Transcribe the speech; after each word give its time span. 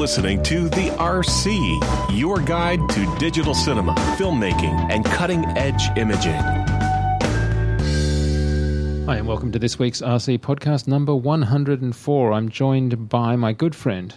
listening 0.00 0.42
to 0.42 0.66
The 0.70 0.88
RC, 0.96 2.16
your 2.18 2.38
guide 2.40 2.80
to 2.88 3.16
digital 3.18 3.52
cinema, 3.52 3.94
filmmaking, 4.16 4.90
and 4.90 5.04
cutting 5.04 5.44
edge 5.58 5.90
imaging. 5.94 6.40
Hi, 9.04 9.16
and 9.18 9.28
welcome 9.28 9.52
to 9.52 9.58
this 9.58 9.78
week's 9.78 10.00
RC 10.00 10.38
podcast 10.38 10.88
number 10.88 11.14
104. 11.14 12.32
I'm 12.32 12.48
joined 12.48 13.10
by 13.10 13.36
my 13.36 13.52
good 13.52 13.74
friend 13.74 14.14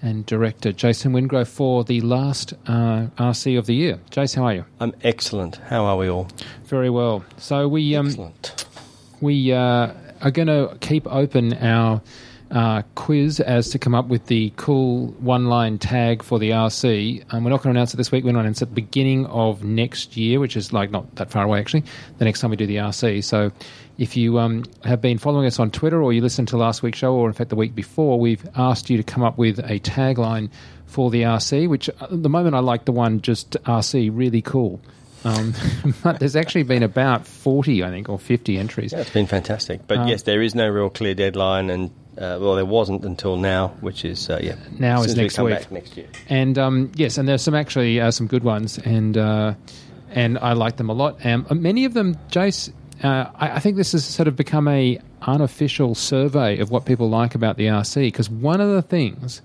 and 0.00 0.24
director 0.24 0.72
Jason 0.72 1.12
Wingrove 1.12 1.48
for 1.48 1.84
the 1.84 2.00
last 2.00 2.54
uh, 2.66 3.08
RC 3.18 3.58
of 3.58 3.66
the 3.66 3.74
year. 3.74 4.00
Jason, 4.08 4.40
how 4.40 4.48
are 4.48 4.54
you? 4.54 4.64
I'm 4.80 4.94
excellent. 5.02 5.56
How 5.56 5.84
are 5.84 5.98
we 5.98 6.08
all? 6.08 6.28
Very 6.64 6.88
well. 6.88 7.22
So 7.36 7.68
we 7.68 7.94
um, 7.96 8.06
Excellent. 8.06 8.64
we 9.20 9.52
uh, 9.52 9.92
are 10.22 10.30
going 10.30 10.48
to 10.48 10.74
keep 10.80 11.06
open 11.06 11.52
our 11.52 12.00
uh, 12.50 12.82
quiz 12.94 13.40
as 13.40 13.70
to 13.70 13.78
come 13.78 13.94
up 13.94 14.08
with 14.08 14.26
the 14.26 14.52
cool 14.56 15.08
one-line 15.18 15.78
tag 15.78 16.22
for 16.22 16.38
the 16.38 16.50
RC. 16.50 17.24
Um, 17.32 17.44
we're 17.44 17.50
not 17.50 17.62
going 17.62 17.74
to 17.74 17.78
announce 17.78 17.92
it 17.92 17.98
this 17.98 18.10
week. 18.10 18.24
We're 18.24 18.32
going 18.32 18.36
to 18.36 18.40
announce 18.40 18.62
it 18.62 18.66
at 18.66 18.68
the 18.70 18.74
beginning 18.80 19.26
of 19.26 19.62
next 19.62 20.16
year, 20.16 20.40
which 20.40 20.56
is 20.56 20.72
like 20.72 20.90
not 20.90 21.14
that 21.16 21.30
far 21.30 21.44
away 21.44 21.60
actually. 21.60 21.84
The 22.18 22.24
next 22.24 22.40
time 22.40 22.50
we 22.50 22.56
do 22.56 22.66
the 22.66 22.76
RC. 22.76 23.22
So 23.24 23.52
if 23.98 24.16
you 24.16 24.38
um, 24.38 24.64
have 24.84 25.00
been 25.00 25.18
following 25.18 25.46
us 25.46 25.58
on 25.58 25.70
Twitter 25.70 26.02
or 26.02 26.12
you 26.12 26.22
listened 26.22 26.48
to 26.48 26.56
last 26.56 26.82
week's 26.82 26.98
show, 26.98 27.14
or 27.14 27.26
in 27.26 27.34
fact 27.34 27.50
the 27.50 27.56
week 27.56 27.74
before, 27.74 28.18
we've 28.18 28.46
asked 28.56 28.88
you 28.88 28.96
to 28.96 29.02
come 29.02 29.22
up 29.22 29.36
with 29.36 29.58
a 29.58 29.80
tagline 29.80 30.50
for 30.86 31.10
the 31.10 31.22
RC. 31.22 31.68
Which 31.68 31.90
uh, 31.90 32.04
at 32.04 32.22
the 32.22 32.30
moment 32.30 32.54
I 32.54 32.60
like 32.60 32.84
the 32.84 32.92
one 32.92 33.20
just 33.20 33.52
RC, 33.64 34.10
really 34.12 34.40
cool. 34.42 34.80
Um, 35.24 35.52
but 36.02 36.20
there's 36.20 36.36
actually 36.36 36.62
been 36.62 36.82
about 36.82 37.26
40, 37.26 37.82
I 37.84 37.90
think, 37.90 38.08
or 38.08 38.18
50 38.18 38.56
entries. 38.56 38.92
Yeah, 38.92 39.00
it's 39.00 39.10
been 39.10 39.26
fantastic. 39.26 39.86
But 39.86 39.98
Um, 39.98 40.08
yes, 40.08 40.22
there 40.22 40.42
is 40.42 40.54
no 40.54 40.68
real 40.68 40.90
clear 40.90 41.14
deadline, 41.14 41.70
and 41.70 41.90
uh, 42.18 42.38
well, 42.40 42.56
there 42.56 42.64
wasn't 42.64 43.04
until 43.04 43.36
now, 43.36 43.68
which 43.80 44.04
is 44.04 44.28
uh, 44.28 44.40
yeah. 44.42 44.56
Now 44.78 45.02
is 45.02 45.16
next 45.16 45.38
we 45.38 45.52
week. 45.52 45.70
Next 45.70 45.96
year. 45.96 46.08
And 46.28 46.58
um, 46.58 46.90
yes, 46.96 47.16
and 47.16 47.28
there's 47.28 47.42
some 47.42 47.54
actually 47.54 48.00
uh, 48.00 48.10
some 48.10 48.26
good 48.26 48.42
ones, 48.42 48.78
and 48.78 49.16
uh, 49.16 49.54
and 50.10 50.38
I 50.38 50.54
like 50.54 50.76
them 50.76 50.90
a 50.90 50.94
lot. 50.94 51.24
Um, 51.24 51.46
many 51.50 51.84
of 51.84 51.94
them, 51.94 52.16
Jace, 52.30 52.72
uh, 53.04 53.30
I, 53.36 53.52
I 53.52 53.58
think 53.60 53.76
this 53.76 53.92
has 53.92 54.04
sort 54.04 54.26
of 54.26 54.34
become 54.34 54.66
a 54.66 54.98
unofficial 55.22 55.94
survey 55.94 56.58
of 56.58 56.70
what 56.70 56.86
people 56.86 57.08
like 57.08 57.34
about 57.34 57.56
the 57.56 57.66
RC. 57.66 58.06
Because 58.06 58.28
one 58.28 58.60
of 58.60 58.70
the 58.70 58.82
things 58.82 59.40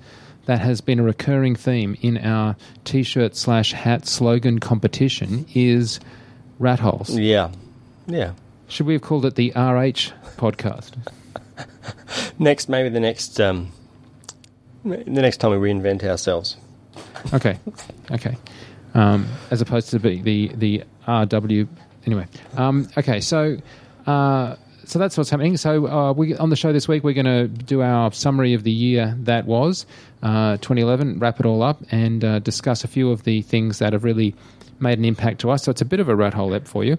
that 0.45 0.59
has 0.59 0.81
been 0.81 0.99
a 0.99 1.03
recurring 1.03 1.55
theme 1.55 1.95
in 2.01 2.17
our 2.17 2.55
T-shirt 2.85 3.35
slash 3.35 3.71
hat 3.71 4.07
slogan 4.07 4.59
competition 4.59 5.45
is 5.53 5.99
rat 6.57 6.79
holes. 6.79 7.15
Yeah, 7.17 7.51
yeah. 8.07 8.33
Should 8.67 8.87
we 8.87 8.93
have 8.93 9.03
called 9.03 9.25
it 9.25 9.35
the 9.35 9.51
RH 9.51 10.11
podcast? 10.37 10.93
Next, 12.39 12.69
maybe 12.69 12.89
the 12.89 12.99
next 12.99 13.39
um, 13.39 13.71
the 14.83 15.03
next 15.05 15.37
time 15.37 15.51
we 15.51 15.57
reinvent 15.57 16.03
ourselves. 16.03 16.57
Okay, 17.33 17.57
okay. 18.11 18.35
Um, 18.93 19.27
as 19.51 19.61
opposed 19.61 19.89
to 19.89 19.99
the 19.99 20.21
the 20.21 20.47
the 20.55 20.83
RW. 21.07 21.67
Anyway, 22.05 22.27
um, 22.57 22.89
okay. 22.97 23.21
So, 23.21 23.57
uh, 24.05 24.55
so 24.85 24.99
that's 24.99 25.17
what's 25.17 25.29
happening. 25.29 25.55
So, 25.57 25.87
uh, 25.87 26.13
we 26.13 26.35
on 26.37 26.49
the 26.49 26.55
show 26.55 26.73
this 26.73 26.87
week 26.87 27.03
we're 27.03 27.13
going 27.13 27.25
to 27.25 27.47
do 27.47 27.81
our 27.81 28.11
summary 28.11 28.53
of 28.53 28.63
the 28.63 28.71
year 28.71 29.15
that 29.19 29.45
was 29.45 29.85
uh, 30.21 30.57
2011, 30.57 31.19
wrap 31.19 31.39
it 31.39 31.45
all 31.45 31.63
up, 31.63 31.81
and 31.91 32.23
uh, 32.23 32.39
discuss 32.39 32.83
a 32.83 32.87
few 32.87 33.09
of 33.11 33.23
the 33.23 33.41
things 33.41 33.79
that 33.79 33.93
have 33.93 34.03
really 34.03 34.35
made 34.79 34.97
an 34.97 35.05
impact 35.05 35.39
to 35.41 35.51
us. 35.51 35.63
So 35.63 35.71
it's 35.71 35.81
a 35.81 35.85
bit 35.85 35.99
of 35.99 36.09
a 36.09 36.15
rat 36.15 36.33
hole 36.33 36.53
ep 36.53 36.67
for 36.67 36.83
you. 36.83 36.97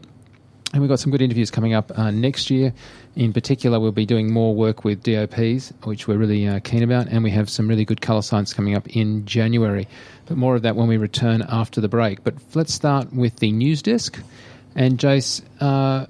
And 0.73 0.81
we've 0.81 0.89
got 0.89 0.99
some 0.99 1.13
good 1.13 1.23
interviews 1.23 1.51
coming 1.53 1.73
up 1.73 1.97
uh, 1.97 2.11
next 2.11 2.51
year. 2.51 2.75
In 3.17 3.33
particular, 3.33 3.79
we'll 3.79 3.93
be 3.93 4.07
doing 4.07 4.33
more 4.33 4.55
work 4.55 4.85
with 4.85 5.05
DOPs, 5.05 5.73
which 5.85 6.09
we're 6.09 6.17
really 6.17 6.49
uh, 6.49 6.59
keen 6.61 6.83
about, 6.83 7.07
and 7.07 7.23
we 7.23 7.31
have 7.31 7.49
some 7.49 7.69
really 7.69 7.85
good 7.85 8.01
colour 8.01 8.23
science 8.23 8.53
coming 8.53 8.75
up 8.75 8.89
in 8.89 9.25
January. 9.25 9.87
But 10.27 10.37
more 10.37 10.57
of 10.57 10.63
that 10.63 10.75
when 10.75 10.89
we 10.89 10.97
return 10.97 11.43
after 11.49 11.81
the 11.81 11.89
break. 11.89 12.25
But 12.25 12.35
let's 12.55 12.75
start 12.75 13.13
with 13.13 13.37
the 13.37 13.53
news 13.53 13.83
disc. 13.83 14.21
And 14.75 14.99
Jace, 14.99 15.43
uh, 15.61 16.07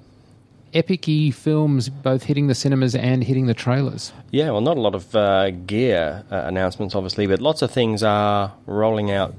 epic 0.73 1.05
films 1.33 1.89
both 1.89 2.23
hitting 2.23 2.47
the 2.47 2.55
cinemas 2.55 2.95
and 2.95 3.23
hitting 3.23 3.45
the 3.45 3.53
trailers. 3.53 4.11
Yeah, 4.31 4.49
well, 4.51 4.61
not 4.61 4.77
a 4.77 4.81
lot 4.81 4.95
of 4.95 5.15
uh, 5.15 5.51
gear 5.51 6.23
uh, 6.31 6.41
announcements, 6.45 6.95
obviously, 6.95 7.27
but 7.27 7.39
lots 7.39 7.61
of 7.61 7.69
things 7.69 8.01
are 8.01 8.51
rolling 8.65 9.11
out 9.11 9.35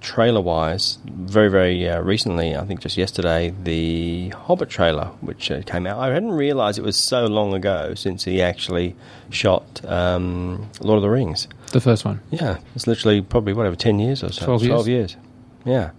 trailer 0.00 0.40
wise 0.40 0.98
very, 1.04 1.48
very 1.48 1.88
uh, 1.88 2.00
recently. 2.00 2.56
I 2.56 2.64
think 2.64 2.80
just 2.80 2.96
yesterday, 2.96 3.52
the 3.62 4.28
Hobbit 4.30 4.68
trailer, 4.68 5.06
which 5.20 5.50
uh, 5.50 5.62
came 5.62 5.86
out. 5.86 5.98
I 5.98 6.12
hadn't 6.12 6.32
realised 6.32 6.78
it 6.78 6.82
was 6.82 6.96
so 6.96 7.26
long 7.26 7.54
ago 7.54 7.94
since 7.94 8.24
he 8.24 8.42
actually 8.42 8.94
shot 9.30 9.84
um, 9.84 10.68
Lord 10.80 10.98
of 10.98 11.02
the 11.02 11.10
Rings. 11.10 11.48
The 11.72 11.80
first 11.80 12.04
one. 12.04 12.20
Yeah, 12.30 12.58
it's 12.74 12.86
literally 12.86 13.20
probably, 13.20 13.52
whatever, 13.52 13.76
10 13.76 13.98
years 13.98 14.22
or 14.22 14.32
so. 14.32 14.44
12 14.44 14.62
years. 14.62 14.70
12 14.70 14.88
years. 14.88 15.16
Yeah. 15.64 15.90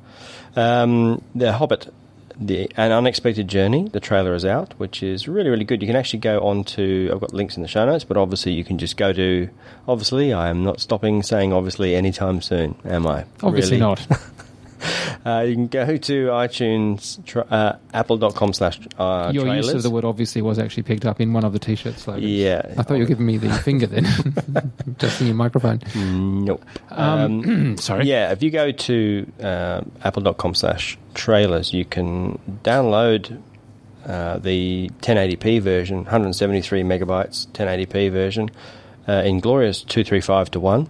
Um, 0.55 1.21
the 1.35 1.53
Hobbit, 1.53 1.93
the 2.39 2.71
An 2.77 2.91
Unexpected 2.91 3.47
Journey, 3.47 3.89
the 3.89 3.99
trailer 3.99 4.33
is 4.35 4.45
out, 4.45 4.73
which 4.77 5.01
is 5.01 5.27
really, 5.27 5.49
really 5.49 5.65
good. 5.65 5.81
You 5.81 5.87
can 5.87 5.95
actually 5.95 6.19
go 6.19 6.39
on 6.41 6.63
to, 6.65 7.09
I've 7.11 7.19
got 7.19 7.33
links 7.33 7.55
in 7.57 7.61
the 7.63 7.67
show 7.67 7.85
notes, 7.85 8.03
but 8.03 8.17
obviously 8.17 8.53
you 8.53 8.63
can 8.63 8.77
just 8.77 8.97
go 8.97 9.11
to, 9.13 9.49
obviously, 9.87 10.33
I 10.33 10.49
am 10.49 10.63
not 10.63 10.79
stopping 10.79 11.23
saying 11.23 11.53
obviously 11.53 11.95
anytime 11.95 12.41
soon, 12.41 12.75
am 12.85 13.07
I? 13.07 13.25
Obviously 13.43 13.77
Really? 13.77 13.89
not. 13.89 14.07
Uh, 15.25 15.41
you 15.41 15.55
can 15.55 15.67
go 15.67 15.97
to 15.97 16.27
iTunes, 16.27 17.23
tra- 17.25 17.45
uh, 17.49 17.77
apple.com 17.93 18.53
slash 18.53 18.79
uh, 18.97 19.31
Your 19.33 19.43
trailers. 19.45 19.65
use 19.67 19.75
of 19.75 19.83
the 19.83 19.89
word 19.89 20.05
obviously 20.05 20.41
was 20.41 20.59
actually 20.59 20.83
picked 20.83 21.05
up 21.05 21.19
in 21.19 21.33
one 21.33 21.43
of 21.43 21.53
the 21.53 21.59
t-shirt 21.59 21.97
slogans. 21.99 22.25
Yeah. 22.29 22.61
I 22.77 22.83
thought 22.83 22.95
you 22.95 23.01
were 23.01 23.07
giving 23.07 23.25
me 23.25 23.37
the 23.37 23.49
finger 23.51 23.87
then, 23.87 24.05
just 24.99 25.19
in 25.21 25.27
your 25.27 25.35
microphone. 25.35 25.81
Nope. 25.95 26.63
Um, 26.91 27.77
sorry. 27.77 28.05
Yeah, 28.05 28.31
if 28.31 28.41
you 28.43 28.51
go 28.51 28.71
to 28.71 29.31
uh, 29.41 29.81
apple.com 30.03 30.53
slash 30.55 30.97
trailers, 31.13 31.73
you 31.73 31.83
can 31.85 32.39
download 32.63 33.41
uh, 34.05 34.37
the 34.37 34.89
1080p 35.01 35.61
version, 35.61 35.97
173 35.97 36.83
megabytes 36.83 37.47
1080p 37.47 38.11
version, 38.11 38.49
uh, 39.07 39.23
in 39.25 39.39
glorious 39.39 39.81
235 39.81 40.51
to 40.51 40.59
1. 40.59 40.89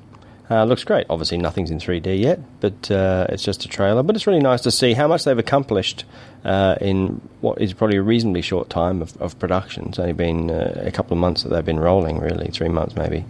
Uh, 0.49 0.63
looks 0.63 0.83
great. 0.83 1.05
Obviously, 1.09 1.37
nothing's 1.37 1.71
in 1.71 1.77
3D 1.77 2.21
yet, 2.21 2.39
but 2.61 2.89
uh, 2.89 3.27
it's 3.29 3.43
just 3.43 3.65
a 3.65 3.67
trailer. 3.67 4.01
But 4.03 4.15
it's 4.15 4.27
really 4.27 4.39
nice 4.39 4.61
to 4.61 4.71
see 4.71 4.93
how 4.93 5.07
much 5.07 5.25
they've 5.25 5.37
accomplished 5.37 6.05
uh, 6.45 6.75
in 6.79 7.21
what 7.41 7.59
is 7.59 7.73
probably 7.73 7.97
a 7.97 8.01
reasonably 8.01 8.41
short 8.41 8.69
time 8.69 9.01
of, 9.01 9.19
of 9.21 9.37
production. 9.39 9.87
It's 9.89 9.99
only 9.99 10.13
been 10.13 10.49
uh, 10.49 10.83
a 10.85 10.91
couple 10.91 11.13
of 11.13 11.19
months 11.19 11.43
that 11.43 11.49
they've 11.49 11.65
been 11.65 11.79
rolling, 11.79 12.19
really, 12.19 12.47
three 12.47 12.69
months 12.69 12.95
maybe. 12.95 13.25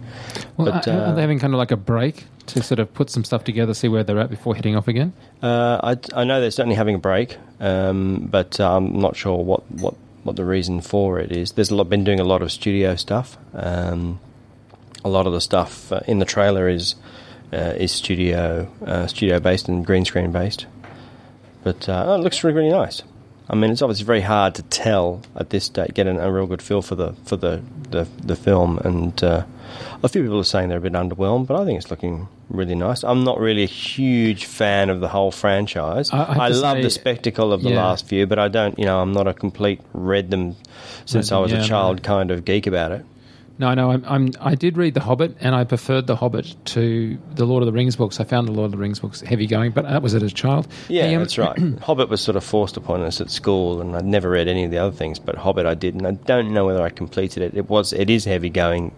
Well, 0.56 0.70
But, 0.70 0.86
are, 0.86 0.92
are 0.92 1.06
uh, 1.06 1.12
they 1.12 1.20
having 1.22 1.40
kind 1.40 1.54
of 1.54 1.58
like 1.58 1.72
a 1.72 1.76
break 1.76 2.24
to 2.46 2.62
sort 2.62 2.78
of 2.78 2.94
put 2.94 3.10
some 3.10 3.24
stuff 3.24 3.42
together, 3.44 3.74
see 3.74 3.88
where 3.88 4.04
they're 4.04 4.20
at 4.20 4.30
before 4.30 4.54
heading 4.54 4.76
off 4.76 4.86
again? 4.86 5.12
Uh, 5.42 5.80
I, 5.82 6.20
I 6.20 6.24
know 6.24 6.40
they're 6.40 6.50
certainly 6.52 6.76
having 6.76 6.94
a 6.94 6.98
break, 6.98 7.36
um, 7.58 8.28
but 8.30 8.60
I'm 8.60 9.00
not 9.00 9.16
sure 9.16 9.42
what, 9.42 9.68
what, 9.72 9.94
what 10.22 10.36
the 10.36 10.44
reason 10.44 10.80
for 10.80 11.18
it 11.18 11.32
is. 11.32 11.52
There's 11.52 11.70
a 11.70 11.74
lot, 11.74 11.88
been 11.88 12.04
doing 12.04 12.20
a 12.20 12.24
lot 12.24 12.42
of 12.42 12.52
studio 12.52 12.94
stuff. 12.94 13.36
Um, 13.54 14.20
a 15.04 15.08
lot 15.08 15.26
of 15.26 15.32
the 15.32 15.40
stuff 15.40 15.92
uh, 15.92 16.00
in 16.06 16.18
the 16.18 16.24
trailer 16.24 16.68
is 16.68 16.94
uh, 17.52 17.74
is 17.76 17.92
studio 17.92 18.68
uh, 18.86 19.06
studio 19.06 19.40
based 19.40 19.68
and 19.68 19.84
green 19.86 20.04
screen 20.04 20.32
based, 20.32 20.66
but 21.62 21.88
uh, 21.88 22.16
it 22.18 22.22
looks 22.22 22.42
really 22.44 22.56
really 22.56 22.70
nice. 22.70 23.02
I 23.50 23.54
mean, 23.54 23.70
it's 23.70 23.80
obviously 23.80 24.04
very 24.04 24.20
hard 24.20 24.54
to 24.56 24.62
tell 24.64 25.22
at 25.34 25.48
this 25.48 25.64
stage, 25.64 25.94
get 25.94 26.06
a 26.06 26.30
real 26.30 26.46
good 26.46 26.60
feel 26.60 26.82
for 26.82 26.94
the 26.96 27.14
for 27.24 27.36
the 27.36 27.62
the, 27.90 28.06
the 28.22 28.36
film, 28.36 28.76
and 28.78 29.24
uh, 29.24 29.44
a 30.02 30.08
few 30.08 30.22
people 30.22 30.38
are 30.38 30.44
saying 30.44 30.68
they're 30.68 30.76
a 30.78 30.82
bit 30.82 30.92
underwhelmed, 30.92 31.46
but 31.46 31.58
I 31.58 31.64
think 31.64 31.78
it's 31.80 31.90
looking 31.90 32.28
really 32.50 32.74
nice. 32.74 33.02
I'm 33.04 33.24
not 33.24 33.40
really 33.40 33.62
a 33.62 33.66
huge 33.66 34.44
fan 34.44 34.90
of 34.90 35.00
the 35.00 35.08
whole 35.08 35.30
franchise. 35.30 36.10
I- 36.12 36.44
I 36.46 36.48
to 36.50 36.56
love 36.56 36.76
say- 36.78 36.82
the 36.82 36.90
spectacle 36.90 37.52
of 37.54 37.62
the 37.62 37.70
Yeah. 37.70 37.82
last 37.86 38.06
few, 38.06 38.26
but 38.26 38.38
I 38.38 38.48
don't, 38.48 38.78
you 38.78 38.84
know, 38.84 39.00
I'm 39.00 39.12
not 39.12 39.26
a 39.26 39.32
complete 39.34 39.80
read 39.94 40.30
them 40.30 40.56
since 41.06 41.32
I 41.32 41.38
was 41.38 41.50
yeah, 41.52 41.62
a 41.62 41.64
child 41.64 42.02
kind 42.02 42.30
of 42.30 42.44
geek 42.44 42.66
about 42.66 42.92
it. 42.92 43.04
No, 43.58 43.74
no, 43.74 43.90
I'm, 43.90 44.04
I'm, 44.06 44.30
I 44.40 44.54
did 44.54 44.76
read 44.76 44.94
The 44.94 45.00
Hobbit, 45.00 45.36
and 45.40 45.54
I 45.54 45.64
preferred 45.64 46.06
The 46.06 46.14
Hobbit 46.14 46.54
to 46.66 47.18
the 47.34 47.44
Lord 47.44 47.62
of 47.62 47.66
the 47.66 47.72
Rings 47.72 47.96
books. 47.96 48.20
I 48.20 48.24
found 48.24 48.46
the 48.46 48.52
Lord 48.52 48.66
of 48.66 48.72
the 48.72 48.78
Rings 48.78 49.00
books 49.00 49.20
heavy 49.20 49.46
going, 49.48 49.72
but 49.72 49.82
that 49.84 50.00
was 50.00 50.14
it 50.14 50.22
as 50.22 50.30
a 50.30 50.34
child. 50.34 50.68
Yeah, 50.88 51.02
Hey, 51.08 51.14
um, 51.14 51.22
that's 51.22 51.38
right. 51.38 51.58
Hobbit 51.82 52.08
was 52.08 52.20
sort 52.20 52.36
of 52.36 52.44
forced 52.44 52.76
upon 52.76 53.02
us 53.02 53.20
at 53.20 53.30
school, 53.30 53.80
and 53.80 53.96
I'd 53.96 54.04
never 54.04 54.30
read 54.30 54.46
any 54.46 54.64
of 54.64 54.70
the 54.70 54.78
other 54.78 54.94
things, 54.94 55.18
but 55.18 55.34
Hobbit 55.34 55.66
I 55.66 55.74
did, 55.74 55.94
and 55.96 56.06
I 56.06 56.12
don't 56.12 56.52
know 56.52 56.66
whether 56.66 56.82
I 56.82 56.90
completed 56.90 57.42
it. 57.42 57.54
It 57.56 57.68
was, 57.68 57.92
it 57.92 58.08
is 58.10 58.24
heavy 58.24 58.48
going 58.48 58.94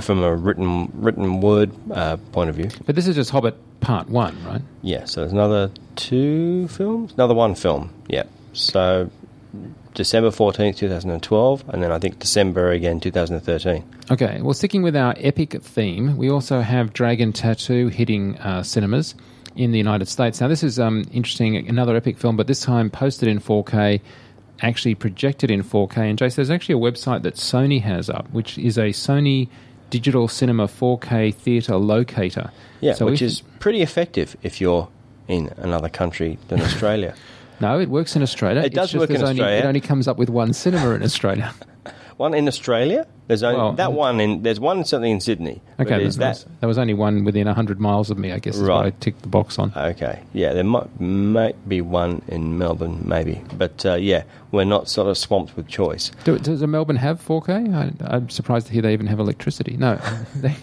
from 0.00 0.22
a 0.22 0.34
written 0.34 0.90
written 0.94 1.40
word 1.40 1.72
uh, 1.92 2.16
point 2.32 2.50
of 2.50 2.56
view. 2.56 2.68
But 2.84 2.96
this 2.96 3.06
is 3.06 3.14
just 3.14 3.30
Hobbit 3.30 3.56
Part 3.80 4.08
One, 4.10 4.36
right? 4.44 4.60
Yeah, 4.82 5.04
so 5.06 5.20
there's 5.20 5.32
another 5.32 5.70
two 5.96 6.68
films, 6.68 7.14
another 7.14 7.34
one 7.34 7.54
film. 7.54 7.90
Yeah, 8.08 8.24
so 8.52 9.10
December 9.94 10.30
fourteenth, 10.30 10.76
two 10.76 10.88
thousand 10.88 11.10
and 11.10 11.22
twelve, 11.22 11.64
and 11.68 11.82
then 11.82 11.90
I 11.92 11.98
think 11.98 12.18
December 12.18 12.70
again, 12.72 13.00
two 13.00 13.10
thousand 13.10 13.36
and 13.36 13.44
thirteen. 13.44 13.84
Okay, 14.10 14.40
well, 14.42 14.54
sticking 14.54 14.82
with 14.82 14.96
our 14.96 15.14
epic 15.18 15.62
theme, 15.62 16.16
we 16.16 16.28
also 16.30 16.60
have 16.60 16.92
Dragon 16.92 17.32
Tattoo 17.32 17.88
hitting 17.88 18.36
uh, 18.38 18.62
cinemas 18.62 19.14
in 19.56 19.70
the 19.70 19.78
United 19.78 20.08
States. 20.08 20.40
Now, 20.40 20.48
this 20.48 20.62
is 20.64 20.80
um, 20.80 21.04
interesting, 21.12 21.56
another 21.68 21.94
epic 21.96 22.18
film, 22.18 22.36
but 22.36 22.48
this 22.48 22.60
time 22.60 22.90
posted 22.90 23.28
in 23.28 23.38
4K, 23.38 24.00
actually 24.62 24.96
projected 24.96 25.48
in 25.50 25.62
4K. 25.62 25.96
And 26.10 26.18
Jace, 26.18 26.34
there's 26.34 26.50
actually 26.50 26.74
a 26.74 26.90
website 26.92 27.22
that 27.22 27.34
Sony 27.36 27.80
has 27.82 28.10
up, 28.10 28.28
which 28.32 28.58
is 28.58 28.76
a 28.78 28.88
Sony 28.90 29.48
digital 29.90 30.26
cinema 30.26 30.66
4K 30.66 31.32
theatre 31.32 31.76
locator. 31.76 32.50
Yeah, 32.80 32.94
So 32.94 33.06
which 33.06 33.22
if- 33.22 33.26
is 33.28 33.42
pretty 33.60 33.80
effective 33.80 34.36
if 34.42 34.60
you're 34.60 34.88
in 35.28 35.52
another 35.56 35.88
country 35.88 36.36
than 36.48 36.60
Australia. 36.60 37.14
no, 37.60 37.78
it 37.80 37.88
works 37.88 38.16
in 38.16 38.22
Australia. 38.22 38.60
It 38.62 38.66
It's 38.66 38.74
does 38.74 38.90
just 38.92 39.00
work 39.00 39.10
in 39.10 39.16
there's 39.16 39.28
only, 39.28 39.40
Australia. 39.42 39.64
It 39.64 39.66
only 39.66 39.80
comes 39.80 40.08
up 40.08 40.16
with 40.16 40.30
one 40.30 40.52
cinema 40.52 40.90
in 40.90 41.02
Australia. 41.02 41.52
one 42.16 42.34
in 42.34 42.46
Australia. 42.48 43.06
There's 43.26 43.42
only 43.42 43.58
Well, 43.58 43.72
that 43.72 43.92
one 43.94 44.20
in. 44.20 44.42
There's 44.42 44.60
one 44.60 44.84
certainly 44.84 45.10
in 45.10 45.20
Sydney. 45.20 45.62
Okay, 45.80 45.96
there's 45.98 46.16
there 46.16 46.26
that. 46.28 46.34
was, 46.34 46.46
there 46.60 46.68
was 46.68 46.78
only 46.78 46.92
one 46.92 47.24
within 47.24 47.46
hundred 47.46 47.80
miles 47.80 48.10
of 48.10 48.18
me. 48.18 48.32
I 48.32 48.38
guess 48.38 48.56
is 48.56 48.62
what 48.62 48.84
I 48.84 48.90
ticked 48.90 49.22
the 49.22 49.28
box 49.28 49.58
on. 49.58 49.72
Okay, 49.74 50.20
yeah, 50.34 50.52
there 50.52 50.62
might 50.64 51.00
might 51.00 51.68
be 51.68 51.80
one 51.80 52.20
in 52.28 52.58
Melbourne, 52.58 53.02
maybe, 53.06 53.42
but 53.54 53.84
uh, 53.86 53.94
yeah, 53.94 54.24
we're 54.52 54.64
not 54.64 54.88
sort 54.90 55.08
of 55.08 55.16
swamped 55.16 55.56
with 55.56 55.68
choice. 55.68 56.10
Do, 56.24 56.38
does 56.38 56.60
Melbourne 56.66 56.96
have 56.96 57.24
4K? 57.26 57.74
I, 57.74 58.14
I'm 58.14 58.28
surprised 58.28 58.66
to 58.66 58.74
hear 58.74 58.82
they 58.82 58.92
even 58.92 59.06
have 59.06 59.18
electricity. 59.20 59.78
No, 59.78 59.98
they, 60.36 60.54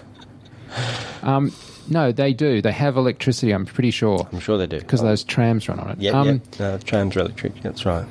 um, 1.23 1.51
no, 1.89 2.11
they 2.11 2.33
do. 2.33 2.61
They 2.61 2.71
have 2.71 2.97
electricity. 2.97 3.51
I'm 3.51 3.65
pretty 3.65 3.91
sure 3.91 4.27
I'm 4.31 4.39
sure 4.39 4.57
they 4.57 4.67
do 4.67 4.79
because 4.79 5.01
those 5.01 5.23
trams 5.23 5.67
run 5.67 5.79
on 5.79 5.91
it. 5.91 5.99
Yeah, 5.99 6.11
um, 6.11 6.27
yeah. 6.27 6.77
The 6.77 6.83
trams 6.83 7.15
are 7.15 7.21
electric. 7.21 7.61
That's 7.61 7.85
right. 7.85 8.05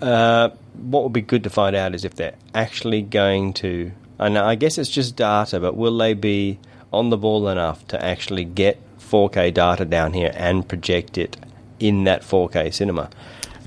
Uh, 0.00 0.50
what 0.74 1.04
would 1.04 1.12
be 1.12 1.22
good 1.22 1.44
to 1.44 1.50
find 1.50 1.74
out 1.74 1.94
is 1.94 2.04
if 2.04 2.14
they're 2.14 2.34
actually 2.54 3.02
going 3.02 3.52
to. 3.54 3.92
And 4.18 4.38
I 4.38 4.54
guess 4.54 4.78
it's 4.78 4.90
just 4.90 5.16
data, 5.16 5.60
but 5.60 5.76
will 5.76 5.96
they 5.96 6.14
be 6.14 6.58
on 6.92 7.10
the 7.10 7.18
ball 7.18 7.48
enough 7.48 7.86
to 7.88 8.02
actually 8.02 8.44
get 8.44 8.80
4K 8.98 9.52
data 9.52 9.84
down 9.84 10.14
here 10.14 10.32
and 10.34 10.66
project 10.66 11.18
it 11.18 11.36
in 11.78 12.04
that 12.04 12.22
4K 12.22 12.72
cinema? 12.72 13.10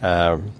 Um, 0.01 0.51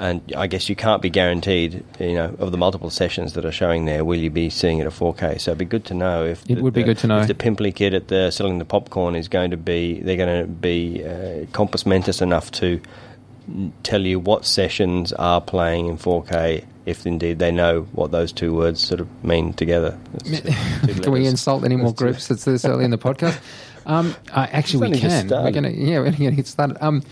and 0.00 0.20
I 0.36 0.46
guess 0.46 0.68
you 0.68 0.76
can't 0.76 1.00
be 1.00 1.10
guaranteed, 1.10 1.84
you 2.00 2.14
know, 2.14 2.34
of 2.38 2.50
the 2.52 2.58
multiple 2.58 2.90
sessions 2.90 3.32
that 3.34 3.44
are 3.44 3.52
showing 3.52 3.84
there, 3.84 4.04
will 4.04 4.18
you 4.18 4.30
be 4.30 4.50
seeing 4.50 4.78
it 4.78 4.86
at 4.86 4.92
4K? 4.92 5.40
So 5.40 5.52
it'd 5.52 5.58
be 5.58 5.64
good 5.64 5.84
to 5.86 5.94
know 5.94 6.24
if 6.24 6.42
It 6.50 6.56
the- 6.56 6.62
would 6.62 6.74
be 6.74 6.82
the- 6.82 6.86
good 6.88 6.98
to 6.98 7.06
know. 7.06 7.20
if 7.20 7.28
the 7.28 7.34
pimply 7.34 7.72
kid 7.72 7.94
at 7.94 8.08
the 8.08 8.30
selling 8.30 8.58
the 8.58 8.64
popcorn 8.64 9.14
is 9.14 9.28
going 9.28 9.50
to 9.52 9.56
be 9.56 10.00
they're 10.00 10.16
going 10.16 10.40
to 10.42 10.46
be 10.46 11.04
uh, 11.04 11.46
compass 11.52 11.86
mentis 11.86 12.20
enough 12.20 12.50
to 12.52 12.80
tell 13.84 14.02
you 14.04 14.18
what 14.18 14.44
sessions 14.44 15.12
are 15.12 15.40
playing 15.40 15.86
in 15.86 15.96
4K 15.96 16.64
if 16.84 17.06
indeed 17.06 17.38
they 17.38 17.50
know 17.52 17.82
what 17.92 18.10
those 18.10 18.32
two 18.32 18.54
words 18.54 18.80
sort 18.80 19.00
of 19.00 19.08
mean 19.24 19.52
together. 19.52 19.96
Can 21.02 21.12
we 21.12 21.26
insult 21.26 21.64
any 21.64 21.76
more 21.76 21.92
groups 21.92 22.28
that's 22.28 22.44
this 22.44 22.64
early 22.64 22.84
in 22.84 22.90
the 22.90 22.98
podcast? 22.98 23.38
Um, 23.88 24.16
uh, 24.32 24.48
actually, 24.50 24.80
we 24.80 24.96
It's 24.96 25.04
only 25.04 25.14
just 25.14 25.28
can. 25.28 25.44
We're 25.44 25.52
gonna, 25.52 25.68
yeah, 25.70 25.98
we're 26.00 26.10
going 26.10 26.16
to 26.30 26.30
get 26.32 26.48
started. 26.48 26.76
Um, 26.84 27.04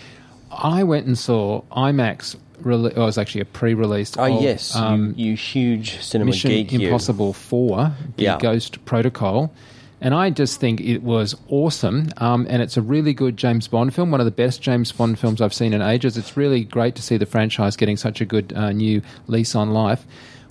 I 0.59 0.83
went 0.85 1.07
and 1.07 1.17
saw 1.19 1.63
IMAX. 1.73 2.37
Rele- 2.63 2.93
oh, 2.97 3.03
it 3.03 3.07
was 3.07 3.19
actually 3.19 3.43
a 3.43 3.47
pre-release. 3.47 4.17
Oh 4.17 4.37
of, 4.37 4.43
yes, 4.43 4.75
um, 4.77 5.13
you, 5.17 5.31
you 5.33 5.37
huge 5.37 6.01
cinema 6.01 6.31
Mission 6.31 6.51
geek. 6.51 6.73
you. 6.73 6.81
Impossible 6.87 7.33
Four, 7.33 7.93
the 8.17 8.23
Yeah. 8.25 8.39
Ghost 8.39 8.85
Protocol. 8.85 9.53
And 10.01 10.13
I 10.15 10.29
just 10.31 10.61
think 10.61 10.81
it 10.81 11.03
was 11.03 11.35
awesome. 11.49 12.11
Um, 12.19 12.47
and 12.51 12.61
it's 12.61 12.77
a 12.77 12.83
really 12.83 13.15
good 13.15 13.37
James 13.39 13.69
Bond 13.69 13.95
film, 13.95 14.11
one 14.11 14.21
of 14.21 14.27
the 14.27 14.31
best 14.31 14.61
James 14.61 14.93
Bond 14.93 15.19
films 15.19 15.41
I've 15.41 15.55
seen 15.55 15.73
in 15.73 15.81
ages. 15.81 16.17
It's 16.19 16.37
really 16.37 16.63
great 16.65 16.95
to 16.97 17.03
see 17.03 17.17
the 17.17 17.25
franchise 17.27 17.75
getting 17.77 17.97
such 17.97 18.21
a 18.21 18.25
good 18.27 18.53
uh, 18.55 18.73
new 18.73 19.01
lease 19.29 19.55
on 19.55 19.71
life. 19.71 20.05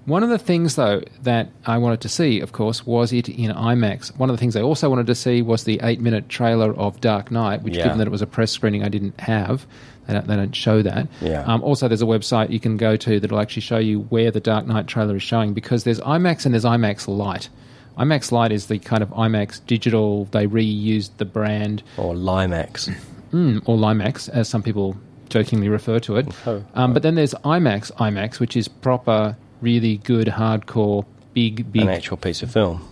One 0.05 0.23
of 0.23 0.29
the 0.29 0.39
things, 0.39 0.75
though, 0.75 1.01
that 1.21 1.49
I 1.65 1.77
wanted 1.77 2.01
to 2.01 2.09
see, 2.09 2.39
of 2.41 2.51
course, 2.51 2.85
was 2.85 3.13
it 3.13 3.29
in 3.29 3.51
IMAX. 3.51 4.17
One 4.17 4.29
of 4.29 4.35
the 4.35 4.39
things 4.39 4.55
I 4.55 4.61
also 4.61 4.89
wanted 4.89 5.07
to 5.07 5.15
see 5.15 5.41
was 5.41 5.63
the 5.65 5.79
eight 5.83 6.01
minute 6.01 6.27
trailer 6.29 6.73
of 6.73 6.99
Dark 6.99 7.29
Knight, 7.31 7.61
which, 7.61 7.77
Yeah. 7.77 7.83
given 7.83 7.99
that 7.99 8.07
it 8.07 8.11
was 8.11 8.21
a 8.23 8.27
press 8.27 8.51
screening, 8.51 8.83
I 8.83 8.89
didn't 8.89 9.19
have. 9.21 9.65
They 10.07 10.13
don't, 10.13 10.27
they 10.27 10.35
don't 10.35 10.55
show 10.55 10.81
that. 10.81 11.07
Yeah. 11.21 11.43
Um, 11.43 11.63
also, 11.63 11.87
there's 11.87 12.01
a 12.01 12.05
website 12.05 12.49
you 12.49 12.59
can 12.59 12.77
go 12.77 12.95
to 12.97 13.19
that'll 13.19 13.39
actually 13.39 13.61
show 13.61 13.77
you 13.77 14.01
where 14.01 14.31
the 14.31 14.39
Dark 14.39 14.67
Knight 14.67 14.87
trailer 14.87 15.15
is 15.15 15.23
showing 15.23 15.53
because 15.53 15.83
there's 15.83 15.99
IMAX 16.01 16.45
and 16.45 16.53
there's 16.53 16.65
IMAX 16.65 17.07
Lite. 17.07 17.49
IMAX 17.97 18.31
Lite 18.31 18.51
is 18.51 18.67
the 18.67 18.79
kind 18.79 19.03
of 19.03 19.09
IMAX 19.09 19.61
digital. 19.65 20.25
They 20.25 20.47
reused 20.47 21.11
the 21.17 21.25
brand 21.25 21.83
or 21.97 22.13
LieMAX. 22.13 22.93
mm, 23.31 23.61
or 23.65 23.77
LieMAX, 23.77 24.29
as 24.29 24.49
some 24.49 24.63
people 24.63 24.97
jokingly 25.29 25.69
refer 25.69 25.99
to 25.99 26.17
it. 26.17 26.27
Oh, 26.45 26.63
um, 26.73 26.93
but 26.93 27.03
then 27.03 27.15
there's 27.15 27.33
IMAX, 27.33 27.91
IMAX, 27.93 28.39
which 28.39 28.57
is 28.57 28.67
proper, 28.67 29.37
really 29.61 29.97
good, 29.97 30.27
hardcore, 30.27 31.05
big, 31.33 31.71
big 31.71 31.83
an 31.83 31.89
actual 31.89 32.17
piece 32.17 32.43
of 32.43 32.51
film. 32.51 32.87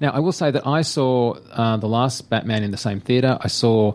now, 0.00 0.10
I 0.10 0.20
will 0.20 0.32
say 0.32 0.50
that 0.50 0.66
I 0.66 0.82
saw 0.82 1.34
uh, 1.52 1.76
the 1.76 1.88
last 1.88 2.30
Batman 2.30 2.62
in 2.62 2.70
the 2.70 2.76
same 2.76 3.00
theatre. 3.00 3.38
I 3.40 3.48
saw, 3.48 3.94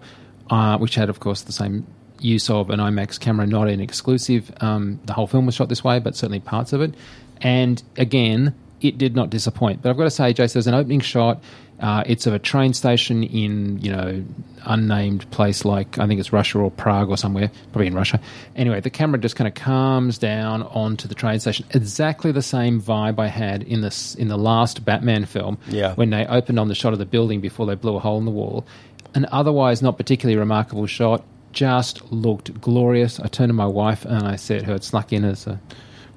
uh, 0.49 0.77
which 0.77 0.95
had, 0.95 1.09
of 1.09 1.19
course, 1.19 1.41
the 1.41 1.51
same 1.51 1.85
use 2.23 2.49
of 2.49 2.69
an 2.69 2.79
IMAX 2.79 3.19
camera, 3.19 3.45
not 3.45 3.67
an 3.67 3.79
exclusive. 3.79 4.51
Um, 4.61 4.99
the 5.05 5.13
whole 5.13 5.27
film 5.27 5.45
was 5.45 5.55
shot 5.55 5.69
this 5.69 5.83
way, 5.83 5.99
but 5.99 6.15
certainly 6.15 6.39
parts 6.39 6.73
of 6.73 6.81
it. 6.81 6.93
And 7.41 7.81
again, 7.97 8.55
it 8.81 8.97
did 8.97 9.15
not 9.15 9.29
disappoint. 9.29 9.81
But 9.81 9.89
I've 9.89 9.97
got 9.97 10.03
to 10.05 10.09
say, 10.11 10.33
Jace, 10.33 10.53
there's 10.53 10.67
an 10.67 10.73
opening 10.73 10.99
shot. 11.01 11.41
Uh, 11.79 12.03
it's 12.05 12.27
of 12.27 12.33
a 12.33 12.39
train 12.39 12.73
station 12.73 13.23
in, 13.23 13.79
you 13.79 13.91
know, 13.91 14.23
unnamed 14.65 15.29
place 15.31 15.65
like 15.65 15.97
I 15.99 16.07
think 16.07 16.19
it's 16.19 16.31
Russia 16.31 16.59
or 16.59 16.71
Prague 16.71 17.09
or 17.09 17.17
somewhere, 17.17 17.51
probably 17.71 17.87
in 17.87 17.95
Russia. 17.95 18.21
Anyway, 18.55 18.79
the 18.79 18.89
camera 18.89 19.19
just 19.19 19.35
kind 19.35 19.47
of 19.47 19.53
calms 19.55 20.17
down 20.17 20.63
onto 20.63 21.07
the 21.09 21.15
train 21.15 21.39
station. 21.39 21.65
Exactly 21.71 22.31
the 22.31 22.41
same 22.41 22.81
vibe 22.81 23.19
I 23.19 23.27
had 23.27 23.63
in 23.63 23.81
this 23.81 24.15
in 24.15 24.29
the 24.29 24.37
last 24.37 24.85
Batman 24.85 25.25
film 25.25 25.57
Yeah. 25.67 25.93
when 25.95 26.09
they 26.11 26.25
opened 26.25 26.59
on 26.59 26.69
the 26.69 26.75
shot 26.75 26.93
of 26.93 26.99
the 26.99 27.05
building 27.05 27.41
before 27.41 27.65
they 27.65 27.75
blew 27.75 27.95
a 27.95 27.99
hole 27.99 28.17
in 28.19 28.25
the 28.25 28.31
wall. 28.31 28.65
An 29.15 29.27
otherwise 29.31 29.81
not 29.81 29.97
particularly 29.97 30.37
remarkable 30.39 30.85
shot 30.87 31.23
just 31.53 32.11
looked 32.11 32.59
glorious. 32.59 33.19
I 33.19 33.27
turned 33.27 33.49
to 33.49 33.53
my 33.53 33.65
wife 33.65 34.05
and 34.05 34.27
I 34.27 34.35
said, 34.35 34.63
her 34.63 34.75
it 34.75 34.83
snuck 34.83 35.13
in 35.13 35.23
as 35.23 35.47
a 35.47 35.59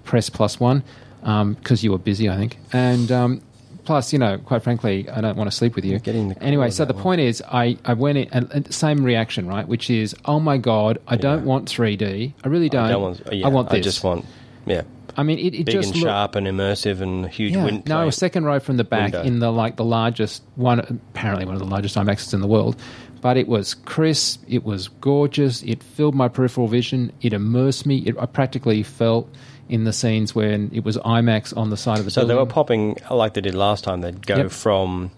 press 0.05 0.29
plus 0.31 0.59
one 0.59 0.83
because 1.21 1.85
you 1.85 1.93
were 1.93 1.99
busy, 1.99 2.29
I 2.29 2.37
think. 2.37 2.59
And 2.73 3.11
um, 3.13 3.43
plus, 3.85 4.13
you 4.13 4.19
know, 4.19 4.39
quite 4.39 4.63
frankly, 4.63 5.09
I 5.09 5.21
don't 5.21 5.37
want 5.37 5.51
to 5.51 5.57
sleep 5.57 5.75
with 5.77 5.85
you. 5.85 6.01
Anyway, 6.41 6.71
so 6.71 6.85
the 6.85 6.95
one. 6.95 7.03
point 7.03 7.21
is, 7.21 7.43
I, 7.47 7.79
I 7.85 7.95
went 7.95 8.19
in, 8.19 8.29
and, 8.33 8.51
and 8.53 8.75
same 8.75 9.05
reaction, 9.05 9.47
right? 9.47 9.67
Which 9.67 9.91
is, 9.91 10.15
oh 10.25 10.41
my 10.41 10.59
God, 10.59 10.99
I 11.07 11.17
don't 11.17 11.45
want 11.45 11.69
3D. 11.69 12.35
I 12.43 12.49
really 12.49 12.69
don't. 12.69 12.85
I 12.85 12.91
don't 12.91 13.03
want. 13.03 13.23
Yeah, 13.33 13.47
I 13.47 13.49
want 13.51 13.71
this. 13.71 13.79
I 13.79 13.81
just 13.81 14.05
want. 14.05 14.25
Yeah, 14.67 14.83
I 15.17 15.23
mean, 15.23 15.39
it, 15.39 15.55
it 15.55 15.65
big 15.65 15.73
just 15.73 15.89
and 15.89 15.97
looked- 15.97 16.09
sharp 16.09 16.35
and 16.35 16.47
immersive 16.47 17.01
and 17.01 17.29
huge 17.29 17.55
yeah, 17.55 17.65
wind. 17.65 17.89
no, 17.89 18.07
a 18.07 18.13
second 18.13 18.45
row 18.45 18.61
from 18.61 18.77
the 18.77 18.85
back 18.85 19.13
window. 19.13 19.23
in 19.23 19.39
the 19.39 19.51
like 19.51 19.77
the 19.77 19.85
largest 19.85 20.43
one, 20.57 20.81
apparently 20.81 21.47
one 21.47 21.55
of 21.55 21.61
the 21.61 21.67
largest 21.67 21.97
IMAXs 21.97 22.35
in 22.35 22.41
the 22.41 22.47
world. 22.47 22.77
But 23.21 23.37
it 23.37 23.49
was 23.49 23.75
crisp, 23.75 24.43
it 24.47 24.65
was 24.65 24.89
gorgeous, 24.89 25.63
it 25.63 25.83
filled 25.83 26.15
my 26.15 26.29
peripheral 26.29 26.69
vision, 26.69 27.13
it 27.23 27.33
immersed 27.33 27.87
me. 27.87 27.99
It, 28.07 28.17
I 28.19 28.27
practically 28.27 28.83
felt 28.83 29.29
in 29.69 29.85
the 29.85 29.93
scenes 29.93 30.35
when 30.35 30.71
it 30.73 30.85
was 30.85 30.97
IMAX 30.99 31.57
on 31.57 31.71
the 31.71 31.77
side 31.77 31.99
of 31.99 32.05
the 32.05 32.11
So 32.11 32.25
they 32.25 32.35
were 32.35 32.47
popping 32.47 32.97
like 33.11 33.35
they 33.35 33.41
did 33.41 33.55
last 33.55 33.83
time. 33.85 34.01
They'd 34.01 34.25
go 34.27 34.37
Yep. 34.37 34.51
from 34.53 35.11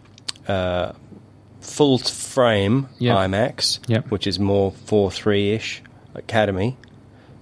uh, 0.47 0.93
full 1.61 1.99
frame 1.99 2.89
Yep. 2.99 3.17
IMAX, 3.17 3.81
Yep. 3.89 4.11
which 4.11 4.27
is 4.27 4.39
more 4.39 4.73
four 4.73 5.11
three 5.11 5.51
ish 5.53 5.83
Academy, 6.15 6.77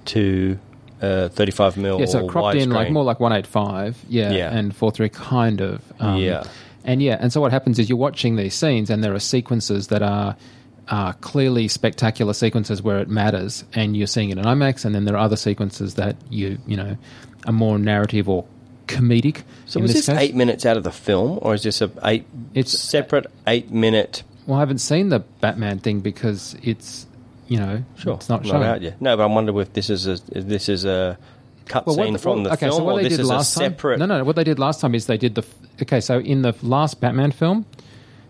to 0.07 0.59
uh, 1.01 1.29
thirty 1.29 1.53
five 1.53 1.77
mil. 1.77 2.01
yeah, 2.01 2.07
so 2.07 2.27
cropped 2.27 2.57
in 2.57 2.71
like 2.71 2.91
more 2.91 3.05
like 3.05 3.21
185, 3.21 4.05
yeah, 4.09 4.33
Yeah. 4.33 4.51
and 4.57 4.73
4.3 4.75 5.13
kind 5.13 5.61
of. 5.61 5.81
Um, 6.01 6.17
Yeah. 6.19 6.45
And 6.87 7.03
yeah, 7.03 7.17
and 7.21 7.33
so 7.33 7.41
what 7.41 7.53
happens 7.53 7.79
is 7.79 7.89
you're 7.89 7.99
watching 7.99 8.37
these 8.37 8.55
scenes 8.55 8.89
and 8.91 9.03
there 9.05 9.15
are 9.15 9.19
sequences 9.19 9.89
that 9.89 10.03
are 10.03 10.37
uh, 10.89 11.13
clearly 11.15 11.67
spectacular 11.69 12.33
sequences 12.33 12.81
where 12.81 12.99
it 13.01 13.09
matters 13.09 13.65
and 13.75 13.97
you're 13.97 14.07
seeing 14.07 14.31
it 14.31 14.39
in 14.39 14.45
IMAX 14.45 14.85
and 14.85 14.95
then 14.95 15.05
there 15.05 15.17
are 15.17 15.25
other 15.25 15.37
sequences 15.37 15.97
that 15.97 16.17
you, 16.31 16.59
you 16.67 16.77
know, 16.77 16.97
are 17.47 17.53
more 17.53 17.79
narrative 17.79 18.29
or 18.29 18.47
comedic. 18.87 19.43
So 19.67 19.81
was 19.81 19.93
this 19.93 20.07
this 20.07 20.17
eight 20.17 20.35
minutes 20.37 20.65
out 20.65 20.77
of 20.77 20.85
the 20.85 20.93
film, 20.93 21.41
or 21.43 21.55
is 21.55 21.65
this 21.65 21.81
a 21.81 21.91
eight? 22.05 22.25
It's- 22.55 22.79
separate 22.79 23.27
eight 23.47 23.71
minute. 23.71 24.23
Well, 24.47 24.59
I 24.59 24.61
haven't 24.61 24.79
seen 24.79 25.09
the 25.09 25.19
Batman 25.41 25.81
thing 25.81 26.01
because 26.01 26.57
it's, 26.63 27.07
you 27.49 27.59
know, 27.59 27.83
sure 27.99 28.15
it's 28.15 28.29
not 28.29 28.47
showing. 28.47 28.63
out 28.63 28.81
yet. 28.81 29.01
No, 29.03 29.17
but 29.17 29.25
I 29.25 29.27
wonder 29.27 29.61
if 29.61 29.73
this 29.73 29.91
is 29.91 30.07
a 30.07 30.13
if 30.31 30.47
this 30.47 30.69
is 30.69 30.85
a 30.85 31.19
cut 31.67 31.87
Well, 31.87 31.97
scene 31.97 32.13
what- 32.13 32.21
from 32.21 32.43
the 32.45 32.53
okay, 32.53 32.67
film, 32.67 32.79
so 32.79 32.85
what 32.85 32.93
or 32.93 32.97
they 32.99 33.03
this 33.05 33.13
did 33.19 33.21
is 33.21 33.29
last 33.29 33.57
a 33.57 33.59
separate. 33.59 33.99
time? 33.99 34.09
No, 34.09 34.19
no. 34.19 34.25
What 34.25 34.37
they 34.37 34.45
did 34.45 34.59
last 34.59 34.81
time 34.81 34.95
is 34.95 35.07
they 35.07 35.19
did 35.19 35.35
the. 35.35 35.45
Okay, 35.83 36.01
so 36.01 36.19
in 36.21 36.43
the 36.43 36.55
last 36.63 37.01
Batman 37.01 37.33
film, 37.33 37.67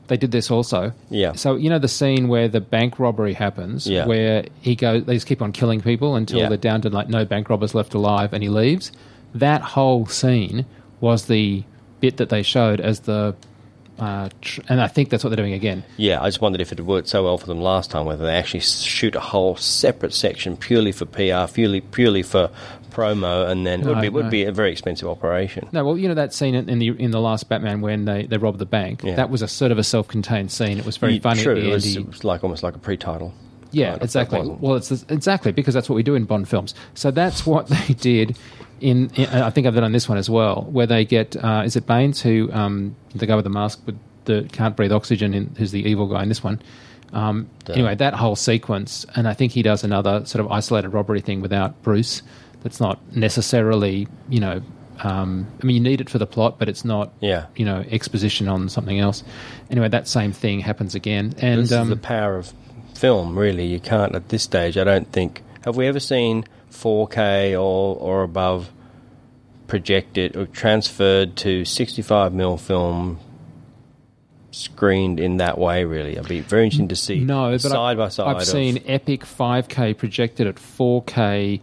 they 0.09 0.17
did 0.17 0.31
this 0.33 0.51
also. 0.51 0.93
Yeah. 1.11 1.33
So 1.33 1.57
you 1.57 1.69
know 1.71 1.79
the 1.79 1.89
scene 1.89 2.29
where 2.29 2.49
the 2.49 2.61
bank 2.61 2.99
robbery 2.99 3.33
happens, 3.35 3.87
Yeah. 3.87 4.07
where 4.07 4.45
he 4.61 4.75
goes, 4.75 5.05
they 5.05 5.15
just 5.15 5.27
keep 5.27 5.43
on 5.43 5.53
killing 5.53 5.81
people 5.81 6.17
until 6.17 6.39
Yeah. 6.39 6.49
they're 6.49 6.57
down 6.59 6.81
to 6.83 6.91
like 6.91 7.09
no 7.09 7.25
bank 7.25 7.49
robbers 7.51 7.75
left 7.75 7.95
alive, 7.95 8.33
and 8.33 8.43
he 8.43 8.49
leaves. 8.49 8.93
That 9.35 9.63
whole 9.63 10.07
scene 10.07 10.65
was 11.01 11.27
the 11.27 11.63
bit 12.01 12.17
that 12.19 12.29
they 12.31 12.43
showed 12.43 12.81
as 12.81 13.01
the. 13.01 13.35
Uh, 13.99 14.29
tr- 14.43 14.61
and 14.69 14.79
I 14.79 14.89
think 14.89 15.09
that's 15.09 15.25
what 15.25 15.31
they're 15.31 15.39
doing 15.39 15.55
again. 15.55 15.83
Yeah, 15.97 16.21
I 16.21 16.27
just 16.29 16.43
wondered 16.43 16.61
if 16.61 16.71
it 16.71 16.77
had 16.77 16.87
worked 16.87 17.09
so 17.09 17.25
well 17.25 17.39
for 17.39 17.47
them 17.47 17.63
last 17.63 17.91
time, 17.91 18.05
whether 18.05 18.27
they 18.27 18.35
actually 18.35 18.61
shoot 18.61 19.15
a 19.17 19.21
whole 19.21 19.57
separate 19.57 20.13
section 20.13 20.59
purely 20.59 20.93
for 20.93 21.07
PR, 21.07 21.51
purely 21.51 21.81
purely 21.81 22.23
for 22.23 22.51
promo, 22.97 23.49
and 23.49 23.67
then 23.67 23.81
it 23.83 23.87
would 23.87 23.97
No, 23.97 24.01
be 24.03 24.09
would 24.09 24.25
no. 24.27 24.31
be 24.31 24.45
a 24.45 24.53
very 24.53 24.73
expensive 24.73 25.09
operation. 25.09 25.69
No, 25.73 25.85
well, 25.85 25.99
you 25.99 26.09
know 26.09 26.15
that 26.15 26.33
scene 26.33 26.55
in 26.55 26.79
the 26.79 26.89
in 26.89 27.11
the 27.11 27.21
last 27.21 27.49
Batman 27.49 27.81
when 27.83 28.05
they, 28.07 28.25
they 28.27 28.39
robbed 28.39 28.59
the 28.59 28.67
bank. 28.67 29.03
Yeah. 29.05 29.15
That 29.17 29.31
was 29.31 29.43
a 29.43 29.49
sort 29.49 29.73
of 29.73 29.79
a 29.79 29.85
self-contained 29.85 30.51
scene. 30.51 30.79
It 30.79 30.87
was 30.87 30.97
very 30.97 31.15
Yeah, 31.15 31.21
funny. 31.21 31.43
True, 31.43 31.57
it 31.57 31.69
was, 31.69 31.97
it 31.97 32.07
was 32.07 32.25
like 32.25 32.43
almost 32.43 32.63
like 32.63 32.75
a 32.75 32.79
pre-title. 32.79 33.33
Yeah, 33.73 33.91
Kind 33.91 34.03
exactly. 34.05 34.41
Well, 34.61 34.77
it's 34.77 34.91
exactly 35.11 35.53
because 35.53 35.75
that's 35.75 35.89
what 35.91 35.97
we 35.97 36.03
do 36.03 36.15
in 36.15 36.25
Bond 36.25 36.49
films. 36.49 36.75
So 36.95 37.11
that's 37.11 37.45
what 37.45 37.67
they 37.87 37.93
did. 37.95 38.37
In, 38.81 39.11
in 39.17 39.27
I 39.29 39.51
think 39.51 39.67
I've 39.67 39.75
done 39.75 39.93
this 39.93 40.09
one 40.09 40.19
as 40.19 40.31
well, 40.31 40.63
where 40.71 40.87
they 40.87 41.05
get 41.05 41.37
uh, 41.37 41.63
is 41.65 41.77
it 41.77 41.87
Baines 41.87 42.23
who 42.23 42.51
um, 42.53 42.95
the 43.15 43.27
guy 43.27 43.35
with 43.37 43.45
the 43.45 43.51
mask 43.51 43.81
with 43.87 43.99
the 44.25 44.49
can't 44.53 44.75
breathe 44.77 44.93
oxygen, 44.93 45.35
in, 45.35 45.55
who's 45.59 45.71
the 45.73 45.83
evil 45.89 46.07
guy 46.07 46.23
in 46.23 46.29
this 46.29 46.43
one. 46.43 46.61
Um, 47.13 47.49
anyway, 47.73 47.95
that 47.95 48.15
whole 48.15 48.37
sequence, 48.37 49.07
and 49.15 49.29
I 49.29 49.33
think 49.35 49.53
he 49.53 49.63
does 49.63 49.85
another 49.85 50.25
sort 50.27 50.45
of 50.45 50.51
isolated 50.51 50.91
robbery 50.91 51.21
thing 51.21 51.41
without 51.41 51.81
Bruce. 51.83 52.21
That's 52.63 52.81
not 52.81 52.99
necessarily, 53.15 54.09
you 54.29 54.41
know, 54.41 54.63
um, 55.01 55.47
I 55.63 55.67
mean, 55.67 55.77
you 55.77 55.83
need 55.83 56.01
it 56.01 56.09
for 56.09 56.19
the 56.19 56.27
plot, 56.27 56.59
but 56.59 56.69
it's 56.69 56.85
not, 56.85 57.13
Yeah. 57.21 57.47
you 57.55 57.65
know, 57.65 57.85
exposition 57.91 58.49
on 58.49 58.69
something 58.69 58.99
else. 58.99 59.23
Anyway, 59.71 59.89
that 59.89 60.09
same 60.09 60.33
thing 60.33 60.61
happens 60.61 60.95
again, 60.95 61.35
and 61.39 61.63
this 61.63 61.73
um, 61.73 61.85
is 61.85 61.89
the 61.91 61.97
power 62.03 62.37
of 62.37 62.53
film. 62.95 63.39
Really, 63.39 63.67
you 63.67 63.79
can't 63.79 64.15
at 64.15 64.31
this 64.31 64.43
stage. 64.43 64.77
I 64.79 64.85
don't 64.85 65.11
think. 65.13 65.43
Have 65.65 65.77
we 65.77 65.87
ever 65.87 66.01
seen 66.01 66.45
4K 66.71 67.53
or 67.53 67.97
or 67.97 68.23
above 68.23 68.71
projected 69.67 70.37
or 70.37 70.47
transferred 70.47 71.37
to 71.37 71.65
65 71.65 72.33
mm 72.33 72.59
film? 72.61 73.19
Screened 74.53 75.21
in 75.21 75.37
that 75.37 75.59
way, 75.59 75.85
really, 75.85 76.19
I'd 76.19 76.27
be 76.29 76.41
very 76.41 76.65
interesting 76.65 76.89
to 76.89 76.97
see. 76.97 77.21
No, 77.21 77.51
but 77.51 77.61
side 77.61 77.75
I, 77.75 77.95
by 77.95 78.09
side. 78.09 78.37
I've 78.37 78.47
seen 78.47 78.83
Epic 78.87 79.21
5K 79.27 79.99
projected 79.99 80.47
at 80.47 80.55
4K 80.55 81.61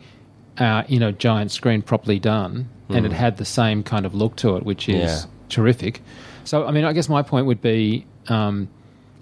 uh, 0.57 0.83
in 0.87 1.01
a 1.03 1.11
giant 1.11 1.51
screen 1.51 1.81
properly 1.81 2.19
done, 2.19 2.69
and 2.89 3.05
it 3.05 3.11
had 3.11 3.37
the 3.37 3.45
same 3.45 3.81
kind 3.83 4.05
of 4.05 4.13
look 4.13 4.35
to 4.37 4.55
it, 4.55 4.63
which 4.63 4.87
is 4.89 4.95
Hmm. 5.23 5.29
Yeah. 5.29 5.33
terrific. 5.49 6.01
So, 6.43 6.65
I 6.67 6.71
mean, 6.71 6.83
I 6.85 6.93
guess 6.93 7.09
my 7.09 7.21
point 7.23 7.45
would 7.47 7.61
be 7.61 8.05
um, 8.27 8.67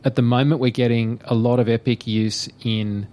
at 0.04 0.16
the 0.16 0.22
moment 0.22 0.60
we're 0.62 0.72
getting 0.72 1.22
a 1.26 1.36
lot 1.36 1.60
of 1.60 1.70
Epic 1.70 2.06
use 2.08 2.50
in 2.64 3.08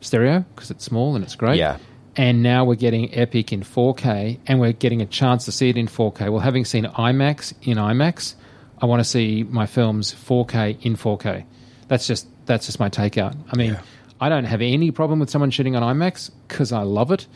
stereo 0.00 0.44
because 0.54 0.70
it's 0.70 0.84
small 0.84 1.14
and 1.14 1.24
it's 1.24 1.36
great. 1.36 1.58
Yeah. 1.58 1.76
And 2.16 2.42
now 2.42 2.64
we're 2.64 2.74
getting 2.74 3.14
Epic 3.14 3.52
in 3.52 3.60
4K, 3.62 4.38
and 4.46 4.58
we're 4.60 4.72
getting 4.72 5.00
a 5.00 5.06
chance 5.06 5.44
to 5.44 5.52
see 5.52 5.68
it 5.68 5.76
in 5.76 5.86
4K. 5.86 6.28
Well, 6.30 6.40
having 6.40 6.64
seen 6.64 6.84
IMAX 6.84 7.52
in 7.62 7.76
IMAX, 7.78 8.34
I 8.82 8.86
want 8.86 9.00
to 9.00 9.04
see 9.04 9.44
my 9.48 9.66
films 9.66 10.12
4K 10.12 10.78
in 10.84 10.96
4K. 10.96 11.44
That's 11.88 12.06
just 12.06 12.26
that's 12.46 12.66
just 12.66 12.80
my 12.80 12.88
takeout. 12.90 13.36
I 13.52 13.56
mean, 13.56 13.74
Yeah. 13.74 13.80
I 14.20 14.28
don't 14.28 14.44
have 14.44 14.60
any 14.60 14.90
problem 14.90 15.20
with 15.20 15.30
someone 15.30 15.50
shooting 15.50 15.76
on 15.76 15.82
IMAX 15.82 16.30
because 16.48 16.72
I 16.72 16.82
love 16.82 17.10
it, 17.12 17.26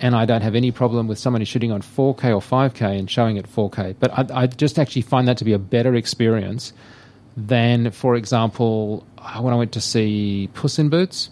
and 0.00 0.14
I 0.14 0.24
don't 0.26 0.42
have 0.42 0.54
any 0.54 0.70
problem 0.70 1.06
with 1.08 1.18
someone 1.18 1.40
who's 1.40 1.48
shooting 1.48 1.72
on 1.72 1.82
4K 1.82 2.24
or 2.34 2.40
5K 2.40 2.98
and 2.98 3.10
showing 3.10 3.36
it 3.36 3.46
4K. 3.50 3.96
But 3.98 4.10
I, 4.32 4.42
I 4.42 4.46
just 4.46 4.78
actually 4.78 5.02
find 5.02 5.26
that 5.28 5.36
to 5.38 5.44
be 5.44 5.52
a 5.52 5.58
better 5.58 5.94
experience 5.94 6.72
than, 7.36 7.90
for 7.90 8.14
example, 8.16 9.06
when 9.40 9.52
I 9.52 9.56
went 9.56 9.72
to 9.72 9.80
see 9.80 10.48
Puss 10.54 10.78
in 10.78 10.88
Boots 10.88 11.30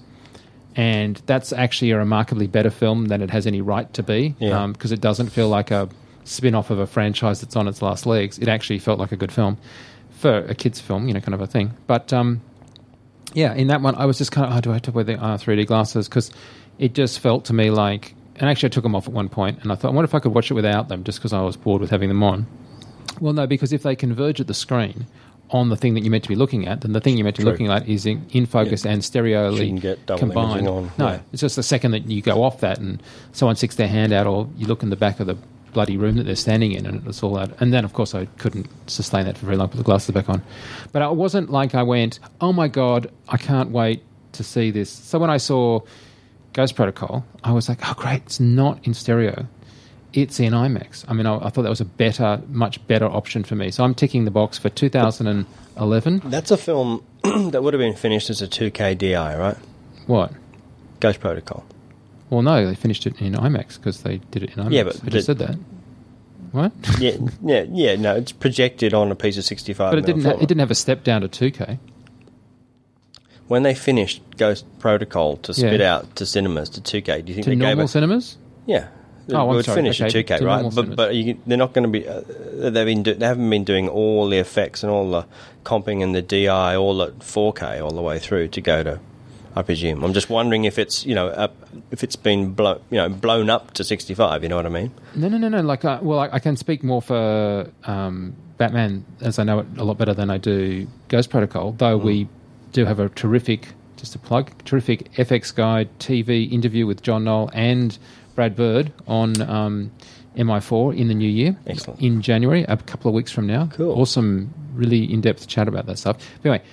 and 0.76 1.22
that's 1.26 1.52
actually 1.52 1.92
a 1.92 1.96
remarkably 1.98 2.46
better 2.46 2.70
film 2.70 3.06
than 3.06 3.22
it 3.22 3.30
has 3.30 3.46
any 3.46 3.60
right 3.60 3.92
to 3.94 4.02
be 4.02 4.34
Yeah. 4.40 4.66
because 4.66 4.90
it 4.92 5.00
doesn't 5.00 5.28
feel 5.30 5.48
like 5.48 5.70
a 5.70 5.88
spin-off 6.24 6.70
of 6.70 6.78
a 6.78 6.86
franchise 6.86 7.40
that's 7.40 7.54
on 7.54 7.68
its 7.68 7.80
last 7.82 8.06
legs 8.06 8.38
it 8.38 8.48
actually 8.48 8.78
felt 8.80 8.98
like 8.98 9.12
a 9.12 9.16
good 9.16 9.30
film 9.30 9.56
for 10.10 10.38
a 10.38 10.54
kids 10.54 10.80
film 10.80 11.06
you 11.06 11.12
know 11.14 11.20
kind 11.20 11.34
of 11.34 11.40
a 11.42 11.46
thing 11.46 11.70
but 11.86 12.12
um, 12.14 12.40
yeah 13.34 13.52
in 13.54 13.66
that 13.68 13.82
one 13.82 13.94
i 13.96 14.06
was 14.06 14.16
just 14.18 14.32
kind 14.32 14.50
of 14.50 14.56
oh, 14.56 14.60
do 14.62 14.70
i 14.70 14.72
have 14.72 14.82
to 14.82 14.90
wear 14.90 15.04
the 15.04 15.14
uh, 15.22 15.36
3d 15.36 15.66
glasses 15.66 16.08
because 16.08 16.30
it 16.78 16.94
just 16.94 17.20
felt 17.20 17.44
to 17.44 17.52
me 17.52 17.70
like 17.70 18.14
and 18.36 18.48
actually 18.50 18.66
i 18.66 18.70
took 18.70 18.82
them 18.82 18.94
off 18.94 19.06
at 19.06 19.12
one 19.14 19.28
point 19.28 19.58
and 19.62 19.70
i 19.72 19.74
thought 19.74 19.88
i 19.88 19.94
wonder 19.94 20.04
if 20.04 20.14
i 20.14 20.18
could 20.18 20.34
watch 20.34 20.50
it 20.50 20.54
without 20.54 20.88
them 20.88 21.04
just 21.04 21.18
because 21.18 21.32
i 21.32 21.40
was 21.40 21.56
bored 21.56 21.80
with 21.80 21.90
having 21.90 22.08
them 22.08 22.22
on 22.22 22.46
well, 23.20 23.32
no, 23.32 23.46
because 23.46 23.72
if 23.72 23.82
they 23.82 23.94
converge 23.94 24.40
at 24.40 24.46
the 24.48 24.54
screen 24.54 25.06
on 25.50 25.68
the 25.68 25.76
thing 25.76 25.94
that 25.94 26.00
you're 26.00 26.10
meant 26.10 26.24
to 26.24 26.28
be 26.28 26.34
looking 26.34 26.66
at, 26.66 26.80
then 26.80 26.92
the 26.92 27.00
thing 27.00 27.16
you're 27.16 27.24
meant 27.24 27.36
to 27.36 27.42
be 27.42 27.44
True. 27.44 27.52
looking 27.52 27.68
at 27.68 27.88
is 27.88 28.06
in, 28.06 28.26
in 28.32 28.46
focus 28.46 28.84
and 28.84 29.04
stereoly 29.04 29.78
combined. 30.06 30.66
on, 30.66 30.90
No, 30.98 31.08
yeah. 31.08 31.20
it's 31.32 31.40
just 31.40 31.54
the 31.56 31.62
second 31.62 31.92
that 31.92 32.10
you 32.10 32.22
go 32.22 32.42
off 32.42 32.60
that 32.60 32.78
and 32.78 33.00
someone 33.32 33.54
sticks 33.56 33.76
their 33.76 33.88
hand 33.88 34.12
out, 34.12 34.26
or 34.26 34.48
you 34.56 34.66
look 34.66 34.82
in 34.82 34.90
the 34.90 34.96
back 34.96 35.20
of 35.20 35.26
the 35.26 35.36
bloody 35.72 35.96
room 35.96 36.16
that 36.16 36.24
they're 36.24 36.34
standing 36.34 36.72
in, 36.72 36.86
and 36.86 37.06
it's 37.06 37.22
all 37.22 37.38
out. 37.38 37.50
And 37.60 37.72
then, 37.72 37.84
of 37.84 37.92
course, 37.92 38.14
I 38.14 38.24
couldn't 38.38 38.68
sustain 38.90 39.26
that 39.26 39.38
for 39.38 39.46
very 39.46 39.58
long 39.58 39.68
with 39.68 39.78
the 39.78 39.84
glasses 39.84 40.12
back 40.12 40.28
on. 40.28 40.42
But 40.92 41.02
it 41.02 41.14
wasn't 41.14 41.50
like 41.50 41.74
I 41.74 41.82
went, 41.82 42.18
"Oh 42.40 42.52
my 42.52 42.68
god, 42.68 43.10
I 43.28 43.36
can't 43.36 43.70
wait 43.70 44.02
to 44.32 44.42
see 44.42 44.70
this." 44.72 44.90
So 44.90 45.18
when 45.18 45.30
I 45.30 45.36
saw 45.36 45.80
Ghost 46.54 46.74
Protocol, 46.74 47.24
I 47.44 47.52
was 47.52 47.68
like, 47.68 47.80
"Oh 47.86 47.94
great, 47.94 48.22
it's 48.22 48.40
not 48.40 48.86
in 48.86 48.94
stereo." 48.94 49.46
it's 50.14 50.38
in 50.40 50.52
IMAX. 50.52 51.04
I 51.08 51.12
mean, 51.12 51.26
I, 51.26 51.36
I 51.36 51.50
thought 51.50 51.62
that 51.62 51.68
was 51.68 51.80
a 51.80 51.84
better, 51.84 52.40
much 52.48 52.84
better 52.86 53.06
option 53.06 53.44
for 53.44 53.56
me. 53.56 53.70
So 53.70 53.84
I'm 53.84 53.94
ticking 53.94 54.24
the 54.24 54.30
box 54.30 54.58
for 54.58 54.68
2011. 54.68 56.22
That's 56.24 56.50
a 56.50 56.56
film 56.56 57.04
that 57.22 57.62
would 57.62 57.74
have 57.74 57.80
been 57.80 57.94
finished 57.96 58.30
as 58.30 58.40
a 58.40 58.46
2K 58.46 58.96
DI, 58.96 59.36
right? 59.36 59.56
What? 60.06 60.32
Ghost 61.00 61.20
Protocol. 61.20 61.64
Well, 62.30 62.42
no, 62.42 62.66
they 62.66 62.74
finished 62.74 63.06
it 63.06 63.20
in 63.20 63.34
IMAX 63.34 63.76
because 63.76 64.02
they 64.02 64.18
did 64.18 64.42
it 64.42 64.56
in 64.56 64.64
IMAX. 64.64 64.72
Yeah, 64.72 64.84
but 64.84 64.96
I 65.04 65.08
just 65.08 65.26
the- 65.26 65.36
said 65.36 65.38
that. 65.38 65.58
What? 66.52 66.72
Yeah, 67.00 67.16
yeah, 67.42 67.64
yeah. 67.68 67.96
No, 67.96 68.14
it's 68.14 68.30
projected 68.30 68.94
on 68.94 69.10
a 69.10 69.16
piece 69.16 69.36
of 69.36 69.44
65. 69.44 69.90
but 69.90 69.98
it 69.98 70.06
didn't. 70.06 70.22
Ha- 70.22 70.38
it 70.40 70.46
didn't 70.46 70.60
have 70.60 70.70
a 70.70 70.76
step 70.76 71.02
down 71.02 71.22
to 71.22 71.28
2K. 71.28 71.80
When 73.48 73.62
they 73.62 73.74
finished 73.74 74.22
Ghost 74.38 74.64
Protocol 74.78 75.36
to 75.38 75.52
spit 75.52 75.80
Yeah. 75.80 75.96
out 75.96 76.16
to 76.16 76.24
cinemas 76.26 76.68
to 76.70 76.80
2K, 76.80 77.22
do 77.24 77.28
you 77.28 77.34
think 77.34 77.44
To 77.44 77.50
they 77.50 77.56
gave 77.56 77.60
normal 77.68 77.84
it? 77.84 77.88
cinemas. 77.88 78.36
Yeah. 78.66 78.86
It 79.28 79.34
Oh, 79.34 79.48
I'm 79.48 79.56
would 79.56 79.64
sorry, 79.64 79.76
finish 79.76 80.00
okay, 80.00 80.06
at 80.06 80.26
2K, 80.26 80.38
to 80.38 80.44
right? 80.46 80.62
But 80.64 80.72
cinemas. 80.72 80.96
but 80.96 81.14
you, 81.14 81.38
they're 81.46 81.56
not 81.58 81.72
going 81.72 81.84
to 81.84 81.90
be. 81.90 82.06
Uh, 82.08 82.20
they've 82.70 82.86
been 82.86 83.02
do, 83.02 83.14
they 83.14 83.26
haven't 83.26 83.48
been 83.48 83.64
doing 83.64 83.88
all 83.88 84.28
the 84.28 84.38
effects 84.38 84.82
and 84.82 84.90
all 84.92 85.10
the 85.10 85.26
comping 85.64 86.02
and 86.02 86.14
the 86.14 86.20
DI 86.22 86.76
all 86.76 87.02
at 87.02 87.18
4K 87.20 87.82
all 87.82 87.90
the 87.90 88.02
way 88.02 88.18
through 88.18 88.48
to 88.48 88.60
go 88.60 88.82
to. 88.82 89.00
I 89.56 89.62
presume. 89.62 90.02
I'm 90.02 90.12
just 90.12 90.28
wondering 90.28 90.64
if 90.64 90.78
it's 90.80 91.06
you 91.06 91.14
know 91.14 91.28
up, 91.28 91.54
if 91.92 92.02
it's 92.02 92.16
been 92.16 92.52
blown 92.54 92.80
you 92.90 92.96
know 92.98 93.08
blown 93.08 93.48
up 93.50 93.72
to 93.74 93.84
65. 93.84 94.42
You 94.42 94.48
know 94.48 94.56
what 94.56 94.66
I 94.66 94.70
mean? 94.70 94.90
No, 95.14 95.28
no, 95.28 95.38
no, 95.38 95.48
no. 95.48 95.60
Like, 95.62 95.84
uh, 95.84 96.00
well, 96.02 96.18
I, 96.18 96.28
I 96.32 96.38
can 96.40 96.56
speak 96.56 96.82
more 96.82 97.00
for 97.00 97.70
um, 97.84 98.34
Batman 98.58 99.04
as 99.20 99.38
I 99.38 99.44
know 99.44 99.60
it 99.60 99.66
a 99.78 99.84
lot 99.84 99.96
better 99.96 100.12
than 100.12 100.28
I 100.28 100.38
do 100.38 100.86
Ghost 101.08 101.30
Protocol. 101.30 101.72
Though 101.72 101.96
we 101.96 102.28
do 102.74 102.84
have 102.84 103.00
a 103.00 103.08
terrific, 103.10 103.68
just 103.96 104.14
a 104.14 104.18
plug, 104.18 104.50
terrific 104.64 105.10
fxguide 105.12 105.88
TV 105.98 106.52
interview 106.52 106.86
with 106.86 107.00
John 107.00 107.24
Knoll 107.24 107.48
and 107.54 107.96
Brad 108.34 108.54
Bird 108.54 108.92
on 109.06 109.40
um, 109.42 109.92
MI4 110.36 110.96
in 110.98 111.08
the 111.08 111.14
new 111.14 111.28
year, 111.28 111.56
Excellent. 111.66 112.02
in 112.02 112.20
January, 112.20 112.64
a 112.64 112.76
couple 112.76 113.08
of 113.08 113.14
weeks 113.14 113.30
from 113.30 113.46
now. 113.46 113.68
Cool. 113.72 113.98
Awesome, 113.98 114.52
really 114.74 115.10
in-depth 115.10 115.46
chat 115.46 115.68
about 115.68 115.86
that 115.86 115.98
stuff. 115.98 116.18
But 116.42 116.50
anyway, 116.50 116.64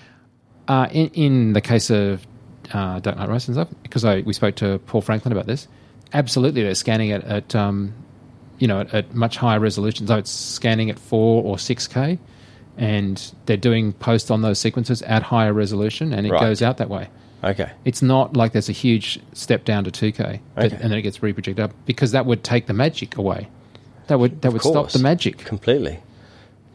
uh, 0.67 0.87
in, 0.91 1.07
in 1.09 1.53
the 1.53 1.61
case 1.61 1.91
of 1.91 2.25
uh, 2.73 2.99
Dark 2.99 3.17
Knight 3.17 3.29
Rises 3.29 3.49
and 3.49 3.55
stuff, 3.55 3.81
because 3.83 4.03
I, 4.03 4.21
we 4.21 4.33
spoke 4.33 4.55
to 4.55 4.79
Paul 4.79 5.01
Franklin 5.01 5.31
about 5.31 5.45
this, 5.45 5.67
absolutely 6.13 6.63
they're 6.63 6.73
scanning 6.73 7.09
it 7.09 7.23
at, 7.25 7.55
um, 7.55 7.93
you 8.57 8.67
know, 8.67 8.79
at, 8.81 8.93
at 8.93 9.13
much 9.13 9.37
higher 9.37 9.59
resolution. 9.59 10.07
So 10.07 10.17
it's 10.17 10.31
scanning 10.31 10.89
at 10.89 10.97
4 10.97 11.43
or 11.43 11.57
6K, 11.57 12.17
and 12.77 13.33
they're 13.45 13.57
doing 13.57 13.93
post 13.93 14.31
on 14.31 14.41
those 14.41 14.59
sequences 14.59 15.01
at 15.03 15.23
higher 15.23 15.53
resolution, 15.53 16.13
and 16.13 16.25
it 16.25 16.31
Right. 16.31 16.41
goes 16.41 16.61
out 16.61 16.77
that 16.77 16.89
way. 16.89 17.07
Okay. 17.43 17.69
It's 17.85 18.01
not 18.01 18.35
like 18.37 18.51
there's 18.53 18.69
a 18.69 18.73
huge 18.73 19.19
step 19.33 19.65
down 19.65 19.83
to 19.85 19.91
2K, 19.91 20.39
but- 20.55 20.65
Okay. 20.65 20.75
and 20.81 20.91
then 20.91 20.97
it 20.99 21.01
gets 21.01 21.19
reprojected 21.19 21.59
up, 21.59 21.71
because 21.85 22.11
that 22.11 22.25
would 22.25 22.43
take 22.43 22.67
the 22.67 22.73
magic 22.73 23.17
away. 23.17 23.47
That 24.07 24.19
would 24.19 24.41
that 24.41 24.49
Of 24.49 24.53
would 24.53 24.61
stop 24.61 24.89
the 24.91 24.99
magic. 24.99 25.39
Completely. 25.39 25.99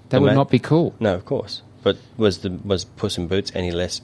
That 0.09 0.19
The 0.19 0.21
would 0.23 0.29
ma- 0.29 0.35
not 0.35 0.51
be 0.51 0.59
cool. 0.59 0.95
No, 1.01 1.15
of 1.15 1.25
course. 1.25 1.63
But 1.83 1.97
was 2.17 2.39
the 2.39 2.51
was 2.65 2.85
Puss 2.85 3.17
in 3.19 3.27
Boots 3.29 3.53
any 3.55 3.71
less 3.71 4.01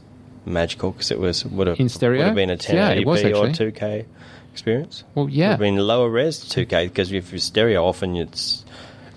magical 0.47 0.91
because 0.93 1.11
it 1.11 1.19
was 1.19 1.45
would 1.47 1.67
have 1.67 1.79
In 1.81 1.89
stereo? 1.89 2.19
would 2.21 2.27
have 2.27 2.35
been 2.37 2.51
a 2.51 2.55
Yeah, 2.55 2.91
it 2.91 3.05
1080p 3.05 3.07
was 3.07 3.25
or 3.25 3.53
2K 3.53 4.05
experience? 4.53 5.05
Well, 5.15 5.29
yeah, 5.29 5.47
Would 5.47 5.51
have 5.53 5.59
been 5.61 5.77
lower 5.79 6.09
res 6.11 6.39
2K 6.45 6.85
because 6.89 7.11
if 7.13 7.33
you're 7.33 7.39
stereo, 7.39 7.85
often 7.85 8.17
it's 8.17 8.62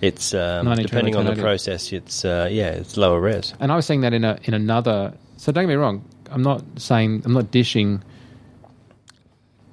it's 0.05 0.33
um, 0.33 0.73
depending 0.75 1.15
on 1.15 1.25
the 1.25 1.35
process, 1.35 1.91
it's 1.91 2.23
uh, 2.23 2.47
yeah, 2.51 2.69
it's 2.69 2.97
lower 2.97 3.19
res. 3.19 3.53
And 3.59 3.71
I 3.71 3.75
was 3.75 3.85
saying 3.85 4.01
that 4.01 4.13
in 4.13 4.23
a 4.23 4.39
in 4.43 4.53
another. 4.53 5.13
So 5.37 5.51
don't 5.51 5.63
get 5.63 5.69
me 5.69 5.75
wrong. 5.75 6.07
I'm 6.31 6.41
not 6.41 6.63
saying 6.77 7.23
I'm 7.25 7.33
not 7.33 7.51
dishing 7.51 8.03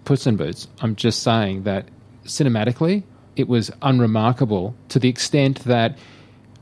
Puss 0.05 0.27
in 0.27 0.37
Boots. 0.37 0.69
I'm 0.81 0.97
just 0.97 1.23
saying 1.23 1.65
that 1.65 1.87
cinematically, 2.25 3.03
it 3.37 3.49
was 3.49 3.71
unremarkable 3.83 4.75
to 4.89 4.99
the 4.99 5.09
extent 5.09 5.65
that, 5.65 5.97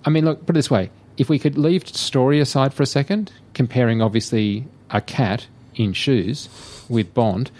I 0.05 0.11
mean, 0.11 0.25
look, 0.25 0.47
put 0.47 0.57
it 0.57 0.59
this 0.59 0.71
way: 0.71 0.91
if 1.17 1.29
we 1.29 1.39
could 1.39 1.57
leave 1.57 1.87
story 1.89 2.41
aside 2.41 2.75
for 2.75 2.83
a 2.83 2.87
second, 2.87 3.33
comparing 3.55 4.03
obviously 4.03 4.67
a 4.91 5.01
cat 5.01 5.47
in 5.75 5.93
shoes 5.93 6.49
with 6.89 7.15
Bond, 7.15 7.51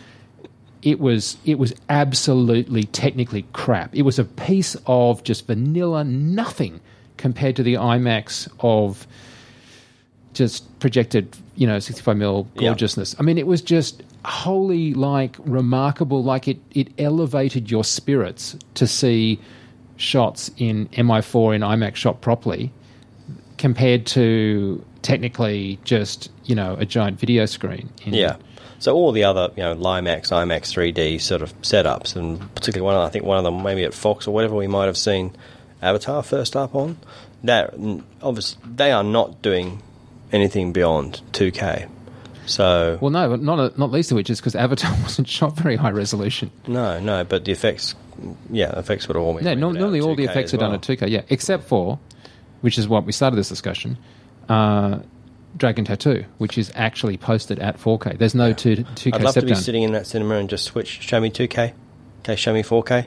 it 0.83 0.99
was 1.01 1.37
it 1.45 1.59
was 1.59 1.75
absolutely 1.89 2.85
technically 2.85 3.45
crap. 3.53 3.95
It 3.95 4.03
was 4.03 4.19
a 4.19 4.25
piece 4.25 4.77
of 4.87 5.23
just 5.25 5.47
vanilla 5.47 6.05
nothing 6.05 6.81
compared 7.17 7.57
to 7.57 7.63
the 7.63 7.75
IMAX 7.75 8.49
of 8.61 9.07
just 10.33 10.79
projected, 10.79 11.37
you 11.57 11.67
know, 11.67 11.79
65 11.79 12.17
mil 12.17 12.47
Yeah. 12.55 12.69
gorgeousness. 12.69 13.15
I 13.19 13.23
mean, 13.23 13.37
it 13.37 13.47
was 13.47 13.61
just 13.61 14.03
wholly 14.25 14.95
like 14.95 15.37
remarkable. 15.41 16.23
Like 16.23 16.49
it, 16.49 16.59
it 16.73 16.89
elevated 16.99 17.71
your 17.71 17.85
spirits 17.85 18.57
to 18.75 18.87
see 18.87 19.39
shots 19.97 20.51
in 20.57 20.89
MI4 20.93 21.57
in 21.57 21.61
IMAX 21.63 21.97
shot 21.97 22.21
properly 22.23 22.73
compared 23.59 24.07
to 24.07 24.83
technically 25.03 25.79
just, 25.85 26.31
you 26.45 26.55
know, 26.55 26.75
a 26.79 26.87
giant 26.87 27.19
video 27.21 27.45
screen. 27.45 27.91
In, 28.05 28.15
Yeah. 28.15 28.37
So 28.81 28.95
all 28.97 29.13
the 29.13 29.25
other, 29.25 29.51
you 29.57 29.63
know, 29.63 29.77
LieMAX, 29.77 30.31
IMAX 30.33 30.73
3D 30.73 31.21
sort 31.21 31.43
of 31.43 31.53
setups, 31.63 32.17
and 32.17 32.41
particularly 32.55 32.85
one, 32.87 32.97
of- 32.97 33.03
I 33.07 33.11
think 33.11 33.25
one 33.25 33.39
of 33.39 33.45
them 33.45 33.63
maybe 33.63 33.85
at 33.85 33.95
Fox 33.95 34.27
or 34.27 34.35
whatever 34.35 34.57
we 34.57 34.67
might 34.67 34.87
have 34.87 34.97
seen 34.97 35.37
Avatar 35.83 36.23
first 36.23 36.57
up 36.57 36.75
on. 36.75 36.97
That 37.45 37.75
obviously 38.23 38.61
they 38.75 38.91
are 38.91 39.05
not 39.05 39.41
doing 39.43 39.83
anything 40.33 40.73
beyond 40.73 41.21
2K. 41.33 41.89
So 42.47 42.99
Well, 43.01 43.11
no, 43.11 43.29
but 43.29 43.41
not 43.43 43.79
not 43.79 43.91
least 43.93 44.11
of 44.11 44.17
which 44.17 44.29
is 44.31 44.41
because 44.41 44.57
Avatar 44.57 44.91
wasn't 45.03 45.29
shot 45.29 45.57
very 45.57 45.77
high 45.77 45.91
resolution. 45.91 46.51
no, 46.67 46.99
no, 47.01 47.23
but 47.25 47.45
the 47.45 47.53
effects, 47.53 47.95
yeah, 48.51 48.77
effects 48.79 49.07
would 49.09 49.17
all. 49.17 49.33
No, 49.35 49.37
rendered 49.37 49.59
no 49.61 49.71
normally 49.73 50.01
all 50.01 50.17
the 50.17 50.25
effects 50.25 50.53
are 50.55 50.57
done 50.57 50.73
at 50.75 50.81
2K, 50.81 51.09
yeah, 51.11 51.23
except 51.29 51.65
for, 51.65 51.99
which 52.63 52.77
is 52.79 52.89
what 52.89 53.05
we 53.05 53.13
started 53.13 53.37
this 53.37 53.49
discussion, 53.49 53.99
uh, 54.49 54.99
Dragon 55.57 55.85
Tattoo, 55.85 56.25
which 56.39 56.57
is 56.57 56.71
actually 56.75 57.17
posted 57.17 57.59
at 57.59 57.79
4K. 57.79 58.19
There's 58.19 58.35
no 58.35 58.53
2, 58.53 58.77
2K 58.77 59.15
I'd 59.15 59.23
love 59.23 59.35
to 59.35 59.43
be 59.43 59.49
down. 59.53 59.57
sitting 59.61 59.83
in 59.83 59.93
that 59.93 60.07
cinema 60.07 60.37
and 60.37 60.49
just 60.49 60.65
switch. 60.65 61.03
Show 61.03 61.21
me 61.21 61.31
2K. 61.31 61.73
Okay, 62.21 62.37
show 62.37 62.53
me 62.53 62.63
4K. 62.63 63.07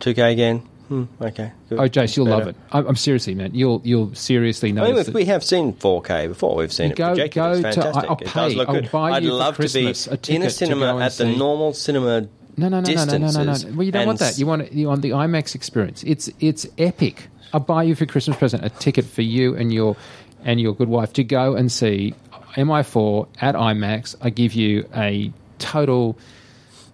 2K 0.00 0.32
again. 0.32 0.58
Hmm, 0.88 1.04
okay. 1.20 1.52
Good. 1.68 1.78
Oh, 1.78 1.82
Jace, 1.88 2.16
you'll 2.16 2.26
love 2.26 2.48
it. 2.48 2.56
I'm, 2.72 2.86
I'm 2.88 2.96
seriously, 2.96 3.34
man. 3.36 3.54
You'll 3.54 3.80
you'll 3.84 4.12
seriously 4.14 4.70
I 4.70 4.72
notice. 4.72 5.06
mean, 5.06 5.14
we 5.14 5.24
have 5.26 5.44
seen 5.44 5.72
4K 5.74 6.26
before. 6.28 6.56
We've 6.56 6.72
seen 6.72 6.86
You 6.86 6.92
it 6.92 6.96
go- 6.96 7.08
projected. 7.10 7.34
go 7.34 7.52
it's 7.52 7.76
to- 7.76 7.86
I'll 7.86 8.16
it 8.16 8.24
does 8.34 8.52
pay- 8.52 8.58
look 8.58 8.68
I'll 8.68 8.74
good. 8.74 8.90
buy 8.90 9.10
I'd 9.12 9.22
you 9.22 9.32
love 9.32 9.56
to 9.56 9.68
be 9.72 9.86
a 9.86 10.34
in 10.34 10.42
a 10.42 10.50
cinema 10.50 10.86
go 10.94 10.98
at 10.98 11.12
the 11.12 11.26
see- 11.26 11.36
normal 11.36 11.74
cinema. 11.74 12.26
No, 12.56 12.68
no, 12.68 12.80
no, 12.80 12.92
no, 12.92 13.04
no, 13.04 13.16
no, 13.18 13.30
no, 13.30 13.42
no. 13.44 13.54
Well, 13.74 13.84
you 13.84 13.92
don't 13.92 14.06
want 14.08 14.18
that. 14.18 14.36
You 14.38 14.46
want 14.48 14.72
you 14.72 14.88
want 14.88 15.02
the 15.02 15.10
IMAX 15.10 15.54
experience. 15.54 16.02
It's 16.02 16.28
it's 16.40 16.66
epic. 16.76 17.28
I'll 17.52 17.60
buy 17.60 17.84
you 17.84 17.94
for 17.94 18.04
Christmas 18.06 18.36
present 18.36 18.64
a 18.64 18.70
ticket 18.70 19.04
for 19.04 19.22
you 19.22 19.54
and 19.56 19.72
your 19.72 19.96
and 20.44 20.60
your 20.60 20.74
good 20.74 20.88
wife 20.88 21.12
to 21.14 21.24
go 21.24 21.54
and 21.54 21.70
see 21.70 22.14
MI4 22.56 23.28
at 23.40 23.54
IMAX. 23.54 24.16
I 24.20 24.30
give 24.30 24.54
you 24.54 24.88
a 24.94 25.32
total 25.58 26.18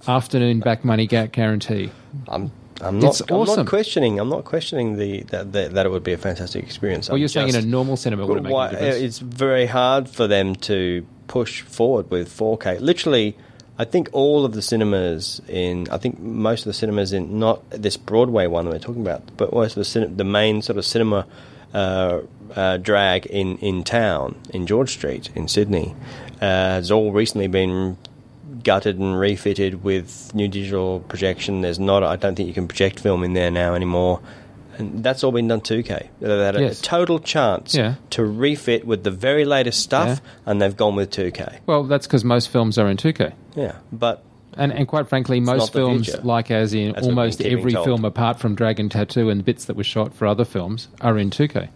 afternoon 0.06 0.60
back 0.60 0.84
money 0.84 1.06
guarantee. 1.06 1.90
I'm. 2.28 2.52
I'm 2.82 3.00
not. 3.00 3.08
It's 3.08 3.22
awesome. 3.22 3.60
I'm 3.60 3.64
not 3.64 3.66
questioning. 3.66 4.20
I'm 4.20 4.28
not 4.28 4.44
questioning 4.44 4.98
the 4.98 5.22
that, 5.30 5.52
that, 5.52 5.72
that 5.72 5.86
it 5.86 5.88
would 5.88 6.04
be 6.04 6.12
a 6.12 6.18
fantastic 6.18 6.62
experience. 6.62 7.08
Well, 7.08 7.14
I'm 7.14 7.20
you're 7.20 7.28
saying 7.28 7.48
in 7.48 7.56
a 7.56 7.62
normal 7.62 7.96
cinema 7.96 8.26
would 8.26 8.46
Why-? 8.46 8.68
It's 8.68 9.18
very 9.18 9.64
hard 9.64 10.10
for 10.10 10.26
them 10.26 10.54
to 10.56 11.06
push 11.26 11.62
forward 11.62 12.10
with 12.10 12.28
4K. 12.28 12.80
Literally, 12.80 13.34
I 13.78 13.84
think 13.84 14.10
all 14.12 14.44
of 14.44 14.52
the 14.52 14.62
cinemas 14.62 15.40
in, 15.48 15.88
I 15.90 15.96
think 15.96 16.18
most 16.18 16.60
of 16.60 16.66
the 16.66 16.74
cinemas 16.74 17.12
in, 17.12 17.38
not 17.38 17.68
this 17.70 17.96
Broadway 17.96 18.46
one 18.46 18.66
that 18.66 18.72
we're 18.72 18.78
talking 18.78 19.02
about, 19.02 19.22
but 19.36 19.52
most 19.52 19.72
of 19.72 19.76
the 19.76 19.84
cin- 19.84 20.16
the 20.16 20.24
main 20.24 20.60
sort 20.60 20.78
of 20.78 20.84
cinema 20.84 21.26
uh, 21.74 22.20
uh, 22.54 22.76
drag 22.78 23.26
in, 23.26 23.58
in 23.58 23.82
town, 23.84 24.36
in 24.50 24.66
George 24.66 24.90
Street 24.92 25.30
in 25.34 25.48
Sydney, 25.48 25.94
uh, 26.40 26.46
has 26.80 26.90
all 26.90 27.12
recently 27.12 27.48
been 27.48 27.96
gutted 28.62 28.98
and 28.98 29.18
refitted 29.18 29.82
with 29.84 30.34
new 30.34 30.48
digital 30.48 31.00
projection. 31.00 31.60
There's 31.60 31.78
not, 31.78 32.02
I 32.02 32.16
don't 32.16 32.34
think 32.34 32.48
you 32.48 32.54
can 32.54 32.68
project 32.68 33.00
film 33.00 33.22
in 33.24 33.32
there 33.32 33.50
now 33.50 33.74
anymore. 33.74 34.20
And 34.78 35.02
that's 35.02 35.24
all 35.24 35.32
been 35.32 35.48
done 35.48 35.62
2K. 35.62 36.08
They 36.20 36.38
had 36.44 36.56
a 36.56 36.60
Yes. 36.60 36.80
total 36.82 37.18
chance 37.18 37.74
Yeah. 37.74 37.94
to 38.10 38.24
refit 38.24 38.86
with 38.86 39.04
the 39.04 39.10
very 39.10 39.46
latest 39.46 39.80
stuff, 39.80 40.20
and 40.44 40.60
they've 40.60 40.76
gone 40.76 40.96
with 40.96 41.10
2K. 41.10 41.60
well, 41.66 41.84
that's 41.84 42.06
because 42.06 42.24
most 42.24 42.50
films 42.50 42.76
are 42.76 42.88
in 42.88 42.96
2K. 42.98 43.32
Yeah, 43.54 43.76
but 43.90 44.22
And, 44.58 44.72
and 44.72 44.86
quite 44.86 45.08
frankly, 45.08 45.40
most 45.40 45.72
films, 45.72 46.06
future. 46.08 46.22
like 46.24 46.50
as 46.50 46.74
in 46.74 46.92
That's 46.92 47.06
almost 47.06 47.40
every 47.40 47.72
told. 47.72 47.86
film 47.86 48.04
apart 48.04 48.38
from 48.38 48.54
Dragon 48.54 48.88
Tattoo 48.90 49.30
and 49.30 49.42
bits 49.44 49.64
that 49.66 49.76
were 49.76 49.84
shot 49.84 50.12
for 50.14 50.26
other 50.26 50.44
films, 50.44 50.88
are 51.00 51.16
in 51.16 51.30
2K. 51.30 51.68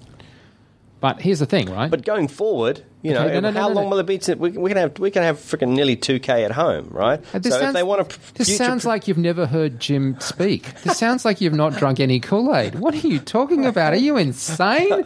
But 1.01 1.23
here's 1.23 1.39
the 1.39 1.47
thing, 1.47 1.71
right? 1.73 1.91
but 1.91 2.05
going 2.05 2.29
forward, 2.29 2.83
you 3.01 3.15
know, 3.15 3.23
Okay, 3.25 3.33
no, 3.35 3.41
no, 3.41 3.51
no, 3.53 3.61
how 3.61 3.69
no, 3.69 3.75
long 3.75 3.89
will 3.91 3.99
it 4.01 4.07
be? 4.07 4.19
To, 4.19 4.35
we, 4.35 4.51
we 4.51 4.69
can 4.69 4.77
have 4.77 4.99
we 4.99 5.11
can 5.11 5.23
have 5.23 5.39
freaking 5.39 5.69
nearly 5.75 5.97
2K 5.97 6.45
at 6.45 6.53
home, 6.53 6.89
right? 6.91 7.19
Uh, 7.35 7.39
This 7.39 7.53
so 7.55 7.59
if 7.59 7.63
sounds, 7.63 7.75
they 7.75 7.83
want 7.83 8.11
to, 8.11 8.35
this 8.35 8.55
sounds 8.59 8.85
like 8.85 9.09
you've 9.09 9.17
never 9.17 9.47
heard 9.47 9.81
Jim 9.81 10.21
speak. 10.21 10.65
This 10.83 10.99
sounds 10.99 11.25
like 11.25 11.41
you've 11.41 11.55
not 11.55 11.75
drunk 11.77 12.01
any 12.01 12.21
Kool 12.21 12.55
Aid. 12.55 12.75
What 12.75 12.93
are 12.95 13.09
you 13.09 13.19
talking 13.19 13.65
about? 13.65 13.95
Are 13.95 13.97
you 13.97 14.19
insane? 14.19 15.05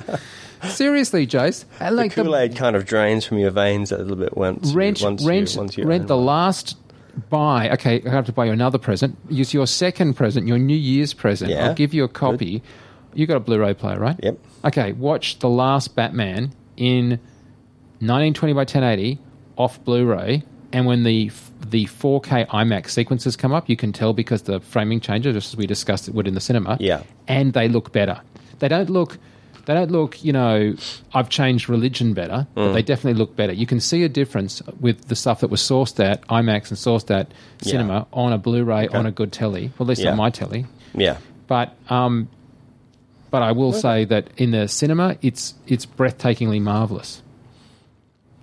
Seriously, 0.65 1.27
Jace. 1.27 1.65
Uh, 1.81 1.93
Like 1.93 2.15
the- 2.15 2.23
Kool 2.25 2.35
Aid 2.37 2.57
kind 2.57 2.75
of 2.75 2.87
drains 2.87 3.25
from 3.25 3.39
your 3.39 3.51
veins 3.51 3.93
a 3.93 3.99
little 3.99 4.17
bit 4.17 4.37
once 4.37 4.73
rent 4.73 5.01
you, 5.01 5.07
once 5.07 5.25
rent 5.25 5.55
you, 5.55 5.61
once 5.61 5.77
you 5.79 5.85
rent 5.85 6.09
the 6.09 6.17
one. 6.17 6.27
last 6.27 6.77
buy. 7.29 7.71
Okay, 7.71 8.03
I 8.05 8.09
have 8.11 8.27
to 8.27 8.33
buy 8.33 8.47
you 8.47 8.53
another 8.53 8.79
present. 8.79 9.17
Use 9.29 9.53
your 9.55 9.67
second 9.69 10.15
present, 10.15 10.49
your 10.49 10.59
New 10.59 10.77
Year's 10.77 11.13
present. 11.15 11.51
Yeah. 11.51 11.69
I'll 11.69 11.75
give 11.75 11.95
you 11.95 12.03
a 12.05 12.09
copy. 12.09 12.63
You 13.13 13.27
got 13.29 13.37
a 13.37 13.41
Blu-ray 13.41 13.75
player, 13.75 13.99
right? 14.01 14.17
Yep. 14.23 14.39
Okay, 14.65 14.93
watch 14.93 15.39
the 15.41 15.49
last 15.49 15.95
Batman 15.95 16.53
in 16.77 17.11
1920 18.01 18.53
by 18.55 18.61
1080 18.61 19.19
off 19.57 19.83
Blu-ray, 19.85 20.43
and 20.73 20.87
when 20.87 21.03
the 21.05 21.31
the 21.67 21.87
4K 21.87 22.47
IMAX 22.49 22.91
sequences 22.91 23.37
come 23.37 23.53
up, 23.53 23.69
you 23.71 23.77
can 23.77 23.91
tell 23.93 24.13
because 24.13 24.43
the 24.43 24.61
framing 24.61 25.01
changes, 25.01 25.35
just 25.35 25.55
as 25.55 25.57
we 25.57 25.67
discussed 25.67 26.09
it 26.09 26.15
would 26.15 26.29
in 26.29 26.35
the 26.35 26.41
cinema. 26.41 26.77
Yeah. 26.79 27.03
and 27.27 27.55
they 27.55 27.69
look 27.69 27.91
better. 27.93 28.21
They 28.59 28.69
don't 28.69 28.91
look. 28.91 29.19
They 29.65 29.73
don't 29.73 29.91
look, 29.91 30.23
you 30.23 30.31
know, 30.35 30.75
I've 31.15 31.31
changed 31.31 31.71
religion 31.71 32.13
better, 32.13 32.47
but 32.55 32.69
Mm. 32.71 32.75
they 32.75 32.83
definitely 32.83 33.19
look 33.19 33.35
better. 33.35 33.55
You 33.55 33.65
can 33.67 33.81
see 33.81 34.03
a 34.05 34.11
difference 34.11 34.61
with 34.79 35.09
the 35.09 35.17
stuff 35.17 35.41
that 35.41 35.49
was 35.49 35.63
sourced 35.63 35.99
at 36.05 36.21
IMAX 36.29 36.69
and 36.69 36.77
sourced 36.79 37.11
at 37.11 37.29
Yeah. 37.63 37.71
cinema 37.71 38.07
on 38.13 38.35
a 38.35 38.39
Blu-ray 38.39 38.89
Okay. 38.89 38.99
on 38.99 39.07
a 39.07 39.11
good 39.11 39.33
telly. 39.33 39.73
Well, 39.79 39.87
at 39.87 39.89
least 39.89 40.03
Yeah. 40.03 40.11
on 40.11 40.19
my 40.19 40.29
telly. 40.29 40.67
Yeah, 40.95 41.17
But 41.47 41.75
um, 41.89 42.29
but 43.35 43.43
I 43.43 43.51
will 43.51 43.73
say 43.73 44.05
that 44.05 44.29
in 44.37 44.53
the 44.53 44.69
cinema, 44.69 45.17
it's 45.21 45.55
it's 45.67 45.87
breathtakingly 45.87 46.61
marvelous. 46.61 47.21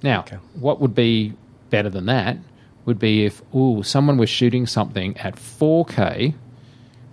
Now, 0.04 0.19
Okay. 0.21 0.38
what 0.60 0.82
would 0.82 0.93
be 0.93 1.34
better 1.69 1.89
than 1.89 2.08
that 2.08 2.38
would 2.86 2.99
be 2.99 3.23
if 3.25 3.41
ooh 3.56 3.84
someone 3.84 4.17
was 4.17 4.30
shooting 4.30 4.67
something 4.67 5.15
at 5.17 5.36
4K 5.38 6.34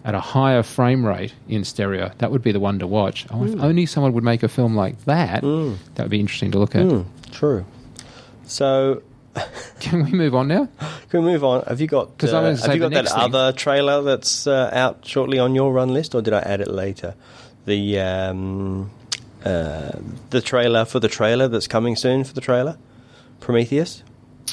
at 0.04 0.14
a 0.14 0.20
higher 0.20 0.62
frame 0.64 1.04
rate 1.06 1.34
in 1.48 1.62
stereo. 1.64 2.10
That 2.18 2.30
would 2.32 2.42
be 2.42 2.50
the 2.52 2.58
one 2.60 2.78
to 2.80 2.86
watch. 2.86 3.26
Oh, 3.30 3.36
Hmm. 3.36 3.46
if 3.48 3.60
only 3.62 3.86
someone 3.86 4.12
would 4.14 4.24
make 4.24 4.42
a 4.42 4.48
film 4.48 4.74
like 4.74 5.04
that. 5.04 5.42
That 5.42 6.02
would 6.04 6.10
be 6.10 6.18
interesting 6.20 6.50
to 6.52 6.58
look 6.58 6.74
at. 6.74 6.84
Hmm, 6.90 7.02
true. 7.30 7.64
So 8.44 9.02
Can 9.78 10.04
we 10.04 10.10
move 10.10 10.34
on 10.34 10.48
now? 10.48 10.66
Can 11.10 11.22
we 11.24 11.30
move 11.32 11.44
on? 11.44 11.62
Have 11.68 11.80
you 11.80 11.86
got 11.86 12.08
uh, 12.24 12.56
have 12.56 12.74
you 12.74 12.80
got 12.80 12.90
that 12.92 13.06
thing- 13.08 13.34
other 13.34 13.52
trailer 13.52 14.02
that's 14.02 14.46
uh, 14.48 14.70
out 14.72 15.06
shortly 15.06 15.38
on 15.38 15.54
your 15.54 15.72
run 15.72 15.90
list, 15.94 16.14
or 16.16 16.22
did 16.22 16.32
I 16.34 16.40
add 16.40 16.60
it 16.60 16.66
later? 16.68 17.14
The 17.68 18.00
um, 18.00 18.90
uh, 19.44 19.92
the 20.30 20.40
trailer 20.40 20.84
for 20.84 20.98
the 21.00 21.08
trailer 21.08 21.48
that's 21.48 21.66
coming 21.68 21.94
soon 21.96 22.24
for 22.24 22.32
the 22.34 22.40
trailer, 22.40 22.76
Prometheus. 23.40 24.02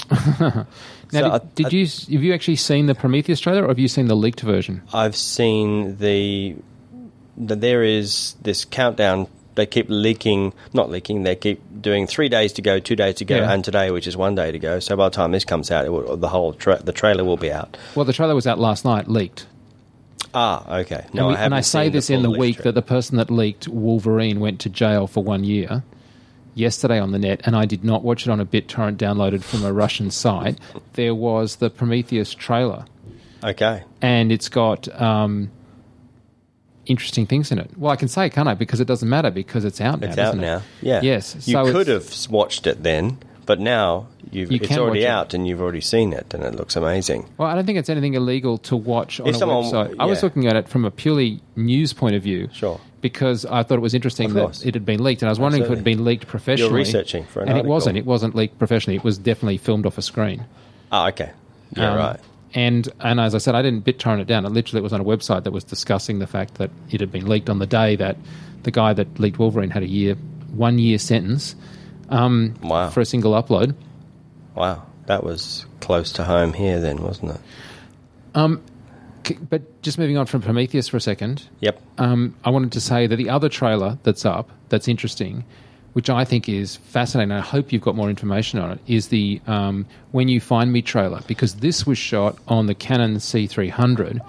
Now, 1.14 1.38
So 1.38 1.40
did, 1.40 1.56
did 1.56 1.66
I- 1.68 1.70
you 1.70 1.86
have 2.18 2.24
you 2.24 2.34
actually 2.34 2.56
seen 2.56 2.88
the 2.88 2.96
Prometheus 2.96 3.40
trailer, 3.40 3.64
or 3.64 3.68
have 3.68 3.78
you 3.80 3.88
seen 3.88 4.08
the 4.08 4.16
leaked 4.16 4.42
version? 4.42 4.82
I've 4.92 5.16
seen 5.16 5.98
the 5.98 6.56
that 7.38 7.62
there 7.62 7.84
is 7.84 8.36
this 8.42 8.66
countdown. 8.66 9.28
They 9.54 9.66
keep 9.68 9.86
leaking, 9.88 10.54
not 10.74 10.90
leaking. 10.90 11.24
They 11.24 11.36
keep 11.36 11.62
doing 11.80 12.08
three 12.08 12.28
days 12.28 12.52
to 12.54 12.62
go, 12.62 12.80
two 12.80 12.96
days 12.96 13.16
to 13.16 13.26
go, 13.26 13.38
Yeah. 13.38 13.52
and 13.54 13.64
today, 13.64 13.92
which 13.92 14.08
is 14.08 14.18
one 14.18 14.34
day 14.36 14.52
to 14.52 14.60
go. 14.60 14.80
So 14.80 14.98
by 14.98 15.06
the 15.10 15.16
time 15.16 15.32
this 15.32 15.46
comes 15.46 15.70
out, 15.72 15.86
it 15.86 15.90
will, 15.92 16.18
the 16.18 16.28
whole 16.28 16.54
tra- 16.54 16.82
the 16.84 16.92
trailer 16.92 17.24
will 17.24 17.38
be 17.38 17.52
out. 17.52 17.78
Well, 17.96 18.04
the 18.06 18.12
trailer 18.14 18.36
was 18.36 18.48
out 18.48 18.60
last 18.60 18.84
night, 18.84 19.08
leaked. 19.08 19.46
Ah, 20.34 20.80
okay. 20.80 21.06
No, 21.14 21.28
and, 21.30 21.36
we- 21.38 21.42
I 21.42 21.46
and 21.46 21.56
I 21.56 21.62
say 21.62 21.90
this 21.90 22.10
in 22.10 22.22
the 22.24 22.30
week 22.32 22.64
that 22.64 22.74
the 22.74 22.82
person 22.82 23.18
that 23.18 23.30
leaked 23.32 23.68
Wolverine 23.68 24.40
went 24.40 24.60
to 24.62 24.70
jail 24.70 25.08
for 25.08 25.24
one 25.24 25.44
year 25.44 25.84
yesterday 26.56 27.00
on 27.00 27.12
the 27.12 27.20
net, 27.20 27.42
and 27.46 27.56
I 27.56 27.66
did 27.66 27.84
not 27.84 28.04
watch 28.04 28.26
it 28.28 28.30
on 28.32 28.40
a 28.40 28.46
BitTorrent 28.46 28.96
downloaded 28.98 29.44
from 29.44 29.64
a 29.64 29.72
Russian 29.74 30.10
site. 30.12 30.58
There 30.94 31.14
was 31.16 31.58
the 31.58 31.70
Prometheus 31.70 32.34
trailer, 32.34 32.86
Okay. 33.44 33.84
and 34.02 34.32
it's 34.32 34.48
got 34.50 34.88
um, 35.02 35.52
interesting 36.86 37.26
things 37.26 37.52
in 37.52 37.60
it. 37.60 37.72
Well, 37.78 37.92
I 37.92 37.96
can 37.96 38.08
say, 38.08 38.30
can't 38.30 38.48
I? 38.48 38.54
Because 38.54 38.80
it 38.80 38.86
doesn't 38.88 39.10
matter 39.10 39.32
because 39.32 39.66
it's 39.66 39.82
out 39.82 40.00
now. 40.00 40.08
It's 40.08 40.18
out 40.18 40.36
it? 40.36 40.38
now. 40.38 40.62
Yeah. 40.82 41.02
Yes. 41.02 41.36
You 41.48 41.54
so 41.54 41.72
could 41.72 41.88
have 41.88 42.10
watched 42.30 42.68
it 42.68 42.84
then, 42.84 43.18
but 43.46 43.60
now 43.60 44.08
you've, 44.32 44.52
You 44.52 44.60
it's 44.62 44.72
already 44.78 45.02
watch 45.02 45.06
it. 45.06 45.10
out 45.10 45.34
and 45.34 45.48
you've 45.48 45.62
already 45.62 45.82
seen 45.82 46.14
it, 46.14 46.34
and 46.34 46.44
it 46.44 46.56
looks 46.56 46.76
amazing. 46.76 47.28
Well, 47.38 47.48
I 47.48 47.56
don't 47.56 47.66
think 47.66 47.78
it's 47.78 47.90
anything 47.90 48.14
illegal 48.16 48.58
to 48.60 48.76
watch 48.76 49.20
on 49.20 49.28
If 49.28 49.36
a 49.36 49.40
someone- 49.40 49.64
website. 49.66 49.96
I 50.00 50.06
was 50.06 50.24
looking 50.24 50.48
at 50.48 50.56
it 50.56 50.68
from 50.68 50.86
a 50.86 50.92
purely 50.92 51.42
news 51.56 51.94
point 51.94 52.16
of 52.16 52.24
view. 52.24 52.50
Sure. 52.54 52.80
Because 53.02 53.46
I 53.46 53.62
thought 53.62 53.76
it 53.78 53.82
was 53.82 53.94
interesting 53.94 54.34
that 54.34 54.66
it 54.66 54.74
had 54.74 54.84
been 54.86 55.04
leaked, 55.04 55.22
and 55.22 55.30
I 55.30 55.32
was 55.32 55.40
wondering 55.40 55.64
if 55.64 55.70
it 55.70 55.76
had 55.76 55.84
been 55.84 56.04
leaked 56.04 56.26
professionally. 56.28 56.74
researching 56.74 57.24
for 57.26 57.42
an 57.42 57.50
and 57.50 57.58
it 57.58 57.66
wasn't. 57.66 57.98
It 57.98 58.06
wasn't 58.06 58.34
leaked 58.36 58.58
professionally. 58.58 58.96
It 58.98 59.04
was 59.04 59.18
definitely 59.20 59.58
filmed 59.58 59.86
off 59.86 59.98
a 60.00 60.02
screen. 60.02 60.46
Ah, 60.92 61.10
okay. 61.10 61.30
Yeah, 61.78 61.92
Um, 61.92 61.98
right. 61.98 62.20
And 62.56 62.88
and 63.02 63.20
as 63.20 63.36
I 63.36 63.38
said, 63.38 63.54
I 63.54 63.62
didn't 63.62 63.82
bit 63.84 64.00
BitTorrent 64.00 64.22
it 64.22 64.28
down. 64.28 64.46
It 64.46 64.52
literally 64.54 64.82
was 64.82 64.92
on 64.94 65.02
a 65.02 65.04
website 65.04 65.44
that 65.44 65.52
was 65.52 65.64
discussing 65.64 66.18
the 66.20 66.26
fact 66.28 66.56
that 66.56 66.72
it 66.90 67.00
had 67.00 67.12
been 67.12 67.28
leaked 67.28 67.50
on 67.50 67.60
the 67.60 67.68
day 67.68 67.96
that 67.98 68.18
the 68.64 68.72
guy 68.72 68.94
that 68.94 69.20
leaked 69.20 69.38
Wolverine 69.38 69.70
had 69.70 69.84
a 69.84 69.88
year, 69.88 70.16
one 70.56 70.80
year 70.80 70.98
sentence 70.98 71.54
um, 72.10 72.54
Wow. 72.62 72.90
for 72.90 73.02
a 73.02 73.06
single 73.06 73.32
upload. 73.34 73.74
Wow. 74.56 74.84
That 75.08 75.24
was 75.24 75.66
close 75.82 76.12
to 76.14 76.24
home 76.24 76.54
here 76.54 76.80
then, 76.80 77.02
wasn't 77.04 77.32
it? 77.32 78.60
C- 79.28 79.38
But 79.50 79.82
just 79.82 79.98
moving 79.98 80.18
on 80.18 80.26
from 80.28 80.42
Prometheus 80.42 80.88
for 80.88 80.98
a 80.98 81.02
second, 81.02 81.44
Yep. 81.62 81.82
um, 81.98 82.36
I 82.44 82.50
wanted 82.52 82.72
to 82.74 82.82
say 82.82 83.08
that 83.08 83.16
the 83.16 83.30
other 83.30 83.50
trailer 83.50 83.98
that's 84.04 84.24
up, 84.26 84.50
that's 84.70 84.88
interesting, 84.88 85.44
which 85.94 86.10
I 86.10 86.26
think 86.26 86.48
is 86.48 86.76
fascinating. 86.76 87.32
I 87.32 87.40
hope 87.40 87.72
you've 87.72 87.82
got 87.82 87.96
more 87.96 88.10
information 88.10 88.60
on 88.60 88.72
it. 88.72 88.80
Is 88.88 89.08
the 89.08 89.42
um, 89.48 89.86
"When 90.12 90.28
You 90.28 90.40
Find 90.40 90.72
Me" 90.72 90.82
trailer 90.84 91.22
because 91.28 91.56
this 91.56 91.88
was 91.88 91.98
shot 91.98 92.38
on 92.48 92.68
the 92.68 92.76
Canon 92.76 93.16
C300. 93.16 94.20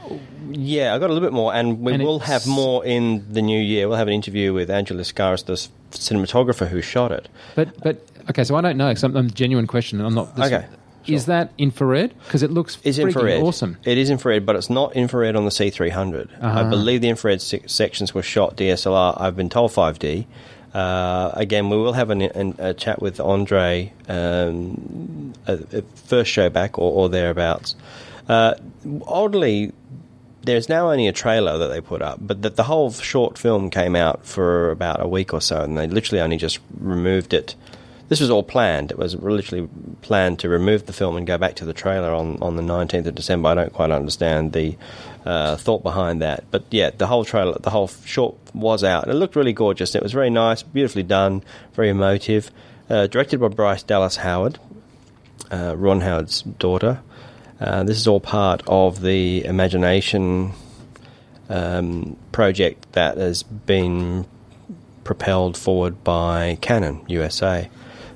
Yeah, 0.51 0.95
I 0.95 0.99
got 0.99 1.11
a 1.11 1.13
little 1.13 1.27
bit 1.27 1.33
more, 1.35 1.55
and 1.55 1.81
we 1.81 1.93
And 1.95 2.03
will 2.03 2.17
it's- 2.17 2.31
have 2.31 2.47
more 2.47 2.85
in 2.85 3.25
the 3.33 3.43
new 3.43 3.61
year. 3.61 3.89
We'll 3.89 3.97
have 3.99 4.09
an 4.09 4.15
interview 4.15 4.53
with 4.53 4.71
Andre 4.71 4.97
Lascaris, 4.97 5.45
the 5.45 5.55
cinematographer 5.97 6.69
who 6.69 6.81
shot 6.83 7.13
it. 7.13 7.29
But 7.55 7.81
but 7.83 8.07
okay, 8.31 8.45
so 8.45 8.57
I 8.57 8.61
don't 8.61 8.77
know. 8.77 8.89
I'm, 8.89 9.17
I'm 9.17 9.27
a 9.27 9.31
genuine 9.31 9.67
question. 9.67 10.01
I'm 10.01 10.15
not. 10.15 10.37
This, 10.37 10.47
Okay, 10.53 10.67
Is 11.07 11.27
that 11.27 11.53
infrared? 11.59 12.13
Because 12.25 12.43
it 12.43 12.51
looks 12.51 12.79
It's 12.83 12.99
infrared. 12.99 13.43
awesome. 13.43 13.77
It 13.85 13.97
is 13.99 14.11
infrared, 14.11 14.45
but 14.45 14.57
it's 14.57 14.69
not 14.71 14.95
infrared 14.97 15.37
on 15.37 15.45
the 15.45 15.51
C300. 15.53 16.29
I 16.41 16.47
Uh-huh. 16.47 16.71
believe 16.71 17.01
the 17.01 17.09
infrared 17.09 17.41
sec- 17.41 17.69
sections 17.69 18.13
were 18.15 18.23
shot 18.23 18.57
DSLR. 18.57 19.15
I've 19.21 19.37
been 19.37 19.49
told 19.49 19.71
5D. 19.73 20.27
Uh, 20.75 21.31
again, 21.35 21.71
we 21.71 21.77
will 21.77 21.93
have 21.95 22.11
an, 22.11 22.23
an, 22.23 22.55
a 22.59 22.75
chat 22.75 23.01
with 23.01 23.19
Andre 23.21 23.93
um, 24.09 25.33
a, 25.47 25.55
a 25.73 25.83
first 26.07 26.31
show 26.31 26.51
back 26.51 26.77
or, 26.79 26.93
or 26.93 27.09
thereabouts. 27.09 27.77
Uh, 28.29 28.55
oddly, 29.07 29.73
there's 30.47 30.69
now 30.69 30.91
only 30.91 31.09
a 31.09 31.13
trailer 31.13 31.59
that 31.59 31.69
they 31.69 31.81
put 31.81 32.01
up, 32.01 32.19
but 32.21 32.43
that 32.43 32.57
the 32.57 32.63
whole 32.63 32.91
short 32.93 33.37
film 33.37 33.69
came 33.69 33.95
out 33.95 34.25
for 34.25 34.71
about 34.71 35.03
a 35.03 35.09
week 35.09 35.35
or 35.35 35.41
so, 35.41 35.61
and 35.61 35.77
they 35.77 35.87
literally 35.87 36.21
only 36.23 36.37
just 36.37 36.61
removed 36.79 37.35
it. 37.35 37.55
This 38.09 38.21
was 38.21 38.31
all 38.31 38.45
planned. 38.45 38.93
It 38.93 38.99
was 38.99 39.17
literally 39.17 39.69
planned 40.03 40.39
to 40.39 40.49
remove 40.49 40.87
the 40.87 40.93
film 40.93 41.17
and 41.17 41.27
go 41.27 41.37
back 41.37 41.57
to 41.57 41.65
the 41.65 41.73
trailer 41.73 42.13
on, 42.13 42.41
on 42.41 42.55
the 42.55 42.63
19th 42.63 43.07
of 43.07 43.17
December. 43.17 43.49
I 43.49 43.55
don't 43.55 43.73
quite 43.73 43.91
understand 43.91 44.53
the 44.53 44.77
uh, 45.25 45.57
thought 45.57 45.83
behind 45.83 46.23
that, 46.23 46.45
but 46.53 46.65
yeah, 46.71 46.91
the 46.91 47.09
whole 47.09 47.25
trailer, 47.25 47.59
the 47.59 47.71
whole 47.71 47.89
short 48.05 48.37
was 48.55 48.85
out. 48.85 49.09
It 49.09 49.15
looked 49.15 49.35
really 49.35 49.53
gorgeous. 49.53 49.97
It 49.97 50.03
was 50.03 50.13
very 50.13 50.31
nice, 50.31 50.63
beautifully 50.63 51.03
done, 51.03 51.43
very 51.75 51.89
emotive. 51.89 52.53
Uh, 52.89 53.09
directed 53.09 53.41
by 53.41 53.49
Bryce 53.49 53.83
Dallas 53.83 54.17
Howard, 54.17 54.61
uh, 55.51 55.75
Ron 55.77 56.03
Howard's 56.03 56.43
daughter. 56.43 57.01
Uh, 57.61 57.85
this 57.85 57.99
is 57.99 58.07
all 58.07 58.21
part 58.21 58.63
of 58.67 59.01
the 59.01 59.45
Imagination 59.45 60.53
um, 61.49 62.17
project 62.33 62.93
that 62.93 63.17
has 63.17 63.43
been 63.43 64.27
propelled 65.05 65.57
forward 65.57 66.03
by 66.05 66.59
Canon 66.61 67.05
USA. 67.09 67.71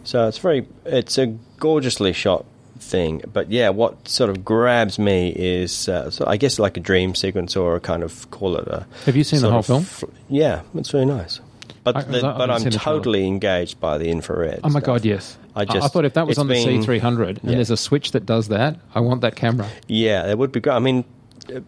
So 0.04 0.26
it's 0.28 0.38
very, 0.38 0.66
it's 0.84 1.18
a 1.18 1.26
gorgeously 1.58 2.12
shot 2.12 2.44
thing. 2.78 3.22
But 3.32 3.50
yeah, 3.50 3.68
what 3.70 4.08
sort 4.08 4.30
of 4.30 4.44
grabs 4.44 4.98
me 4.98 5.32
is, 5.36 5.88
uh, 5.88 6.10
so 6.10 6.26
I 6.26 6.36
guess, 6.36 6.58
like 6.58 6.76
a 6.76 6.80
dream 6.80 7.14
sequence 7.14 7.56
or 7.56 7.76
a 7.76 7.80
kind 7.80 8.02
of 8.02 8.30
call 8.30 8.56
it 8.56 8.66
a. 8.68 8.86
Have 9.06 9.16
you 9.16 9.24
seen 9.24 9.40
the 9.40 9.50
whole 9.50 9.60
of 9.60 9.66
film? 9.66 10.12
yeah, 10.28 10.62
it's 10.74 10.92
really 10.92 11.06
nice. 11.06 11.40
But 11.82 11.96
I- 11.96 12.02
the, 12.02 12.26
I 12.26 12.38
but 12.38 12.50
I'm 12.50 12.60
seen 12.60 12.70
the 12.70 12.78
trailer. 12.78 12.98
totally 12.98 13.26
engaged 13.26 13.80
by 13.80 13.98
the 13.98 14.10
infrared. 14.10 14.60
Oh 14.62 14.68
my 14.68 14.80
stuff. 14.80 14.84
god, 14.84 15.04
yes. 15.04 15.36
I 15.56 15.64
just- 15.64 15.84
I 15.84 15.88
thought 15.88 16.04
if 16.04 16.14
that 16.14 16.26
was 16.26 16.38
on 16.38 16.46
the 16.48 16.54
been- 16.54 16.82
C300 16.82 17.28
and 17.28 17.50
yeah. 17.50 17.54
there's 17.56 17.70
a 17.70 17.76
switch 17.76 18.12
that 18.12 18.26
does 18.26 18.48
that, 18.48 18.76
I 18.94 19.00
want 19.00 19.22
that 19.22 19.34
camera. 19.36 19.68
Yeah, 19.88 20.26
that 20.26 20.36
would 20.38 20.52
be 20.52 20.60
great. 20.60 20.74
I 20.74 20.78
mean, 20.78 21.04
uh, 21.52 21.60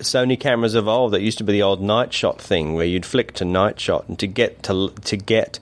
Sony 0.00 0.38
cameras 0.38 0.74
evolved. 0.74 1.14
That 1.14 1.22
used 1.22 1.38
to 1.38 1.44
be 1.44 1.52
the 1.52 1.62
old 1.62 1.80
night 1.80 2.12
shot 2.12 2.40
thing, 2.40 2.74
where 2.74 2.84
you'd 2.86 3.06
flick 3.06 3.32
to 3.34 3.44
night 3.44 3.80
shot, 3.80 4.04
and 4.08 4.18
to 4.20 4.26
get 4.26 4.62
to 4.64 4.90
to 4.90 5.16
get 5.16 5.58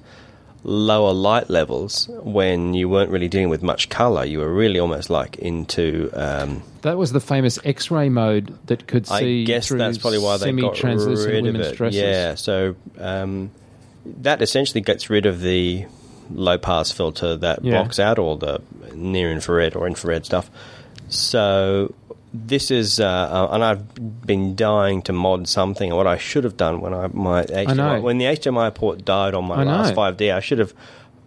lower 0.65 1.13
light 1.13 1.49
levels 1.51 2.09
when 2.23 2.73
you 2.75 2.89
weren't 2.89 3.11
really 3.11 3.29
dealing 3.29 3.49
with 3.49 3.63
much 3.63 3.89
color, 3.89 4.25
you 4.25 4.39
were 4.39 4.53
really 4.53 4.79
almost 4.79 5.09
like 5.11 5.37
into. 5.39 6.11
Um, 6.15 6.63
That 6.83 6.99
was 6.99 7.13
the 7.13 7.21
famous 7.21 7.59
X-ray 7.65 8.11
mode 8.11 8.57
that 8.67 8.87
could 8.87 9.07
see 9.07 9.43
I 9.43 9.45
guess 9.45 9.69
that's 9.71 9.99
probably 9.99 10.19
why 10.19 10.37
they 10.37 10.53
got 10.53 10.81
rid 10.83 10.95
of 11.01 11.07
women's 11.07 11.67
it. 11.69 11.77
dresses. 11.77 12.01
Yeah, 12.01 12.35
so 12.35 12.75
um, 12.99 13.51
that 14.05 14.43
essentially 14.43 14.81
gets 14.81 15.09
rid 15.11 15.27
of 15.27 15.41
the 15.41 15.87
low 16.31 16.59
pass 16.59 16.91
filter 16.91 17.37
that 17.37 17.65
Yeah. 17.65 17.73
blocks 17.83 17.99
out 17.99 18.19
all 18.19 18.37
the 18.37 18.61
near 18.95 19.31
infrared 19.33 19.77
or 19.77 19.87
infrared 19.87 20.25
stuff. 20.27 20.51
So 21.09 21.95
this 22.35 22.71
is, 22.71 22.99
uh, 23.01 23.05
uh, 23.07 23.49
and 23.53 23.63
I've 23.63 24.27
been 24.27 24.57
dying 24.57 25.03
to 25.03 25.13
mod 25.13 25.47
something. 25.49 25.91
And 25.91 25.97
what 25.97 26.07
I 26.07 26.17
should 26.17 26.45
have 26.45 26.57
done 26.57 26.81
when 26.81 26.95
I 26.95 27.09
my 27.13 27.43
HDMI, 27.45 27.75
know. 27.77 28.01
when 28.01 28.19
the 28.19 28.25
HDMI 28.27 28.71
port 28.75 29.05
died 29.05 29.35
on 29.35 29.45
my 29.45 29.57
I 29.57 29.65
know. 29.65 29.71
last 29.73 29.95
5D, 29.95 30.33
I 30.33 30.41
should 30.41 30.59
have. 30.59 30.73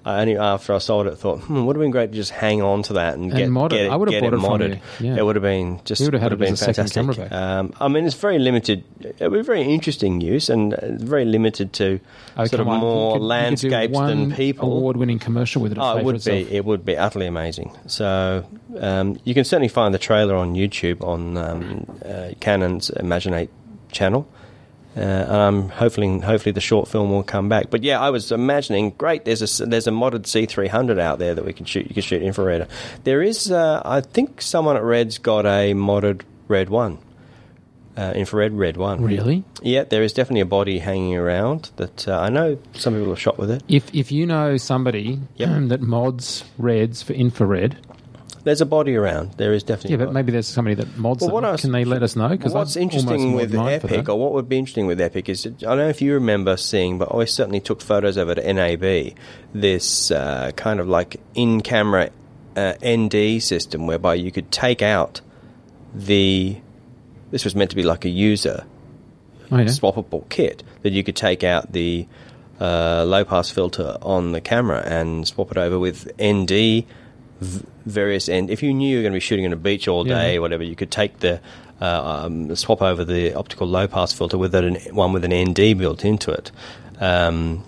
I 0.05 0.21
only 0.21 0.37
after 0.37 0.71
I 0.73 0.77
sold 0.77 1.07
it, 1.07 1.15
thought, 1.17 1.39
hmm, 1.39 1.65
would 1.65 1.75
have 1.75 1.81
been 1.81 1.89
great 1.89 2.11
to 2.11 2.15
just 2.15 2.29
hang 2.29 2.61
on 2.61 2.83
to 2.83 2.93
that 2.93 3.15
and, 3.15 3.25
And 3.31 3.35
get, 3.37 3.49
mod 3.49 3.73
it. 3.73 3.77
get 3.77 3.85
it. 3.87 3.91
I 3.91 3.95
would 3.95 4.11
have 4.13 4.21
bought 4.21 4.61
it 4.61 4.71
modded. 4.71 4.79
Yeah. 4.99 5.15
It 5.17 5.25
would 5.25 5.35
have 5.35 5.41
been 5.41 5.81
just. 5.83 6.01
Would 6.01 6.13
have 6.13 6.21
had 6.21 6.31
would 6.31 6.41
it 6.41 6.45
been 6.45 6.53
as 6.53 6.61
a 6.61 6.73
second 6.73 6.89
fantastic. 7.07 7.31
Um, 7.31 7.73
I 7.79 7.87
mean, 7.87 8.05
it's 8.05 8.13
very 8.15 8.37
limited. 8.37 8.83
It 9.01 9.19
would 9.31 9.37
be 9.39 9.41
very 9.41 9.63
interesting 9.63 10.21
use 10.21 10.47
and 10.49 10.75
uh, 10.75 10.79
very 10.91 11.25
limited 11.25 11.73
to 11.73 11.99
Oh, 12.37 12.45
sort 12.45 12.59
of 12.59 12.67
on. 12.67 12.79
more 12.81 13.13
could- 13.13 13.15
you 13.15 13.19
could 13.19 13.21
do 13.23 13.27
landscapes 13.27 13.93
one 13.93 14.07
than 14.29 14.31
people. 14.35 14.71
Award-winning 14.77 15.17
commercial 15.17 15.61
with 15.63 15.71
it. 15.71 15.79
Oh, 15.81 15.97
it 15.97 16.05
would 16.05 16.15
itself. 16.17 16.49
be. 16.49 16.55
It 16.55 16.65
would 16.65 16.85
be 16.85 16.95
utterly 16.95 17.25
amazing. 17.25 17.75
So 17.87 18.45
um, 18.79 19.19
you 19.23 19.33
can 19.33 19.43
certainly 19.43 19.69
find 19.69 19.91
the 19.91 19.99
trailer 19.99 20.35
on 20.35 20.53
YouTube 20.53 21.01
on 21.03 21.35
um, 21.37 21.99
uh, 22.05 22.29
Canon's 22.39 22.91
Imaginate 22.91 23.49
channel. 23.91 24.27
Uh, 24.95 24.99
and 25.01 25.31
I'm 25.31 25.69
hopefully, 25.69 26.19
hopefully 26.19 26.53
the 26.53 26.61
short 26.61 26.87
film 26.87 27.11
will 27.11 27.23
come 27.23 27.49
back. 27.49 27.69
But 27.69 27.83
yeah, 27.83 27.99
I 27.99 28.09
was 28.11 28.31
imagining, 28.31 28.91
great. 28.91 29.25
There's 29.25 29.41
a 29.59 29.65
there's 29.65 29.87
a 29.87 29.91
modded 29.91 30.21
C300 30.23 30.99
out 30.99 31.19
there 31.19 31.35
that 31.35 31.43
we 31.45 31.51
can 31.53 31.65
shoot. 31.65 31.87
You 31.87 31.93
can 31.93 32.03
shoot 32.03 32.21
infrared. 32.21 32.67
There 33.03 33.21
is, 33.21 33.51
uh, 33.51 33.81
I 33.83 34.01
think, 34.01 34.41
someone 34.41 34.77
at 34.77 34.83
Red's 34.83 35.17
got 35.17 35.45
a 35.45 35.73
modded 35.73 36.21
Red 36.47 36.69
One, 36.69 36.99
uh, 37.97 38.13
infrared 38.15 38.53
Red 38.53 38.77
One. 38.77 39.01
Really? 39.03 39.43
Yeah, 39.61 39.83
there 39.83 40.01
is 40.03 40.13
definitely 40.13 40.41
a 40.41 40.45
body 40.45 40.79
hanging 40.79 41.15
around 41.17 41.71
that 41.75 42.07
uh, 42.07 42.17
I 42.19 42.29
know 42.29 42.57
some 42.73 42.93
people 42.93 43.09
have 43.09 43.19
shot 43.19 43.37
with 43.37 43.51
it. 43.51 43.63
If 43.67 43.93
if 43.93 44.11
you 44.11 44.25
know 44.25 44.55
somebody 44.57 45.19
Yep. 45.35 45.49
that 45.69 45.81
mods 45.81 46.45
reds 46.57 47.03
for 47.03 47.11
infrared, 47.13 47.77
There's 48.45 48.61
a 48.61 48.65
body 48.65 48.95
around. 48.95 49.33
There 49.33 49.53
is 49.53 49.63
definitely. 49.63 49.97
yeah, 49.97 50.05
but 50.05 50.13
maybe 50.13 50.31
there's 50.31 50.45
somebody 50.45 50.75
that 50.75 50.97
mods 50.97 51.23
Well, 51.23 51.41
them. 51.41 51.51
was- 51.51 51.61
Can 51.61 51.71
they 51.71 51.83
let 51.83 52.03
us 52.03 52.15
know? 52.15 52.29
Because 52.29 52.53
What's 52.53 52.75
interesting 52.75 53.33
with 53.33 53.53
Epic, 53.55 54.07
or 54.07 54.19
what 54.19 54.33
would 54.33 54.47
be 54.47 54.59
interesting 54.59 54.85
with 54.85 55.01
Epic, 55.01 55.27
is 55.29 55.47
I 55.47 55.49
don't 55.49 55.77
know 55.79 55.89
if 55.89 55.99
you 55.99 56.13
remember 56.13 56.55
seeing, 56.55 56.99
but 56.99 57.13
I 57.13 57.25
certainly 57.25 57.59
took 57.59 57.81
photos 57.81 58.17
of 58.17 58.29
it 58.29 58.37
at 58.37 58.55
NAB. 58.55 59.15
This 59.53 60.11
uh, 60.11 60.51
kind 60.55 60.79
of 60.79 60.87
like 60.87 61.19
in-camera 61.33 62.11
uh, 62.55 62.73
ND 62.85 63.41
system, 63.41 63.87
whereby 63.87 64.13
you 64.13 64.31
could 64.31 64.51
take 64.51 64.83
out 64.83 65.21
the. 65.93 66.57
This 67.31 67.43
was 67.43 67.55
meant 67.55 67.71
to 67.71 67.75
be 67.75 67.83
like 67.83 68.05
a 68.05 68.09
user 68.09 68.63
oh, 69.51 69.57
yeah. 69.57 69.63
swappable 69.65 70.29
kit 70.29 70.61
that 70.83 70.93
you 70.93 71.03
could 71.03 71.15
take 71.15 71.43
out 71.43 71.71
the 71.71 72.05
uh, 72.61 73.03
low 73.05 73.25
pass 73.25 73.49
filter 73.49 73.97
on 74.03 74.33
the 74.33 74.39
camera 74.39 74.83
and 74.85 75.27
swap 75.27 75.49
it 75.51 75.57
over 75.57 75.79
with 75.79 76.11
ND 76.21 76.85
various 77.41 78.29
end. 78.29 78.49
If 78.49 78.63
you 78.63 78.73
knew 78.73 78.89
you 78.89 78.97
were 78.97 79.03
going 79.03 79.13
to 79.13 79.17
be 79.17 79.19
shooting 79.21 79.45
on 79.45 79.53
a 79.53 79.57
beach 79.57 79.87
all 79.87 80.03
day 80.03 80.33
Yeah. 80.33 80.37
or 80.39 80.41
whatever, 80.41 80.63
you 80.63 80.75
could 80.75 80.91
take 80.91 81.19
the 81.19 81.39
uh, 81.81 82.23
um, 82.25 82.55
swap 82.55 82.81
over 82.81 83.03
the 83.03 83.33
optical 83.33 83.67
low 83.67 83.87
pass 83.87 84.13
filter 84.13 84.37
with 84.37 84.55
an, 84.55 84.75
one 84.95 85.11
with 85.13 85.25
an 85.25 85.33
ND 85.33 85.77
built 85.77 86.05
into 86.05 86.31
it. 86.31 86.51
Um, 86.99 87.63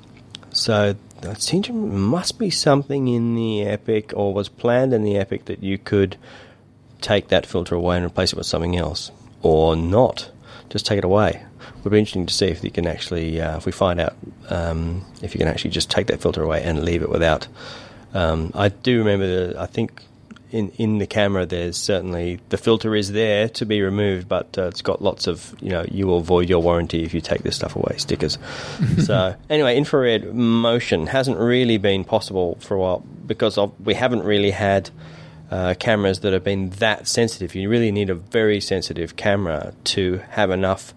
so 0.51 0.95
that 1.21 1.41
seemed 1.41 1.65
to 1.65 1.73
must 1.73 2.39
be 2.39 2.49
something 2.49 3.07
in 3.09 3.35
the 3.35 3.63
Epic 3.63 4.13
or 4.15 4.33
was 4.33 4.47
planned 4.49 4.93
in 4.93 5.03
the 5.03 5.17
Epic 5.17 5.45
that 5.45 5.61
you 5.61 5.77
could 5.77 6.15
take 7.01 7.27
that 7.27 7.45
filter 7.45 7.75
away 7.75 7.97
and 7.97 8.05
replace 8.05 8.31
it 8.33 8.37
with 8.37 8.45
something 8.47 8.77
else, 8.77 9.11
or 9.41 9.75
not. 9.75 10.31
Just 10.69 10.85
take 10.85 10.97
it 10.97 11.03
away. 11.03 11.43
It 11.77 11.83
Would 11.83 11.91
be 11.91 11.99
interesting 11.99 12.25
to 12.25 12.33
see 12.33 12.47
if 12.47 12.63
you 12.63 12.71
can 12.71 12.87
actually, 12.87 13.39
uh, 13.41 13.57
if 13.57 13.65
we 13.65 13.71
find 13.71 13.99
out 13.99 14.15
um, 14.49 15.05
if 15.21 15.33
you 15.35 15.39
can 15.39 15.47
actually 15.47 15.71
just 15.71 15.89
take 15.91 16.07
that 16.07 16.21
filter 16.21 16.41
away 16.41 16.63
and 16.63 16.83
leave 16.83 17.01
it 17.01 17.09
without. 17.09 17.47
Um, 18.13 18.51
I 18.55 18.69
do 18.69 18.99
remember 18.99 19.47
that 19.47 19.57
I 19.57 19.65
think 19.65 20.01
in 20.51 20.69
in 20.77 20.97
the 20.97 21.07
camera 21.07 21.45
there's 21.45 21.75
certainly 21.77 22.39
the 22.49 22.57
filter 22.57 22.95
is 22.95 23.11
there 23.11 23.49
to 23.49 23.65
be 23.65 23.81
removed, 23.81 24.27
but 24.27 24.57
uh, 24.57 24.67
it's 24.67 24.81
got 24.81 25.01
lots 25.01 25.27
of 25.27 25.55
you 25.59 25.69
know 25.69 25.85
you 25.89 26.07
will 26.07 26.21
void 26.21 26.49
your 26.49 26.61
warranty 26.61 27.03
if 27.03 27.13
you 27.13 27.21
take 27.21 27.43
this 27.43 27.55
stuff 27.55 27.75
away 27.75 27.95
stickers. 27.97 28.37
so 29.03 29.35
anyway, 29.49 29.77
infrared 29.77 30.33
motion 30.33 31.07
hasn't 31.07 31.37
really 31.37 31.77
been 31.77 32.03
possible 32.03 32.57
for 32.61 32.75
a 32.75 32.79
while 32.79 32.99
because 33.25 33.57
of, 33.57 33.73
we 33.85 33.93
haven't 33.93 34.23
really 34.23 34.51
had 34.51 34.89
uh, 35.51 35.73
cameras 35.79 36.21
that 36.21 36.33
have 36.33 36.43
been 36.43 36.69
that 36.71 37.07
sensitive. 37.07 37.55
You 37.55 37.69
really 37.69 37.91
need 37.91 38.09
a 38.09 38.15
very 38.15 38.61
sensitive 38.61 39.15
camera 39.15 39.73
to 39.85 40.21
have 40.29 40.49
enough 40.51 40.93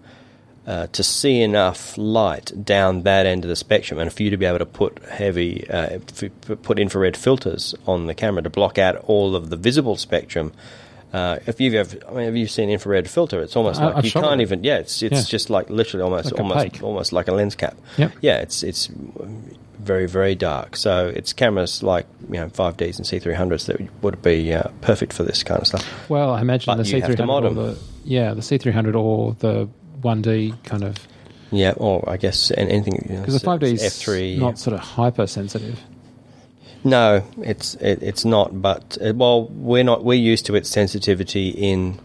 uh, 0.67 0.87
to 0.87 1.03
see 1.03 1.41
enough 1.41 1.97
light 1.97 2.51
down 2.63 3.01
that 3.03 3.25
end 3.25 3.43
of 3.43 3.49
the 3.49 3.55
spectrum, 3.55 3.99
and 3.99 4.13
for 4.13 4.21
you 4.23 4.29
to 4.29 4.37
be 4.37 4.45
able 4.45 4.59
to 4.59 4.65
put 4.65 5.03
heavy, 5.05 5.67
uh, 5.69 5.97
f- 6.21 6.61
put 6.61 6.77
infrared 6.79 7.17
filters 7.17 7.73
on 7.87 8.05
the 8.07 8.13
camera 8.13 8.43
to 8.43 8.49
block 8.49 8.77
out 8.77 8.95
all 9.07 9.35
of 9.35 9.49
the 9.49 9.55
visible 9.57 9.95
spectrum. 9.95 10.51
Uh, 11.13 11.39
if 11.45 11.59
you've 11.59 11.73
ever, 11.73 11.97
I 12.07 12.11
mean, 12.13 12.25
have 12.25 12.35
you 12.37 12.47
seen 12.47 12.69
infrared 12.69 13.09
filter? 13.09 13.41
It's 13.41 13.55
almost 13.57 13.81
I- 13.81 13.85
like 13.87 13.95
I've 13.97 14.05
you 14.05 14.11
can't 14.11 14.39
it. 14.39 14.43
even. 14.43 14.63
Yeah, 14.63 14.77
it's 14.77 15.01
it's 15.01 15.13
Yeah. 15.13 15.23
just 15.23 15.49
like 15.49 15.69
literally 15.69 16.03
almost 16.03 16.31
Like 16.31 16.39
almost 16.39 16.83
almost 16.83 17.11
like 17.11 17.27
a 17.27 17.33
lens 17.33 17.55
cap. 17.55 17.75
Yep. 17.97 18.11
Yeah, 18.21 18.37
it's 18.37 18.63
it's 18.63 18.87
very 19.79 20.05
very 20.07 20.35
dark. 20.35 20.77
So 20.77 21.11
it's 21.13 21.33
cameras 21.33 21.81
like 21.83 22.05
you 22.29 22.35
know 22.39 22.47
five 22.49 22.77
Ds 22.77 22.97
and 22.97 23.05
C 23.07 23.19
three 23.19 23.33
hundreds 23.33 23.65
that 23.65 23.77
would 24.03 24.21
be 24.21 24.53
uh, 24.53 24.69
perfect 24.81 25.11
for 25.11 25.23
this 25.23 25.43
kind 25.43 25.59
of 25.59 25.67
stuff. 25.67 26.09
Well, 26.09 26.29
I 26.31 26.39
imagine 26.41 26.67
But 26.77 26.83
the 26.83 26.89
you 26.89 27.01
have 27.01 27.09
to 27.15 27.17
C300 27.23 27.25
mod 27.25 27.43
or 27.43 27.47
'em. 27.47 27.55
the 27.55 27.77
yeah 28.05 28.33
the 28.33 28.41
C300 28.41 28.95
or 28.95 29.35
the 29.39 29.67
1D 30.01 30.63
kind 30.63 30.83
of 30.83 30.95
Yeah, 31.51 31.73
or 31.77 32.07
I 32.09 32.17
guess 32.17 32.51
anything 32.57 33.05
Because 33.07 33.33
the 33.33 33.39
five 33.39 33.59
D 33.59 33.73
is 33.73 33.83
F 33.83 33.93
three. 33.93 34.37
not 34.37 34.57
sort 34.59 34.73
of 34.73 34.79
hypersensitive. 34.81 35.79
No, 36.83 37.23
it's 37.41 37.75
it, 37.75 38.01
it's 38.01 38.25
not. 38.25 38.61
But 38.61 38.97
uh, 39.03 39.13
well, 39.15 39.47
we're 39.49 39.83
not. 39.83 40.03
We're 40.03 40.15
used 40.15 40.45
to 40.47 40.55
its 40.55 40.69
sensitivity 40.69 41.49
in 41.49 41.99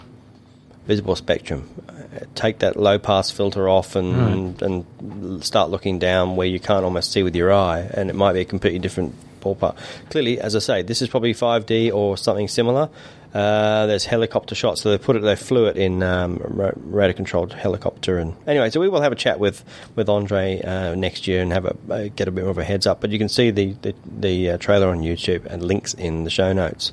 visible 0.86 1.16
spectrum. 1.16 1.68
Uh, 1.88 1.92
Take 2.34 2.58
that 2.58 2.76
low 2.76 2.98
pass 2.98 3.30
filter 3.30 3.68
off 3.68 3.96
and 3.96 4.60
and 4.62 5.42
start 5.44 5.70
looking 5.70 5.98
down 5.98 6.36
where 6.36 6.46
you 6.46 6.60
can't 6.60 6.84
almost 6.84 7.10
see 7.12 7.22
with 7.22 7.34
your 7.34 7.52
eye, 7.52 7.88
and 7.94 8.10
it 8.10 8.14
might 8.16 8.34
be 8.34 8.40
a 8.40 8.44
completely 8.44 8.78
different 8.78 9.14
ballpark. 9.40 9.76
Clearly, 10.10 10.38
as 10.40 10.54
I 10.54 10.58
say, 10.58 10.82
this 10.82 11.00
is 11.00 11.08
probably 11.08 11.32
5D 11.32 11.92
or 11.92 12.16
something 12.18 12.48
similar. 12.48 12.90
Uh, 13.36 13.84
there's 13.84 14.06
helicopter 14.06 14.54
shots, 14.54 14.80
so 14.80 14.90
they 14.90 14.96
put 14.96 15.14
it, 15.14 15.20
they 15.20 15.36
flew 15.36 15.66
it 15.66 15.76
in 15.76 16.02
um, 16.02 16.40
radar 16.42 17.12
controlled 17.12 17.52
helicopter, 17.52 18.16
and 18.16 18.34
anyway, 18.46 18.70
so 18.70 18.80
we 18.80 18.88
will 18.88 19.02
have 19.02 19.12
a 19.12 19.16
chat 19.16 19.38
with 19.38 19.62
with 19.94 20.08
Andre 20.08 20.58
uh, 20.62 20.94
next 20.94 21.26
year 21.26 21.42
and 21.42 21.52
have 21.52 21.66
a 21.66 21.76
uh, 21.90 22.08
get 22.16 22.28
a 22.28 22.30
bit 22.30 22.44
more 22.44 22.50
of 22.50 22.56
a 22.56 22.64
heads 22.64 22.86
up. 22.86 23.02
But 23.02 23.10
you 23.10 23.18
can 23.18 23.28
see 23.28 23.50
the 23.50 23.74
the, 23.82 23.94
the 24.06 24.50
uh, 24.52 24.56
trailer 24.56 24.88
on 24.88 25.00
YouTube 25.00 25.44
and 25.44 25.62
links 25.62 25.92
in 25.92 26.24
the 26.24 26.30
show 26.30 26.54
notes. 26.54 26.92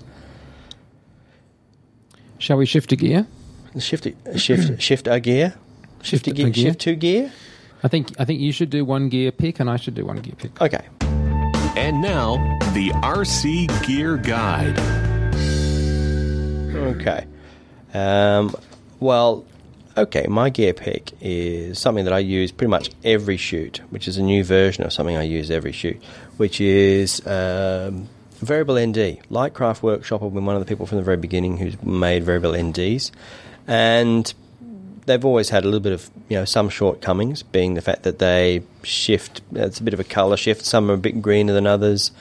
Shall 2.39 2.58
we 2.58 2.65
shift 2.65 2.91
a 2.91 2.97
gear? 2.97 3.25
Shift 3.79 4.08
shift 4.36 4.82
shift 4.82 5.08
a 5.08 5.21
gear, 5.21 5.56
shift 6.01 6.25
Shift 6.25 6.27
a 6.27 6.32
a 6.32 6.34
gear, 6.34 6.49
gear? 6.49 6.63
shift 6.65 6.79
two 6.82 6.95
gear. 6.95 7.32
I 7.84 7.88
think 7.88 8.19
I 8.19 8.25
think 8.25 8.41
you 8.41 8.51
should 8.51 8.69
do 8.69 8.84
one 8.84 9.08
gear 9.08 9.32
pick, 9.32 9.62
and 9.62 9.69
I 9.69 9.77
should 9.77 9.95
do 9.95 10.06
one 10.06 10.17
gear 10.17 10.36
pick. 10.38 10.62
Okay. 10.62 10.86
And 11.77 12.01
now, 12.01 12.36
the 12.73 12.89
RC 13.01 13.88
Gear 13.88 14.17
Guide. 14.17 15.12
Okay. 16.75 17.25
Um, 17.93 18.55
well, 18.99 19.45
okay, 19.97 20.25
my 20.27 20.49
gear 20.49 20.73
pick 20.73 21.12
is 21.21 21.79
something 21.79 22.05
that 22.05 22.13
I 22.13 22.19
use 22.19 22.51
pretty 22.51 22.69
much 22.69 22.89
every 23.03 23.38
shoot, 23.38 23.81
which 23.89 24.07
is 24.07 24.17
a 24.17 24.23
new 24.23 24.43
version 24.43 24.83
of 24.83 24.93
something 24.93 25.15
I 25.15 25.23
use 25.23 25.51
every 25.51 25.71
shoot, 25.71 26.01
which 26.38 26.59
is 26.59 27.25
um, 27.27 28.09
Variable 28.39 28.75
ND. 28.75 29.19
Lightcraft 29.29 29.81
Workshop 29.81 30.21
have 30.21 30.33
been 30.33 30.45
one 30.45 30.55
of 30.55 30.62
the 30.62 30.67
people 30.67 30.86
from 30.86 30.97
the 30.97 31.03
very 31.03 31.17
beginning 31.17 31.57
who's 31.57 31.81
made 31.83 32.23
Variable 32.23 32.51
NDs. 32.51 33.12
And 33.67 34.33
they've 35.05 35.23
always 35.23 35.49
had 35.49 35.63
a 35.63 35.67
little 35.67 35.79
bit 35.79 35.93
of 35.93 36.09
you 36.29 36.38
know 36.38 36.45
some 36.45 36.69
shortcomings, 36.69 37.43
being 37.43 37.75
the 37.75 37.81
fact 37.81 38.03
that 38.03 38.19
they 38.19 38.63
shift. 38.83 39.41
It's 39.53 39.79
a 39.79 39.83
bit 39.83 39.93
of 39.93 39.99
a 39.99 40.03
color 40.03 40.38
shift. 40.38 40.65
Some 40.65 40.89
are 40.89 40.95
a 40.95 40.97
bit 40.97 41.21
greener 41.21 41.53
than 41.53 41.67
others. 41.67 42.12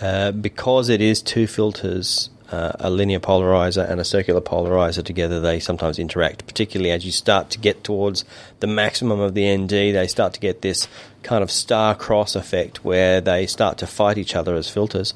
Uh, 0.00 0.32
because 0.32 0.88
it 0.88 1.00
is 1.00 1.22
two 1.22 1.46
filters, 1.46 2.28
uh, 2.52 2.72
a 2.78 2.90
linear 2.90 3.18
polarizer 3.18 3.88
and 3.88 4.00
a 4.00 4.04
circular 4.04 4.40
polarizer 4.40 5.04
together, 5.04 5.40
they 5.40 5.58
sometimes 5.58 5.98
interact. 5.98 6.46
Particularly 6.46 6.90
as 6.90 7.04
you 7.04 7.12
start 7.12 7.50
to 7.50 7.58
get 7.58 7.82
towards 7.82 8.24
the 8.60 8.66
maximum 8.66 9.20
of 9.20 9.34
the 9.34 9.56
ND, 9.56 9.70
they 9.70 10.06
start 10.06 10.34
to 10.34 10.40
get 10.40 10.62
this 10.62 10.86
kind 11.22 11.42
of 11.42 11.50
star 11.50 11.94
cross 11.94 12.36
effect 12.36 12.84
where 12.84 13.20
they 13.20 13.46
start 13.46 13.78
to 13.78 13.86
fight 13.86 14.18
each 14.18 14.36
other 14.36 14.54
as 14.54 14.68
filters 14.68 15.14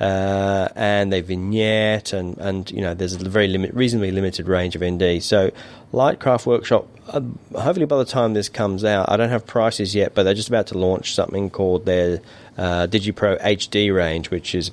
uh, 0.00 0.68
and 0.76 1.12
they 1.12 1.20
vignette, 1.20 2.12
and, 2.12 2.36
and 2.38 2.70
you 2.70 2.82
know 2.82 2.94
there's 2.94 3.14
a 3.14 3.28
very 3.28 3.48
limit, 3.48 3.72
reasonably 3.74 4.10
limited 4.10 4.46
range 4.46 4.76
of 4.76 4.84
ND. 4.84 5.22
So, 5.22 5.50
Lightcraft 5.92 6.44
Workshop, 6.44 6.86
uh, 7.08 7.20
hopefully 7.54 7.86
by 7.86 7.96
the 7.96 8.04
time 8.04 8.34
this 8.34 8.48
comes 8.48 8.84
out, 8.84 9.10
I 9.10 9.16
don't 9.16 9.30
have 9.30 9.46
prices 9.46 9.94
yet, 9.94 10.14
but 10.14 10.24
they're 10.24 10.34
just 10.34 10.48
about 10.48 10.66
to 10.68 10.78
launch 10.78 11.14
something 11.14 11.48
called 11.48 11.86
their 11.86 12.20
uh, 12.58 12.86
DigiPro 12.86 13.40
HD 13.40 13.94
range, 13.94 14.30
which 14.30 14.54
is 14.54 14.70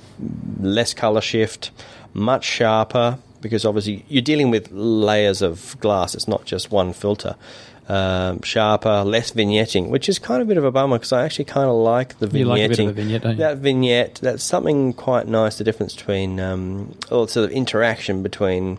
less 0.60 0.92
color 0.92 1.22
shift, 1.22 1.70
much 2.14 2.44
sharper. 2.44 3.18
Because 3.40 3.66
obviously 3.66 4.06
you're 4.08 4.22
dealing 4.22 4.50
with 4.50 4.72
layers 4.72 5.42
of 5.42 5.76
glass; 5.80 6.14
it's 6.14 6.26
not 6.26 6.46
just 6.46 6.70
one 6.70 6.94
filter. 6.94 7.36
Um, 7.86 8.40
sharper, 8.40 9.04
less 9.04 9.32
vignetting, 9.32 9.90
which 9.90 10.08
is 10.08 10.18
kind 10.18 10.40
of 10.40 10.48
a 10.48 10.48
bit 10.48 10.56
of 10.56 10.64
a 10.64 10.70
bummer 10.70 10.96
because 10.96 11.12
I 11.12 11.26
actually 11.26 11.44
kind 11.44 11.68
of 11.68 11.74
like 11.74 12.18
the 12.18 12.26
vignetting. 12.26 12.38
You 12.38 12.46
like 12.46 12.64
a 12.64 12.68
bit 12.68 12.78
of 12.78 12.88
a 12.88 12.92
vignette, 12.92 13.22
don't 13.22 13.32
you? 13.32 13.38
That 13.38 13.58
vignette, 13.58 14.14
that's 14.22 14.42
something 14.42 14.94
quite 14.94 15.28
nice. 15.28 15.58
The 15.58 15.64
difference 15.64 15.94
between, 15.94 16.40
um, 16.40 16.96
or 17.10 17.28
sort 17.28 17.44
of 17.44 17.50
interaction 17.50 18.22
between 18.22 18.78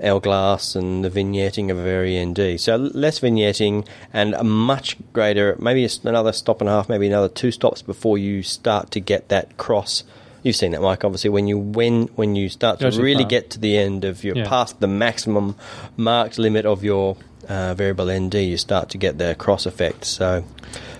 L 0.00 0.20
glass 0.20 0.74
and 0.74 1.04
the 1.04 1.10
vignetting 1.10 1.70
of 1.70 1.78
a 1.78 1.82
very 1.82 2.22
ND. 2.22 2.60
So 2.60 2.76
less 2.76 3.20
vignetting 3.20 3.86
and 4.12 4.34
a 4.34 4.44
much 4.44 4.96
greater, 5.12 5.56
maybe 5.58 5.88
another 6.04 6.32
stop 6.32 6.60
and 6.60 6.68
a 6.68 6.72
half, 6.72 6.88
maybe 6.88 7.06
another 7.06 7.28
two 7.28 7.52
stops 7.52 7.82
before 7.82 8.18
you 8.18 8.42
start 8.42 8.90
to 8.90 9.00
get 9.00 9.28
that 9.28 9.56
cross. 9.56 10.04
You've 10.42 10.56
seen 10.56 10.72
that, 10.72 10.82
Mike. 10.82 11.04
Obviously, 11.04 11.30
when 11.30 11.46
you 11.46 11.58
when 11.58 12.08
when 12.16 12.34
you 12.34 12.48
start 12.48 12.80
to 12.80 12.90
really 12.90 13.22
far. 13.24 13.30
get 13.30 13.50
to 13.50 13.58
the 13.60 13.76
end 13.78 14.04
of 14.04 14.24
your 14.24 14.36
Yeah. 14.36 14.48
past 14.48 14.80
the 14.80 14.88
maximum 14.88 15.54
marked 15.96 16.38
limit 16.38 16.66
of 16.66 16.82
your 16.82 17.16
uh, 17.48 17.74
variable 17.74 18.10
ND, 18.10 18.34
you 18.36 18.56
start 18.56 18.88
to 18.90 18.98
get 18.98 19.18
the 19.18 19.34
cross 19.36 19.66
effect. 19.66 20.04
So 20.04 20.44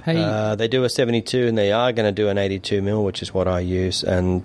Hey, 0.05 0.16
uh, 0.22 0.57
they 0.57 0.66
do 0.68 0.83
a 0.85 0.88
72 0.88 1.46
and 1.46 1.57
they 1.57 1.70
are 1.72 1.92
going 1.92 2.07
to 2.07 2.12
do 2.12 2.28
an 2.28 2.37
82 2.38 2.83
mil, 2.83 3.05
which 3.05 3.22
is 3.22 3.33
what 3.33 3.46
I 3.46 3.61
use. 3.61 4.02
And 4.02 4.42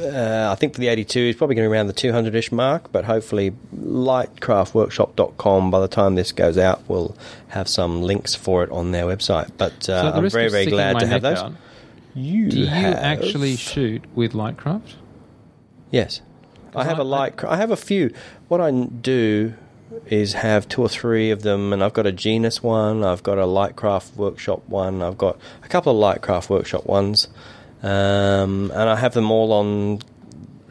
uh, 0.00 0.48
I 0.50 0.54
think 0.54 0.74
for 0.74 0.80
the 0.80 0.88
82 0.88 1.20
is 1.20 1.36
probably 1.36 1.56
going 1.56 1.66
to 1.66 1.70
be 1.70 1.74
around 1.76 1.86
the 1.88 1.92
200 1.92 2.34
ish 2.34 2.50
mark, 2.52 2.90
but 2.92 3.04
hopefully 3.04 3.52
lightcraftworkshop.com 3.76 5.70
by 5.70 5.80
the 5.80 5.88
time 5.88 6.14
this 6.14 6.32
goes 6.32 6.58
out 6.58 6.86
will 6.88 7.16
have 7.48 7.68
some 7.68 8.02
links 8.02 8.34
for 8.34 8.62
it 8.64 8.70
on 8.70 8.92
their 8.92 9.04
website. 9.04 9.50
But 9.58 9.84
so 9.84 9.94
uh, 9.94 10.08
at 10.08 10.14
I'm 10.14 10.30
very, 10.30 10.48
very 10.50 10.66
glad 10.66 10.98
to 11.00 11.06
have 11.06 11.22
those. 11.22 11.38
out, 11.38 11.52
You 12.14 12.48
do 12.50 12.60
you 12.60 12.66
have- 12.66 12.94
actually 12.94 13.56
shoot 13.56 14.02
with 14.14 14.32
Lightcraft? 14.32 14.94
Yes. 15.90 16.20
I 16.74 16.84
have 16.84 16.98
I- 16.98 17.02
a 17.02 17.04
light. 17.04 17.44
I 17.44 17.56
have 17.56 17.70
a 17.70 17.76
few. 17.76 18.12
What 18.48 18.60
I 18.60 18.70
do 18.70 19.54
is 20.06 20.34
have 20.34 20.68
two 20.68 20.82
or 20.82 20.88
three 20.88 21.30
of 21.30 21.42
them, 21.42 21.72
and 21.72 21.82
I've 21.82 21.92
got 21.92 22.06
a 22.06 22.12
Genus 22.12 22.62
one. 22.62 23.02
I've 23.04 23.22
got 23.22 23.38
a 23.38 23.44
Lightcraft 23.44 24.16
Workshop 24.16 24.62
one. 24.68 25.02
I've 25.02 25.18
got 25.18 25.38
a 25.64 25.68
couple 25.68 25.92
of 25.92 25.98
Lightcraft 26.22 26.48
Workshop 26.48 26.86
ones, 26.86 27.28
um, 27.82 28.70
and 28.72 28.88
I 28.88 28.96
have 28.96 29.14
them 29.14 29.30
all 29.30 29.52
on. 29.52 29.98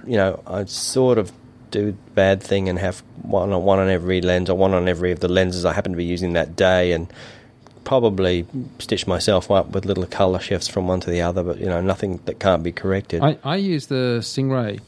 You 0.08 0.18
know, 0.18 0.42
I 0.48 0.66
sort 0.66 1.18
of 1.18 1.32
do 1.72 1.96
bad 2.16 2.42
thing 2.42 2.68
and 2.70 2.80
have 2.80 3.04
one 3.22 3.52
on 3.52 3.64
one 3.64 3.78
on 3.80 3.90
every 3.90 4.22
lens 4.22 4.50
or 4.50 4.58
one 4.58 4.74
on 4.74 4.88
every 4.88 5.12
of 5.12 5.20
the 5.20 5.28
lenses 5.28 5.66
I 5.66 5.74
happen 5.74 5.92
to 5.92 5.98
be 5.98 6.06
using 6.06 6.34
that 6.34 6.56
day, 6.56 6.94
and 6.94 7.08
probably 7.84 8.46
stitch 8.80 9.08
myself 9.08 9.50
up 9.52 9.70
with 9.72 9.86
little 9.86 10.06
color 10.06 10.40
shifts 10.40 10.68
from 10.68 10.88
one 10.88 11.00
to 11.02 11.10
the 11.10 11.22
other. 11.22 11.44
But 11.44 11.60
you 11.60 11.66
know, 11.68 11.82
nothing 11.82 12.20
that 12.26 12.40
can't 12.40 12.64
be 12.64 12.72
corrected. 12.72 13.22
I, 13.24 13.38
I 13.44 13.56
use 13.56 13.88
the 13.88 14.22
Singh-Ray 14.22 14.80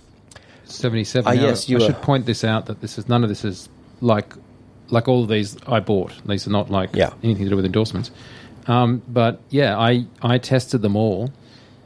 77. 0.65 1.27
Ah, 1.27 1.33
Now, 1.33 1.41
yes, 1.41 1.69
you 1.69 1.77
I 1.77 1.85
should 1.87 2.01
point 2.01 2.25
this 2.25 2.43
out 2.43 2.67
that 2.67 2.81
this 2.81 2.97
is 2.97 3.07
none 3.09 3.23
of 3.23 3.29
this 3.29 3.43
is 3.43 3.69
like 4.01 4.33
like 4.89 5.07
all 5.07 5.23
of 5.23 5.29
these 5.29 5.57
I 5.67 5.79
bought. 5.79 6.13
These 6.25 6.47
are 6.47 6.51
not 6.51 6.69
like 6.69 6.89
Yeah. 6.95 7.11
anything 7.23 7.45
to 7.45 7.49
do 7.49 7.55
with 7.55 7.65
endorsements. 7.65 8.11
Um, 8.67 9.01
but 9.07 9.41
yeah, 9.49 9.77
I 9.77 10.05
I 10.21 10.37
tested 10.37 10.81
them 10.81 10.95
all, 10.95 11.31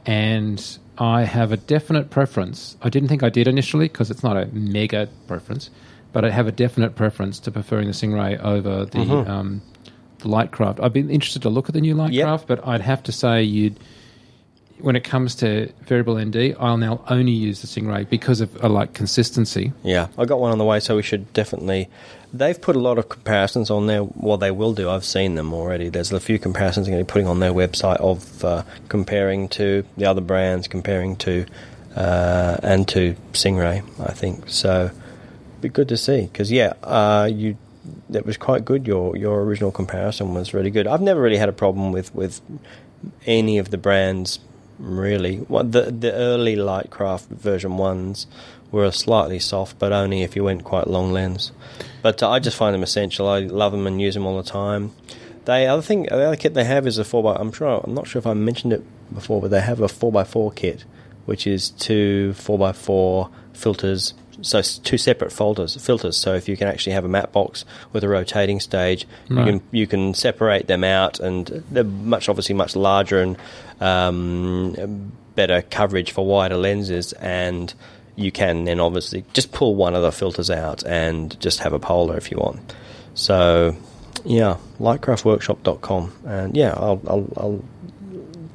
and 0.04 0.62
I 0.98 1.24
have 1.24 1.52
a 1.52 1.56
definite 1.56 2.10
preference. 2.10 2.76
I 2.82 2.88
didn't 2.88 3.08
think 3.08 3.22
I 3.22 3.28
did 3.28 3.48
initially 3.48 3.86
because 3.88 4.10
it's 4.10 4.22
not 4.22 4.36
a 4.36 4.46
mega 4.46 5.08
preference, 5.26 5.70
but 6.12 6.24
I 6.24 6.30
have 6.30 6.46
a 6.46 6.52
definite 6.52 6.94
preference 6.96 7.38
to 7.40 7.50
preferring 7.50 7.88
the 7.88 7.94
Singh-Ray 7.94 8.38
over 8.38 8.84
the 8.86 8.98
Mm-hmm. 8.98 9.30
um, 9.30 9.62
Lightcraft. 10.26 10.82
I've 10.82 10.92
been 10.92 11.10
interested 11.10 11.42
to 11.42 11.50
look 11.50 11.68
at 11.68 11.74
the 11.74 11.80
new 11.80 11.94
Lightcraft, 11.94 12.46
but 12.46 12.66
I'd 12.66 12.80
have 12.80 13.02
to 13.04 13.12
say 13.12 13.42
you'd 13.42 13.78
when 14.78 14.96
it 14.96 15.04
comes 15.04 15.34
to 15.36 15.72
variable 15.82 16.18
ND, 16.18 16.54
I'll 16.58 16.76
now 16.76 17.02
only 17.08 17.32
use 17.32 17.60
the 17.60 17.66
Singh-Ray 17.66 18.04
because 18.04 18.40
of 18.40 18.62
uh, 18.62 18.68
like 18.68 18.92
consistency. 18.92 19.72
Yeah, 19.82 20.08
I 20.18 20.24
got 20.26 20.38
one 20.38 20.52
on 20.52 20.58
the 20.58 20.64
way, 20.64 20.80
so 20.80 20.96
we 20.96 21.02
should 21.02 21.32
definitely. 21.32 21.88
They've 22.32 22.60
put 22.60 22.76
a 22.76 22.80
lot 22.80 22.98
of 22.98 23.08
comparisons 23.08 23.70
on 23.70 23.86
there. 23.86 24.04
Well, 24.04 24.36
they 24.36 24.50
will 24.50 24.74
do. 24.74 24.90
I've 24.90 25.04
seen 25.04 25.36
them 25.36 25.54
already. 25.54 25.88
There's 25.88 26.12
a 26.12 26.20
few 26.20 26.38
comparisons 26.38 26.86
they're 26.86 26.94
going 26.94 27.04
to 27.04 27.08
be 27.08 27.12
putting 27.12 27.28
on 27.28 27.40
their 27.40 27.52
website 27.52 27.96
of 27.96 28.44
uh, 28.44 28.64
comparing 28.88 29.48
to 29.50 29.84
the 29.96 30.04
other 30.04 30.20
brands, 30.20 30.68
comparing 30.68 31.16
to 31.16 31.46
uh, 31.94 32.58
and 32.62 32.86
to 32.88 33.16
Singh-Ray. 33.32 33.82
I 34.00 34.12
think 34.12 34.48
so. 34.48 34.90
Be 35.60 35.70
good 35.70 35.88
to 35.88 35.96
see 35.96 36.22
because 36.26 36.52
yeah, 36.52 36.74
uh, 36.82 37.30
you 37.32 37.56
that 38.10 38.24
was 38.24 38.36
quite 38.36 38.64
good. 38.64 38.86
Your 38.86 39.16
your 39.16 39.42
original 39.42 39.72
comparison 39.72 40.34
was 40.34 40.54
really 40.54 40.70
good. 40.70 40.86
I've 40.86 41.02
never 41.02 41.20
really 41.20 41.38
had 41.38 41.48
a 41.48 41.52
problem 41.52 41.92
with 41.92 42.14
with 42.14 42.40
any 43.26 43.58
of 43.58 43.70
the 43.70 43.78
brands 43.78 44.38
really. 44.78 45.38
The 45.48 45.94
the 45.98 46.12
early 46.12 46.56
Lightcraft 46.56 47.28
version 47.28 47.76
ones 47.76 48.26
were 48.70 48.90
slightly 48.90 49.38
soft, 49.38 49.78
but 49.78 49.92
only 49.92 50.22
if 50.22 50.36
you 50.36 50.44
went 50.44 50.64
quite 50.64 50.86
long 50.86 51.12
lens. 51.12 51.52
But 52.02 52.22
uh, 52.22 52.30
I 52.30 52.38
just 52.38 52.56
find 52.56 52.74
them 52.74 52.82
essential. 52.82 53.28
I 53.28 53.40
love 53.40 53.72
them 53.72 53.86
and 53.86 54.00
use 54.00 54.14
them 54.14 54.26
all 54.26 54.36
the 54.36 54.48
time. 54.48 54.92
They 55.44 55.66
other 55.66 55.82
thing 55.82 56.04
the 56.04 56.26
other 56.26 56.36
kit 56.36 56.54
they 56.54 56.64
have 56.64 56.86
is 56.86 56.98
a 56.98 57.04
four. 57.04 57.38
I'm 57.38 57.52
sure 57.52 57.80
I'm 57.84 57.94
not 57.94 58.06
sure 58.06 58.18
if 58.18 58.26
I 58.26 58.34
mentioned 58.34 58.72
it 58.72 58.84
before, 59.14 59.40
but 59.40 59.50
they 59.50 59.60
have 59.60 59.80
a 59.80 59.88
four 59.88 60.16
x 60.18 60.30
four 60.30 60.52
kit, 60.52 60.84
which 61.24 61.46
is 61.46 61.70
two 61.70 62.34
four 62.34 62.68
x 62.68 62.78
four 62.78 63.30
filters. 63.52 64.14
So 64.42 64.60
two 64.62 64.98
separate 64.98 65.32
folders 65.32 65.76
filters. 65.82 66.16
So 66.16 66.34
if 66.34 66.48
you 66.48 66.56
can 66.56 66.68
actually 66.68 66.92
have 66.92 67.04
a 67.04 67.08
matte 67.08 67.32
box 67.32 67.64
with 67.92 68.04
a 68.04 68.08
rotating 68.08 68.60
stage, 68.60 69.06
Right. 69.28 69.46
you 69.46 69.52
can 69.60 69.68
you 69.72 69.86
can 69.86 70.14
separate 70.14 70.66
them 70.66 70.84
out, 70.84 71.18
and 71.20 71.46
they're 71.70 71.84
much 71.84 72.28
obviously 72.28 72.54
much 72.54 72.76
larger 72.76 73.20
and 73.22 73.36
um, 73.80 75.12
better 75.34 75.62
coverage 75.62 76.12
for 76.12 76.26
wider 76.26 76.56
lenses, 76.56 77.12
and 77.14 77.72
you 78.14 78.32
can 78.32 78.64
then 78.64 78.80
obviously 78.80 79.24
just 79.34 79.52
pull 79.52 79.74
one 79.74 79.94
of 79.94 80.02
the 80.02 80.10
filters 80.12 80.50
out 80.50 80.82
and 80.86 81.38
just 81.40 81.60
have 81.60 81.72
a 81.74 81.78
polar 81.78 82.16
if 82.16 82.30
you 82.30 82.38
want. 82.38 82.74
So 83.14 83.76
Yeah, 84.24 84.56
lightcraftworkshop.com. 84.80 86.12
And 86.26 86.56
yeah, 86.56 86.72
I'll, 86.76 87.00
I'll, 87.06 87.28
I'll 87.36 87.64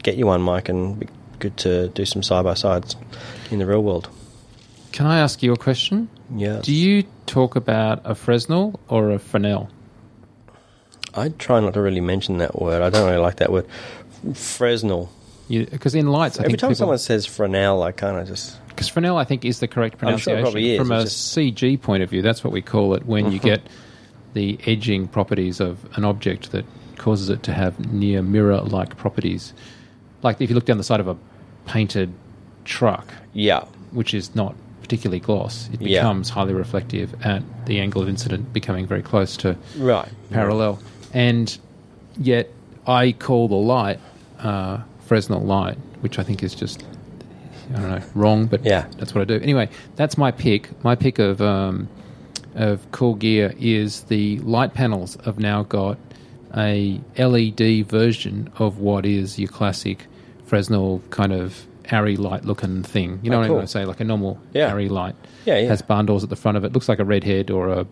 get 0.04 0.16
you 0.18 0.26
one, 0.28 0.42
Mike, 0.42 0.70
and 0.70 1.00
be 1.00 1.08
good 1.40 1.56
to 1.58 1.90
do 1.90 2.06
some 2.06 2.24
side 2.24 2.44
by 2.44 2.56
sides 2.56 2.96
in 3.52 3.60
the 3.60 3.66
real 3.66 3.84
world. 3.84 4.10
Can 4.92 5.06
I 5.06 5.20
ask 5.20 5.42
you 5.42 5.54
a 5.54 5.58
question? 5.58 6.10
Yeah. 6.36 6.60
Do 6.62 6.74
you 6.74 7.04
talk 7.26 7.56
about 7.56 8.02
a 8.04 8.16
Fresnel 8.16 8.80
or 8.88 9.12
a 9.12 9.20
Fresnel? 9.20 9.70
I 11.14 11.30
try 11.30 11.60
not 11.60 11.74
to 11.74 11.82
really 11.82 12.02
mention 12.02 12.38
that 12.40 12.60
word. 12.62 12.82
I 12.82 12.90
don't 12.90 13.06
really 13.06 13.22
like 13.22 13.38
that 13.38 13.52
word. 13.52 13.68
Fresnel. 14.34 15.10
Because 15.50 15.96
in 15.96 16.08
lights, 16.08 16.40
I 16.40 16.44
Every 16.46 16.58
time 16.58 16.70
people, 16.70 16.76
someone 16.76 16.98
says 16.98 17.26
Fresnel, 17.26 17.84
I 17.84 17.92
kind 17.92 18.18
of 18.18 18.28
just. 18.28 18.58
Because 18.70 18.88
Fresnel, 18.88 19.18
I 19.18 19.24
think, 19.26 19.44
is 19.44 19.60
the 19.60 19.68
correct 19.68 19.96
I'm 20.02 20.18
sure 20.18 20.36
pronunciation. 20.36 20.40
it 20.40 20.42
probably 20.42 20.72
is, 20.74 20.78
From 20.80 20.92
a 20.92 21.02
just-. 21.04 21.38
CG 21.38 21.82
point 21.82 22.04
of 22.04 22.10
view, 22.10 22.22
that's 22.22 22.44
what 22.44 22.54
we 22.54 22.62
call 22.62 22.94
it 22.94 23.06
when 23.06 23.32
you 23.32 23.40
get 23.52 23.62
the 24.34 24.58
edging 24.66 25.08
properties 25.10 25.60
of 25.60 25.86
an 25.98 26.06
object 26.06 26.52
that 26.54 26.66
causes 26.98 27.30
it 27.30 27.44
to 27.44 27.54
have 27.54 27.92
near 27.92 28.22
mirror 28.22 28.62
like 28.62 28.96
properties. 28.96 29.54
Like 30.24 30.40
if 30.40 30.50
you 30.50 30.56
look 30.56 30.66
down 30.66 30.78
the 30.78 30.84
side 30.86 31.00
of 31.02 31.08
a 31.08 31.18
painted 31.66 32.14
truck, 32.64 33.14
Yeah. 33.34 33.66
which 33.92 34.14
is 34.14 34.34
not 34.36 34.56
particularly 34.92 35.22
gloss, 35.22 35.70
it 35.72 35.82
Yeah. 35.82 36.02
becomes 36.02 36.30
highly 36.30 36.54
reflective 36.54 37.16
at 37.24 37.42
the 37.66 37.80
angle 37.80 38.02
of 38.02 38.10
incident 38.10 38.52
becoming 38.52 38.86
very 38.86 39.02
close 39.02 39.38
to 39.38 39.56
Right. 39.80 40.10
parallel. 40.32 40.80
And 41.14 41.58
yet, 42.20 42.50
I 42.86 43.14
call 43.14 43.48
the 43.48 43.56
light 43.56 44.00
uh, 44.44 44.80
Fresnel 45.06 45.42
light, 45.44 45.78
which 46.02 46.18
I 46.20 46.24
think 46.24 46.44
is 46.44 46.54
just 46.56 46.84
I 47.74 47.80
don't 47.80 47.90
know 47.92 48.02
wrong, 48.16 48.48
but 48.48 48.66
Yeah. 48.66 48.84
that's 48.98 49.16
what 49.16 49.22
I 49.22 49.26
do. 49.26 49.36
Anyway, 49.42 49.70
that's 49.96 50.18
my 50.18 50.30
pick. 50.32 50.68
My 50.84 50.96
pick 50.96 51.20
of 51.20 51.42
um, 51.42 51.88
of 52.56 52.80
cool 52.92 53.14
gear 53.16 53.54
is 53.62 54.02
the 54.10 54.40
Litepanels 54.40 55.24
have 55.24 55.40
now 55.40 55.64
got 55.64 55.98
a 56.58 57.00
LED 57.18 57.84
version 57.84 58.50
of 58.60 58.80
what 58.80 59.06
is 59.06 59.40
your 59.40 59.48
classic 59.48 60.08
Fresnel 60.46 61.02
kind 61.12 61.32
of 61.32 61.66
Arri 61.86 62.18
light 62.18 62.46
looking 62.46 62.84
thing. 62.84 63.20
You 63.24 63.30
know 63.30 63.38
Oh, 63.38 63.40
what 63.40 63.46
cool. 63.48 63.56
I'm 63.56 63.58
going 63.60 63.66
to 63.68 63.72
say? 63.72 63.86
Like 63.86 64.00
a 64.00 64.04
normal 64.04 64.40
Yeah. 64.54 64.72
Arri 64.72 64.90
light. 64.90 65.16
Yeah, 65.46 65.58
yeah. 65.60 65.68
Has 65.70 65.82
barn 65.82 66.06
doors 66.06 66.24
at 66.24 66.30
the 66.30 66.36
front 66.36 66.58
of 66.58 66.64
it. 66.64 66.74
Looks 66.74 66.88
like 66.90 67.00
a 67.00 67.06
redhead 67.06 67.50
or 67.52 67.70
a 67.70 67.86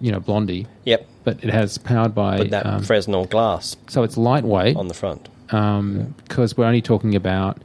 you 0.00 0.10
know 0.10 0.18
blondie 0.18 0.66
Yep. 0.84 1.06
but 1.24 1.44
it 1.44 1.50
has 1.50 1.76
powered 1.76 2.14
by 2.14 2.38
But 2.38 2.50
that 2.50 2.64
um, 2.66 2.82
Fresnel 2.82 3.26
glass 3.26 3.76
so 3.88 4.02
it's 4.02 4.16
lightweight 4.16 4.76
on 4.76 4.88
the 4.88 4.94
front. 4.94 5.28
because 5.46 6.56
we're 6.56 6.64
only 6.64 6.80
talking 6.80 7.14
about 7.14 7.58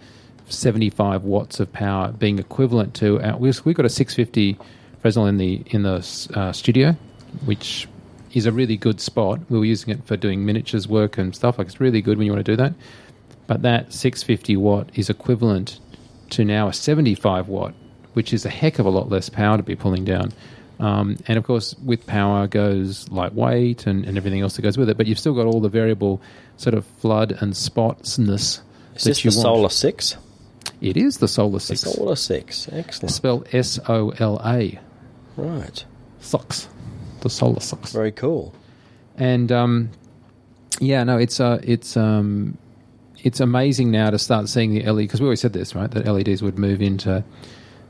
75 0.50 1.24
watts 1.24 1.60
of 1.62 1.72
power 1.72 2.12
being 2.12 2.38
equivalent 2.40 2.94
to 2.96 3.22
our, 3.22 3.38
we've, 3.38 3.64
we've 3.66 3.76
got 3.76 3.86
a 3.86 3.90
650 3.90 4.58
Fresnel 5.02 5.28
in 5.28 5.38
the 5.38 5.64
in 5.68 5.84
the 5.84 6.06
uh, 6.36 6.52
studio 6.52 6.96
which 7.46 7.88
is 8.34 8.46
a 8.46 8.52
really 8.52 8.76
good 8.76 9.00
spot 9.00 9.40
we 9.50 9.58
were 9.58 9.66
using 9.66 9.94
it 9.94 10.04
for 10.06 10.18
doing 10.18 10.46
miniatures 10.46 10.88
work 10.90 11.18
and 11.18 11.34
stuff 11.36 11.58
like 11.58 11.68
it's 11.68 11.80
really 11.80 12.02
good 12.02 12.18
when 12.18 12.26
you 12.28 12.34
want 12.34 12.46
to 12.46 12.52
do 12.52 12.58
that 12.58 12.74
but 13.50 13.64
that 13.64 13.92
650 13.92 14.56
watt 14.56 14.90
is 14.94 15.10
equivalent 15.10 15.80
to 16.30 16.46
now 16.46 16.68
a 16.70 16.74
75 16.74 17.48
watt 17.50 17.74
which 18.14 18.32
is 18.34 18.46
a 18.46 18.50
heck 18.50 18.78
of 18.78 18.86
a 18.86 18.90
lot 18.90 19.10
less 19.10 19.28
power 19.30 19.58
to 19.58 19.64
be 19.64 19.76
pulling 19.76 20.06
down 20.06 20.32
um, 20.80 21.18
and 21.28 21.38
of 21.38 21.44
course, 21.44 21.76
with 21.84 22.08
power 22.08 22.48
goes 22.48 23.10
lightweight 23.10 23.86
and, 23.86 24.06
and 24.06 24.18
everything 24.18 24.40
else 24.40 24.56
that 24.56 24.62
goes 24.62 24.78
with 24.78 24.90
it. 24.90 24.96
But 24.96 25.08
you've 25.08 25.20
still 25.20 25.34
got 25.34 25.46
all 25.46 25.60
the 25.60 25.70
variable 25.70 26.22
sort 26.56 26.74
of 26.74 26.86
flood 26.86 27.36
and 27.42 27.54
spotsness 27.54 28.62
Is 28.96 29.04
that 29.04 29.10
this 29.10 29.26
you 29.26 29.32
the 29.32 29.38
want. 29.38 29.44
Sola 29.44 29.70
6? 29.70 30.18
It 30.82 30.96
is 30.96 31.18
the 31.18 31.28
Solar 31.28 31.60
The 31.60 31.76
6. 31.76 31.82
Sola 31.82 32.16
6. 32.16 32.70
Excellent. 32.72 33.12
Spelled 33.12 33.48
S 33.52 33.80
O 33.90 34.12
L 34.12 34.42
A. 34.46 34.80
Right. 35.36 35.84
Socks. 36.22 36.70
The 37.22 37.30
Solar 37.30 37.60
Socks. 37.60 37.92
Very 37.92 38.14
cool. 38.14 38.54
And 39.18 39.52
um, 39.52 39.90
yeah, 40.80 41.04
no, 41.04 41.18
it's 41.18 41.42
uh, 41.42 41.60
it's 41.62 41.98
um, 41.98 42.58
it's 43.24 43.40
amazing 43.40 43.92
now 43.92 44.10
to 44.10 44.20
start 44.20 44.50
seeing 44.50 44.72
the 44.74 44.84
LED 44.84 44.98
because 45.06 45.20
we 45.22 45.28
always 45.28 45.42
said 45.42 45.54
this, 45.54 45.76
right? 45.76 45.90
That 45.92 46.06
LEDs 46.06 46.42
would 46.42 46.58
move 46.58 46.82
into 46.82 47.24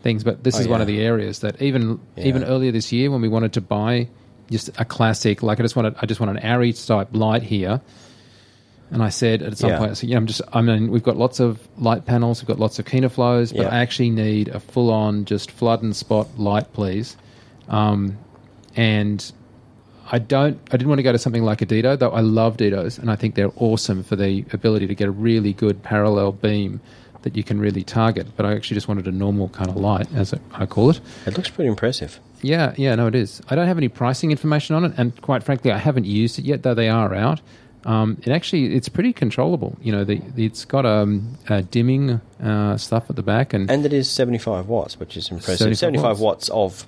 things, 0.02 0.24
but 0.24 0.44
this 0.44 0.56
Oh, 0.56 0.60
is 0.60 0.68
one 0.68 0.82
of 0.82 0.88
the 0.88 1.02
areas 1.02 1.40
that 1.40 1.62
even 1.62 2.00
Yeah. 2.16 2.26
even 2.28 2.44
earlier 2.44 2.72
this 2.72 2.92
year 2.92 3.12
when 3.12 3.22
we 3.22 3.28
wanted 3.28 3.54
to 3.54 3.62
buy 3.62 4.08
just 4.50 4.70
a 4.80 4.86
classic, 4.86 5.44
like 5.44 5.60
I 5.60 5.64
just 5.64 5.76
wanted, 5.76 5.96
I 6.02 6.06
just 6.06 6.20
want 6.20 6.36
an 6.38 6.44
Arri 6.44 6.74
type 6.88 7.10
light 7.12 7.44
here. 7.44 7.82
And 8.92 9.04
I 9.04 9.10
said 9.10 9.44
at 9.44 9.56
some 9.56 9.70
Yeah. 9.70 9.78
point, 9.78 9.92
I 9.92 9.94
said, 9.94 10.10
you 10.10 10.16
know, 10.16 10.22
I'm 10.22 10.26
just, 10.26 10.42
I 10.52 10.62
mean, 10.62 10.90
we've 10.90 11.04
got 11.04 11.16
lots 11.16 11.40
of 11.40 11.60
light 11.78 12.06
panels, 12.06 12.42
we've 12.42 12.48
got 12.48 12.58
lots 12.60 12.80
of 12.80 12.86
Kino 12.86 13.08
Flos, 13.10 13.52
but 13.52 13.62
Yeah. 13.68 13.70
I 13.70 13.78
actually 13.80 14.10
need 14.10 14.48
a 14.48 14.60
full 14.60 14.90
on 14.90 15.26
just 15.26 15.52
flood 15.52 15.84
and 15.84 15.96
spot 15.96 16.28
light, 16.40 16.74
please. 16.74 17.16
Um, 17.68 18.18
and 18.76 19.32
I 20.12 20.20
don't. 20.20 20.60
I 20.72 20.78
didn't 20.78 20.90
want 20.90 21.00
to 21.00 21.04
go 21.04 21.12
to 21.12 21.20
something 21.20 21.44
like 21.44 21.62
a 21.62 21.66
Dedo, 21.66 21.98
though. 21.98 22.10
I 22.10 22.22
love 22.22 22.58
Dedos, 22.58 22.98
and 22.98 23.12
I 23.12 23.16
think 23.16 23.36
they're 23.36 23.52
awesome 23.56 24.04
for 24.04 24.16
the 24.16 24.44
ability 24.52 24.88
to 24.88 24.96
get 24.96 25.08
a 25.08 25.12
really 25.12 25.54
good 25.54 25.84
parallel 25.84 26.32
beam 26.32 26.82
that 27.22 27.36
you 27.36 27.44
can 27.44 27.60
really 27.60 27.84
target. 27.84 28.28
But 28.36 28.46
I 28.46 28.54
actually 28.54 28.76
just 28.76 28.88
wanted 28.88 29.08
a 29.08 29.12
normal 29.12 29.50
kind 29.50 29.70
of 29.70 29.76
light, 29.76 30.08
as 30.14 30.34
I 30.54 30.66
call 30.66 30.90
it. 30.90 31.02
It 31.26 31.38
looks 31.38 31.50
pretty 31.50 31.68
impressive. 31.70 32.20
Yeah, 32.42 32.74
yeah, 32.78 32.96
no, 32.96 33.08
it 33.08 33.16
is. 33.16 33.42
I 33.50 33.56
don't 33.56 33.68
have 33.68 33.78
any 33.78 33.90
pricing 33.90 34.32
information 34.32 34.76
on 34.76 34.86
it, 34.86 34.94
and 34.98 35.20
quite 35.22 35.44
frankly, 35.44 35.72
I 35.72 35.78
haven't 35.78 36.06
used 36.06 36.40
it 36.40 36.46
yet, 36.46 36.64
though 36.64 36.74
they 36.74 36.90
are 36.90 37.14
out. 37.14 37.42
Um, 37.86 38.18
it 38.24 38.32
actually, 38.32 38.76
it's 38.76 38.90
pretty 38.90 39.14
controllable. 39.14 39.78
You 39.82 39.92
know, 39.92 40.04
the, 40.04 40.22
it's 40.36 40.66
got 40.66 40.86
um, 40.86 41.38
uh, 41.48 41.62
dimming 41.70 42.22
uh, 42.42 42.78
stuff 42.78 43.10
at 43.10 43.16
the 43.16 43.24
back, 43.24 43.54
and, 43.54 43.70
And 43.70 43.86
it 43.86 43.94
is 43.94 44.10
75 44.10 44.68
watts, 44.68 45.00
which 45.00 45.16
is 45.18 45.30
impressive. 45.30 45.78
75 45.78 45.78
75, 45.78 46.20
watts. 46.20 46.50
of, 46.50 46.84
uh, 46.84 46.86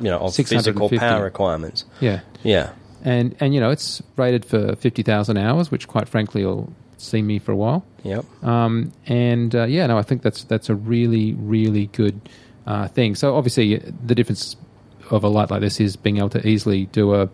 you 0.00 0.10
know, 0.10 0.18
of 0.18 0.34
physical 0.34 0.88
power 0.88 1.22
requirements. 1.24 1.84
yeah, 2.00 2.20
Yeah. 2.42 2.70
and 3.04 3.34
and 3.40 3.54
you 3.54 3.60
know, 3.60 3.70
it's 3.70 4.02
rated 4.16 4.44
for 4.44 4.76
fifty 4.76 5.02
thousand 5.02 5.36
hours, 5.38 5.70
which 5.70 5.88
quite 5.88 6.08
frankly 6.08 6.44
will 6.44 6.72
see 6.98 7.20
me 7.22 7.38
for 7.38 7.52
a 7.52 7.56
while. 7.56 7.84
Yep. 8.04 8.24
Um, 8.44 8.92
and 9.06 9.54
uh, 9.54 9.64
yeah, 9.64 9.86
no, 9.86 9.98
I 9.98 10.02
think 10.02 10.22
that's 10.22 10.44
that's 10.44 10.68
a 10.68 10.74
really 10.74 11.34
really 11.34 11.86
good 11.86 12.20
uh, 12.66 12.88
thing. 12.88 13.14
So 13.14 13.34
obviously, 13.36 13.76
the 13.78 14.14
difference 14.14 14.56
of 15.10 15.24
a 15.24 15.28
light 15.28 15.50
like 15.50 15.60
this 15.60 15.80
is 15.80 15.96
being 15.96 16.18
able 16.18 16.30
to 16.30 16.46
easily 16.46 16.86
do 16.86 17.14
a 17.14 17.28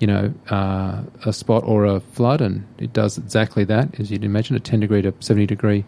you 0.00 0.06
know 0.06 0.32
uh, 0.50 1.02
a 1.26 1.32
spot 1.32 1.62
or 1.64 1.84
a 1.84 2.00
flood, 2.00 2.40
and 2.40 2.66
it 2.78 2.92
does 2.92 3.18
exactly 3.18 3.64
that, 3.64 4.00
as 4.00 4.10
you'd 4.10 4.24
imagine, 4.24 4.56
a 4.56 4.60
ten 4.60 4.80
degree 4.80 5.02
to 5.02 5.12
seventy 5.20 5.46
degree. 5.46 5.84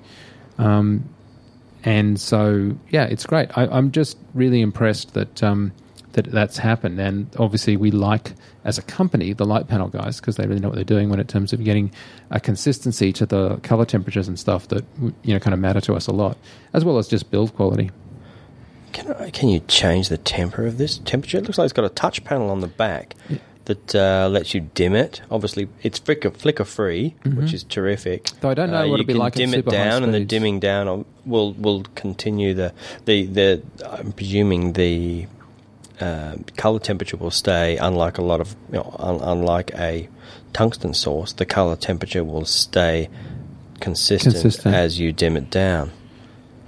Um, 0.59 1.09
and 1.83 2.19
so 2.21 2.77
yeah, 2.91 3.05
it's 3.05 3.27
great. 3.27 3.57
I, 3.59 3.67
I'm 3.67 3.91
just 3.91 4.17
really 4.35 4.61
impressed 4.61 5.15
that. 5.15 5.43
Um, 5.43 5.73
that 6.15 6.31
that's 6.33 6.59
happened, 6.59 6.99
and 6.99 7.29
obviously 7.39 7.77
we 7.77 7.91
like 7.93 8.33
as 8.65 8.79
a 8.79 8.83
company 8.83 9.33
the 9.33 9.45
light 9.45 9.69
panel 9.69 9.89
guys 9.89 10.19
because 10.21 10.37
they 10.37 10.47
really 10.47 10.61
know 10.61 10.69
what 10.69 10.75
they're 10.77 10.85
doing 10.85 11.11
when 11.11 11.21
in 11.21 11.27
terms 11.27 11.53
of 11.53 11.63
getting 11.63 11.93
a 12.31 12.41
consistency 12.41 13.13
to 13.13 13.27
the 13.27 13.57
color 13.59 13.85
temperatures 13.85 14.27
and 14.27 14.39
stuff 14.39 14.67
that 14.69 14.85
you 15.23 15.35
know 15.35 15.39
kind 15.39 15.55
of 15.55 15.61
matter 15.61 15.81
to 15.83 15.95
us 15.95 16.07
a 16.09 16.13
lot, 16.13 16.37
as 16.73 16.85
well 16.85 16.99
as 16.99 17.07
just 17.07 17.31
build 17.31 17.55
quality. 17.55 17.91
Can, 18.93 19.13
I, 19.15 19.31
can 19.31 19.49
you 19.49 19.61
change 19.61 20.09
the 20.09 20.19
temper 20.19 20.67
of 20.67 20.79
this 20.79 20.99
temperature? 20.99 21.39
It 21.39 21.45
looks 21.45 21.59
like 21.59 21.65
it's 21.65 21.73
got 21.73 21.85
a 21.85 21.89
touch 21.91 22.23
panel 22.25 22.49
on 22.51 22.61
the 22.61 22.69
back 22.69 23.15
that 23.65 23.95
uh, 23.95 24.29
lets 24.31 24.55
you 24.55 24.61
dim 24.61 24.95
it. 24.95 25.21
Obviously, 25.33 25.69
it's 25.83 25.99
flicker, 25.99 26.31
flicker 26.31 26.65
free, 26.65 27.17
which 27.25 27.53
is 27.53 27.65
terrific. 27.65 28.25
Mm-hmm. 28.25 28.39
Though 28.41 28.51
I 28.51 28.55
don't 28.55 28.71
know 28.71 28.85
Uh, 28.85 28.89
what 28.89 28.95
it'd 29.01 29.07
be 29.09 29.15
like 29.15 29.35
dim 29.35 29.53
it 29.53 29.67
down, 29.67 30.05
and 30.05 30.15
the 30.15 30.25
dimming 30.25 30.61
down 30.61 31.05
will 31.27 31.55
will 31.55 31.83
continue 31.97 32.55
the 32.55 32.73
the 33.07 33.27
the. 33.27 33.63
I'm 33.85 34.13
presuming 34.13 34.75
the 34.75 35.27
uh, 36.05 36.37
color 36.57 36.79
temperature 36.79 37.17
will 37.17 37.31
stay. 37.31 37.77
Unlike 37.77 38.19
a 38.19 38.23
lot 38.23 38.41
of, 38.41 38.55
you 38.71 38.79
know, 38.79 38.95
un, 38.99 39.21
unlike 39.23 39.71
a 39.75 40.09
tungsten 40.53 40.95
source, 40.95 41.33
the 41.33 41.47
color 41.47 41.77
temperature 41.77 42.25
will 42.25 42.45
stay 42.45 43.09
consistent, 43.81 44.35
Consistent. 44.35 44.75
as 44.75 44.99
you 44.99 45.13
dim 45.13 45.37
it 45.37 45.51
down. 45.51 45.91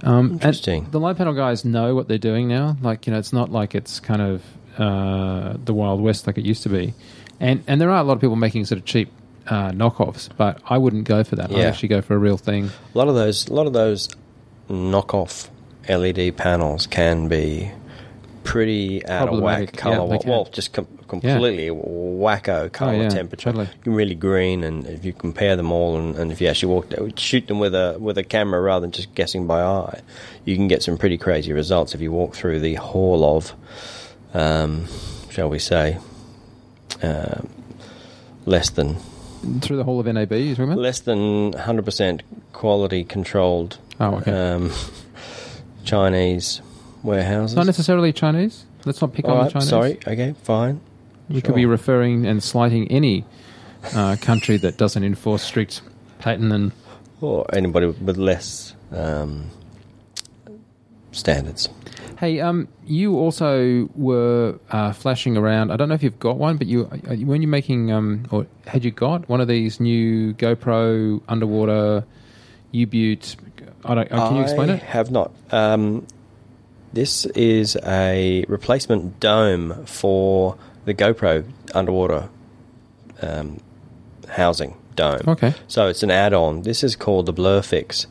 Um, 0.03 0.33
Interesting. 0.33 0.87
The 0.91 0.99
light 0.99 1.17
panel 1.17 1.33
guys 1.33 1.65
know 1.65 1.95
what 1.95 2.07
they're 2.07 2.17
doing 2.31 2.47
now. 2.47 2.77
Like 2.81 3.07
you 3.07 3.13
know, 3.13 3.19
it's 3.19 3.33
not 3.33 3.51
like 3.51 3.73
it's 3.75 3.99
kind 3.99 4.21
of 4.21 4.43
uh, 4.77 5.57
the 5.63 5.73
Wild 5.73 6.01
West 6.01 6.27
like 6.27 6.37
it 6.37 6.45
used 6.45 6.63
to 6.63 6.69
be. 6.69 6.93
And 7.39 7.63
and 7.67 7.79
there 7.81 7.89
are 7.91 7.97
a 7.99 8.03
lot 8.03 8.13
of 8.13 8.21
people 8.21 8.35
making 8.35 8.65
sort 8.65 8.79
of 8.79 8.85
cheap 8.85 9.11
uh, 9.47 9.71
knockoffs, 9.71 10.29
but 10.37 10.61
I 10.65 10.77
wouldn't 10.77 11.05
go 11.05 11.23
for 11.23 11.35
that. 11.37 11.51
I'd 11.51 11.59
actually 11.65 11.89
go 11.89 12.01
for 12.01 12.13
a 12.13 12.17
real 12.19 12.37
thing. 12.37 12.69
A 12.93 12.97
lot 12.97 13.07
of 13.07 13.15
those, 13.15 13.47
a 13.47 13.53
lot 13.53 13.65
of 13.67 13.73
those 13.73 14.09
knockoff 14.69 15.49
LED 15.89 16.35
panels 16.37 16.85
can 16.87 17.27
be 17.27 17.71
pretty 18.47 19.05
out 19.05 19.27
of 19.29 19.39
whack. 19.41 19.59
Yeah, 19.73 19.79
color. 19.81 20.17
they 20.17 20.29
well, 20.29 20.45
just 20.45 20.71
com- 20.73 20.87
completely 21.07 21.67
wacko 21.67 22.71
color 22.71 22.93
yeah, 22.95 23.09
temperature. 23.09 23.51
totally. 23.51 23.69
Really 23.85 24.15
green, 24.15 24.63
and 24.63 24.85
if 24.87 25.03
you 25.03 25.13
compare 25.13 25.55
them 25.55 25.71
all, 25.71 25.97
and, 25.97 26.15
and 26.15 26.31
if 26.31 26.39
you 26.41 26.47
actually 26.47 26.73
walk, 26.73 26.85
shoot 27.19 27.47
them 27.47 27.59
with 27.59 27.75
a 27.75 27.97
with 27.99 28.17
a 28.17 28.23
camera 28.23 28.61
rather 28.61 28.81
than 28.81 28.91
just 28.91 29.13
guessing 29.15 29.47
by 29.47 29.61
eye, 29.61 30.01
you 30.45 30.55
can 30.55 30.67
get 30.67 30.81
some 30.81 30.97
pretty 30.97 31.17
crazy 31.17 31.51
results 31.53 31.93
if 31.93 32.01
you 32.01 32.11
walk 32.11 32.35
through 32.35 32.59
the 32.59 32.75
hall 32.75 33.37
of, 33.37 33.53
um, 34.33 34.85
shall 35.29 35.49
we 35.49 35.59
say, 35.59 35.97
um 37.03 37.49
less 38.45 38.69
than 38.69 38.95
Through 39.61 39.75
the 39.77 39.83
whole 39.83 39.99
of 39.99 40.05
NAB, 40.05 40.31
you 40.31 40.55
talking 40.55 40.71
about? 40.71 40.77
less 40.77 41.01
than 41.01 41.51
100% 41.51 42.21
quality 42.53 43.03
controlled 43.03 43.77
Oh, 43.99 44.15
okay. 44.15 44.31
um, 44.31 44.71
Chinese 45.83 46.61
warehouses. 47.03 47.55
Not 47.55 47.65
necessarily 47.65 48.13
Chinese. 48.13 48.65
Let's 48.85 49.01
not 49.01 49.13
pick 49.13 49.25
All 49.25 49.31
on 49.31 49.37
right, 49.37 49.45
the 49.45 49.53
Chinese. 49.53 49.69
sorry. 49.69 49.99
Okay, 50.07 50.33
fine. 50.43 50.81
We 51.29 51.41
could 51.41 51.55
be 51.55 51.65
referring 51.65 52.25
and 52.25 52.41
slighting 52.41 52.89
any 52.89 53.25
uh, 53.93 54.15
country 54.21 54.57
that 54.57 54.77
doesn't 54.77 55.03
enforce 55.03 55.43
strict 55.43 55.81
patent 56.19 56.51
and 56.53 56.71
or 57.19 57.45
anybody 57.53 57.87
with 57.87 58.17
less 58.17 58.75
um, 58.91 59.49
standards. 61.11 61.69
Hey, 62.19 62.39
um, 62.39 62.67
you 62.85 63.15
also 63.17 63.89
were 63.95 64.59
uh, 64.71 64.91
flashing 64.93 65.37
around. 65.37 65.71
I 65.71 65.75
don't 65.75 65.89
know 65.89 65.95
if 65.95 66.01
you've 66.01 66.19
got 66.19 66.37
one, 66.37 66.57
but 66.57 66.67
you 66.67 66.85
uh, 66.85 67.15
when 67.15 67.41
you 67.41 67.47
making 67.47 67.91
um, 67.91 68.25
or 68.31 68.47
had 68.65 68.83
you 68.85 68.91
got 68.91 69.27
one 69.29 69.41
of 69.41 69.47
these 69.47 69.79
new 69.79 70.33
GoPro 70.33 71.21
underwater 71.27 72.05
U-Butte? 72.71 73.35
I 73.85 73.95
don't. 73.95 74.11
Uh, 74.11 74.27
can 74.29 74.37
you 74.37 74.43
explain 74.43 74.69
I 74.69 74.75
it? 74.75 74.83
Have 74.83 75.11
not. 75.11 75.31
Um, 75.51 76.07
this 76.93 77.25
is 77.27 77.77
a 77.85 78.45
replacement 78.47 79.19
dome 79.19 79.85
for 79.85 80.57
the 80.85 80.93
GoPro 80.93 81.45
underwater 81.73 82.29
um, 83.21 83.59
housing 84.29 84.75
dome. 84.95 85.21
Okay. 85.27 85.53
So 85.67 85.87
it's 85.87 86.03
an 86.03 86.11
add-on. 86.11 86.63
This 86.63 86.83
is 86.83 86.95
called 86.95 87.25
the 87.25 87.33
Blurfix 87.33 88.07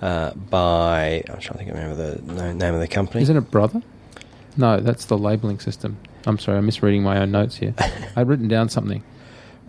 uh, 0.00 0.32
by 0.32 1.22
I'm 1.28 1.40
trying 1.40 1.40
to 1.40 1.54
think 1.54 1.70
of 1.70 1.76
remember 1.76 2.14
the 2.14 2.54
name 2.54 2.74
of 2.74 2.80
the 2.80 2.88
company. 2.88 3.22
Isn't 3.22 3.36
it 3.36 3.50
Brother? 3.50 3.82
No, 4.56 4.80
that's 4.80 5.04
the 5.04 5.18
labeling 5.18 5.60
system. 5.60 5.98
I'm 6.26 6.38
sorry, 6.38 6.58
I'm 6.58 6.66
misreading 6.66 7.02
my 7.02 7.18
own 7.18 7.30
notes 7.30 7.56
here. 7.56 7.74
I'd 8.16 8.28
written 8.28 8.48
down 8.48 8.68
something. 8.68 9.02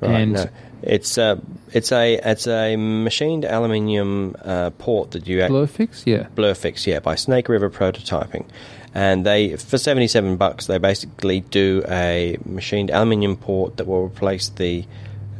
Right, 0.02 0.12
and 0.12 0.34
no. 0.34 0.46
It's 0.82 1.18
uh, 1.18 1.40
it's 1.74 1.92
a 1.92 2.16
it's 2.16 2.48
a 2.48 2.76
machined 2.76 3.46
aluminium 3.46 4.36
uh, 4.44 4.70
port 4.72 5.12
that 5.12 5.28
you 5.28 5.42
act- 5.42 5.52
Blurfix, 5.52 6.06
yeah. 6.06 6.28
Blurfix, 6.36 6.88
yeah, 6.88 7.00
by 7.00 7.16
Snake 7.16 7.50
River 7.50 7.70
Prototyping, 7.70 8.46
and 8.94 9.26
they 9.26 9.56
for 9.56 9.78
seventy 9.78 10.08
seven 10.08 10.38
bucks 10.38 10.68
they 10.68 10.78
basically 10.78 11.42
do 11.42 11.84
a 11.88 12.38
machined 12.46 12.92
aluminium 12.92 13.36
port 13.36 13.78
that 13.78 13.88
will 13.88 14.06
replace 14.06 14.50
the 14.50 14.86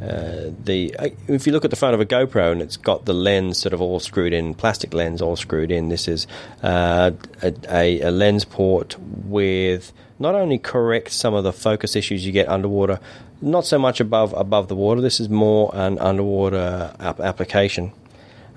uh, 0.02 0.50
the. 0.64 0.94
Uh, 0.98 1.08
if 1.28 1.46
you 1.46 1.52
look 1.52 1.64
at 1.64 1.70
the 1.70 1.76
front 1.76 1.94
of 1.94 2.00
a 2.00 2.06
GoPro 2.06 2.52
and 2.52 2.62
it's 2.62 2.76
got 2.76 3.04
the 3.04 3.14
lens 3.14 3.58
sort 3.58 3.72
of 3.72 3.80
all 3.80 4.00
screwed 4.00 4.32
in, 4.32 4.54
plastic 4.54 4.94
lens 4.94 5.20
all 5.20 5.36
screwed 5.36 5.70
in. 5.70 5.88
This 5.88 6.08
is 6.08 6.26
uh, 6.62 7.12
a, 7.42 7.54
a, 7.68 8.00
a 8.02 8.10
lens 8.10 8.44
port 8.44 8.96
with 9.00 9.92
not 10.18 10.34
only 10.34 10.58
correct 10.58 11.10
some 11.10 11.34
of 11.34 11.44
the 11.44 11.52
focus 11.52 11.96
issues 11.96 12.24
you 12.24 12.32
get 12.32 12.48
underwater, 12.48 13.00
not 13.40 13.64
so 13.66 13.78
much 13.78 14.00
above 14.00 14.32
above 14.34 14.68
the 14.68 14.76
water. 14.76 15.00
This 15.00 15.20
is 15.20 15.28
more 15.28 15.70
an 15.74 15.98
underwater 15.98 16.94
ap- 17.00 17.20
application. 17.20 17.92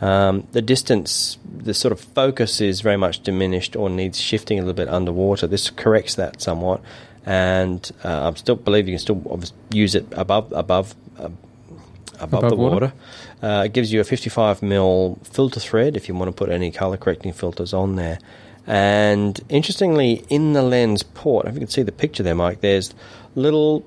Um, 0.02 0.48
the 0.52 0.62
distance, 0.62 1.38
the 1.46 1.74
sort 1.74 1.92
of 1.94 2.00
focus 2.00 2.60
is 2.60 2.82
very 2.82 2.98
much 2.98 3.22
diminished 3.22 3.76
or 3.76 3.90
needs 3.90 4.20
shifting 4.20 4.60
a 4.60 4.62
little 4.62 4.74
bit 4.74 4.90
underwater. 4.90 5.48
This 5.48 5.70
corrects 5.70 6.16
that 6.16 6.42
somewhat, 6.42 6.82
and 7.26 7.90
uh, 8.04 8.32
I 8.32 8.34
still 8.38 8.56
believe 8.56 8.88
you 8.88 8.94
can 8.94 9.00
still 9.00 9.42
use 9.72 9.96
it 9.96 10.06
above 10.12 10.52
above 10.52 10.96
uh, 11.18 11.30
above, 12.20 12.44
Above 12.44 12.50
the 12.50 12.56
water? 12.56 12.74
water. 12.76 12.94
Uh, 13.42 13.64
it 13.66 13.74
gives 13.74 13.92
you 13.94 14.02
a 14.02 14.04
55 14.04 14.62
mil 14.62 15.20
filter 15.24 15.60
thread 15.60 15.96
if 15.96 16.08
you 16.08 16.16
want 16.16 16.30
to 16.30 16.34
put 16.36 16.50
any 16.50 16.72
color 16.72 16.98
correcting 16.98 17.34
filters 17.34 17.74
on 17.74 17.96
there. 17.96 18.20
And 18.66 19.40
interestingly, 19.50 20.24
in 20.30 20.54
the 20.54 20.62
lens 20.62 21.04
port, 21.04 21.48
if 21.48 21.54
you 21.54 21.60
can 21.60 21.68
see 21.70 21.84
the 21.84 21.92
picture 21.92 22.24
there, 22.24 22.36
Mike, 22.36 22.62
there's 22.62 22.94
little 23.36 23.86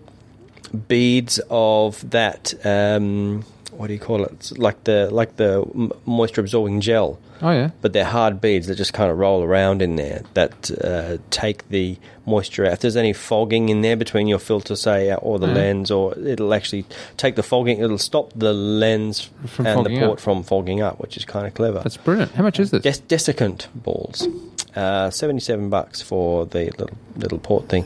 beads 0.89 1.41
of 1.51 2.09
that. 2.11 2.55
Um, 2.67 3.45
what 3.73 3.89
do 3.89 3.93
you 3.93 4.01
call 4.01 4.25
it? 4.25 4.33
It's 4.33 4.53
like 4.59 4.85
the 4.85 5.09
like 5.11 5.37
the 5.37 5.65
moisture 6.07 6.41
absorbing 6.41 6.81
gel, 6.81 7.19
Oh 7.43 7.51
yeah. 7.51 7.71
but 7.83 7.93
they're 7.93 8.07
hard 8.07 8.41
beads 8.41 8.69
that 8.69 8.77
just 8.77 8.95
kind 8.95 9.11
of 9.11 9.19
roll 9.19 9.43
around 9.43 9.83
in 9.83 9.97
there 9.97 10.23
that 10.33 10.71
uh, 10.83 11.19
take 11.31 11.69
the 11.69 11.99
moisture 12.25 12.65
out. 12.65 12.73
If 12.73 12.81
there's 12.81 12.97
any 12.97 13.13
fogging 13.13 13.69
in 13.69 13.83
there 13.83 13.97
between 13.97 14.29
your 14.29 14.39
filter, 14.39 14.77
say, 14.77 15.15
or 15.17 15.39
the 15.39 15.47
Mhm. 15.49 15.55
lens, 15.55 15.91
or 15.91 16.17
it'll 16.19 16.55
actually 16.55 16.87
take 17.19 17.37
the 17.37 17.43
fogging. 17.43 17.79
It'll 17.81 17.99
stop 17.99 18.33
the 18.35 18.55
lens 18.55 19.29
From 19.47 19.67
and 19.67 19.85
the 19.85 19.99
port 19.99 20.13
up. 20.13 20.21
from 20.21 20.43
fogging 20.43 20.81
up, 20.81 20.99
which 20.99 21.19
is 21.19 21.27
kind 21.27 21.47
of 21.47 21.53
clever. 21.53 21.81
That's 21.81 21.99
brilliant. 21.99 22.33
How 22.33 22.45
much 22.45 22.59
is 22.59 22.71
this? 22.71 22.83
Des- 22.83 23.17
desiccant 23.17 23.67
balls. 23.75 24.27
Uh, 24.75 25.11
77 25.11 25.69
bucks 25.69 26.01
for 26.03 26.47
the 26.47 26.67
little 26.79 26.91
little 27.17 27.39
port 27.39 27.69
thing. 27.69 27.85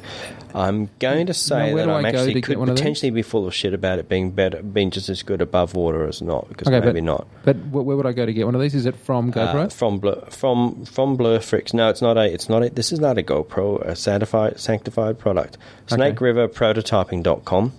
I'm 0.54 0.90
going 0.98 1.26
to 1.26 1.34
say 1.34 1.70
Now, 1.70 1.76
that 1.76 1.88
I'm 1.88 2.04
I 2.04 2.08
actually 2.08 2.40
could 2.40 2.56
one 2.58 2.68
of 2.68 2.76
these? 2.76 2.80
potentially 2.80 3.10
be 3.10 3.22
full 3.22 3.46
of 3.46 3.54
shit 3.54 3.72
about 3.74 3.98
it 3.98 4.08
being 4.08 4.30
better, 4.30 4.62
being 4.62 4.90
just 4.90 5.08
as 5.08 5.22
good 5.22 5.40
above 5.40 5.74
water 5.74 6.06
as 6.06 6.20
not, 6.22 6.48
because 6.48 6.68
Okay, 6.68 6.80
maybe 6.80 7.00
but- 7.00 7.04
not. 7.04 7.26
But 7.44 7.56
where 7.66 7.96
would 7.96 8.06
I 8.06 8.12
go 8.12 8.26
to 8.26 8.32
get 8.32 8.46
one 8.46 8.54
of 8.54 8.60
these? 8.60 8.74
Is 8.74 8.86
it 8.86 8.96
from 8.96 9.32
GoPro? 9.32 9.66
Uh, 9.66 9.68
from 9.68 9.98
Blur, 9.98 10.20
from 10.30 10.84
from 10.84 11.16
Blurfix. 11.16 11.72
No, 11.74 11.88
it's 11.88 12.02
not 12.02 12.16
a. 12.18 12.24
It's 12.32 12.48
not 12.48 12.62
a. 12.64 12.70
This 12.70 12.92
is 12.92 13.00
not 13.00 13.18
a 13.18 13.22
GoPro, 13.22 13.80
a 13.82 13.94
sanctified 13.96 14.58
sanctified 14.60 15.18
product. 15.18 15.56
Snake 15.86 16.20
okay. 16.20 16.32
SnakeRiverPrototyping.com 16.32 17.72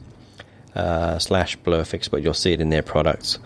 uh, 0.76 1.19
slash 1.19 1.57
Blurfix, 1.59 2.09
but 2.09 2.22
you'll 2.22 2.34
see 2.34 2.53
it 2.53 2.61
in 2.61 2.69
their 2.69 2.82
products, 2.82 3.39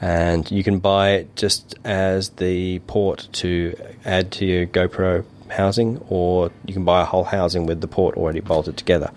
and 0.00 0.50
you 0.50 0.64
can 0.64 0.78
buy 0.80 1.10
it 1.12 1.36
just 1.36 1.74
as 1.84 2.30
the 2.30 2.80
port 2.80 3.28
to 3.32 3.74
add 4.04 4.32
to 4.32 4.44
your 4.44 4.66
GoPro 4.66 5.24
housing, 5.50 5.98
or 6.08 6.50
you 6.66 6.74
can 6.74 6.84
buy 6.84 7.02
a 7.02 7.04
whole 7.04 7.24
housing 7.24 7.66
with 7.66 7.80
the 7.80 7.88
port 7.88 8.16
already 8.16 8.40
bolted 8.40 8.76
together. 8.76 9.10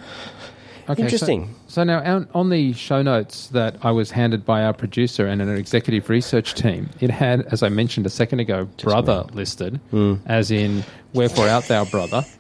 Okay, 0.90 1.04
Interesting. 1.04 1.56
So, 1.70 1.84
now 1.84 2.02
on, 2.04 2.28
on 2.34 2.50
the 2.50 2.74
show 2.74 3.02
notes 3.02 3.48
that 3.50 3.76
I 3.84 3.92
was 3.92 4.10
handed 4.12 4.46
by 4.46 4.64
our 4.64 4.74
producer 4.74 5.28
and 5.28 5.42
an 5.42 5.50
executive 5.58 6.10
research 6.10 6.54
team, 6.54 6.90
it 7.02 7.10
had, 7.10 7.42
as 7.52 7.62
I 7.62 7.70
mentioned 7.70 8.06
a 8.06 8.10
second 8.10 8.40
ago, 8.40 8.66
brother 8.82 9.26
listed, 9.34 9.80
Hmm. 9.92 10.16
as 10.26 10.50
in 10.50 10.84
wherefore 11.14 11.48
art 11.50 11.66
thou 11.66 11.84
brother. 11.86 12.24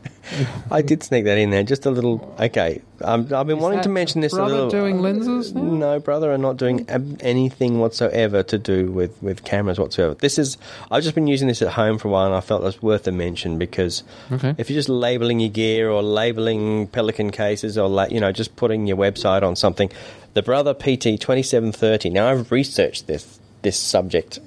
I 0.72 0.82
did 0.82 1.04
sneak 1.04 1.24
that 1.24 1.38
in 1.38 1.52
there, 1.52 1.64
just 1.64 1.86
a 1.86 1.90
little. 1.90 2.36
Okay, 2.38 2.82
um, 3.02 3.22
I've 3.34 3.48
been 3.48 3.58
Is 3.60 3.64
wanting 3.64 3.80
to 3.84 3.88
mention 3.90 4.20
this 4.20 4.34
a 4.34 4.36
brother 4.36 4.56
little. 4.56 4.70
doing 4.70 5.00
lenses 5.02 5.54
now? 5.56 5.62
No, 5.62 6.00
brother, 6.02 6.34
are 6.34 6.38
not 6.38 6.58
doing 6.58 6.86
ab- 6.90 7.22
anything 7.24 7.80
whatsoever 7.80 8.44
to 8.44 8.58
do 8.58 8.92
with, 8.92 9.24
with 9.24 9.46
cameras 9.46 9.80
whatsoever. 9.80 10.16
This 10.16 10.38
is. 10.38 10.58
I've 10.92 11.02
just 11.04 11.16
been 11.16 11.28
using 11.28 11.48
this 11.48 11.62
at 11.62 11.70
home 11.70 11.98
for 11.98 12.10
a 12.10 12.12
while, 12.12 12.26
and 12.26 12.36
I 12.36 12.42
felt 12.42 12.62
it 12.62 12.66
was 12.66 12.82
worth 12.82 13.08
a 13.08 13.12
mention 13.14 13.58
because 13.58 14.04
Okay. 14.30 14.54
if 14.58 14.70
you're 14.70 14.78
just 14.78 14.90
labeling 14.90 15.40
your 15.40 15.50
gear 15.50 15.90
or 15.90 16.04
labeling 16.04 16.88
Pelican 16.88 17.32
cases 17.32 17.78
or 17.78 17.88
la- 17.88 18.08
you 18.08 18.20
know 18.20 18.34
just 18.34 18.58
putting 18.58 18.86
your 18.86 18.98
website 18.98 19.17
on 19.26 19.56
something, 19.56 19.92
the 20.34 20.42
Brother 20.44 20.74
PT 20.74 21.20
twenty 21.20 21.44
seven 21.44 21.72
thirty. 21.72 22.10
Now 22.10 22.30
I've 22.30 22.52
researched 22.52 23.08
this 23.08 23.40
this 23.62 23.80
subject 23.80 24.40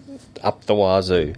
up 0.43 0.65
the 0.67 0.75
wazoo 0.75 1.35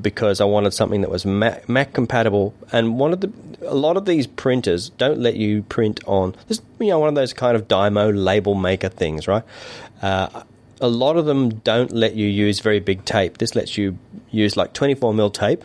because 0.00 0.40
I 0.40 0.44
wanted 0.44 0.72
something 0.72 1.02
that 1.02 1.10
was 1.10 1.24
Mac, 1.24 1.68
Mac 1.68 1.92
compatible. 1.92 2.54
And 2.72 2.98
one 2.98 3.12
of 3.12 3.20
the 3.20 3.32
a 3.62 3.74
lot 3.74 3.96
of 3.96 4.04
these 4.04 4.26
printers 4.26 4.90
don't 4.90 5.20
let 5.20 5.36
you 5.36 5.62
print 5.62 6.00
on 6.06 6.34
this. 6.48 6.60
You 6.80 6.88
know, 6.88 6.98
one 6.98 7.08
of 7.08 7.14
those 7.14 7.32
kind 7.32 7.56
of 7.56 7.68
Dymo 7.68 8.12
label 8.14 8.54
maker 8.54 8.88
things, 8.88 9.28
right? 9.28 9.44
Uh, 10.02 10.42
a 10.80 10.88
lot 10.88 11.16
of 11.16 11.24
them 11.24 11.54
don't 11.60 11.92
let 11.92 12.14
you 12.14 12.26
use 12.26 12.60
very 12.60 12.80
big 12.80 13.04
tape. 13.04 13.38
This 13.38 13.54
lets 13.54 13.78
you 13.78 13.98
use 14.30 14.56
like 14.56 14.72
24 14.72 15.14
mil 15.14 15.30
tape. 15.30 15.64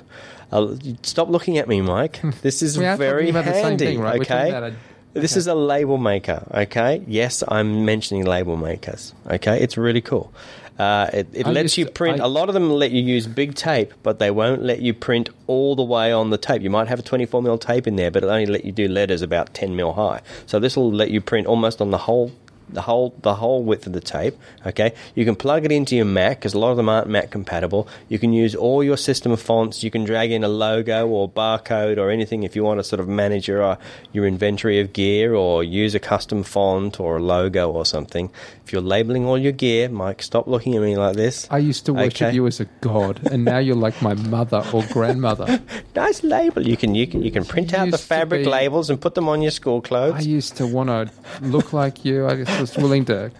Uh, 0.51 0.75
stop 1.03 1.29
looking 1.29 1.57
at 1.57 1.67
me, 1.67 1.81
Mike. 1.81 2.21
This 2.41 2.61
is 2.61 2.75
very 2.75 2.97
talking 2.97 3.29
about 3.29 3.45
the 3.45 3.53
same 3.53 3.63
handy. 3.63 3.85
thing, 3.85 3.99
right? 3.99 4.21
Okay. 4.21 4.73
This 5.13 5.33
okay. 5.33 5.39
is 5.39 5.47
a 5.47 5.55
label 5.55 5.97
maker, 5.97 6.45
okay? 6.53 7.01
Yes, 7.07 7.43
I'm 7.47 7.83
mentioning 7.85 8.25
label 8.25 8.57
makers, 8.57 9.13
okay? 9.27 9.59
It's 9.59 9.75
really 9.77 10.01
cool. 10.01 10.31
Uh, 10.77 11.09
it 11.11 11.27
it 11.33 11.45
lets 11.45 11.77
used 11.77 11.77
you 11.77 11.85
print. 11.87 12.21
I- 12.21 12.25
A 12.25 12.27
lot 12.27 12.47
of 12.47 12.53
them 12.53 12.69
let 12.69 12.91
you 12.91 13.01
use 13.01 13.27
big 13.27 13.53
tape, 13.55 13.93
but 14.01 14.19
they 14.19 14.31
won't 14.31 14.63
let 14.63 14.81
you 14.81 14.93
print 14.93 15.29
all 15.45 15.75
the 15.75 15.83
way 15.83 16.11
on 16.13 16.29
the 16.29 16.37
tape. 16.37 16.61
You 16.61 16.69
might 16.69 16.87
have 16.87 16.99
a 16.99 17.01
24 17.01 17.41
mil 17.41 17.57
tape 17.57 17.85
in 17.85 17.97
there, 17.97 18.09
but 18.09 18.23
it'll 18.23 18.33
only 18.33 18.45
let 18.45 18.63
you 18.63 18.71
do 18.71 18.87
letters 18.87 19.21
about 19.21 19.53
10 19.53 19.75
mil 19.75 19.93
high. 19.93 20.21
So 20.45 20.57
this 20.57 20.77
will 20.77 20.91
let 20.91 21.11
you 21.11 21.19
print 21.19 21.47
almost 21.47 21.81
on 21.81 21.91
the 21.91 21.97
whole. 21.97 22.31
The 22.71 22.81
whole 22.81 23.15
the 23.21 23.35
whole 23.35 23.63
width 23.63 23.87
of 23.87 23.93
the 23.93 23.99
tape. 23.99 24.35
Okay, 24.65 24.93
you 25.15 25.25
can 25.25 25.35
plug 25.35 25.65
it 25.65 25.71
into 25.71 25.95
your 25.95 26.05
Mac 26.05 26.37
because 26.39 26.53
a 26.53 26.59
lot 26.59 26.71
of 26.71 26.77
them 26.77 26.87
aren't 26.89 27.07
Mac 27.09 27.31
compatible. 27.31 27.87
You 28.09 28.19
can 28.19 28.31
use 28.33 28.53
all 28.55 28.83
your 28.83 28.97
system 28.97 29.35
fonts. 29.37 29.83
You 29.83 29.89
can 29.91 30.03
drag 30.03 30.31
in 30.31 30.43
a 30.43 30.47
logo 30.47 31.07
or 31.07 31.29
barcode 31.29 31.97
or 31.97 32.09
anything 32.11 32.43
if 32.43 32.55
you 32.55 32.63
want 32.63 32.79
to 32.79 32.83
sort 32.83 32.99
of 32.99 33.07
manage 33.07 33.47
your 33.47 33.63
uh, 33.63 33.75
your 34.13 34.27
inventory 34.27 34.79
of 34.79 34.93
gear 34.93 35.33
or 35.35 35.63
use 35.63 35.95
a 35.95 35.99
custom 35.99 36.43
font 36.43 36.99
or 36.99 37.17
a 37.17 37.21
logo 37.21 37.71
or 37.71 37.85
something. 37.85 38.29
If 38.65 38.73
you're 38.73 38.81
labeling 38.83 39.25
all 39.25 39.37
your 39.37 39.51
gear, 39.51 39.89
Mike, 39.89 40.21
stop 40.21 40.45
looking 40.45 40.75
at 40.75 40.81
me 40.83 40.95
like 40.95 41.15
this. 41.15 41.47
I 41.49 41.57
used 41.57 41.87
to 41.87 41.93
worship 41.93 42.21
Okay. 42.27 42.35
you 42.35 42.45
as 42.45 42.59
a 42.59 42.65
god, 42.81 43.19
and 43.31 43.43
now 43.43 43.57
you're 43.57 43.75
like 43.75 43.99
my 44.03 44.13
mother 44.13 44.63
or 44.71 44.83
grandmother. 44.93 45.59
nice 45.95 46.21
label. 46.23 46.61
You 46.67 46.77
can 46.77 46.93
you 46.93 47.07
can 47.07 47.23
you 47.23 47.31
can 47.31 47.45
print 47.45 47.73
out 47.73 47.89
the 47.89 47.97
fabric 47.97 48.43
be- 48.43 48.49
labels 48.49 48.91
and 48.91 49.01
put 49.01 49.15
them 49.15 49.27
on 49.27 49.41
your 49.41 49.49
school 49.51 49.81
clothes. 49.81 50.13
I 50.17 50.19
used 50.19 50.55
to 50.57 50.67
want 50.67 50.89
to 50.89 51.09
look 51.41 51.73
like 51.73 52.05
you. 52.05 52.27
I 52.27 52.35
just 52.43 52.58
was 52.59 52.75
willing 52.77 53.05
to 53.05 53.31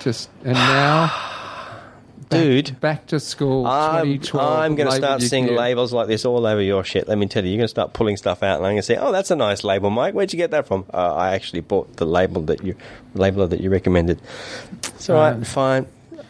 just, 0.00 0.28
and 0.44 0.54
now, 0.54 1.06
back, 2.28 2.40
Dude. 2.40 2.80
back 2.80 3.06
to 3.08 3.18
school. 3.20 3.66
I'm, 3.66 4.18
I'm 4.34 4.74
going 4.76 4.88
to 4.88 4.94
start 4.94 5.22
seeing 5.22 5.46
labels 5.54 5.92
like 5.92 6.06
this 6.08 6.24
all 6.24 6.46
over 6.46 6.60
your 6.60 6.84
shit. 6.84 7.08
Let 7.08 7.18
me 7.18 7.26
tell 7.26 7.44
you, 7.44 7.50
you're 7.50 7.58
going 7.58 7.64
to 7.64 7.68
start 7.68 7.92
pulling 7.94 8.16
stuff 8.16 8.42
out, 8.42 8.56
and 8.58 8.66
I'm 8.66 8.72
going 8.72 8.76
to 8.76 8.82
say, 8.82 8.96
"Oh, 8.96 9.12
that's 9.12 9.30
a 9.30 9.36
nice 9.36 9.64
label, 9.64 9.90
Mike. 9.90 10.14
Where'd 10.14 10.32
you 10.32 10.36
get 10.36 10.50
that 10.52 10.66
from?" 10.66 10.84
Uh, 10.92 11.14
I 11.14 11.34
actually 11.34 11.60
bought 11.60 11.96
the 11.96 12.06
label 12.06 12.42
that 12.42 12.62
you 12.64 12.74
labeler 13.14 13.48
that 13.50 13.60
you 13.60 13.70
recommended. 13.70 14.20
It's 14.94 15.08
all 15.10 15.16
right, 15.16 15.36
Right. 15.36 15.46
fine. 15.46 15.86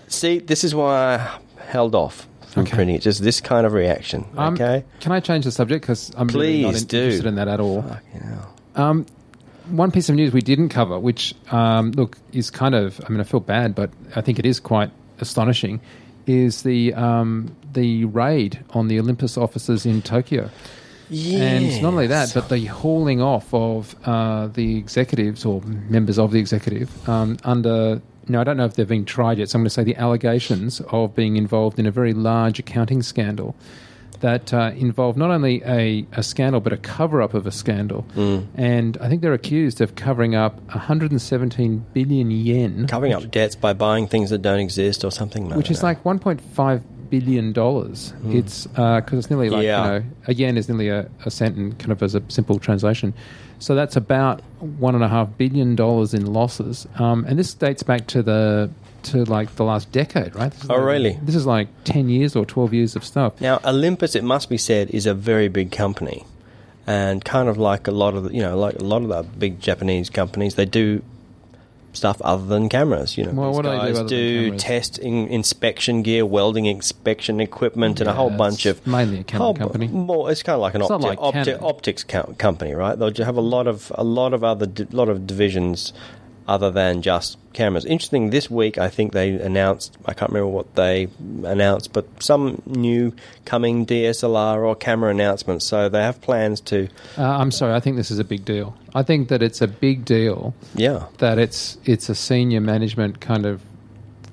See, 0.08 0.38
this 0.38 0.64
is 0.64 0.74
why 0.74 1.16
I 1.16 1.38
held 1.66 1.94
off 1.94 2.26
from 2.48 2.62
Okay. 2.62 2.76
printing 2.76 2.96
it. 2.96 3.02
Just 3.02 3.22
this 3.22 3.40
kind 3.40 3.66
of 3.66 3.72
reaction. 3.74 4.24
Um, 4.36 4.54
Okay. 4.54 4.84
Can 5.00 5.12
I 5.12 5.20
change 5.20 5.44
the 5.44 5.50
subject 5.52 5.82
because 5.82 6.10
I'm 6.16 6.28
really 6.28 6.62
not 6.62 6.74
in- 6.76 6.84
do. 6.84 6.98
interested 7.02 7.26
in 7.26 7.34
that 7.34 7.48
at 7.48 7.60
all. 7.60 7.82
Fucking 7.82 8.20
hell. 8.20 8.54
Um, 8.76 9.06
one 9.70 9.90
piece 9.90 10.08
of 10.08 10.14
news 10.14 10.32
we 10.32 10.40
didn't 10.40 10.70
cover, 10.70 10.98
which 10.98 11.34
um, 11.50 11.92
look 11.92 12.18
is 12.32 12.50
kind 12.50 12.74
of 12.74 13.00
I 13.06 13.08
mean 13.10 13.20
I 13.20 13.24
feel 13.24 13.40
bad, 13.40 13.74
but 13.74 13.90
I 14.16 14.20
think 14.20 14.38
it 14.38 14.46
is 14.46 14.60
quite 14.60 14.90
astonishing, 15.20 15.80
is 16.26 16.62
the 16.62 16.94
um, 16.94 17.54
the 17.72 18.04
raid 18.06 18.64
on 18.70 18.88
the 18.88 18.98
Olympus 18.98 19.36
offices 19.36 19.86
in 19.86 20.02
Tokyo. 20.02 20.50
And 21.40 21.82
not 21.82 21.88
only 21.88 22.06
that, 22.08 22.32
but 22.34 22.50
the 22.50 22.66
hauling 22.66 23.22
off 23.22 23.52
of 23.54 23.96
uh, 24.04 24.48
the 24.48 24.76
executives 24.76 25.44
or 25.44 25.62
members 25.62 26.18
of 26.18 26.32
the 26.32 26.38
executive 26.38 27.08
um, 27.08 27.38
under. 27.44 28.02
Now, 28.30 28.42
I 28.42 28.44
don't 28.44 28.58
know 28.58 28.66
if 28.66 28.74
they've 28.74 28.86
been 28.86 29.06
tried 29.06 29.38
yet, 29.38 29.48
so 29.48 29.56
I'm 29.56 29.62
going 29.62 29.68
to 29.68 29.70
say 29.70 29.84
the 29.84 29.96
allegations 29.96 30.82
of 30.88 31.14
being 31.14 31.36
involved 31.36 31.78
in 31.78 31.86
a 31.86 31.90
very 31.90 32.12
large 32.12 32.58
accounting 32.58 33.02
scandal 33.02 33.56
that 34.20 34.52
uh, 34.52 34.72
involved 34.76 35.18
not 35.18 35.30
only 35.30 35.62
a, 35.64 36.06
a 36.12 36.22
scandal, 36.22 36.60
but 36.60 36.72
a 36.72 36.76
cover 36.76 37.22
up 37.22 37.34
of 37.34 37.46
a 37.46 37.50
scandal. 37.50 38.06
And 38.56 38.96
I 39.00 39.08
think 39.08 39.22
they're 39.22 39.32
accused 39.32 39.80
of 39.80 39.94
covering 39.94 40.34
up 40.34 40.60
117 40.68 41.86
billion 41.92 42.30
yen. 42.30 42.86
covering 42.86 43.12
up 43.12 43.30
debts 43.30 43.56
by 43.56 43.72
buying 43.72 44.06
things 44.06 44.30
that 44.30 44.42
don't 44.42 44.60
exist 44.60 45.04
or 45.04 45.10
something. 45.10 45.44
Like 45.44 45.50
that. 45.52 45.58
Which 45.58 45.70
is 45.70 45.82
like 45.82 46.02
1.5 46.04 46.82
billion 47.10 47.52
dollars. 47.52 48.12
It's 48.26 48.66
because 48.66 49.12
it's 49.12 49.30
nearly 49.30 49.50
like. 49.50 49.64
Yeah. 49.64 49.84
you 49.84 50.00
know 50.00 50.04
a 50.26 50.34
yen 50.34 50.56
is 50.58 50.68
nearly 50.68 50.88
a, 50.88 51.08
a 51.24 51.30
cent, 51.30 51.56
and 51.56 51.78
kind 51.78 51.92
of 51.92 52.02
as 52.02 52.14
a 52.14 52.22
simple 52.28 52.58
translation. 52.58 53.14
So 53.60 53.74
that's 53.74 53.96
about 53.96 54.42
one 54.60 54.94
and 54.94 55.02
a 55.02 55.08
half 55.08 55.36
billion 55.36 55.74
dollars 55.74 56.14
in 56.14 56.26
losses, 56.32 56.86
um, 56.98 57.24
and 57.26 57.38
this 57.38 57.54
dates 57.54 57.82
back 57.82 58.06
to 58.08 58.22
the 58.22 58.70
to 59.04 59.24
like 59.24 59.56
the 59.56 59.64
last 59.64 59.90
decade, 59.92 60.34
right? 60.34 60.50
This 60.52 60.64
is 60.64 60.70
Oh, 60.70 60.74
like- 60.76 60.84
really? 60.84 61.18
This 61.22 61.34
is 61.34 61.46
like 61.46 61.68
ten 61.84 62.08
years 62.08 62.34
or 62.36 62.44
twelve 62.44 62.72
years 62.74 62.96
of 62.96 63.04
stuff. 63.04 63.40
Now, 63.40 63.60
Olympus, 63.64 64.14
it 64.14 64.24
must 64.24 64.48
be 64.48 64.58
said, 64.58 64.90
is 64.90 65.06
a 65.06 65.14
very 65.14 65.48
big 65.48 65.70
company, 65.70 66.24
and 66.86 67.24
kind 67.24 67.48
of 67.48 67.58
like 67.58 67.86
a 67.86 67.92
lot 67.92 68.14
of 68.14 68.24
the, 68.24 68.34
you 68.34 68.40
know, 68.42 68.58
like 68.58 68.74
a 68.76 68.84
lot 68.84 69.02
of 69.02 69.08
the 69.08 69.22
big 69.38 69.60
Japanese 69.60 70.10
companies, 70.10 70.54
they 70.56 70.66
do 70.66 71.02
stuff 71.92 72.20
other 72.22 72.44
than 72.46 72.68
cameras. 72.68 73.16
You 73.18 73.24
know, 73.24 73.32
Well, 73.32 73.48
these 73.48 73.56
what 73.56 73.62
do 73.64 73.70
they 73.70 73.86
do 73.92 74.50
guys 74.50 74.52
do 74.52 74.58
test 74.58 74.98
in, 74.98 75.26
inspection 75.28 76.02
gear, 76.02 76.24
welding 76.26 76.66
inspection 76.66 77.40
equipment, 77.40 78.00
and 78.00 78.08
a 78.08 78.12
Yeah, 78.12 78.16
whole 78.16 78.30
bunch 78.30 78.66
of 78.66 78.86
mainly 78.86 79.20
a 79.20 79.24
camera 79.24 79.54
company. 79.54 79.88
More, 79.88 80.30
it's 80.30 80.42
kind 80.42 80.54
of 80.54 80.60
like 80.60 80.74
an 80.74 80.82
opti- 80.82 81.00
like 81.02 81.18
opti- 81.18 81.60
optics 81.62 82.04
co- 82.04 82.34
company, 82.38 82.72
right? 82.74 82.96
They'll 82.98 83.14
have 83.24 83.36
a 83.36 83.40
lot 83.40 83.66
of 83.66 83.90
a 83.96 84.04
lot 84.04 84.32
of 84.34 84.44
other 84.44 84.66
di- 84.66 84.86
lot 84.92 85.08
of 85.08 85.26
divisions 85.26 85.92
other 86.48 86.70
than 86.70 87.02
just 87.02 87.36
cameras. 87.52 87.84
Interesting. 87.84 88.30
This 88.30 88.50
week, 88.50 88.78
I 88.78 88.88
think 88.88 89.12
they 89.12 89.30
announced. 89.32 89.96
I 90.06 90.14
can't 90.14 90.30
remember 90.32 90.48
what 90.48 90.74
they 90.74 91.08
announced, 91.44 91.92
but 91.92 92.06
some 92.22 92.62
new 92.66 93.12
coming 93.44 93.84
DSLR 93.86 94.66
or 94.66 94.74
camera 94.74 95.10
announcements. 95.10 95.64
So 95.66 95.88
they 95.88 96.02
have 96.02 96.20
plans 96.20 96.60
to. 96.62 96.88
Uh, 97.16 97.22
I'm 97.24 97.50
sorry, 97.50 97.74
I 97.74 97.80
think 97.80 97.96
this 97.96 98.10
is 98.10 98.18
a 98.18 98.24
big 98.24 98.44
deal. 98.44 98.74
I 98.94 99.02
think 99.02 99.28
that 99.28 99.42
it's 99.42 99.60
a 99.60 99.68
big 99.68 100.04
deal 100.04 100.54
Yeah. 100.74 101.04
that 101.18 101.38
it's 101.38 101.76
it's 101.84 102.08
a 102.08 102.14
senior 102.14 102.60
management 102.60 103.20
kind 103.20 103.44
of 103.46 103.60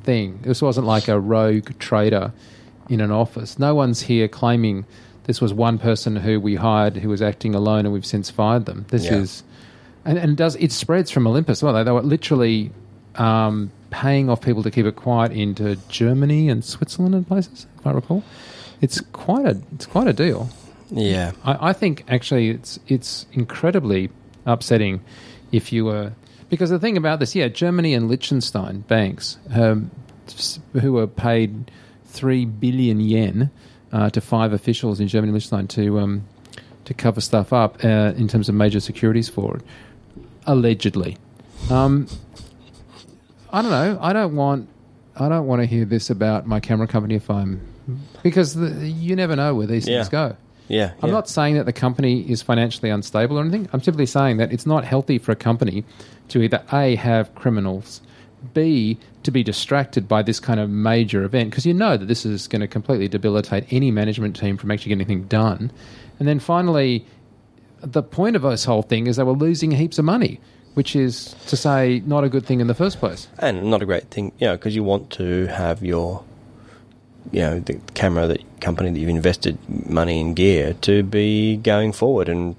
thing. 0.03 0.39
This 0.43 0.61
wasn't 0.61 0.87
like 0.87 1.07
a 1.07 1.19
rogue 1.19 1.77
trader 1.79 2.31
in 2.89 3.01
an 3.01 3.11
office. 3.11 3.59
No 3.59 3.75
one's 3.75 4.01
here 4.03 4.27
claiming 4.27 4.85
this 5.25 5.41
was 5.41 5.53
one 5.53 5.79
person 5.79 6.15
who 6.17 6.39
we 6.39 6.55
hired 6.55 6.97
who 6.97 7.09
was 7.09 7.21
acting 7.21 7.55
alone 7.55 7.79
and 7.85 7.91
we've 7.93 8.05
since 8.05 8.29
fired 8.29 8.65
them. 8.67 8.85
This 8.89 9.05
Yeah. 9.05 9.15
is 9.15 9.43
and, 10.05 10.17
and 10.17 10.31
it 10.31 10.35
does 10.35 10.55
it 10.55 10.71
spreads 10.71 11.11
from 11.11 11.27
Olympus. 11.27 11.61
Well, 11.61 11.73
they, 11.73 11.83
they 11.83 11.91
were 11.91 12.01
literally 12.01 12.71
um, 13.15 13.71
paying 13.89 14.29
off 14.29 14.41
people 14.41 14.63
to 14.63 14.71
keep 14.71 14.85
it 14.85 14.95
quiet 14.95 15.31
into 15.31 15.75
Germany 15.89 16.49
and 16.49 16.63
Switzerland 16.63 17.15
and 17.15 17.27
places, 17.27 17.65
if 17.79 17.87
I 17.87 17.91
recall. 17.91 18.23
It's 18.81 19.01
quite 19.13 19.45
a 19.45 19.61
it's 19.73 19.85
quite 19.85 20.07
a 20.07 20.13
deal. 20.13 20.49
Yeah. 20.91 21.31
I, 21.43 21.69
I 21.69 21.73
think 21.73 22.03
actually 22.07 22.49
it's 22.49 22.79
it's 22.87 23.25
incredibly 23.33 24.09
upsetting 24.45 25.01
if 25.51 25.73
you 25.73 25.85
were 25.85 26.13
because 26.49 26.69
the 26.69 26.79
thing 26.79 26.97
about 26.97 27.19
this, 27.19 27.35
yeah, 27.35 27.47
Germany 27.47 27.93
and 27.93 28.07
Liechtenstein 28.07 28.81
banks 28.81 29.37
um, 29.53 29.89
who 30.73 30.93
were 30.93 31.07
paid 31.07 31.71
three 32.05 32.45
billion 32.45 32.99
yen 32.99 33.49
uh, 33.91 34.09
to 34.11 34.21
five 34.21 34.53
officials 34.53 34.99
in 34.99 35.07
Germany 35.07 35.29
and 35.29 35.35
Liechtenstein 35.35 35.67
to 35.67 35.99
um, 35.99 36.27
to 36.85 36.93
cover 36.93 37.19
stuff 37.19 37.51
up 37.51 37.83
uh, 37.83 38.13
in 38.15 38.27
terms 38.27 38.47
of 38.47 38.55
major 38.55 38.79
securities 38.79 39.27
fraud, 39.27 39.63
allegedly. 40.45 41.17
Um, 41.69 42.07
I 43.51 43.61
don't 43.61 43.71
know. 43.71 43.97
I 44.01 44.13
don't 44.13 44.35
want. 44.35 44.69
I 45.17 45.29
don't 45.29 45.47
want 45.47 45.61
to 45.61 45.65
hear 45.65 45.85
this 45.85 46.09
about 46.09 46.45
my 46.45 46.59
camera 46.59 46.87
company 46.87 47.15
if 47.15 47.29
I'm 47.29 47.61
because 48.21 48.53
the, 48.55 48.87
you 48.87 49.15
never 49.15 49.35
know 49.35 49.55
where 49.55 49.67
these 49.67 49.87
Yeah. 49.87 49.99
things 49.99 50.09
go. 50.09 50.35
Yeah. 50.67 50.91
I'm 51.01 51.09
yeah. 51.09 51.15
not 51.15 51.29
saying 51.29 51.55
that 51.55 51.65
the 51.65 51.73
company 51.73 52.21
is 52.29 52.41
financially 52.41 52.89
unstable 52.89 53.37
or 53.37 53.41
anything. 53.41 53.69
I'm 53.71 53.81
simply 53.81 54.07
saying 54.07 54.37
that 54.37 54.51
it's 54.51 54.65
not 54.65 54.83
healthy 54.83 55.17
for 55.19 55.31
a 55.31 55.35
company 55.35 55.85
to 56.29 56.41
either 56.41 56.63
A, 56.73 56.95
have 56.95 57.33
criminals, 57.35 58.01
B, 58.53 58.97
to 59.23 59.31
be 59.31 59.43
distracted 59.43 60.07
by 60.07 60.21
this 60.23 60.39
kind 60.39 60.59
of 60.59 60.69
major 60.69 61.23
event, 61.23 61.51
because 61.51 61.65
you 61.65 61.73
know 61.73 61.95
that 61.97 62.07
this 62.07 62.25
is 62.25 62.47
going 62.47 62.61
to 62.61 62.67
completely 62.67 63.07
debilitate 63.07 63.65
any 63.71 63.91
management 63.91 64.35
team 64.35 64.57
from 64.57 64.71
actually 64.71 64.89
getting 64.89 65.01
anything 65.05 65.27
done. 65.27 65.71
And 66.19 66.27
then 66.27 66.39
finally, 66.39 67.05
the 67.85 68.03
point 68.03 68.35
of 68.35 68.41
this 68.41 68.65
whole 68.65 68.81
thing 68.81 69.07
is 69.07 69.15
they 69.15 69.23
were 69.23 69.33
losing 69.33 69.71
heaps 69.71 69.99
of 69.99 70.05
money, 70.05 70.39
which 70.73 70.95
is 70.95 71.35
to 71.47 71.55
say, 71.55 72.01
not 72.05 72.23
a 72.23 72.29
good 72.29 72.45
thing 72.45 72.59
in 72.59 72.67
the 72.67 72.73
first 72.73 72.99
place. 72.99 73.27
and 73.39 73.63
not 73.69 73.81
a 73.81 73.85
great 73.85 74.09
thing, 74.09 74.31
you 74.39 74.47
know, 74.47 74.55
because 74.55 74.75
you 74.75 74.83
want 74.83 75.09
to 75.11 75.45
have 75.47 75.83
your, 75.83 76.23
you 77.31 77.41
know, 77.41 77.59
the 77.59 77.75
camera 77.93 78.27
that 78.27 78.61
company 78.61 78.91
that 78.91 78.99
you've 78.99 79.09
invested 79.09 79.57
money 79.89 80.19
in 80.19 80.33
gear 80.33 80.73
to 80.81 81.03
be 81.03 81.57
going 81.57 81.91
forward 81.91 82.27
and 82.29 82.55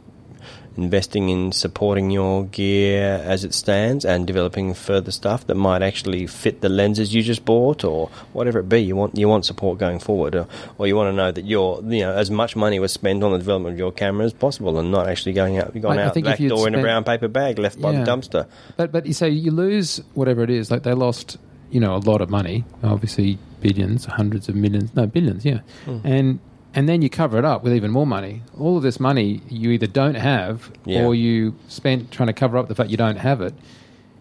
investing 0.76 1.28
in 1.28 1.52
supporting 1.52 2.10
your 2.10 2.44
gear 2.46 3.22
as 3.24 3.44
it 3.44 3.54
stands 3.54 4.04
and 4.04 4.26
developing 4.26 4.74
further 4.74 5.10
stuff 5.10 5.46
that 5.46 5.54
might 5.54 5.82
actually 5.82 6.26
fit 6.26 6.60
the 6.60 6.68
lenses 6.68 7.14
you 7.14 7.22
just 7.22 7.44
bought 7.44 7.84
or 7.84 8.08
whatever 8.32 8.58
it 8.60 8.68
be. 8.68 8.80
You 8.82 8.96
want 8.96 9.16
you 9.16 9.28
want 9.28 9.44
support 9.44 9.78
going 9.78 9.98
forward, 9.98 10.34
or, 10.34 10.46
or 10.78 10.86
you 10.86 10.96
want 10.96 11.08
to 11.12 11.16
know 11.16 11.32
that 11.32 11.44
your 11.44 11.82
you 11.84 12.00
know 12.00 12.12
as 12.12 12.30
much 12.30 12.56
money 12.56 12.78
was 12.78 12.92
spent 12.92 13.22
on 13.22 13.32
the 13.32 13.38
development 13.38 13.74
of 13.74 13.78
your 13.78 13.92
camera 13.92 14.24
as 14.26 14.32
possible 14.32 14.78
and 14.78 14.90
not 14.90 15.08
actually 15.08 15.32
going 15.32 15.58
out 15.58 15.78
gone 15.80 15.98
I- 15.98 16.02
I 16.02 16.06
out 16.06 16.14
the 16.14 16.22
back 16.22 16.38
door 16.48 16.68
in 16.68 16.74
a 16.74 16.80
brown 16.82 17.04
paper 17.04 17.28
bag 17.28 17.58
left 17.58 17.80
by 17.80 17.92
the 17.92 17.98
dumpster. 18.10 18.46
But 18.76 18.92
but 18.92 19.06
you 19.06 19.12
say 19.12 19.28
you 19.30 19.50
lose 19.50 20.00
whatever 20.14 20.42
it 20.42 20.50
is. 20.50 20.70
Like 20.70 20.82
they 20.82 20.92
lost, 20.94 21.38
you 21.70 21.80
know, 21.80 21.94
a 21.96 22.02
lot 22.10 22.20
of 22.20 22.30
money. 22.30 22.64
Obviously, 22.82 23.38
billions, 23.60 24.04
hundreds 24.04 24.48
of 24.48 24.54
millions, 24.54 24.94
no 24.94 25.06
billions, 25.06 25.44
yeah. 25.44 25.60
Hmm. 25.84 25.98
And 26.04 26.38
and 26.76 26.88
then 26.88 27.02
you 27.02 27.10
cover 27.10 27.38
it 27.38 27.44
up 27.44 27.64
with 27.64 27.72
even 27.74 27.90
more 27.90 28.06
money. 28.06 28.42
All 28.60 28.76
of 28.76 28.84
this 28.84 29.00
money 29.00 29.40
you 29.48 29.70
either 29.72 29.86
don't 29.88 30.14
have 30.14 30.70
Yeah. 30.84 31.04
or 31.04 31.14
you 31.14 31.56
spent 31.68 32.12
trying 32.12 32.28
to 32.28 32.32
cover 32.32 32.56
up 32.58 32.68
the 32.68 32.74
fact 32.76 32.90
you 32.90 32.96
don't 32.96 33.16
have 33.16 33.40
it 33.40 33.54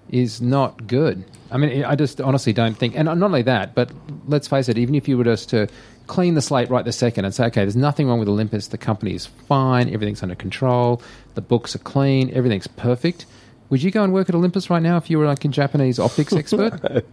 is 0.10 0.42
not 0.42 0.88
good. 0.88 1.24
I 1.52 1.58
mean, 1.58 1.84
I 1.84 1.96
just 1.96 2.22
honestly 2.22 2.54
don't 2.54 2.76
think. 2.78 2.96
And 2.96 3.06
not 3.06 3.22
only 3.22 3.42
that, 3.44 3.76
but 3.76 3.92
let's 4.28 4.48
face 4.48 4.70
it. 4.70 4.78
Even 4.78 4.96
if 4.96 5.08
you 5.08 5.18
were 5.18 5.24
just 5.24 5.50
to 5.50 5.68
clean 6.08 6.36
the 6.36 6.42
slate 6.42 6.70
right 6.70 6.86
this 6.86 6.98
second 6.98 7.26
and 7.26 7.34
say, 7.34 7.46
okay, 7.48 7.62
there's 7.62 7.76
nothing 7.76 8.08
wrong 8.08 8.20
with 8.20 8.30
Olympus. 8.30 8.68
The 8.68 8.78
company 8.78 9.16
is 9.16 9.26
fine. 9.26 9.90
Everything's 9.94 10.22
under 10.24 10.36
control. 10.36 11.02
The 11.34 11.42
books 11.42 11.76
are 11.76 11.80
clean. 11.80 12.32
Everything's 12.34 12.68
perfect. 12.68 13.26
Would 13.70 13.82
you 13.82 13.90
go 13.92 14.04
and 14.04 14.14
work 14.14 14.30
at 14.30 14.36
Olympus 14.36 14.70
right 14.70 14.82
now 14.82 14.98
if 14.98 15.10
you 15.10 15.18
were 15.18 15.26
like 15.26 15.44
a 15.44 15.48
Japanese 15.48 15.98
optics 16.00 16.34
expert? 16.42 17.04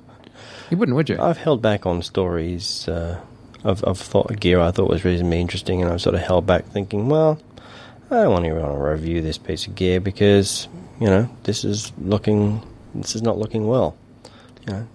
You 0.70 0.76
wouldn't, 0.76 0.94
would 0.96 1.08
you? 1.08 1.18
I've 1.18 1.38
held 1.38 1.62
back 1.62 1.86
on 1.86 2.02
stories 2.02 2.86
uh, 2.88 3.20
of, 3.64 3.82
of 3.84 3.98
thought, 3.98 4.38
gear 4.40 4.60
I 4.60 4.70
thought 4.70 4.88
was 4.90 5.04
reasonably 5.04 5.40
interesting, 5.40 5.82
and 5.82 5.90
I've 5.90 6.00
sort 6.02 6.14
of 6.14 6.20
held 6.22 6.46
back 6.46 6.64
thinking, 6.66 7.08
well, 7.08 7.38
I 8.10 8.22
don't 8.22 8.32
want 8.32 8.44
to 8.44 8.52
want 8.52 8.72
to 8.74 8.78
review 8.78 9.22
this 9.22 9.38
piece 9.38 9.66
of 9.66 9.74
gear 9.74 10.00
because 10.00 10.68
you 11.00 11.06
know 11.06 11.28
this 11.44 11.64
is 11.64 11.92
looking, 11.98 12.62
this 12.94 13.14
is 13.16 13.22
not 13.22 13.38
looking 13.38 13.66
well. 13.66 13.96
You 14.66 14.72
know, 14.74 14.86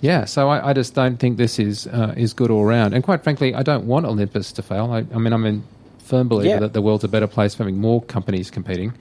Yeah, 0.00 0.24
so 0.26 0.48
I, 0.48 0.70
I 0.70 0.72
just 0.74 0.94
don't 0.94 1.16
think 1.18 1.38
this 1.38 1.58
is 1.58 1.86
uh, 1.86 2.14
is 2.16 2.32
good 2.34 2.50
all 2.50 2.64
round. 2.64 2.94
And 2.94 3.02
quite 3.02 3.22
frankly, 3.24 3.54
I 3.54 3.62
don't 3.62 3.86
want 3.86 4.06
Olympus 4.06 4.52
to 4.52 4.62
fail. 4.62 4.92
I, 4.92 4.98
I 5.14 5.18
mean, 5.18 5.32
I'm 5.32 5.46
a 5.46 5.60
firm 6.04 6.28
believer 6.28 6.48
Yeah. 6.54 6.60
that 6.60 6.72
the 6.72 6.82
world's 6.82 7.04
a 7.04 7.08
better 7.08 7.26
place 7.26 7.54
for 7.54 7.62
having 7.64 7.78
more 7.80 8.02
companies 8.02 8.50
competing. 8.50 8.92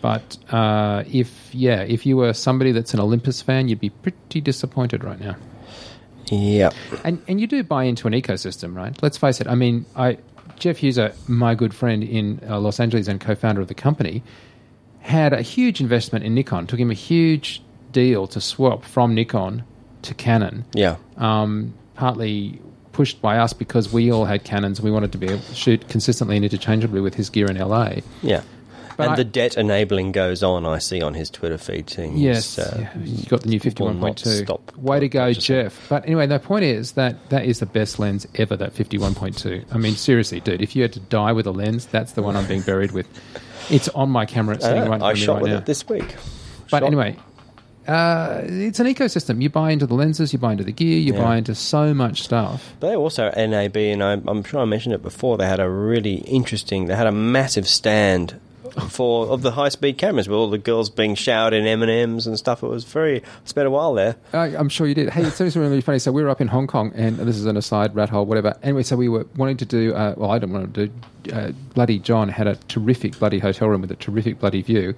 But 0.00 0.36
uh, 0.52 1.04
if 1.10 1.54
yeah, 1.54 1.82
if 1.82 2.06
you 2.06 2.16
were 2.16 2.32
somebody 2.32 2.72
that's 2.72 2.92
an 2.94 3.00
Olympus 3.00 3.40
fan, 3.42 3.68
you'd 3.68 3.78
be 3.80 3.90
pretty 3.90 4.40
disappointed 4.40 5.04
right 5.04 5.20
now. 5.20 5.36
Yeah, 6.32 6.70
And 7.04 7.22
and 7.28 7.40
you 7.40 7.46
do 7.46 7.62
buy 7.62 7.84
into 7.84 8.06
an 8.06 8.14
ecosystem, 8.14 8.74
right? 8.74 8.96
Let's 9.02 9.18
face 9.18 9.40
it. 9.40 9.46
I 9.46 9.54
mean, 9.54 9.84
I 9.94 10.18
Jeff 10.58 10.78
Heusser, 10.78 11.14
my 11.28 11.54
good 11.54 11.74
friend 11.74 12.02
in 12.02 12.40
uh, 12.48 12.58
Los 12.58 12.80
Angeles 12.80 13.08
and 13.08 13.20
co-founder 13.20 13.60
of 13.60 13.68
the 13.68 13.74
company, 13.74 14.22
had 15.00 15.32
a 15.32 15.42
huge 15.42 15.80
investment 15.80 16.24
in 16.24 16.34
Nikon. 16.34 16.66
Took 16.66 16.80
him 16.80 16.90
a 16.90 16.94
huge 16.94 17.62
deal 17.90 18.26
to 18.28 18.40
swap 18.40 18.84
from 18.84 19.14
Nikon 19.14 19.64
to 20.02 20.14
Canon 20.14 20.64
yeah, 20.72 20.96
um, 21.18 21.74
partly 21.94 22.60
pushed 22.92 23.20
by 23.22 23.38
us 23.38 23.52
because 23.52 23.92
we 23.92 24.10
all 24.10 24.24
had 24.24 24.44
Canons. 24.44 24.78
And 24.78 24.84
we 24.84 24.90
wanted 24.90 25.12
to 25.12 25.18
be 25.18 25.26
able 25.26 25.42
to 25.42 25.54
shoot 25.54 25.88
consistently 25.88 26.36
and 26.36 26.44
interchangeably 26.44 27.00
with 27.00 27.14
his 27.14 27.28
gear 27.30 27.46
in 27.50 27.58
LA. 27.58 27.96
yeah. 28.22 28.42
But 28.96 29.04
and 29.04 29.12
I- 29.12 29.16
the 29.16 29.24
debt 29.24 29.56
enabling 29.56 30.12
goes 30.12 30.42
on. 30.42 30.66
I 30.66 30.78
see 30.78 31.00
on 31.02 31.14
his 31.14 31.30
Twitter 31.30 31.58
feed. 31.58 31.88
Saying 31.90 32.16
Yes, 32.18 32.58
uh, 32.58 32.76
yeah, 32.80 33.02
you 33.04 33.24
got 33.26 33.42
the 33.42 33.48
new 33.48 33.58
fifty-one 33.60 33.98
point 34.00 34.18
two. 34.18 34.44
stop 34.44 34.76
Way 34.76 35.00
to 35.00 35.08
go. 35.08 35.32
Jeff! 35.32 35.86
But 35.88 36.04
anyway, 36.06 36.26
the 36.26 36.38
point 36.38 36.64
is 36.64 36.92
that 36.92 37.30
that 37.30 37.44
is 37.44 37.60
the 37.60 37.66
best 37.66 37.98
lens 37.98 38.26
ever. 38.34 38.56
That 38.56 38.72
fifty-one 38.72 39.14
point 39.14 39.38
two. 39.38 39.64
I 39.72 39.78
mean, 39.78 39.94
seriously, 39.96 40.40
dude, 40.40 40.60
if 40.62 40.74
you 40.76 40.82
had 40.82 40.92
to 40.94 41.00
die 41.00 41.32
with 41.32 41.46
a 41.46 41.52
lens, 41.52 41.86
that's 41.86 42.12
the 42.12 42.22
one 42.22 42.36
I'm 42.36 42.46
being 42.46 42.62
buried 42.62 42.92
with. 42.92 43.06
It's 43.70 43.88
on 43.90 44.10
my 44.10 44.26
camera, 44.26 44.56
it's 44.56 44.64
sitting 44.64 44.82
Uh, 44.82 44.88
right 44.88 44.96
I 44.96 44.98
front 44.98 45.12
of 45.12 45.18
me 45.18 45.24
shot 45.24 45.32
right 45.34 45.42
with 45.42 45.52
now. 45.52 45.58
it 45.58 45.66
this 45.66 45.88
week. 45.88 46.14
But 46.70 46.80
Shot- 46.80 46.86
anyway, 46.86 47.16
uh, 47.88 48.40
it's 48.44 48.80
an 48.80 48.86
ecosystem. 48.86 49.40
You 49.42 49.50
buy 49.50 49.70
into 49.70 49.86
the 49.86 49.94
lenses, 49.94 50.32
you 50.32 50.38
buy 50.38 50.52
into 50.52 50.64
the 50.64 50.72
gear, 50.72 50.98
you 50.98 51.14
Yeah. 51.14 51.22
buy 51.22 51.36
into 51.36 51.54
so 51.54 51.94
much 51.94 52.22
stuff. 52.22 52.74
They 52.80 52.94
also 52.96 53.30
NAB, 53.36 53.76
and 53.92 54.02
I, 54.02 54.12
I'm 54.26 54.42
sure 54.44 54.60
I 54.60 54.64
mentioned 54.64 54.94
it 54.94 55.02
before. 55.02 55.36
They 55.38 55.46
had 55.46 55.60
a 55.60 55.68
really 55.70 56.16
interesting. 56.26 56.86
They 56.86 56.94
had 56.96 57.06
a 57.06 57.12
massive 57.12 57.66
stand 57.68 58.34
for 58.88 59.28
of 59.28 59.42
the 59.42 59.52
high 59.52 59.68
speed 59.68 59.98
cameras 59.98 60.28
with 60.28 60.36
all 60.36 60.50
the 60.50 60.58
girls 60.58 60.90
being 60.90 61.14
showered 61.14 61.52
in 61.52 61.66
M 61.66 61.82
and 61.82 61.90
M's 61.90 62.26
and 62.26 62.38
stuff. 62.38 62.62
It 62.62 62.68
was 62.68 62.84
very. 62.84 63.22
I 63.22 63.24
spent 63.44 63.66
a 63.66 63.70
while 63.70 63.94
there. 63.94 64.16
I, 64.32 64.56
I'm 64.56 64.68
sure 64.68 64.86
you 64.86 64.94
did. 64.94 65.10
Hey, 65.10 65.22
it's 65.22 65.36
something 65.36 65.60
really 65.60 65.80
funny. 65.80 65.98
So 65.98 66.12
we 66.12 66.22
were 66.22 66.30
up 66.30 66.40
in 66.40 66.48
Hong 66.48 66.66
Kong, 66.66 66.92
and 66.94 67.18
this 67.18 67.36
is 67.36 67.46
an 67.46 67.56
aside, 67.56 67.94
rat 67.94 68.10
hole, 68.10 68.24
whatever. 68.24 68.56
Anyway, 68.62 68.82
so 68.82 68.96
we 68.96 69.08
were 69.08 69.26
wanting 69.36 69.56
to 69.58 69.64
do. 69.64 69.94
Uh, 69.94 70.14
well, 70.16 70.30
I 70.30 70.38
didn't 70.38 70.54
want 70.54 70.74
to 70.74 70.86
do. 70.86 70.92
Uh, 71.32 71.52
bloody 71.74 71.98
John 71.98 72.28
had 72.28 72.46
a 72.46 72.56
terrific 72.68 73.18
bloody 73.18 73.38
hotel 73.38 73.68
room 73.68 73.80
with 73.80 73.90
a 73.90 73.96
terrific 73.96 74.40
bloody 74.40 74.62
view, 74.62 74.94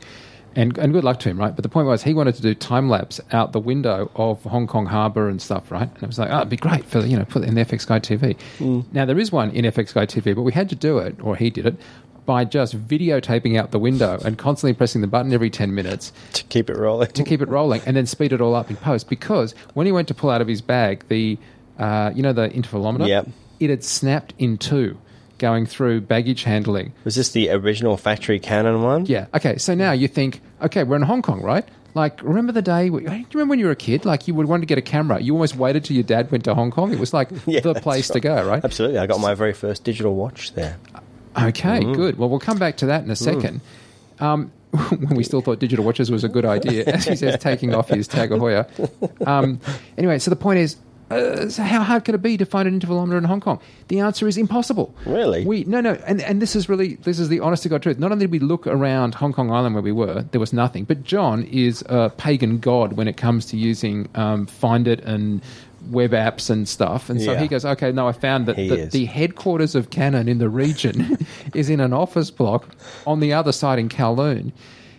and 0.56 0.76
and 0.78 0.92
good 0.92 1.04
luck 1.04 1.18
to 1.20 1.28
him, 1.28 1.38
right? 1.38 1.54
But 1.54 1.62
the 1.62 1.68
point 1.68 1.86
was, 1.86 2.02
he 2.02 2.14
wanted 2.14 2.34
to 2.36 2.42
do 2.42 2.54
time 2.54 2.88
lapse 2.88 3.20
out 3.32 3.52
the 3.52 3.60
window 3.60 4.10
of 4.14 4.42
Hong 4.44 4.66
Kong 4.66 4.86
Harbour 4.86 5.28
and 5.28 5.40
stuff, 5.40 5.70
right? 5.70 5.88
And 5.88 6.02
it 6.02 6.06
was 6.06 6.18
like, 6.18 6.30
oh, 6.30 6.38
it'd 6.38 6.48
be 6.48 6.56
great 6.56 6.84
for 6.84 7.00
you 7.00 7.16
know 7.18 7.24
put 7.24 7.42
it 7.42 7.48
in 7.48 7.54
fxguide 7.54 8.02
TV. 8.02 8.84
Now 8.92 9.04
there 9.04 9.18
is 9.18 9.32
one 9.32 9.50
in 9.50 9.64
fxguide 9.66 10.08
TV, 10.08 10.34
but 10.34 10.42
we 10.42 10.52
had 10.52 10.68
to 10.70 10.76
do 10.76 10.98
it, 10.98 11.16
or 11.20 11.36
he 11.36 11.50
did 11.50 11.66
it. 11.66 11.76
By 12.26 12.44
just 12.46 12.74
videotaping 12.88 13.58
out 13.60 13.70
the 13.70 13.78
window 13.78 14.18
and 14.24 14.38
constantly 14.38 14.72
pressing 14.72 15.02
the 15.02 15.06
button 15.06 15.32
every 15.34 15.50
10 15.50 15.74
minutes 15.74 16.10
To 16.34 16.44
keep 16.44 16.70
it 16.70 16.76
rolling. 16.78 17.08
to 17.08 17.22
keep 17.22 17.42
it 17.42 17.48
rolling 17.50 17.82
and 17.84 17.94
then 17.96 18.06
speed 18.06 18.32
it 18.32 18.40
all 18.40 18.54
up 18.54 18.70
in 18.70 18.76
post 18.76 19.10
because 19.10 19.54
when 19.74 19.84
he 19.84 19.92
went 19.92 20.08
to 20.08 20.14
pull 20.14 20.30
out 20.30 20.40
of 20.40 20.48
his 20.48 20.62
bag 20.62 21.04
the 21.08 21.36
uh, 21.78 22.12
you 22.14 22.22
know 22.22 22.32
the 22.32 22.48
intervalometer 22.48 23.06
Yep. 23.08 23.28
it 23.60 23.68
had 23.68 23.84
snapped 23.84 24.32
in 24.38 24.56
two 24.56 24.96
going 25.36 25.66
through 25.66 26.00
baggage 26.00 26.44
handling 26.44 26.92
Was 27.04 27.16
this 27.16 27.30
the 27.32 27.50
original 27.50 27.96
factory 27.98 28.38
Canon 28.40 28.82
one? 28.82 29.04
yeah 29.06 29.26
okay 29.34 29.58
so 29.58 29.74
now 29.74 29.92
you 29.92 30.08
think 30.08 30.40
okay 30.62 30.82
we're 30.84 30.96
in 30.96 31.02
hong 31.02 31.20
kong 31.20 31.42
right 31.42 31.68
like 31.92 32.22
remember 32.22 32.52
the 32.52 32.62
day 32.62 32.88
do 32.88 32.94
you 33.00 33.08
remember 33.34 33.46
when 33.50 33.58
you 33.58 33.66
were 33.66 33.72
a 33.72 33.76
kid 33.76 34.04
like 34.06 34.26
you 34.28 34.34
would 34.34 34.46
want 34.46 34.62
to 34.62 34.66
get 34.66 34.78
a 34.78 34.82
camera 34.82 35.20
you 35.20 35.32
almost 35.34 35.56
waited 35.56 35.84
till 35.84 35.94
your 35.94 36.04
dad 36.04 36.30
went 36.30 36.44
to 36.44 36.54
hong 36.54 36.70
kong 36.70 36.92
it 36.92 36.98
was 36.98 37.12
like 37.12 37.28
Yeah, 37.46 37.60
the 37.60 37.74
place 37.74 38.08
to 38.08 38.20
go 38.20 38.46
right 38.46 38.64
Absolutely. 38.64 38.98
I 38.98 39.06
got 39.06 39.20
my 39.20 39.34
very 39.34 39.52
first 39.52 39.84
digital 39.84 40.14
watch 40.14 40.54
there. 40.54 40.78
Okay, 41.36 41.80
Mm. 41.80 41.94
good. 41.94 42.18
Well, 42.18 42.28
we'll 42.28 42.38
come 42.40 42.58
back 42.58 42.76
to 42.78 42.86
that 42.86 43.04
in 43.04 43.10
a 43.10 43.16
second. 43.16 43.60
Um, 44.20 44.50
when 44.90 45.16
we 45.16 45.22
still 45.24 45.40
thought 45.40 45.58
digital 45.60 45.84
watches 45.84 46.10
was 46.10 46.24
a 46.24 46.28
good 46.28 46.44
idea, 46.44 46.84
as 46.86 47.04
he 47.04 47.16
says, 47.16 47.38
taking 47.40 47.74
off 47.74 47.88
his 47.88 48.08
Tag 48.08 48.30
Heuer. 48.30 48.66
Um, 49.26 49.60
anyway, 49.98 50.18
so 50.18 50.30
the 50.30 50.36
point 50.36 50.58
is, 50.58 50.76
uh, 51.10 51.48
so 51.48 51.62
how 51.62 51.82
hard 51.82 52.04
could 52.04 52.14
it 52.14 52.22
be 52.22 52.36
to 52.36 52.46
find 52.46 52.66
an 52.66 52.80
intervalometer 52.80 53.18
in 53.18 53.24
Hong 53.24 53.40
Kong? 53.40 53.60
The 53.88 54.00
answer 54.00 54.26
is 54.26 54.36
impossible. 54.38 54.92
Really? 55.06 55.44
We 55.44 55.62
no 55.64 55.80
no, 55.80 55.92
and 56.06 56.20
and 56.22 56.40
this 56.40 56.56
is 56.56 56.68
really 56.68 56.94
this 57.02 57.18
is 57.18 57.28
the 57.28 57.40
honest 57.40 57.62
to 57.64 57.68
god 57.68 57.82
truth. 57.82 57.98
Not 57.98 58.10
only 58.10 58.24
did 58.24 58.32
we 58.32 58.38
look 58.38 58.66
around 58.66 59.14
Hong 59.16 59.32
Kong 59.32 59.50
Island 59.50 59.74
where 59.74 59.82
we 59.82 59.92
were, 59.92 60.22
there 60.32 60.40
was 60.40 60.52
nothing. 60.52 60.84
But 60.84 61.04
John 61.04 61.44
is 61.44 61.84
a 61.88 62.10
pagan 62.16 62.58
god 62.58 62.94
when 62.94 63.06
it 63.06 63.16
comes 63.18 63.44
to 63.46 63.56
using 63.56 64.08
um, 64.14 64.46
Find 64.46 64.88
It 64.88 65.00
and 65.04 65.42
web 65.90 66.12
apps 66.12 66.50
and 66.50 66.68
stuff. 66.68 67.10
And 67.10 67.20
so 67.20 67.32
Yeah. 67.32 67.40
he 67.40 67.48
goes, 67.48 67.64
okay, 67.64 67.92
no, 67.92 68.08
I 68.08 68.12
found 68.12 68.46
that 68.46 68.56
He 68.56 68.68
the, 68.68 69.04
headquarters 69.04 69.74
of 69.74 69.90
Canon 69.90 70.28
in 70.28 70.38
the 70.38 70.48
region 70.48 71.18
is 71.54 71.68
in 71.70 71.80
an 71.80 71.92
office 71.92 72.30
block 72.30 72.74
on 73.06 73.20
the 73.20 73.32
other 73.32 73.52
side 73.52 73.78
in 73.78 73.88
Kowloon. 73.88 74.52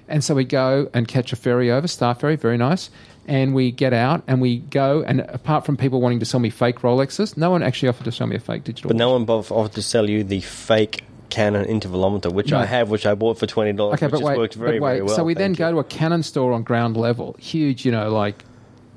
And 0.07 0.23
so 0.23 0.35
we 0.35 0.43
go 0.45 0.89
and 0.93 1.07
catch 1.07 1.33
a 1.33 1.35
ferry 1.35 1.71
over, 1.71 1.87
Star 1.87 2.13
Ferry, 2.13 2.35
very 2.35 2.57
nice. 2.57 2.89
And 3.27 3.55
we 3.55 3.71
get 3.71 3.91
out 3.91 4.21
and 4.27 4.39
we 4.39 4.57
go, 4.57 5.03
and 5.07 5.21
apart 5.21 5.65
from 5.65 5.77
people 5.77 5.99
wanting 5.99 6.19
to 6.19 6.25
sell 6.25 6.39
me 6.39 6.51
fake 6.51 6.81
Rolexes, 6.81 7.35
no 7.35 7.49
one 7.49 7.63
actually 7.63 7.89
offered 7.89 8.03
to 8.05 8.11
sell 8.11 8.27
me 8.27 8.35
a 8.35 8.39
fake 8.39 8.63
digital. 8.65 8.87
But 8.89 8.97
no 8.97 9.11
one 9.11 9.25
both 9.25 9.51
offered 9.51 9.73
to 9.73 9.81
sell 9.81 10.07
you 10.07 10.23
the 10.23 10.41
fake 10.41 11.03
Canon 11.31 11.65
intervalometer, 11.65 12.31
which 12.31 12.51
No. 12.51 12.59
I 12.59 12.65
have, 12.65 12.91
which 12.91 13.07
I 13.07 13.15
bought 13.15 13.39
for 13.39 13.47
twenty 13.47 13.73
dollars. 13.73 13.95
Okay, 13.95 14.05
which 14.05 14.21
but 14.21 14.21
wait, 14.21 14.37
worked 14.37 14.53
very, 14.53 14.77
but 14.79 14.85
wait. 14.85 14.91
very 14.91 15.01
well. 15.01 15.15
so 15.15 15.23
we 15.23 15.33
then 15.33 15.49
thank 15.55 15.57
go 15.57 15.71
to 15.71 15.79
a 15.79 15.83
Canon 15.83 16.21
store 16.21 16.53
on 16.53 16.61
ground 16.61 16.95
level, 16.95 17.35
huge, 17.39 17.83
you 17.83 17.91
know, 17.91 18.09
like 18.11 18.43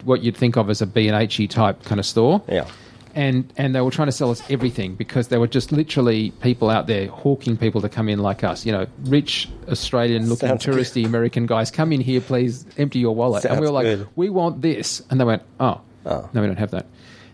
what 0.04 0.22
you'd 0.22 0.36
think 0.36 0.56
of 0.56 0.70
as 0.70 0.80
a 0.82 0.86
B 0.86 1.08
and 1.08 1.16
H 1.20 1.40
type 1.48 1.82
kind 1.84 1.98
of 1.98 2.06
store. 2.06 2.42
Yeah. 2.48 2.66
and 3.14 3.50
and 3.56 3.74
they 3.74 3.80
were 3.80 3.90
trying 3.90 4.08
to 4.08 4.12
sell 4.12 4.30
us 4.30 4.42
everything 4.50 4.94
because 4.94 5.28
there 5.28 5.40
were 5.40 5.46
just 5.48 5.72
literally 5.72 6.30
people 6.42 6.70
out 6.70 6.86
there 6.86 7.08
hawking 7.08 7.56
people 7.56 7.80
to 7.80 7.88
come 7.88 8.08
in 8.08 8.18
like 8.20 8.44
us. 8.44 8.64
You 8.66 8.72
know, 8.72 8.86
rich 9.04 9.48
Australian 9.68 10.28
looking 10.28 10.48
Sounds 10.48 10.64
good. 10.64 10.74
touristy 10.74 11.04
American 11.06 11.46
guys, 11.46 11.70
come 11.70 11.92
in 11.92 12.00
here, 12.00 12.20
please 12.20 12.64
empty 12.76 12.98
your 13.00 13.14
wallet. 13.14 13.44
and 13.44 13.52
we 13.52 13.66
Sounds 13.66 13.66
were 13.66 13.72
like, 13.74 13.84
good. 13.84 14.08
we 14.16 14.28
want 14.30 14.62
this, 14.62 15.02
and 15.10 15.20
they 15.20 15.24
went, 15.24 15.42
oh, 15.60 15.80
Oh. 16.06 16.28
no, 16.32 16.40
we 16.40 16.46
don't 16.46 16.58
have 16.58 16.70
that. 16.70 16.86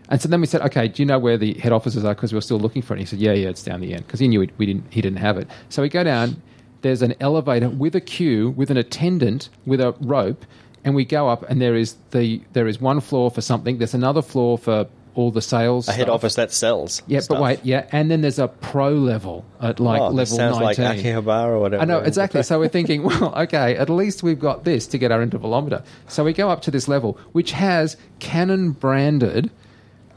And 0.09 0.21
so 0.21 0.27
then 0.29 0.39
we 0.41 0.47
said, 0.47 0.61
okay, 0.61 0.87
do 0.87 1.01
you 1.01 1.05
know 1.07 1.17
where 1.17 1.37
the 1.37 1.53
head 1.55 1.71
offices 1.71 2.03
are? 2.05 2.13
Because 2.13 2.31
we 2.31 2.37
were 2.37 2.41
still 2.41 2.59
looking 2.59 2.81
for 2.81 2.93
it. 2.93 2.97
And 2.97 3.01
he 3.01 3.05
said, 3.09 3.19
yeah, 3.19 3.31
yeah, 3.33 3.49
it's 3.49 3.63
down 3.63 3.81
the 3.81 3.93
end 3.93 4.05
because 4.05 4.19
he 4.19 4.27
knew 4.27 4.39
we, 4.41 4.49
we 4.57 4.65
didn't. 4.67 4.85
He 4.91 5.01
didn't 5.01 5.17
have 5.19 5.37
it. 5.37 5.47
So 5.69 5.81
we 5.81 5.89
go 5.89 6.03
down. 6.03 6.41
There's 6.81 7.01
an 7.01 7.15
elevator 7.19 7.69
with 7.69 7.95
a 7.95 8.01
queue, 8.01 8.51
with 8.51 8.69
an 8.69 8.77
attendant, 8.77 9.49
with 9.65 9.81
a 9.81 9.95
rope, 10.01 10.45
and 10.85 10.95
we 10.95 11.03
go 11.03 11.27
up. 11.27 11.43
And 11.49 11.61
there 11.61 11.75
is 11.75 11.95
the 12.11 12.41
there 12.53 12.67
is 12.67 12.79
one 12.79 13.01
floor 13.01 13.29
for 13.29 13.41
something. 13.41 13.79
There's 13.79 13.93
another 13.93 14.21
floor 14.21 14.57
for 14.57 14.87
all 15.15 15.31
the 15.31 15.41
sales. 15.41 15.87
a 15.87 15.93
head 15.93 16.03
stuff. 16.03 16.15
office 16.15 16.35
that 16.35 16.51
sells. 16.51 17.01
Yeah, 17.07 17.21
stuff. 17.21 17.37
but 17.37 17.43
wait, 17.43 17.59
yeah, 17.63 17.87
and 17.91 18.11
then 18.11 18.21
there's 18.21 18.39
a 18.39 18.47
pro 18.47 18.91
level 18.91 19.45
at 19.61 19.79
like 19.79 20.01
oh, 20.01 20.09
level 20.09 20.37
sounds 20.37 20.57
like. 20.57 20.77
Akihabara 20.77 21.47
or 21.47 21.59
whatever. 21.59 21.81
I 21.81 21.85
know 21.85 21.99
exactly. 21.99 22.43
So 22.43 22.59
we're 22.59 22.67
thinking, 22.67 23.03
well, 23.03 23.33
okay, 23.35 23.75
at 23.75 23.89
least 23.89 24.23
we've 24.23 24.39
got 24.39 24.63
this 24.63 24.87
to 24.87 24.97
get 24.97 25.11
our 25.11 25.25
intervalometer. 25.25 25.83
So 26.07 26.23
we 26.23 26.33
go 26.33 26.49
up 26.49 26.61
to 26.63 26.71
this 26.71 26.87
level, 26.87 27.17
which 27.31 27.51
has 27.51 27.97
Canon 28.19 28.71
branded 28.71 29.49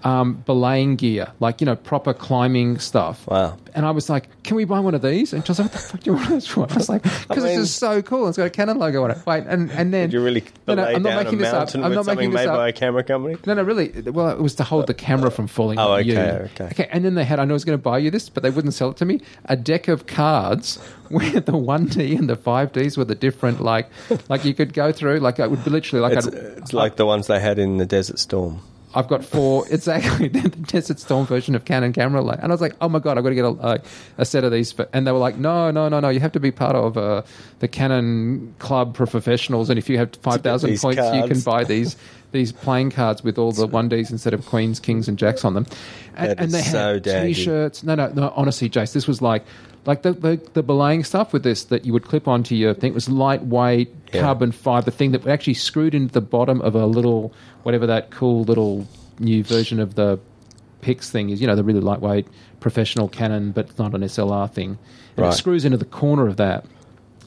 um, 0.05 0.43
belaying 0.47 0.97
gear, 0.97 1.29
like 1.41 1.61
you 1.61 1.65
know, 1.67 1.77
proper 1.77 2.15
climbing 2.15 2.79
stuff. 2.79 3.27
Wow. 3.27 3.57
And 3.75 3.85
I 3.87 3.91
was 3.91 4.09
like, 4.09 4.29
"Can 4.45 4.57
we 4.57 4.65
buy 4.65 4.81
one 4.81 4.95
of 4.95 5.03
these?" 5.03 5.33
And 5.33 5.45
she 5.47 5.51
was 5.51 5.59
like, 5.59 5.67
"What 5.67 5.73
the 5.73 5.79
fuck 5.89 6.01
do 6.01 6.11
you 6.11 6.17
want 6.17 6.29
this 6.31 6.47
for?" 6.47 6.67
I 6.71 6.75
was 6.75 6.89
like, 6.89 7.03
"Because 7.29 7.45
mean- 7.45 7.59
this 7.59 7.69
is 7.69 7.75
so 7.75 8.03
cool. 8.03 8.29
It's 8.29 8.37
got 8.37 8.47
a 8.47 8.51
Canon 8.51 8.79
logo 8.79 9.05
on 9.05 9.11
it." 9.11 9.19
Wait, 9.27 9.45
and 9.47 9.71
and 9.73 9.93
then 9.93 10.11
you 10.11 10.21
really 10.23 10.45
No, 10.67 10.75
no, 10.75 10.85
I'm 10.85 11.03
not 11.03 11.11
down 11.11 11.21
a 11.21 11.25
making 11.25 11.39
this 11.39 11.53
up. 11.53 11.75
I'm 11.75 11.81
not 11.93 12.05
something 12.05 12.17
making 12.17 12.31
this 12.31 12.39
made 12.41 12.49
up. 12.49 12.57
by 12.57 12.69
a 12.69 12.73
camera 12.73 13.05
company? 13.05 13.37
No, 13.47 13.55
no, 13.55 13.63
really. 13.63 13.91
Well, 14.11 14.31
it 14.31 14.41
was 14.41 14.55
to 14.57 14.65
hold 14.65 14.87
the 14.87 14.95
camera 14.95 15.31
from 15.31 15.47
falling 15.47 15.79
Oh, 15.79 15.93
on 15.93 16.05
you. 16.05 16.13
okay, 16.19 16.49
okay. 16.55 16.65
Okay, 16.67 16.89
and 16.91 17.05
then 17.05 17.15
they 17.15 17.25
had, 17.25 17.39
I 17.39 17.45
know 17.45 17.53
I 17.53 17.55
was 17.55 17.65
going 17.65 17.79
to 17.79 17.83
buy 17.83 17.99
you 17.99 18.11
this, 18.11 18.29
but 18.29 18.43
they 18.43 18.51
wouldn't 18.51 18.75
sell 18.75 18.91
it 18.91 18.97
to 18.99 19.05
me, 19.05 19.21
a 19.45 19.57
deck 19.57 19.89
of 19.89 20.07
cards 20.07 20.77
where 21.09 21.41
the 21.41 21.53
1D 21.53 22.19
and 22.19 22.29
the 22.29 22.37
5Ds 22.37 22.97
were 22.97 23.05
the 23.05 23.15
different, 23.15 23.61
like, 23.61 23.89
like 24.29 24.45
you 24.45 24.55
could 24.55 24.73
go 24.73 24.93
through, 24.93 25.19
like, 25.21 25.39
it 25.39 25.51
would 25.51 25.65
be 25.65 25.71
literally 25.71 26.01
like, 26.03 26.17
It's, 26.19 26.27
it's 26.27 26.73
like 26.73 26.97
the 26.97 27.07
ones 27.07 27.27
they 27.27 27.41
had 27.41 27.59
in 27.59 27.77
the 27.79 27.87
Desert 27.87 28.19
Storm. 28.19 28.61
I've 28.95 29.09
got 29.09 29.25
four, 29.25 29.65
it's 29.71 29.89
actually 29.89 30.29
the 30.29 30.49
Desert 30.49 30.99
Storm 30.99 31.27
version 31.27 31.55
of 31.55 31.65
Canon 31.65 31.93
camera. 31.93 32.23
Like, 32.23 32.39
and 32.43 32.51
I 32.51 32.55
was 32.55 32.61
like, 32.61 32.75
oh 32.81 32.89
my 32.89 32.99
God, 32.99 33.19
I've 33.19 33.25
got 33.25 33.31
to 33.31 33.35
get 33.35 33.45
a, 33.45 33.51
like, 33.51 33.85
a 34.17 34.25
set 34.25 34.45
of 34.45 34.53
these. 34.53 34.75
And 34.93 35.07
they 35.07 35.13
were 35.13 35.19
like, 35.19 35.37
no, 35.37 35.71
no, 35.71 35.89
no, 35.89 36.01
no, 36.01 36.09
you 36.09 36.21
have 36.21 36.33
to 36.33 36.41
be 36.41 36.51
part 36.51 36.77
of 36.77 36.97
uh, 36.97 37.23
the 37.61 37.69
Canon 37.69 38.55
Club 38.59 38.97
for 38.97 39.07
professionals. 39.07 39.71
And 39.71 39.79
if 39.79 39.89
you 39.89 39.99
have 39.99 40.15
5,000 40.15 40.71
these 40.71 40.83
points, 40.83 40.99
you 41.15 41.27
can 41.27 41.41
buy 41.41 41.65
these 41.65 41.97
these 42.31 42.53
playing 42.53 42.91
cards 42.91 43.25
with 43.25 43.39
all 43.39 43.53
the 43.53 43.67
one 43.67 43.89
Ds 43.89 44.11
instead 44.11 44.35
of 44.35 44.45
queens, 44.45 44.81
kings, 44.81 45.09
and 45.09 45.19
jacks 45.19 45.47
on 45.47 45.55
them. 45.55 45.67
And, 46.15 46.31
That 46.31 46.41
and 46.41 46.53
they 46.53 46.61
so 46.61 46.95
had 46.95 47.05
t-shirts. 47.05 47.83
No, 47.83 47.95
no, 47.95 48.09
no. 48.09 48.33
Honestly, 48.37 48.69
Jace, 48.69 48.93
this 48.93 49.07
was 49.09 49.23
like 49.23 49.45
like 49.89 50.03
the, 50.03 50.13
the 50.13 50.41
the 50.53 50.63
belaying 50.63 51.03
stuff 51.03 51.33
with 51.33 51.43
this 51.43 51.65
that 51.65 51.85
you 51.87 51.93
would 51.95 52.05
clip 52.05 52.29
onto 52.29 52.55
your 52.55 52.75
thing. 52.75 52.91
It 52.93 52.95
was 52.95 53.09
lightweight 53.09 53.89
Yeah. 54.13 54.21
carbon 54.21 54.53
fiber 54.53 54.91
thing 54.91 55.13
that 55.13 55.27
actually 55.27 55.55
screwed 55.55 55.95
into 55.95 56.13
the 56.13 56.21
bottom 56.21 56.61
of 56.61 56.75
a 56.75 56.87
little 56.87 57.33
whatever 57.63 57.87
that 57.87 58.11
cool 58.11 58.45
little 58.45 58.87
new 59.19 59.43
version 59.43 59.81
of 59.81 59.95
the 59.95 60.21
Pix 60.83 61.11
thing 61.11 61.31
is. 61.31 61.41
You 61.41 61.47
know, 61.49 61.57
the 61.57 61.65
really 61.65 61.81
lightweight 61.81 62.27
professional 62.61 63.09
Canon, 63.09 63.51
but 63.53 63.77
not 63.79 63.95
an 63.95 64.03
SLR 64.03 64.47
thing. 64.53 64.79
And 65.17 65.25
Right. 65.25 65.33
it 65.33 65.37
screws 65.37 65.65
into 65.65 65.79
the 65.79 65.85
corner 66.03 66.27
of 66.29 66.37
that, 66.37 66.65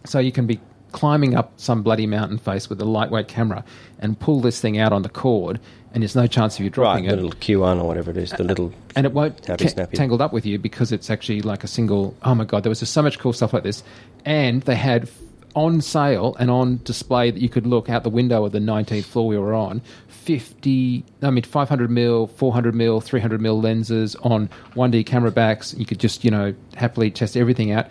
so 0.06 0.20
you 0.20 0.32
can 0.32 0.46
be 0.46 0.60
climbing 0.92 1.36
up 1.36 1.54
some 1.58 1.84
bloody 1.84 2.08
mountain 2.08 2.38
face 2.38 2.70
with 2.70 2.82
a 2.82 2.86
lightweight 2.86 3.28
camera 3.28 3.64
and 4.00 4.20
pull 4.20 4.42
this 4.42 4.60
thing 4.62 4.78
out 4.78 4.94
on 4.94 5.02
the 5.02 5.10
cord, 5.10 5.60
and 5.94 6.04
there's 6.04 6.16
no 6.16 6.28
chance 6.28 6.58
of 6.58 6.64
you 6.64 6.70
dropping 6.70 7.06
Right, 7.06 7.10
dropping 7.12 7.26
the 7.26 7.34
it 7.34 7.38
little 7.38 7.60
Q1 7.76 7.82
or 7.82 7.88
whatever 7.88 8.12
it 8.12 8.18
is, 8.18 8.32
the 8.32 8.44
uh, 8.44 8.48
little. 8.48 8.74
and 8.96 9.06
it 9.06 9.14
won't 9.14 9.44
snappy. 9.46 9.98
tangled 9.98 10.22
up 10.22 10.34
with 10.34 10.46
you 10.46 10.58
because 10.60 10.92
it's 10.92 11.10
actually 11.10 11.42
like 11.42 11.64
a 11.64 11.68
single. 11.68 12.16
Oh 12.24 12.36
my 12.36 12.46
god, 12.46 12.64
there 12.64 12.70
was 12.70 12.80
just 12.80 12.94
so 12.94 13.02
much 13.02 13.20
cool 13.20 13.34
stuff 13.34 13.54
like 13.54 13.64
this, 13.64 13.84
and 14.26 14.62
they 14.64 14.76
had 14.76 15.10
on 15.54 15.82
sale 15.82 16.36
and 16.40 16.50
on 16.50 16.80
display 16.84 17.30
that 17.30 17.42
you 17.42 17.50
could 17.50 17.68
look 17.68 17.90
out 17.90 18.04
the 18.04 18.10
window 18.10 18.46
of 18.46 18.54
the 18.54 18.60
19th 18.60 19.04
floor 19.04 19.28
we 19.28 19.38
were 19.38 19.54
on. 19.54 19.82
50, 20.08 21.04
I 21.24 21.30
mean, 21.30 21.44
500 21.44 21.90
mil, 21.90 22.28
400 22.28 22.74
mil, 22.74 23.02
300 23.02 23.42
mil 23.42 23.60
lenses 23.60 24.16
on 24.18 24.50
1D 24.76 25.06
camera 25.06 25.32
backs. 25.32 25.74
You 25.74 25.86
could 25.86 26.00
just, 26.00 26.24
you 26.24 26.32
know, 26.32 26.54
happily 26.76 27.12
test 27.12 27.36
everything 27.36 27.72
out. 27.72 27.88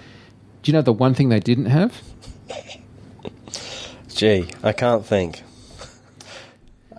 Do 0.62 0.70
you 0.70 0.72
know 0.72 0.80
the 0.80 0.92
one 0.92 1.12
thing 1.12 1.28
they 1.28 1.40
didn't 1.40 1.66
have? 1.66 2.00
Gee, 4.20 4.46
I 4.62 4.72
can't 4.74 5.02
think. 5.06 5.42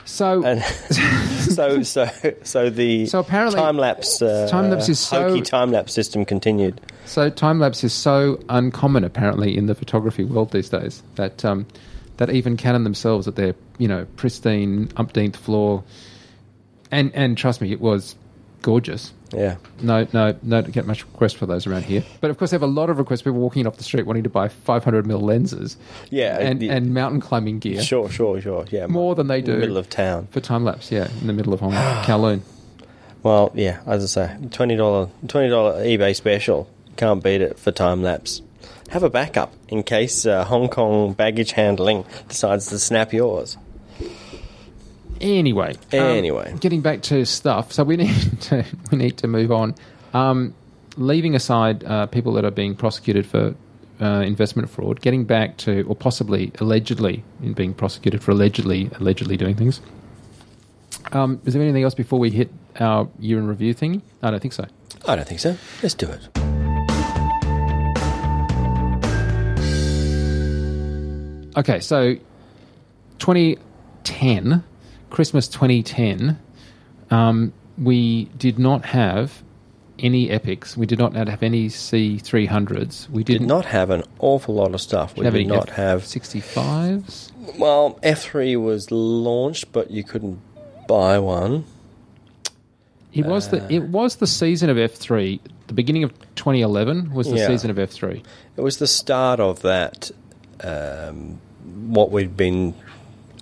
So 0.06 0.44
And 0.46 0.64
so, 0.64 1.84
so, 1.84 2.10
so 2.42 2.72
the 2.72 3.06
So 3.06 3.20
apparently- 3.20 3.60
time 3.60 3.78
lapse, 3.78 4.24
uh, 4.24 4.48
Time-lapse 4.50 4.90
is 4.90 5.00
so- 5.00 5.40
time 5.42 5.70
lapse 5.72 5.94
system 5.94 6.26
continued. 6.26 6.82
So 7.06 7.30
time 7.30 7.60
lapse 7.60 7.84
is 7.84 7.94
so 7.94 8.40
uncommon 8.50 9.04
apparently 9.04 9.56
in 9.56 9.68
the 9.68 9.76
photography 9.76 10.24
world 10.24 10.52
these 10.52 10.70
days 10.70 11.04
that 11.14 11.46
um, 11.46 11.68
that 12.18 12.32
even 12.32 12.58
Canon 12.58 12.84
themselves 12.86 13.28
at 13.28 13.36
their 13.36 13.54
you 13.78 13.88
know 13.88 14.08
pristine 14.16 14.90
umpteenth 14.98 15.36
floor, 15.36 15.84
and 16.90 17.14
and 17.14 17.38
trust 17.38 17.62
me, 17.62 17.72
it 17.72 17.82
was 17.82 18.16
gorgeous. 18.62 19.14
Yeah, 19.34 19.56
No, 19.82 20.06
no, 20.12 20.36
no, 20.44 20.62
don't 20.62 20.74
get 20.74 20.86
much 20.86 21.06
request 21.06 21.38
for 21.38 21.46
those 21.46 21.66
around 21.66 21.86
here. 21.86 22.04
But 22.20 22.32
of 22.32 22.38
course, 22.38 22.52
they 22.52 22.56
have 22.56 22.64
a 22.64 22.68
lot 22.68 22.90
of 22.90 22.98
requests. 22.98 23.22
People 23.22 23.40
walking 23.40 23.66
off 23.66 23.78
the 23.78 23.84
street 23.84 24.06
wanting 24.06 24.24
to 24.24 24.30
buy 24.30 24.50
500 24.50 25.08
mil 25.08 25.22
lenses, 25.22 25.78
yeah, 26.10 26.38
and, 26.38 26.62
and 26.62 26.94
mountain 26.94 27.22
climbing 27.22 27.60
gear 27.60 27.82
sure, 27.82 28.10
sure, 28.10 28.42
sure. 28.42 28.66
Yeah, 28.70 28.88
more 28.88 29.16
than 29.16 29.28
they 29.28 29.42
do. 29.42 29.54
in 29.54 29.60
the 29.60 29.62
middle 29.62 29.78
of 29.78 29.90
town. 29.90 30.28
for 30.32 30.42
time 30.42 30.66
lapse. 30.66 30.92
Yeah, 30.92 31.08
in 31.22 31.28
the 31.28 31.34
middle 31.34 31.54
of 31.54 31.62
Hong 31.62 31.72
Kong. 31.72 32.04
Kowloon. 32.04 32.42
Well, 33.24 33.52
yeah, 33.56 33.80
as 33.86 34.04
I 34.18 34.28
say, 34.28 34.38
twenty 34.50 34.76
dollar, 34.76 35.08
twenty 35.28 35.48
dollar 35.50 35.82
eBay 35.84 36.14
special. 36.14 36.70
Can't 36.98 37.24
beat 37.24 37.40
it 37.42 37.58
for 37.58 37.72
time 37.72 38.04
lapse. 38.04 38.42
Have 38.90 39.04
a 39.04 39.10
backup 39.10 39.54
in 39.70 39.84
case 39.84 40.26
uh, 40.26 40.44
Hong 40.44 40.68
Kong 40.68 41.14
baggage 41.14 41.54
handling 41.54 42.04
decides 42.28 42.66
to 42.68 42.78
snap 42.80 43.14
yours. 43.14 43.56
Anyway, 45.22 45.76
um, 45.94 46.00
Anyway. 46.00 46.54
getting 46.60 46.82
back 46.82 47.02
to 47.04 47.26
stuff. 47.26 47.72
So 47.72 47.84
we 47.84 47.96
need 48.04 48.42
to 48.42 48.66
we 48.92 48.98
need 48.98 49.18
to 49.18 49.28
move 49.28 49.52
on. 49.52 49.76
Um, 50.14 50.54
leaving 50.98 51.36
aside 51.36 51.84
uh, 51.86 52.08
people 52.08 52.34
that 52.34 52.44
are 52.44 52.52
being 52.52 52.76
prosecuted 52.76 53.26
for 53.26 53.56
uh, 54.02 54.06
investment 54.26 54.70
fraud, 54.70 55.00
getting 55.02 55.24
back 55.26 55.58
to 55.58 55.84
or 55.84 55.96
possibly 55.96 56.52
allegedly 56.60 57.24
in 57.44 57.54
being 57.54 57.74
prosecuted 57.74 58.24
for 58.24 58.32
allegedly 58.32 58.90
allegedly 59.00 59.38
doing 59.38 59.56
things. 59.56 59.80
Um, 61.12 61.40
is 61.46 61.54
there 61.54 61.62
anything 61.62 61.84
else 61.84 61.94
before 61.94 62.20
we 62.20 62.30
hit 62.32 62.50
our 62.80 63.08
year 63.20 63.38
in 63.38 63.48
review 63.48 63.74
thing? 63.74 64.02
I 64.24 64.32
don't 64.32 64.40
think 64.40 64.54
so. 64.54 64.66
I 65.08 65.16
don't 65.16 65.28
think 65.28 65.40
so. 65.40 65.56
Let's 65.82 65.94
do 65.96 66.08
it. 66.10 66.28
Okay, 71.58 71.80
so 71.82 72.16
2010, 73.20 74.64
Christmas 75.12 75.48
2010, 75.48 76.40
um, 77.12 77.54
we 77.78 78.26
did 78.38 78.58
not 78.58 78.86
have 78.86 79.44
any 80.00 80.32
epics. 80.32 80.76
We 80.76 80.88
did 80.88 80.98
not 80.98 81.14
have 81.16 81.44
any 81.44 81.68
C300s. 81.68 83.08
We 83.10 83.24
Did 83.24 83.40
didn't 83.40 83.66
have 83.66 83.92
an 83.92 84.04
awful 84.20 84.56
lot 84.56 84.74
of 84.74 84.82
stuff. 84.82 85.16
We 85.16 85.30
did 85.30 85.48
not 85.48 85.70
have. 85.70 86.02
F65s. 86.04 87.32
Well, 87.60 88.00
F 88.02 88.24
three 88.24 88.56
was 88.56 88.90
launched, 88.90 89.72
but 89.72 89.92
you 89.92 90.04
couldn't 90.04 90.40
buy 90.88 91.20
one. 91.20 91.66
It 93.14 93.26
was 93.26 93.48
Uh. 93.48 93.58
the 93.58 93.74
it 93.74 93.84
was 93.90 94.16
the 94.16 94.28
season 94.28 94.70
of 94.70 94.78
F3. 94.78 95.40
The 95.68 95.74
beginning 95.74 96.04
of 96.04 96.14
2011 96.36 97.14
was 97.14 97.30
the 97.30 97.38
Yeah. 97.38 97.48
season 97.48 97.70
of 97.70 97.78
F3. 97.78 98.24
It 98.58 98.62
was 98.62 98.78
the 98.78 98.88
start 98.88 99.40
of 99.40 99.62
that. 99.62 100.10
Um, 100.64 101.40
what 101.88 102.12
we'd 102.12 102.36
been 102.38 102.74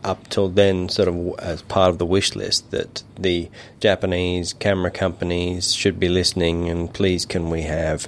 up 0.04 0.30
till 0.30 0.50
then, 0.50 0.90
sort 0.90 1.08
of 1.08 1.40
as 1.40 1.62
part 1.64 1.90
of 1.90 1.98
the 1.98 2.06
wish 2.06 2.36
list, 2.36 2.72
that 2.72 3.04
the 3.18 3.50
Japanese 3.80 4.54
camera 4.54 4.92
companies 4.92 5.74
should 5.74 6.00
be 6.00 6.10
listening, 6.10 6.70
and 6.70 6.94
please, 6.94 7.26
can 7.26 7.50
we 7.50 7.64
have 7.64 8.08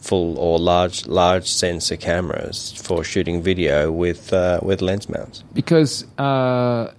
full 0.00 0.38
or 0.38 0.58
large 0.58 1.06
large 1.06 1.46
sensor 1.48 1.96
cameras 1.96 2.72
for 2.72 3.04
shooting 3.04 3.42
video 3.42 3.92
with 3.92 4.32
uh, 4.32 4.60
with 4.62 4.82
lens 4.82 5.08
mounts? 5.08 5.44
Because 5.52 6.04
uh, 6.18 6.92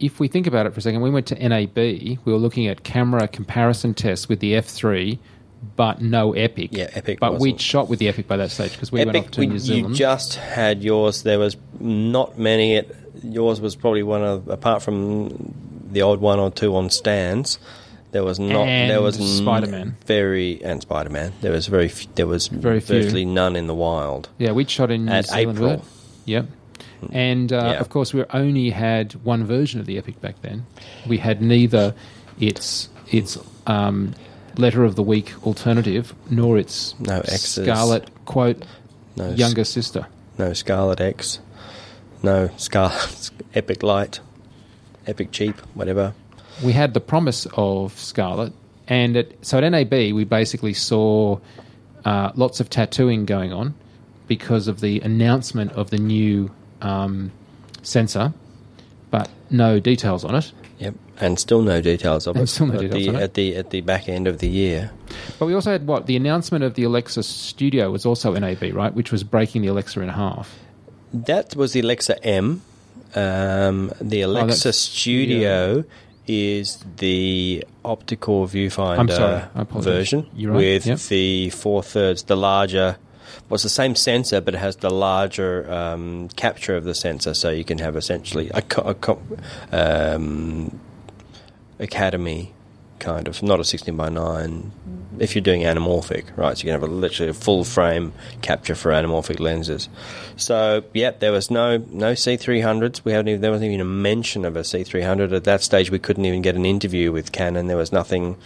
if 0.00 0.20
we 0.20 0.28
think 0.28 0.46
about 0.46 0.66
it 0.66 0.72
for 0.72 0.78
a 0.78 0.82
second, 0.82 1.00
we 1.00 1.10
went 1.10 1.26
to 1.26 1.48
NAB. 1.48 1.76
We 1.76 2.18
were 2.24 2.34
looking 2.34 2.66
at 2.66 2.84
camera 2.84 3.28
comparison 3.28 3.94
tests 3.94 4.28
with 4.28 4.40
the 4.40 4.52
F3, 4.52 5.18
but 5.76 6.00
no 6.00 6.32
Epic. 6.32 6.70
Yeah, 6.72 6.90
Epic 6.92 7.18
But 7.20 7.38
we'd 7.38 7.60
shot 7.60 7.88
with 7.88 7.98
the 7.98 8.08
Epic 8.08 8.28
by 8.28 8.36
that 8.36 8.50
stage 8.50 8.72
because 8.72 8.92
we 8.92 9.04
went 9.04 9.16
off 9.16 9.30
to 9.32 9.40
we- 9.40 9.46
New 9.46 9.58
Zealand. 9.58 9.94
You 9.94 9.98
just 9.98 10.34
had 10.34 10.82
yours. 10.82 11.22
There 11.22 11.38
was 11.38 11.56
not 11.80 12.38
many. 12.38 12.76
It, 12.76 12.94
yours 13.22 13.60
was 13.60 13.76
probably 13.76 14.02
one 14.02 14.22
of, 14.22 14.48
apart 14.48 14.82
from 14.82 15.54
the 15.90 16.02
odd 16.02 16.20
one 16.20 16.38
or 16.38 16.50
two 16.50 16.74
on 16.76 16.90
stands. 16.90 17.58
There 18.10 18.24
was 18.24 18.38
not. 18.38 18.66
And 18.66 18.90
there 18.90 19.02
was 19.02 19.16
Spider-Man. 19.16 19.96
Very 20.06 20.62
and 20.64 20.80
Spider 20.80 21.10
Man. 21.10 21.32
There 21.42 21.52
was 21.52 21.66
very. 21.66 21.86
f- 21.86 22.06
There 22.14 22.26
was 22.26 22.48
Very 22.48 22.80
few. 22.80 23.02
virtually 23.02 23.24
none 23.26 23.54
in 23.54 23.66
the 23.66 23.74
wild. 23.74 24.30
yeah, 24.38 24.52
we'd 24.52 24.70
shot 24.70 24.90
in 24.90 25.04
New 25.04 25.12
At 25.12 25.26
Zealand 25.26 25.58
April. 25.58 25.84
Yep. 26.24 26.46
And 27.12 27.52
uh, 27.52 27.56
Yeah. 27.56 27.80
of 27.80 27.90
course, 27.90 28.14
we 28.14 28.24
only 28.32 28.70
had 28.70 29.12
one 29.24 29.44
version 29.44 29.78
of 29.78 29.84
the 29.86 29.98
Epic 29.98 30.20
back 30.22 30.40
then. 30.42 30.64
We 31.06 31.18
had 31.18 31.42
neither 31.42 31.94
its 32.40 32.88
its 33.12 33.36
um, 33.66 34.14
letter 34.56 34.84
of 34.84 34.94
the 34.96 35.02
week 35.02 35.34
alternative 35.46 36.14
nor 36.30 36.56
its 36.58 36.94
No 36.98 37.18
X's. 37.20 37.62
Scarlet 37.62 38.08
quote 38.24 38.62
No 39.16 39.30
younger 39.32 39.64
sister. 39.64 40.06
No 40.38 40.54
Scarlet 40.54 41.00
X. 41.00 41.40
No 42.22 42.50
Scarlet 42.56 43.30
Epic 43.54 43.82
Light. 43.82 44.20
Epic 45.06 45.30
Cheap. 45.32 45.56
Whatever. 45.74 46.14
we 46.62 46.72
had 46.72 46.92
the 46.94 47.00
promise 47.00 47.46
of 47.54 47.98
Scarlet, 47.98 48.52
and 48.88 49.16
at, 49.16 49.28
so 49.44 49.58
at 49.58 49.68
NAB 49.68 49.92
we 49.92 50.24
basically 50.24 50.74
saw 50.74 51.38
uh, 52.04 52.32
lots 52.34 52.60
of 52.60 52.68
tattooing 52.70 53.24
going 53.24 53.52
on 53.52 53.74
because 54.26 54.68
of 54.68 54.80
the 54.80 55.00
announcement 55.00 55.72
of 55.72 55.90
the 55.90 55.96
new 55.98 56.50
um, 56.82 57.30
sensor, 57.82 58.32
but 59.10 59.28
no 59.50 59.80
details 59.80 60.24
on 60.24 60.34
it. 60.34 60.52
Yep. 60.78 60.94
And 61.20 61.38
still 61.40 61.62
no 61.62 61.80
details 61.80 62.26
of 62.28 62.36
And 62.36 62.44
it. 62.44 62.48
still 62.48 62.66
no 62.66 62.74
at 62.74 62.80
details 62.80 63.02
the, 63.04 63.08
on 63.08 63.16
it. 63.16 63.22
At 63.22 63.34
the 63.34 63.56
at 63.56 63.70
the 63.70 63.80
back 63.80 64.08
end 64.08 64.28
of 64.28 64.38
the 64.38 64.48
year. 64.48 64.90
But 65.38 65.46
we 65.46 65.54
also 65.54 65.72
had 65.72 65.86
what 65.86 66.06
the 66.06 66.14
announcement 66.16 66.62
of 66.64 66.74
the 66.74 66.84
Alexa 66.84 67.22
Studio 67.22 67.90
was 67.90 68.04
also 68.06 68.32
NAB, 68.34 68.62
right? 68.74 68.92
Which 68.94 69.10
was 69.10 69.24
breaking 69.24 69.62
the 69.62 69.68
Alexa 69.68 70.00
in 70.00 70.08
half. 70.10 70.56
That 71.12 71.56
was 71.56 71.72
the 71.72 71.80
Alexa 71.80 72.22
M. 72.24 72.62
Um, 73.14 73.92
the 74.00 74.20
Alexa 74.22 74.68
Oh, 74.68 74.72
Studio 74.72 75.84
is 76.26 76.84
the 76.98 77.64
optical 77.84 78.46
viewfinder 78.46 79.50
version 79.82 80.28
right, 80.36 80.54
with 80.54 80.86
yep. 80.86 80.98
the 80.98 81.48
four 81.50 81.82
thirds, 81.82 82.24
the 82.24 82.36
larger. 82.36 82.98
Well, 83.48 83.54
it's 83.54 83.62
the 83.62 83.70
same 83.70 83.94
sensor, 83.94 84.42
but 84.42 84.54
it 84.54 84.58
has 84.58 84.76
the 84.76 84.90
larger 84.90 85.70
um, 85.72 86.28
capture 86.36 86.76
of 86.76 86.84
the 86.84 86.94
sensor, 86.94 87.32
so 87.32 87.48
you 87.48 87.64
can 87.64 87.78
have 87.78 87.96
essentially 87.96 88.50
a, 88.52 88.60
co- 88.60 88.82
a 88.82 88.94
co- 88.94 89.22
um, 89.72 90.78
academy 91.78 92.52
kind 92.98 93.28
of 93.28 93.42
not 93.42 93.60
a 93.60 93.64
16 93.64 93.96
by 93.96 94.08
9 94.08 94.72
if 95.18 95.34
you're 95.34 95.42
doing 95.42 95.62
anamorphic 95.62 96.24
right 96.36 96.56
so 96.56 96.60
you 96.60 96.72
can 96.72 96.80
have 96.80 96.82
a 96.82 96.92
literally 96.92 97.30
a 97.30 97.34
full 97.34 97.64
frame 97.64 98.12
capture 98.42 98.74
for 98.74 98.92
anamorphic 98.92 99.40
lenses. 99.40 99.88
So 100.36 100.84
yeah 100.94 101.10
there 101.10 101.32
was 101.32 101.50
no 101.50 101.78
no 101.78 102.12
c300s 102.12 103.04
we 103.04 103.12
haven't 103.12 103.28
even 103.28 103.40
there 103.40 103.50
wasn't 103.50 103.70
even 103.70 103.80
a 103.80 103.84
mention 103.84 104.44
of 104.44 104.56
a 104.56 104.60
c300 104.60 105.32
at 105.32 105.44
that 105.44 105.62
stage 105.62 105.90
we 105.90 105.98
couldn't 105.98 106.24
even 106.24 106.42
get 106.42 106.54
an 106.54 106.66
interview 106.66 107.12
with 107.12 107.32
canon. 107.32 107.66
There 107.66 107.76
was 107.76 107.92
nothing 107.92 108.36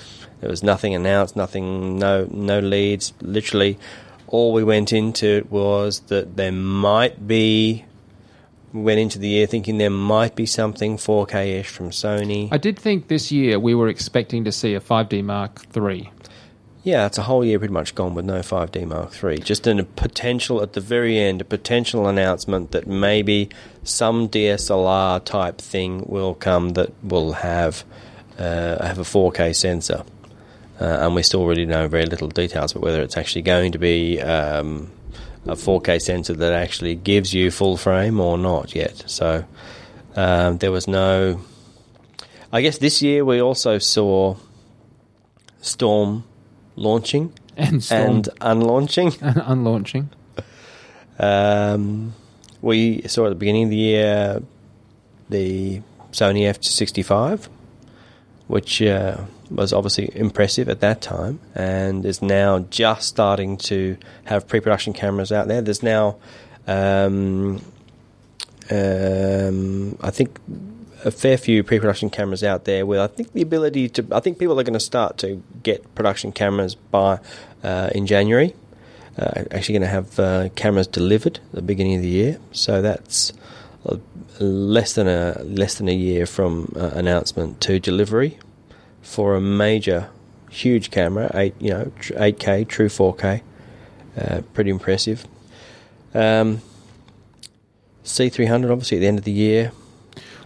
there 0.41 0.51
was 0.51 0.63
nothing 0.63 0.95
announced 0.95 1.37
nothing 1.37 1.99
no 1.99 2.27
no 2.31 2.59
leads. 2.61 3.13
Literally 3.21 3.79
all 4.29 4.53
we 4.53 4.65
went 4.65 4.93
into 4.93 5.47
was 5.51 6.01
that 6.09 6.37
there 6.37 6.53
might 6.53 7.27
be 7.29 7.85
went 8.73 8.99
into 8.99 9.19
the 9.19 9.29
year 9.29 9.47
thinking 9.47 9.79
there 9.79 9.91
might 9.91 10.35
be 10.35 10.47
something 10.47 10.97
4K-ish 10.97 11.69
from 11.69 11.91
Sony. 11.91 12.49
I 12.51 12.59
did 12.59 12.79
think 12.79 13.09
this 13.09 13.31
year 13.31 13.59
we 13.59 13.75
were 13.75 13.89
expecting 13.89 14.45
to 14.45 14.53
see 14.53 14.75
a 14.75 14.81
5D 14.81 15.25
Mark 15.25 15.65
III. 15.77 16.11
Yeah, 16.85 17.07
it's 17.07 17.19
a 17.19 17.23
whole 17.23 17.45
year 17.45 17.61
pretty 17.61 17.75
much 17.75 17.95
gone 17.95 18.15
with 18.15 18.25
no 18.25 18.41
5D 18.41 18.87
Mark 18.87 19.23
III. 19.23 19.39
Just 19.39 19.67
in 19.69 19.79
a 19.79 19.85
potential, 19.85 20.63
at 20.63 20.73
the 20.73 20.81
very 20.81 21.19
end, 21.19 21.41
a 21.41 21.45
potential 21.45 22.09
announcement 22.09 22.73
that 22.73 22.89
maybe 22.89 23.51
some 23.85 24.29
DSLR 24.29 25.25
type 25.25 25.59
thing 25.59 26.05
will 26.07 26.35
come 26.35 26.71
that 26.71 26.93
will 27.05 27.35
have 27.35 27.85
uh, 28.39 28.85
have 28.85 28.99
a 28.99 29.03
4K 29.03 29.55
sensor. 29.55 30.05
Uh, 30.81 30.85
and 30.85 31.15
we 31.15 31.23
still 31.23 31.47
really 31.47 31.67
know 31.67 31.87
very 31.87 32.07
little 32.07 32.29
details 32.29 32.73
about 32.73 32.83
whether 32.83 33.03
it's 33.03 33.17
actually 33.17 33.43
going 33.43 33.71
to 33.71 33.79
be 33.79 34.21
um, 34.21 34.91
a 35.47 35.55
4K 35.55 36.01
sensor 36.01 36.35
that 36.35 36.53
actually 36.53 36.95
gives 36.95 37.35
you 37.35 37.51
full 37.51 37.77
frame 37.77 38.21
or 38.21 38.39
not 38.39 38.75
yet. 38.75 39.03
So 39.07 39.45
um, 40.17 40.59
there 40.59 40.73
was 40.73 40.87
no. 40.87 41.41
I 42.53 42.61
guess 42.61 42.79
this 42.79 43.03
year 43.03 43.25
we 43.25 43.41
also 43.41 43.79
saw 43.79 44.37
Storm 45.61 46.25
launching 46.77 47.33
And 47.57 47.83
Storm 47.83 48.01
and 48.01 48.29
unlaunching. 48.41 49.13
And 49.21 49.43
unlaunching. 49.45 50.11
Um, 51.19 52.15
we 52.61 53.03
saw 53.03 53.27
at 53.27 53.31
the 53.31 53.35
beginning 53.35 53.65
of 53.65 53.71
the 53.71 53.77
year 53.77 54.43
the 55.29 55.83
Sony 56.13 56.43
F65, 56.43 57.49
which 58.47 58.83
uh, 58.83 59.19
was 59.55 59.73
obviously 59.73 60.11
impressive 60.15 60.69
at 60.69 60.81
that 60.81 61.01
time, 61.01 61.41
and 61.55 62.05
is 62.05 62.23
now 62.23 62.61
just 62.71 63.09
starting 63.09 63.57
to 63.57 63.97
have 64.25 64.49
pre-production 64.49 64.93
cameras 64.93 65.33
out 65.33 65.49
there. 65.49 65.63
There's 65.63 65.83
now, 65.83 66.17
um, 66.67 67.61
um, 68.71 69.99
I 70.01 70.11
think, 70.11 70.39
a 71.05 71.11
fair 71.11 71.37
few 71.37 71.65
pre-production 71.65 72.11
cameras 72.11 72.45
out 72.45 72.65
there 72.65 72.87
with 72.87 73.01
I 73.01 73.09
think 73.09 73.33
the 73.33 73.43
ability 73.43 73.89
to. 73.91 74.07
I 74.13 74.21
think 74.21 74.39
people 74.39 74.59
are 74.59 74.65
going 74.65 74.75
to 74.75 74.81
start 74.81 75.19
to 75.19 75.43
get 75.63 75.95
production 75.95 76.33
cameras 76.33 76.75
by 76.75 77.19
uh, 77.63 77.91
in 77.95 78.07
January. 78.07 78.55
Uh, 79.19 79.45
actually, 79.51 79.75
going 79.75 79.83
to 79.83 79.89
have 79.89 80.19
uh, 80.19 80.49
cameras 80.55 80.87
delivered 80.87 81.39
at 81.39 81.53
the 81.53 81.63
beginning 81.63 81.97
of 81.97 82.03
the 82.03 82.09
year, 82.09 82.39
so 82.53 82.81
that's 82.81 83.33
less 84.41 84.95
than 84.95 85.09
a 85.09 85.43
less 85.45 85.75
than 85.75 85.89
a 85.89 85.95
year 85.95 86.25
from 86.25 86.73
uh, 86.77 86.91
announcement 86.95 87.61
to 87.61 87.79
delivery 87.79 88.39
for 89.03 89.35
a 89.35 89.41
major, 89.41 90.09
huge 90.51 90.91
camera, 90.91 91.31
eight 91.35 91.55
you 91.61 91.71
know, 91.71 91.93
eight 92.17 92.39
K, 92.39 92.65
true 92.65 92.89
four 92.89 93.15
K, 93.15 93.43
uh, 94.17 94.43
pretty 94.55 94.71
impressive. 94.71 95.27
Um, 96.15 96.61
C300, 98.05 98.71
obviously, 98.71 98.99
at 98.99 99.01
the 99.01 99.07
end 99.07 99.19
of 99.19 99.25
the 99.25 99.33
year. 99.33 99.73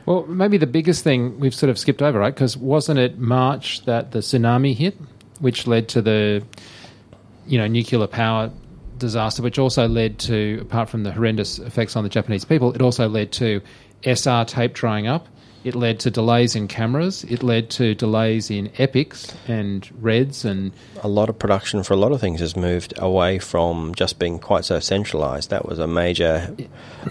Well, 0.05 0.25
maybe 0.27 0.57
the 0.57 0.67
biggest 0.67 1.03
thing 1.03 1.41
we've 1.41 1.55
sort 1.55 1.71
of 1.71 1.79
skipped 1.79 2.03
over, 2.03 2.19
right? 2.19 2.35
Because 2.35 2.57
wasn't 2.57 2.99
it 2.99 3.19
March 3.19 3.85
that 3.87 4.13
the 4.13 4.21
tsunami 4.21 4.75
hit, 4.75 4.97
which 5.41 5.67
led 5.67 5.89
to 5.91 6.03
the, 6.03 6.45
you 7.47 7.59
know, 7.59 7.67
nuclear 7.67 8.07
power 8.07 8.51
disaster, 8.99 9.43
which 9.43 9.59
also 9.59 9.89
led 9.89 10.19
to, 10.21 10.59
apart 10.63 10.89
from 10.89 11.03
the 11.03 11.13
horrendous 11.13 11.59
effects 11.59 11.97
on 11.97 12.05
the 12.05 12.11
Japanese 12.11 12.45
people, 12.45 12.73
it 12.73 12.81
also 12.81 13.09
led 13.09 13.33
to 13.33 13.61
SR 14.05 14.45
tape 14.45 14.75
drying 14.75 15.07
up. 15.09 15.27
It 15.67 15.75
led 15.75 15.99
to 16.01 16.13
delays 16.13 16.55
in 16.55 16.69
cameras. 16.69 17.25
It 17.25 17.43
led 17.43 17.71
to 17.71 17.97
delays 17.97 18.53
in 18.53 18.71
epics 18.79 19.35
and 19.49 19.91
reds 20.01 20.45
and 20.45 20.71
a 21.03 21.09
lot 21.09 21.29
of 21.29 21.41
production 21.41 21.83
for 21.83 21.93
a 21.93 21.97
lot 21.97 22.13
of 22.13 22.21
things 22.21 22.39
has 22.39 22.55
moved 22.55 22.95
away 22.99 23.41
from 23.41 23.93
just 23.97 24.21
being 24.21 24.39
quite 24.39 24.65
so 24.65 24.79
centralized. 24.79 25.51
That 25.51 25.67
was 25.67 25.81
a 25.81 25.89
major, 25.89 26.55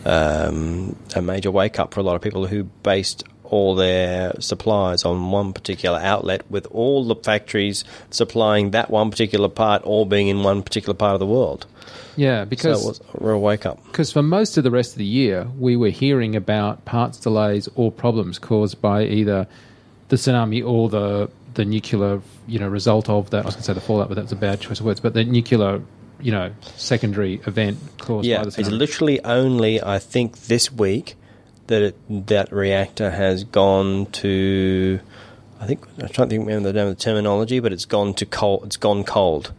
um, 0.06 0.96
a 1.18 1.22
major 1.22 1.52
wake 1.52 1.80
up 1.80 1.94
for 1.94 2.00
a 2.00 2.04
lot 2.04 2.16
of 2.16 2.22
people 2.22 2.48
who 2.48 2.64
based 2.64 3.26
all 3.52 3.76
their 3.76 4.34
supplies 4.40 5.04
on 5.06 5.32
one 5.32 5.54
particular 5.54 6.00
outlet, 6.00 6.42
with 6.50 6.66
all 6.72 7.06
the 7.06 7.16
factories 7.16 7.84
supplying 8.10 8.72
that 8.72 8.90
one 8.90 9.10
particular 9.12 9.50
part, 9.50 9.82
all 9.84 10.06
being 10.06 10.28
in 10.28 10.44
one 10.44 10.62
particular 10.64 10.94
part 10.94 11.14
of 11.14 11.20
the 11.20 11.26
world. 11.26 11.66
yeah, 12.16 12.44
So 12.44 12.46
because 12.50 12.84
it 12.84 12.88
was 12.88 13.00
a 13.14 13.26
real 13.26 13.42
wake 13.42 13.66
up. 13.66 13.84
because 13.86 14.12
for 14.12 14.22
most 14.24 14.58
of 14.58 14.64
the 14.64 14.72
rest 14.72 14.92
of 14.94 14.98
the 15.00 15.06
year, 15.06 15.48
we 15.60 15.76
were 15.76 15.90
hearing 15.90 16.36
about 16.36 16.86
parts 16.86 17.18
delays 17.20 17.68
or 17.76 17.92
problems 17.92 18.40
caused 18.40 18.82
by 18.82 19.04
either 19.04 19.48
the 20.10 20.16
tsunami 20.16 20.66
or 20.66 20.90
the 20.90 21.30
the 21.56 21.64
nuclear, 21.66 22.22
you 22.48 22.60
know, 22.60 22.68
result 22.68 23.08
of 23.10 23.30
that. 23.30 23.44
I 23.44 23.46
was 23.46 23.56
going 23.56 23.62
to 23.62 23.66
say 23.68 23.74
the 23.74 23.80
fallout, 23.82 24.10
but 24.10 24.16
that's 24.16 24.34
a 24.34 24.36
bad 24.36 24.60
choice 24.60 24.82
of 24.82 24.86
words. 24.86 25.00
But 25.00 25.14
the 25.14 25.24
nuclear, 25.24 25.82
you 26.20 26.32
know, 26.34 26.52
secondary 26.76 27.36
event 27.48 27.78
caused 27.98 28.28
Yeah, 28.28 28.40
by 28.44 28.50
the 28.50 28.60
it's 28.60 28.70
literally 28.70 29.24
only 29.24 29.82
I 29.82 30.00
think 30.00 30.48
this 30.48 30.70
week 30.70 31.16
that 31.68 31.82
it, 31.82 32.28
that 32.28 32.52
reactor 32.52 33.12
has 33.12 33.44
gone 33.44 34.06
to. 34.08 35.00
I 35.60 35.66
think 35.66 35.86
I'm 36.00 36.10
trying 36.10 36.30
to 36.30 36.36
think 36.36 36.48
remember 36.48 36.72
the 36.72 36.80
name 36.80 36.88
of 36.88 36.98
the 36.98 37.04
terminology, 37.04 37.60
but 37.60 37.74
it's 37.74 37.86
gone 37.86 38.14
to 38.16 38.26
cold. 38.26 38.64
It's 38.66 38.78
gone 38.78 39.04
cold. 39.04 39.54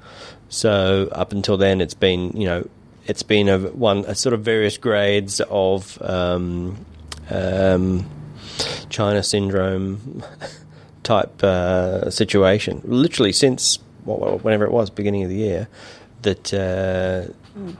So 0.48 1.08
up 1.12 1.32
until 1.32 1.56
then, 1.56 1.80
it's 1.80 1.94
been 1.94 2.32
you 2.36 2.46
know 2.46 2.68
it's 3.06 3.22
been 3.22 3.48
a 3.48 3.58
one 3.58 4.04
a 4.06 4.14
sort 4.14 4.34
of 4.34 4.42
various 4.42 4.78
grades 4.78 5.40
of 5.48 6.00
um, 6.02 6.84
um, 7.30 8.08
China 8.88 9.22
syndrome 9.22 10.22
type 11.02 11.42
uh, 11.42 12.10
situation. 12.10 12.82
Literally 12.84 13.32
since 13.32 13.78
wh- 14.04 14.44
whenever 14.44 14.64
it 14.64 14.72
was 14.72 14.90
beginning 14.90 15.24
of 15.24 15.30
the 15.30 15.36
year, 15.36 15.68
that 16.22 16.54
uh, 16.54 17.32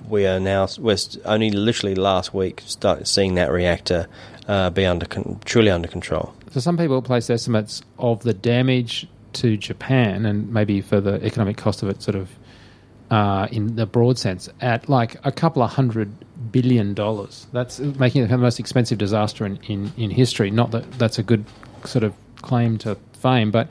we 0.08 0.26
are 0.26 0.40
now 0.40 0.66
we're 0.78 0.96
only 1.24 1.50
literally 1.50 1.94
last 1.94 2.32
week 2.32 2.62
start 2.66 3.06
seeing 3.06 3.34
that 3.34 3.50
reactor 3.50 4.08
uh, 4.48 4.70
be 4.70 4.86
under 4.86 5.06
con- 5.06 5.40
truly 5.44 5.70
under 5.70 5.88
control. 5.88 6.34
So 6.50 6.60
some 6.60 6.76
people 6.76 7.02
place 7.02 7.28
estimates 7.28 7.82
of 7.98 8.22
the 8.22 8.32
damage 8.32 9.06
to 9.34 9.56
Japan 9.56 10.24
and 10.24 10.52
maybe 10.52 10.80
for 10.80 11.00
the 11.00 11.22
economic 11.24 11.56
cost 11.56 11.82
of 11.82 11.88
it, 11.88 12.02
sort 12.02 12.14
of 12.14 12.30
uh, 13.10 13.48
in 13.52 13.76
the 13.76 13.86
broad 13.86 14.18
sense, 14.18 14.48
at 14.60 14.88
like 14.88 15.16
a 15.24 15.30
couple 15.30 15.62
of 15.62 15.70
hundred 15.70 16.10
billion 16.50 16.94
dollars. 16.94 17.46
That's 17.52 17.78
making 17.78 18.22
it 18.22 18.28
the 18.28 18.38
most 18.38 18.58
expensive 18.58 18.98
disaster 18.98 19.44
in, 19.46 19.58
in, 19.68 19.92
in 19.96 20.10
history. 20.10 20.50
Not 20.50 20.70
that 20.72 20.90
that's 20.92 21.18
a 21.18 21.22
good 21.22 21.44
sort 21.84 22.02
of 22.02 22.14
claim 22.42 22.78
to 22.78 22.96
fame, 23.12 23.50
but 23.50 23.70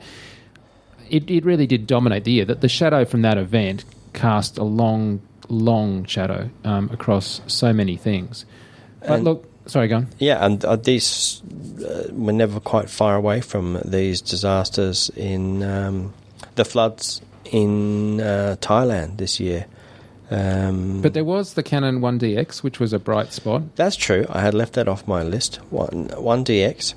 it, 1.10 1.28
it 1.30 1.44
really 1.44 1.66
did 1.66 1.86
dominate 1.86 2.24
the 2.24 2.32
year. 2.32 2.44
That 2.44 2.60
the 2.60 2.68
shadow 2.68 3.04
from 3.04 3.22
that 3.22 3.38
event 3.38 3.84
cast 4.12 4.56
a 4.58 4.64
long, 4.64 5.20
long 5.48 6.04
shadow 6.06 6.48
um, 6.64 6.90
across 6.92 7.40
so 7.46 7.72
many 7.72 7.96
things. 7.96 8.44
But 9.00 9.10
And- 9.10 9.24
look, 9.24 9.48
sorry, 9.66 9.88
go 9.88 9.96
on. 9.96 10.08
Yeah, 10.18 10.44
and 10.44 10.64
uh, 10.64 10.76
these 10.76 11.42
uh, 11.86 12.08
we're 12.12 12.32
never 12.32 12.60
quite 12.60 12.90
far 12.90 13.14
away 13.16 13.40
from 13.40 13.78
these 13.84 14.20
disasters 14.20 15.10
in 15.16 15.62
um, 15.62 16.12
the 16.56 16.64
floods 16.64 17.20
in 17.52 18.20
uh, 18.20 18.56
Thailand 18.60 19.18
this 19.18 19.38
year. 19.40 19.66
Um, 20.30 21.02
But 21.02 21.14
there 21.14 21.24
was 21.24 21.54
the 21.54 21.62
Canon 21.62 22.00
1DX, 22.00 22.64
which 22.64 22.80
was 22.80 22.92
a 22.92 22.98
bright 22.98 23.32
spot. 23.32 23.76
That's 23.76 23.94
true. 23.94 24.26
I 24.28 24.40
had 24.40 24.54
left 24.54 24.72
that 24.72 24.88
off 24.88 25.06
my 25.06 25.22
list. 25.22 25.60
One 25.70 26.10
one 26.16 26.44
DX, 26.44 26.94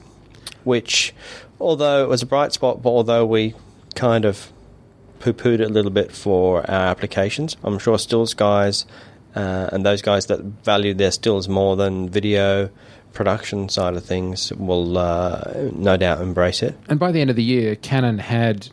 which, 0.63 1.13
although 1.59 2.03
it 2.03 2.09
was 2.09 2.23
a 2.23 2.25
bright 2.25 2.53
spot, 2.53 2.81
but 2.81 2.89
although 2.89 3.25
we 3.27 3.53
kind 3.93 4.25
of 4.25 4.51
poo-pooed 5.19 5.55
it 5.55 5.61
a 5.61 5.69
little 5.69 5.91
bit 5.91 6.11
for 6.11 6.59
our 6.69 6.87
applications, 6.87 7.57
I'm 7.63 7.79
sure 7.79 7.97
stills 7.99 8.33
guys 8.33 8.85
uh, 9.35 9.69
and 9.71 9.85
those 9.85 10.01
guys 10.01 10.25
that 10.27 10.41
value 10.41 10.93
their 10.93 11.11
stills 11.11 11.47
more 11.47 11.75
than 11.75 12.09
video 12.09 12.69
production 13.13 13.69
side 13.69 13.95
of 13.95 14.03
things 14.03 14.51
will 14.53 14.97
uh, 14.97 15.69
no 15.73 15.97
doubt 15.97 16.21
embrace 16.21 16.63
it. 16.63 16.75
And 16.87 16.99
by 16.99 17.11
the 17.11 17.21
end 17.21 17.29
of 17.29 17.35
the 17.35 17.43
year, 17.43 17.75
Canon 17.75 18.19
had 18.19 18.69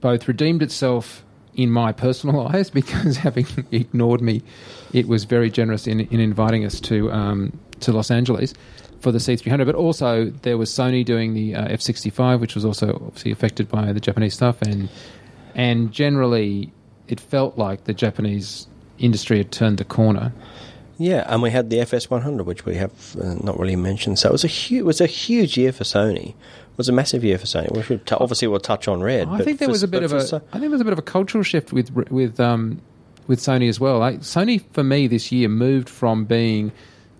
both 0.00 0.26
redeemed 0.28 0.62
itself 0.62 1.24
in 1.54 1.70
my 1.70 1.92
personal 1.92 2.48
eyes 2.54 2.70
because 2.70 3.18
having 3.18 3.46
ignored 3.70 4.20
me, 4.20 4.42
it 4.92 5.06
was 5.08 5.24
very 5.24 5.50
generous 5.50 5.86
in, 5.86 6.00
in 6.00 6.20
inviting 6.20 6.64
us 6.64 6.80
to 6.80 7.10
um, 7.12 7.58
to 7.80 7.92
Los 7.92 8.10
Angeles 8.10 8.54
for 9.00 9.12
the 9.12 9.18
C300. 9.18 9.66
But 9.66 9.74
also 9.74 10.26
there 10.42 10.58
was 10.58 10.70
Sony 10.70 11.04
doing 11.04 11.34
the 11.34 11.54
uh, 11.54 11.68
F65, 11.68 12.40
which 12.40 12.54
was 12.54 12.64
also 12.64 12.94
obviously 12.94 13.32
affected 13.32 13.68
by 13.68 13.92
the 13.92 14.00
Japanese 14.00 14.34
stuff, 14.34 14.60
and 14.62 14.88
and 15.54 15.92
generally 15.92 16.72
it 17.08 17.20
felt 17.20 17.56
like 17.58 17.84
the 17.84 17.94
Japanese 17.94 18.66
industry 18.98 19.38
had 19.38 19.50
turned 19.52 19.78
the 19.78 19.84
corner. 19.84 20.32
Yeah, 20.96 21.24
and 21.26 21.42
we 21.42 21.50
had 21.50 21.70
the 21.70 21.78
FS100, 21.78 22.44
which 22.44 22.64
we 22.64 22.76
have 22.76 23.16
uh, 23.20 23.34
not 23.42 23.58
really 23.58 23.74
mentioned. 23.76 24.18
So 24.20 24.28
it 24.28 24.32
was 24.32 24.44
a 24.44 24.48
huge, 24.48 24.78
it 24.80 24.84
was 24.84 25.00
a 25.00 25.06
huge 25.06 25.58
year 25.58 25.72
for 25.72 25.82
Sony. 25.82 26.28
It 26.30 26.78
was 26.78 26.88
a 26.88 26.92
massive 26.92 27.24
year 27.24 27.36
for 27.36 27.46
Sony. 27.46 27.74
We 27.76 27.82
should 27.82 28.06
t- 28.06 28.14
obviously 28.18 28.46
we'll 28.48 28.60
touch 28.60 28.86
on 28.86 29.02
Red. 29.02 29.28
I 29.28 29.38
think 29.38 29.58
there 29.58 29.66
for- 29.66 29.72
was 29.72 29.82
a 29.82 29.88
bit 29.88 30.04
of 30.04 30.12
a. 30.12 30.20
So- 30.20 30.36
I 30.52 30.58
think 30.58 30.62
there 30.62 30.70
was 30.70 30.80
a 30.80 30.84
bit 30.84 30.92
of 30.92 30.98
a 31.00 31.02
cultural 31.02 31.42
shift 31.42 31.72
with 31.72 31.90
with 32.10 32.38
um, 32.38 32.80
with 33.26 33.40
Sony 33.40 33.68
as 33.68 33.80
well. 33.80 33.98
Like, 33.98 34.20
Sony 34.20 34.62
for 34.72 34.84
me 34.84 35.08
this 35.08 35.32
year 35.32 35.48
moved 35.48 35.88
from 35.88 36.24
being 36.26 36.70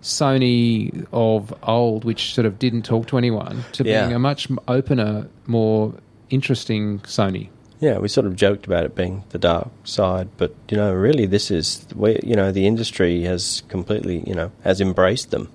Sony 0.01 1.05
of 1.11 1.53
old, 1.63 2.05
which 2.05 2.33
sort 2.33 2.45
of 2.45 2.57
didn't 2.59 2.83
talk 2.83 3.07
to 3.07 3.17
anyone, 3.17 3.65
to 3.73 3.83
Yeah. 3.83 4.03
being 4.05 4.15
a 4.15 4.19
much 4.19 4.47
opener, 4.67 5.27
more 5.47 5.93
interesting 6.29 6.99
Sony. 6.99 7.49
Yeah, 7.79 7.97
we 7.97 8.07
sort 8.07 8.25
of 8.25 8.35
joked 8.35 8.65
about 8.65 8.85
it 8.85 8.95
being 8.95 9.23
the 9.29 9.37
dark 9.37 9.69
side, 9.83 10.29
but 10.37 10.55
you 10.69 10.77
know, 10.77 10.93
really, 10.93 11.25
this 11.25 11.51
is 11.51 11.85
where 11.93 12.17
you 12.23 12.35
know 12.35 12.51
the 12.51 12.67
industry 12.67 13.23
has 13.23 13.63
completely, 13.67 14.23
you 14.27 14.33
know, 14.33 14.51
has 14.63 14.79
embraced 14.79 15.31
them. 15.31 15.51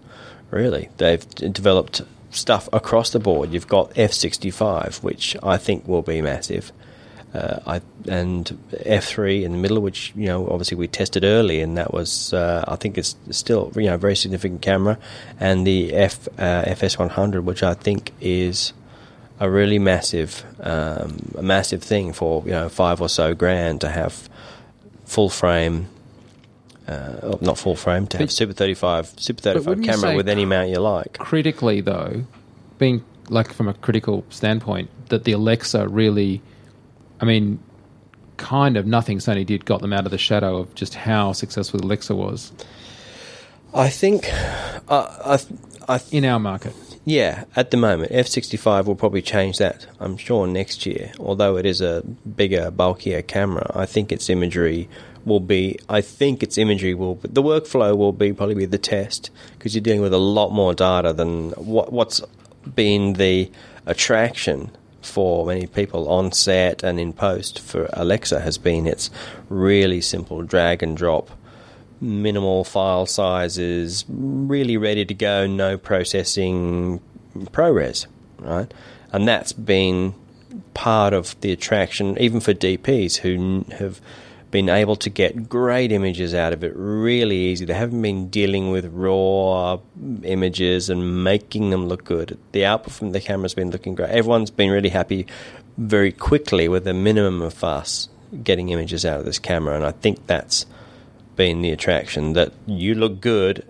Really, 0.51 0.91
they've 0.99 1.27
developed 1.31 2.03
stuff 2.31 2.69
across 2.73 3.11
the 3.11 3.19
board. 3.19 3.53
You've 3.53 3.69
got 3.69 3.97
F 3.97 4.13
sixty 4.13 4.51
five, 4.51 4.97
which 5.03 5.37
I 5.43 5.57
think 5.57 5.89
will 5.89 6.03
be 6.03 6.21
massive. 6.21 6.73
Uh, 7.33 7.61
I 7.67 7.81
and 8.07 8.59
F 8.85 9.05
three 9.05 9.45
in 9.45 9.53
the 9.53 9.59
middle, 9.59 9.81
which 9.81 10.13
you 10.15 10.27
know, 10.27 10.47
obviously 10.49 10.77
we 10.77 10.89
tested 10.89 11.25
early, 11.25 11.61
and 11.61 11.77
that 11.79 11.95
was 11.95 12.35
uh, 12.35 12.65
I 12.69 12.77
think 12.77 12.99
it's 12.99 13.17
still 13.31 13.73
you 13.77 13.85
know 13.85 13.95
a 13.95 13.99
very 13.99 14.17
significant 14.17 14.61
camera, 14.61 14.99
and 15.39 15.67
the 15.67 15.95
F 15.95 16.29
uh, 16.39 16.65
FS 16.67 16.99
one 16.99 17.09
hundred, 17.09 17.47
which 17.47 17.63
I 17.63 17.75
think 17.75 18.13
is 18.21 18.73
a 19.41 19.51
really 19.51 19.79
massive, 19.79 20.45
um, 20.61 21.33
a 21.37 21.43
massive 21.43 21.83
thing 21.83 22.13
for 22.13 22.45
you 22.45 22.53
know 22.53 22.69
five 22.69 23.01
or 23.01 23.09
so 23.09 23.35
grand 23.35 23.81
to 23.81 23.89
have 23.89 24.29
full 25.07 25.29
frame, 25.31 25.89
uh, 26.87 27.37
not 27.41 27.59
full 27.59 27.75
frame 27.75 28.07
to 28.09 28.19
have 28.19 28.29
But- 28.29 28.33
Super 28.33 28.53
thirty 28.53 28.75
five, 28.75 29.13
Super 29.17 29.41
thirty 29.41 29.61
five 29.61 29.83
camera 29.83 30.15
with 30.15 30.29
any 30.29 30.45
mount 30.45 30.69
you 30.69 30.79
like. 30.79 31.19
Critically, 31.19 31.81
though, 31.81 32.25
being 32.79 33.03
like 33.29 33.53
from 33.53 33.67
a 33.67 33.75
critical 33.75 34.25
standpoint, 34.31 34.91
that 35.09 35.25
the 35.25 35.33
Alexa 35.33 35.89
really, 35.89 36.43
I 37.21 37.25
mean, 37.25 37.59
kind 38.37 38.77
of 38.77 38.87
nothing 38.87 39.19
Sony 39.19 39.45
did 39.47 39.65
got 39.65 39.81
them 39.81 39.93
out 39.93 40.05
of 40.05 40.11
the 40.11 40.19
shadow 40.19 40.59
of 40.59 40.75
just 40.75 40.95
how 40.95 41.33
successful 41.33 41.81
the 41.81 41.87
Alexa 41.87 42.15
was 42.15 42.53
I 43.73 43.89
think, 43.89 44.29
uh, 44.89 45.39
I, 45.89 45.95
I, 45.95 46.01
in 46.11 46.25
our 46.25 46.41
market. 46.41 46.75
Yeah, 47.11 47.45
at 47.57 47.73
the 47.73 47.77
moment, 47.77 48.13
F 48.13 48.29
sixty 48.29 48.57
five 48.57 48.87
will 48.87 48.95
probably 48.95 49.21
change 49.21 49.59
that. 49.59 49.87
I'm 49.99 50.17
sure 50.17 50.47
next 50.47 50.87
year, 50.87 51.11
although 51.19 51.57
it 51.57 51.67
is 51.67 51.81
a 51.81 52.03
bigger, 52.03 52.71
bulkier 52.71 53.21
camera, 53.23 53.69
I 53.75 53.85
think 53.85 54.13
its 54.13 54.31
imagery 54.31 54.89
will 55.25 55.41
be. 55.41 55.77
I 55.89 56.03
think 56.03 56.43
its 56.45 56.57
imagery 56.57 56.95
will. 56.95 57.17
The 57.17 57.43
workflow 57.43 57.97
will 57.97 58.13
be 58.13 58.33
probably 58.33 58.55
be 58.55 58.65
the 58.65 58.79
test 58.79 59.31
because 59.59 59.75
you're 59.75 59.83
dealing 59.83 60.03
with 60.03 60.15
a 60.15 60.19
lot 60.19 60.51
more 60.51 60.73
data 60.73 61.13
than 61.13 61.51
what, 61.51 61.93
what's 61.93 62.23
been 62.77 63.15
the 63.15 63.51
attraction 63.87 64.71
for 65.03 65.47
many 65.47 65.67
people 65.67 66.09
on 66.09 66.31
set 66.31 66.85
and 66.85 67.01
in 67.01 67.13
post 67.13 67.59
for 67.59 67.89
Alexa 67.95 68.39
has 68.39 68.57
been 68.59 68.87
its 68.87 69.11
really 69.49 70.01
simple 70.01 70.43
drag 70.43 70.81
and 70.81 70.97
drop, 70.97 71.31
minimal 72.01 72.65
file 72.65 73.07
sizes, 73.07 74.05
really 74.09 74.77
ready 74.77 75.05
to 75.05 75.15
go, 75.15 75.47
no 75.47 75.77
processing, 75.77 77.01
ProRes, 77.37 78.07
right? 78.39 78.73
And 79.13 79.27
that's 79.29 79.53
been 79.53 80.15
part 80.75 81.13
of 81.13 81.41
the 81.41 81.53
attraction, 81.53 82.19
even 82.19 82.41
for 82.41 82.55
DPs 82.55 83.19
who 83.19 83.65
have 83.77 84.01
been 84.51 84.69
able 84.69 84.97
to 84.97 85.09
get 85.09 85.49
great 85.49 85.93
images 85.93 86.35
out 86.35 86.53
of 86.53 86.65
it 86.65 86.73
really 86.75 87.37
easy. 87.37 87.65
They 87.65 87.75
haven't 87.75 88.03
been 88.03 88.31
dealing 88.31 88.71
with 88.71 88.87
raw 88.93 89.79
images 90.25 90.91
and 90.91 91.23
making 91.23 91.71
them 91.71 91.87
look 91.87 92.05
good. 92.05 92.37
The 92.53 92.65
output 92.65 92.93
from 92.93 93.13
the 93.13 93.21
camera's 93.21 93.55
been 93.55 93.71
looking 93.71 93.95
great. 93.95 94.11
Everyone's 94.11 94.51
been 94.51 94.71
really 94.71 94.89
happy 94.89 95.27
very 95.77 96.11
quickly 96.13 96.69
with 96.69 96.87
a 96.87 96.95
minimum 96.95 97.43
of 97.43 97.55
fuss 97.55 98.09
getting 98.43 98.71
images 98.71 99.05
out 99.05 99.21
of 99.21 99.25
this 99.25 99.39
camera, 99.39 99.77
and 99.77 99.85
I 99.85 99.93
think 99.93 100.27
that's 100.27 100.67
been 101.41 101.63
the 101.63 101.71
attraction 101.71 102.35
that 102.35 102.53
you 102.67 102.95
look 102.95 103.19
good 103.19 103.67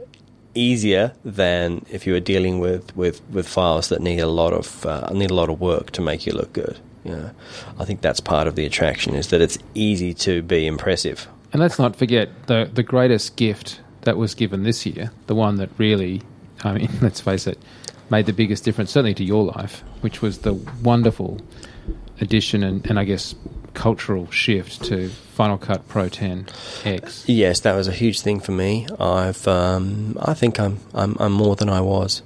easier 0.55 1.13
than 1.25 1.87
if 1.89 2.05
you 2.05 2.13
were 2.13 2.27
dealing 2.35 2.59
with, 2.59 2.85
with, 2.97 3.23
with 3.31 3.47
files 3.47 3.91
that 3.91 4.01
need 4.01 4.19
a 4.19 4.27
lot 4.27 4.53
of 4.53 4.85
uh, 4.85 5.09
need 5.13 5.31
a 5.31 5.35
lot 5.35 5.49
of 5.49 5.61
work 5.61 5.93
to 5.93 6.01
make 6.03 6.27
you 6.27 6.33
look 6.33 6.53
good. 6.53 6.77
You 7.05 7.13
know, 7.13 7.31
I 7.79 7.85
think 7.85 8.01
that's 8.01 8.19
part 8.19 8.49
of 8.49 8.57
the 8.57 8.67
attraction 8.67 9.15
is 9.15 9.29
that 9.29 9.41
it's 9.41 9.57
easy 9.75 10.13
to 10.27 10.43
be 10.43 10.67
impressive. 10.67 11.29
And 11.53 11.63
let's 11.63 11.79
not 11.79 11.95
forget 11.95 12.29
the 12.49 12.69
the 12.81 12.83
greatest 12.83 13.37
gift 13.37 13.81
that 14.01 14.17
was 14.17 14.35
given 14.35 14.65
this 14.65 14.85
year, 14.85 15.13
the 15.29 15.37
one 15.37 15.55
that 15.57 15.71
really, 15.79 16.23
I 16.65 16.73
mean, 16.73 16.91
let's 17.01 17.21
face 17.21 17.47
it, 17.47 17.59
made 18.11 18.27
the 18.27 18.33
biggest 18.33 18.65
difference, 18.65 18.91
certainly 18.91 19.15
to 19.15 19.25
your 19.25 19.45
life, 19.45 19.85
which 20.01 20.21
was 20.23 20.39
the 20.39 20.55
wonderful 20.83 21.39
addition 22.21 22.65
and, 22.65 22.85
and 22.91 22.99
I 22.99 23.05
guess 23.05 23.35
cultural 23.75 24.31
shift 24.31 24.85
to 24.85 25.09
Final 25.09 25.59
Cut 25.59 25.87
Pro 25.89 26.09
10X. 26.09 27.25
Yes, 27.27 27.61
that 27.61 27.75
was 27.75 27.89
a 27.89 27.93
huge 27.93 28.21
thing 28.21 28.41
for 28.41 28.53
me. 28.53 28.87
I've 28.99 29.47
um, 29.49 30.17
I 30.21 30.35
think 30.35 30.59
I'm 30.59 30.79
I'm, 30.95 31.17
I'm 31.19 31.33
more 31.33 31.57
than 31.57 31.69
I 31.69 31.81
was 31.81 32.23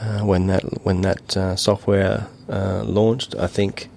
uh, 0.00 0.20
when 0.20 0.46
that 0.48 0.62
when 0.84 1.02
that 1.02 1.36
uh, 1.36 1.56
software 1.56 2.28
uh, 2.48 2.82
launched. 2.84 3.34
I 3.36 3.46
think 3.46 3.88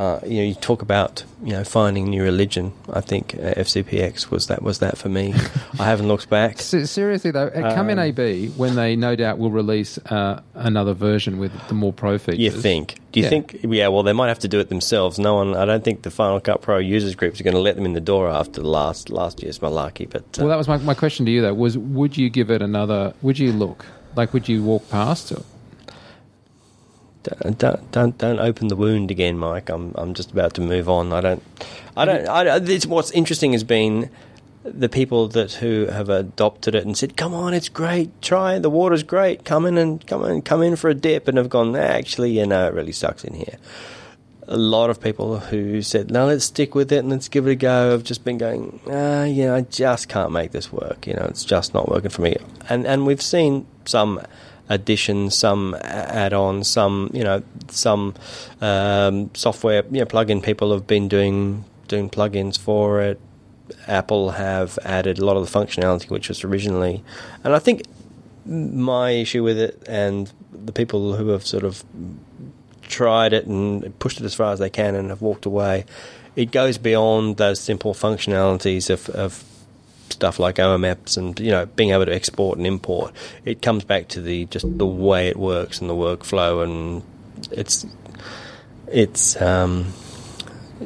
uh, 0.00 0.18
you 0.26 0.36
know 0.38 0.44
you 0.50 0.54
talk 0.54 0.80
about 0.82 1.24
you 1.44 1.52
know 1.52 1.64
finding 1.64 2.04
new 2.08 2.22
religion. 2.22 2.72
I 2.92 3.00
think 3.02 3.34
uh, 3.34 3.54
FCPX 3.66 4.30
was 4.30 4.46
that 4.46 4.62
was 4.62 4.78
that 4.78 4.96
for 4.96 5.08
me. 5.08 5.34
I 5.78 5.84
haven't 5.84 6.08
looked 6.08 6.28
back. 6.30 6.58
Se- 6.72 6.86
seriously 6.86 7.30
though, 7.30 7.48
at 7.48 7.74
Come 7.74 7.90
in 7.90 7.98
Um, 7.98 8.04
AB 8.06 8.48
when 8.56 8.74
they 8.76 8.96
no 8.96 9.14
doubt 9.16 9.38
will 9.38 9.50
release 9.50 9.98
uh, 10.06 10.40
another 10.54 10.94
version 10.94 11.38
with 11.38 11.52
the 11.68 11.74
more 11.74 11.92
pro 11.92 12.16
features. 12.18 12.40
You 12.40 12.50
think? 12.50 12.86
Do 13.12 13.20
you 13.20 13.24
Yeah. 13.24 13.30
think? 13.30 13.60
Yeah. 13.62 13.88
Well, 13.88 14.02
they 14.02 14.12
might 14.14 14.28
have 14.28 14.38
to 14.40 14.48
do 14.48 14.58
it 14.60 14.68
themselves. 14.70 15.18
No 15.18 15.34
one. 15.34 15.54
I 15.54 15.64
don't 15.66 15.84
think 15.84 16.02
the 16.02 16.10
Final 16.10 16.40
Cut 16.40 16.62
Pro 16.62 16.78
users 16.78 17.14
groups 17.14 17.40
are 17.40 17.44
going 17.44 17.54
to 17.60 17.60
let 17.68 17.76
them 17.76 17.84
in 17.84 17.92
the 17.92 18.00
door 18.12 18.30
after 18.30 18.62
the 18.62 18.68
last 18.68 19.10
last 19.10 19.42
year's 19.42 19.58
malarkey. 19.58 20.08
But 20.08 20.22
uh, 20.38 20.42
Well, 20.42 20.48
that 20.48 20.56
was 20.56 20.68
my, 20.68 20.78
my 20.78 20.94
question 20.94 21.26
to 21.26 21.32
you 21.32 21.42
though. 21.42 21.54
Was 21.54 21.76
would 21.76 22.16
you 22.16 22.30
give 22.30 22.50
it 22.50 22.62
another? 22.62 23.12
Would 23.22 23.38
you 23.38 23.52
look 23.52 23.84
like? 24.16 24.32
Would 24.32 24.48
you 24.48 24.62
walk 24.62 24.88
past? 24.88 25.32
Or, 25.32 25.42
Don't, 27.22 27.90
don't 27.90 28.18
don't 28.18 28.38
open 28.38 28.68
the 28.68 28.76
wound 28.76 29.10
again, 29.10 29.36
Mike. 29.36 29.68
I'm 29.68 29.92
I'm 29.96 30.14
just 30.14 30.30
about 30.30 30.54
to 30.54 30.60
move 30.62 30.88
on. 30.88 31.12
I 31.12 31.20
don't 31.20 31.42
I 31.96 32.04
don't. 32.04 32.28
I, 32.28 32.58
this, 32.58 32.86
what's 32.86 33.10
interesting 33.10 33.52
has 33.52 33.64
been 33.64 34.10
the 34.62 34.88
people 34.88 35.28
that 35.28 35.54
who 35.54 35.86
have 35.86 36.08
adopted 36.08 36.74
it 36.74 36.86
and 36.86 36.96
said, 36.96 37.16
"Come 37.16 37.34
on, 37.34 37.52
it's 37.52 37.68
great. 37.68 38.10
Try 38.22 38.54
it. 38.54 38.60
The 38.60 38.70
water's 38.70 39.02
great. 39.02 39.44
Come 39.44 39.66
in 39.66 39.76
and 39.76 40.06
come 40.06 40.24
in, 40.24 40.42
come 40.42 40.62
in 40.62 40.76
for 40.76 40.88
a 40.88 40.94
dip," 40.94 41.28
and 41.28 41.36
have 41.36 41.50
gone. 41.50 41.72
"Nah, 41.72 41.78
Actually, 41.78 42.38
you 42.38 42.46
know, 42.46 42.66
it 42.66 42.74
really 42.74 42.92
sucks 42.92 43.24
in 43.24 43.34
here. 43.34 43.56
A 44.48 44.56
lot 44.56 44.90
of 44.90 45.00
people 45.00 45.38
who 45.38 45.82
said, 45.82 46.10
"No, 46.10 46.26
let's 46.26 46.46
stick 46.46 46.74
with 46.74 46.90
it 46.90 46.98
and 46.98 47.10
let's 47.10 47.28
give 47.28 47.46
it 47.46 47.52
a 47.52 47.54
go," 47.54 47.90
have 47.90 48.04
just 48.04 48.24
been 48.24 48.38
going, 48.38 48.80
"Ah, 48.90 49.24
yeah, 49.24 49.54
I 49.54 49.62
just 49.62 50.08
can't 50.08 50.32
make 50.32 50.52
this 50.52 50.72
work. 50.72 51.06
You 51.06 51.14
know, 51.14 51.26
it's 51.28 51.44
just 51.44 51.74
not 51.74 51.88
working 51.88 52.10
for 52.10 52.22
me." 52.22 52.36
And 52.68 52.86
and 52.86 53.06
we've 53.06 53.22
seen 53.22 53.66
some 53.84 54.20
additions, 54.70 55.36
some 55.36 55.76
add-ons, 55.82 56.68
some 56.68 57.10
you 57.12 57.22
know, 57.22 57.42
some 57.68 58.14
um, 58.62 59.30
software 59.34 59.84
you 59.90 59.98
know, 59.98 60.06
plug-in 60.06 60.40
people 60.40 60.72
have 60.72 60.86
been 60.86 61.08
doing 61.08 61.64
doing 61.88 62.08
plugins 62.08 62.58
for 62.58 63.02
it. 63.02 63.20
Apple 63.86 64.30
have 64.30 64.78
added 64.84 65.18
a 65.18 65.24
lot 65.24 65.36
of 65.36 65.50
the 65.50 65.58
functionality 65.58 66.08
which 66.08 66.28
was 66.28 66.42
originally, 66.42 67.04
and 67.44 67.54
I 67.54 67.58
think 67.58 67.82
my 68.46 69.10
issue 69.10 69.42
with 69.42 69.58
it 69.58 69.82
and 69.86 70.32
the 70.52 70.72
people 70.72 71.14
who 71.14 71.28
have 71.28 71.46
sort 71.46 71.64
of 71.64 71.84
tried 72.82 73.32
it 73.32 73.46
and 73.46 73.96
pushed 73.98 74.20
it 74.20 74.24
as 74.24 74.34
far 74.34 74.52
as 74.52 74.58
they 74.58 74.70
can 74.70 74.94
and 74.94 75.10
have 75.10 75.22
walked 75.22 75.46
away, 75.46 75.84
it 76.36 76.50
goes 76.50 76.78
beyond 76.78 77.36
those 77.36 77.60
simple 77.60 77.94
functionalities 77.94 78.90
of, 78.90 79.08
of 79.10 79.44
stuff 80.12 80.38
like 80.38 80.56
OMAPs 80.56 81.16
and 81.16 81.38
you 81.40 81.50
know 81.50 81.66
being 81.66 81.90
able 81.90 82.06
to 82.06 82.14
export 82.14 82.58
and 82.58 82.66
import. 82.66 83.12
It 83.44 83.62
comes 83.62 83.84
back 83.84 84.08
to 84.08 84.20
the 84.20 84.46
just 84.46 84.66
the 84.78 84.86
way 84.86 85.28
it 85.28 85.36
works 85.36 85.80
and 85.80 85.88
the 85.88 85.94
workflow, 85.94 86.64
and 86.64 87.02
it's 87.50 87.86
it's 88.86 89.40
um, 89.40 89.92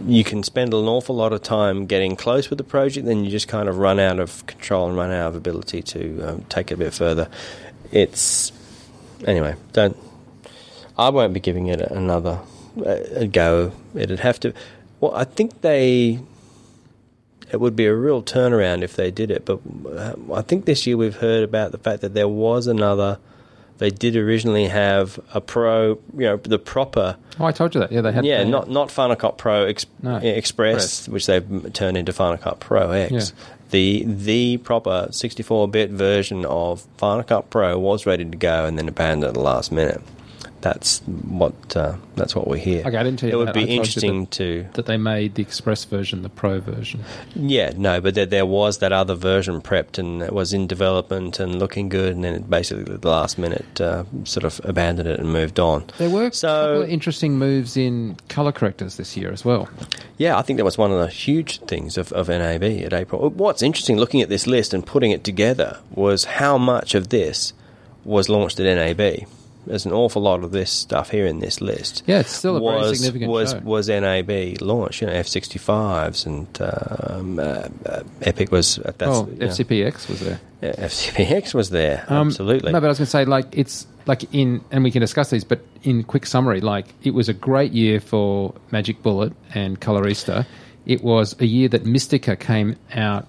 you 0.07 0.25
can 0.25 0.43
spend 0.43 0.75
an 0.75 0.87
awful 0.87 1.15
lot 1.15 1.33
of 1.33 1.43
time 1.43 1.87
getting 1.87 2.17
close 2.17 2.51
with 2.51 2.59
the 2.59 2.65
project, 2.65 3.07
then 3.07 3.25
you 3.25 3.31
just 3.31 3.49
kind 3.49 3.69
of 3.69 3.79
run 3.79 4.01
out 4.01 4.19
of 4.19 4.45
control 4.47 4.89
and 4.89 4.97
run 4.97 5.11
out 5.11 5.29
of 5.29 5.35
ability 5.37 5.83
to 5.83 6.23
um, 6.23 6.45
take 6.49 6.71
it 6.71 6.75
a 6.75 6.77
bit 6.77 6.93
further. 6.93 7.29
It's 7.93 8.53
anyway. 9.25 9.55
Don't. 9.73 9.97
I 10.97 11.09
won't 11.11 11.33
be 11.33 11.41
giving 11.41 11.69
it 11.69 11.81
another 11.81 12.41
a, 12.85 13.23
a 13.23 13.27
go. 13.27 13.73
It'd 13.95 14.21
have 14.21 14.41
to. 14.41 14.53
Well, 15.01 15.15
I 15.15 15.25
think 15.25 15.61
they. 15.61 16.21
It 17.53 17.61
would 17.61 17.77
be 17.77 17.87
a 17.87 17.95
real 17.95 18.23
turnaround 18.23 18.83
if 18.83 18.97
they 18.97 19.11
did 19.11 19.31
it, 19.31 19.45
but 19.45 19.61
uh, 19.89 20.15
I 20.35 20.43
think 20.43 20.65
this 20.65 20.87
year 20.87 20.97
we've 20.97 21.17
heard 21.17 21.45
about 21.45 21.73
the 21.73 21.79
fact 21.79 22.01
that 22.03 22.15
there 22.15 22.29
was 22.29 22.67
another. 22.67 23.19
They 23.79 23.91
did 23.91 24.15
originally 24.17 24.69
have 24.69 25.19
a 25.35 25.41
pro, 25.41 25.99
you 26.17 26.21
know, 26.27 26.37
the 26.37 26.61
proper 26.61 27.17
oh, 27.41 27.45
I 27.45 27.51
told 27.53 27.75
you 27.75 27.81
that. 27.81 27.91
Yeah, 27.91 28.03
they 28.03 28.13
had. 28.13 28.25
yeah, 28.25 28.45
the- 28.45 28.49
not 28.51 28.71
not 28.71 28.91
Final 28.91 29.17
Cut 29.17 29.37
Pro 29.37 29.65
ex- 29.65 29.87
No, 30.01 30.17
Express, 30.17 30.37
Express. 31.01 31.09
which 31.09 31.27
they've 31.27 31.73
turned 31.73 31.97
into 31.97 32.13
Final 32.13 32.39
Cut 32.39 32.61
Pro 32.61 32.91
X. 32.93 33.13
Yeah. 33.13 33.45
The 33.71 34.05
the 34.07 34.57
proper 34.59 35.09
64-bit 35.11 35.91
version 35.91 36.45
of 36.47 36.87
Final 36.99 37.25
Cut 37.25 37.51
Pro 37.51 37.77
was 37.79 38.07
ready 38.07 38.25
to 38.25 38.37
go 38.37 38.65
and 38.67 38.79
then 38.79 38.87
abandoned 38.89 39.25
at 39.25 39.35
the 39.35 39.41
last 39.41 39.73
minute. 39.73 40.01
That's 40.65 41.01
what 41.03 41.77
uh, 41.77 41.97
that's 42.17 42.35
what 42.35 42.49
we 42.49 42.59
hear. 42.59 42.81
Okay, 42.87 42.97
I 42.97 43.03
didn't 43.03 43.19
tell 43.19 43.29
you 43.29 43.35
It 43.35 43.39
would 43.39 43.49
that. 43.49 43.55
Be 43.55 43.77
interesting 43.77 44.27
to 44.29 44.65
that 44.73 44.87
they 44.87 44.97
made 44.97 45.35
the 45.35 45.43
Express 45.43 45.85
version, 45.85 46.23
the 46.23 46.31
Pro 46.31 46.59
version. 46.59 47.05
yeah 47.37 47.73
no, 47.77 48.01
but 48.01 48.15
there, 48.15 48.25
there 48.25 48.47
was 48.47 48.79
that 48.79 48.91
other 48.91 49.15
version 49.15 49.61
prepped 49.61 49.99
and 49.99 50.23
it 50.23 50.33
was 50.33 50.55
in 50.55 50.67
development 50.67 51.39
and 51.39 51.59
looking 51.59 51.91
good, 51.91 52.15
and 52.15 52.25
then 52.25 52.35
it 52.35 52.49
basically 52.49 52.91
at 52.95 53.03
the 53.03 53.11
last 53.11 53.37
minute 53.37 53.79
uh, 53.79 54.05
sort 54.25 54.45
of 54.45 54.59
abandoned 54.65 55.07
it 55.07 55.21
and 55.21 55.31
moved 55.31 55.61
on. 55.61 55.85
There 55.99 56.09
were 56.09 56.31
So- 56.31 56.49
a 56.49 56.67
couple 56.69 56.83
of 56.85 56.89
interesting 56.89 57.39
moves 57.39 57.77
in 57.77 58.17
color 58.31 58.51
correctors 58.53 58.97
this 58.97 59.19
year 59.19 59.31
as 59.33 59.45
well. 59.45 59.69
Yeah, 60.17 60.39
I 60.39 60.43
think 60.43 60.57
that 60.57 60.65
was 60.65 60.79
one 60.79 60.91
of 60.93 60.99
the 60.99 61.09
huge 61.09 61.61
things 61.67 61.99
of, 61.99 62.11
of 62.15 62.29
NAB 62.29 62.63
at 62.87 62.95
April. 62.95 63.29
What's 63.29 63.61
interesting 63.63 63.99
looking 63.99 64.23
at 64.23 64.31
this 64.31 64.47
list 64.47 64.73
and 64.73 64.87
putting 64.87 65.11
it 65.11 65.25
together 65.25 65.79
was 65.95 66.25
how 66.25 66.57
much 66.57 66.95
of 66.95 67.11
this 67.11 67.53
was 68.03 68.31
launched 68.31 68.59
at 68.61 68.65
NAB. 68.77 69.27
There's 69.67 69.87
an 69.87 69.93
awful 69.93 70.23
lot 70.23 70.45
of 70.45 70.51
this 70.51 70.71
stuff 70.71 71.11
here 71.11 71.27
in 71.27 71.39
this 71.39 71.61
list. 71.61 72.03
Yeah, 72.07 72.21
it's 72.21 72.31
still 72.31 72.57
a 72.57 72.61
very 72.61 72.89
was, 72.89 72.99
significant 72.99 73.31
was, 73.31 73.51
show. 73.53 73.61
Was 73.61 73.89
NAB 73.89 74.61
launched? 74.61 75.01
You 75.01 75.09
know, 75.09 75.15
F65s 75.15 76.27
and 76.27 76.63
um, 76.63 77.39
uh, 77.39 77.69
uh, 77.87 78.03
Epic 78.23 78.51
was. 78.51 78.79
uh, 78.79 78.93
That's, 78.99 79.01
well, 79.01 79.29
you 79.31 79.37
know, 79.37 79.47
FCPX 79.47 80.09
was 80.09 80.21
there. 80.21 80.41
yeah, 80.61 80.73
FCPX 80.73 81.55
was 81.55 81.71
there. 81.71 82.05
Um, 82.09 82.29
absolutely. 82.29 82.73
No, 82.73 82.81
but 82.81 82.87
I 82.87 82.89
was 82.89 82.99
going 82.99 83.07
to 83.07 83.11
say, 83.11 83.25
like, 83.25 83.47
it's 83.53 83.87
like 84.07 84.33
in, 84.35 84.63
and 84.71 84.85
we 84.85 84.91
can 84.91 85.01
discuss 85.01 85.31
these, 85.31 85.45
but 85.45 85.61
in 85.83 86.05
quick 86.05 86.27
summary, 86.27 86.61
like, 86.61 86.87
it 87.03 87.13
was 87.13 87.29
a 87.29 87.35
great 87.35 87.73
year 87.73 88.01
for 88.01 88.55
Magic 88.71 89.03
Bullet 89.03 89.33
and 89.55 89.81
Colorista. 89.81 90.47
It 90.87 91.03
was 91.03 91.35
a 91.41 91.47
year 91.47 91.69
that 91.69 91.85
Mistika 91.85 92.39
came 92.39 92.77
out 92.95 93.27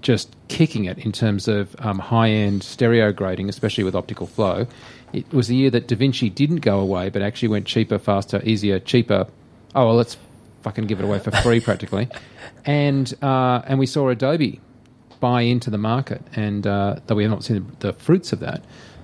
just 0.00 0.34
kicking 0.48 0.84
it 0.84 0.98
in 0.98 1.12
terms 1.12 1.48
of 1.48 1.74
um, 1.80 1.98
high 1.98 2.30
end 2.30 2.62
stereo 2.62 3.12
grading, 3.12 3.48
especially 3.48 3.84
with 3.84 3.94
optical 3.94 4.26
flow. 4.26 4.66
It 5.12 5.32
was 5.32 5.48
a 5.50 5.54
year 5.54 5.70
that 5.70 5.88
Da 5.88 5.96
Vinci 5.96 6.30
didn't 6.30 6.60
go 6.60 6.80
away, 6.80 7.08
but 7.08 7.22
actually 7.22 7.48
went 7.48 7.66
cheaper, 7.66 7.98
faster, 7.98 8.42
easier, 8.44 8.78
cheaper. 8.78 9.26
Oh, 9.74 9.86
well, 9.86 9.94
let's 9.94 10.16
fucking 10.62 10.86
give 10.86 11.00
it 11.00 11.04
away 11.04 11.18
for 11.18 11.30
free 11.30 11.60
practically. 11.60 12.08
And, 12.64 13.14
uh, 13.22 13.62
and 13.66 13.78
we 13.78 13.86
saw 13.86 14.08
Adobe 14.08 14.60
buy 15.20 15.42
into 15.42 15.70
the 15.70 15.78
market, 15.78 16.22
and 16.34 16.66
uh, 16.66 16.96
though 17.06 17.14
we 17.14 17.22
have 17.24 17.30
not 17.30 17.44
seen 17.44 17.70
the 17.80 17.92
fruits 17.92 18.32
of 18.32 18.40
that, 18.40 18.62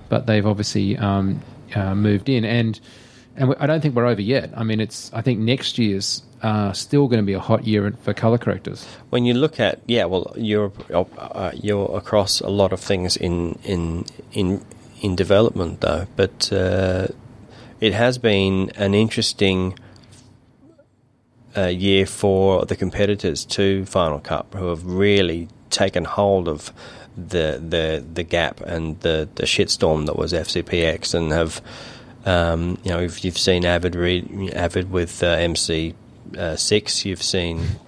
but 0.09 0.25
they've 0.27 0.45
obviously 0.45 0.97
um, 0.97 1.41
uh, 1.73 1.95
moved 1.95 2.29
in, 2.29 2.45
and 2.45 2.79
and 3.35 3.49
we, 3.49 3.55
I 3.57 3.65
don't 3.65 3.81
think 3.81 3.95
we're 3.95 4.05
over 4.05 4.21
yet. 4.21 4.51
I 4.55 4.63
mean, 4.63 4.79
it's 4.79 5.11
I 5.13 5.21
think 5.21 5.39
next 5.39 5.77
year's 5.77 6.23
uh, 6.41 6.73
still 6.73 7.07
going 7.07 7.19
to 7.21 7.25
be 7.25 7.33
a 7.33 7.39
hot 7.39 7.65
year 7.65 7.91
for 8.01 8.13
color 8.13 8.37
correctors. 8.37 8.85
when 9.09 9.25
you 9.25 9.33
look 9.33 9.59
at 9.59 9.79
yeah, 9.87 10.05
well, 10.05 10.33
you're 10.35 10.71
uh, 10.93 11.51
you're 11.55 11.95
across 11.97 12.39
a 12.41 12.49
lot 12.49 12.71
of 12.73 12.79
things 12.79 13.17
in 13.17 13.57
in 13.63 14.05
in 14.31 14.63
in 15.01 15.15
development 15.15 15.81
though, 15.81 16.07
but 16.15 16.51
uh, 16.51 17.07
it 17.79 17.93
has 17.93 18.17
been 18.17 18.71
an 18.75 18.93
interesting 18.93 19.77
uh, 21.55 21.67
year 21.67 22.05
for 22.05 22.65
the 22.65 22.75
competitors 22.75 23.45
to 23.45 23.85
Final 23.85 24.19
Cut, 24.19 24.47
who 24.55 24.67
have 24.67 24.85
really 24.85 25.47
taken 25.69 26.05
hold 26.05 26.47
of 26.47 26.71
the 27.15 27.61
the 27.65 28.03
the 28.13 28.23
gap 28.23 28.61
and 28.61 28.99
the 29.01 29.27
the 29.35 29.43
shitstorm 29.43 30.05
that 30.05 30.17
was 30.17 30.33
FCPX, 30.33 31.13
and 31.13 31.31
have 31.31 31.61
um, 32.25 32.77
you 32.83 32.91
know 32.91 32.99
if 32.99 33.23
you've 33.23 33.37
seen 33.37 33.65
Avid 33.65 33.95
read 33.95 34.53
Avid 34.53 34.91
with 34.91 35.23
uh, 35.23 35.27
MC 35.27 35.95
uh, 36.37 36.55
six, 36.55 37.05
you've 37.05 37.23
seen. 37.23 37.79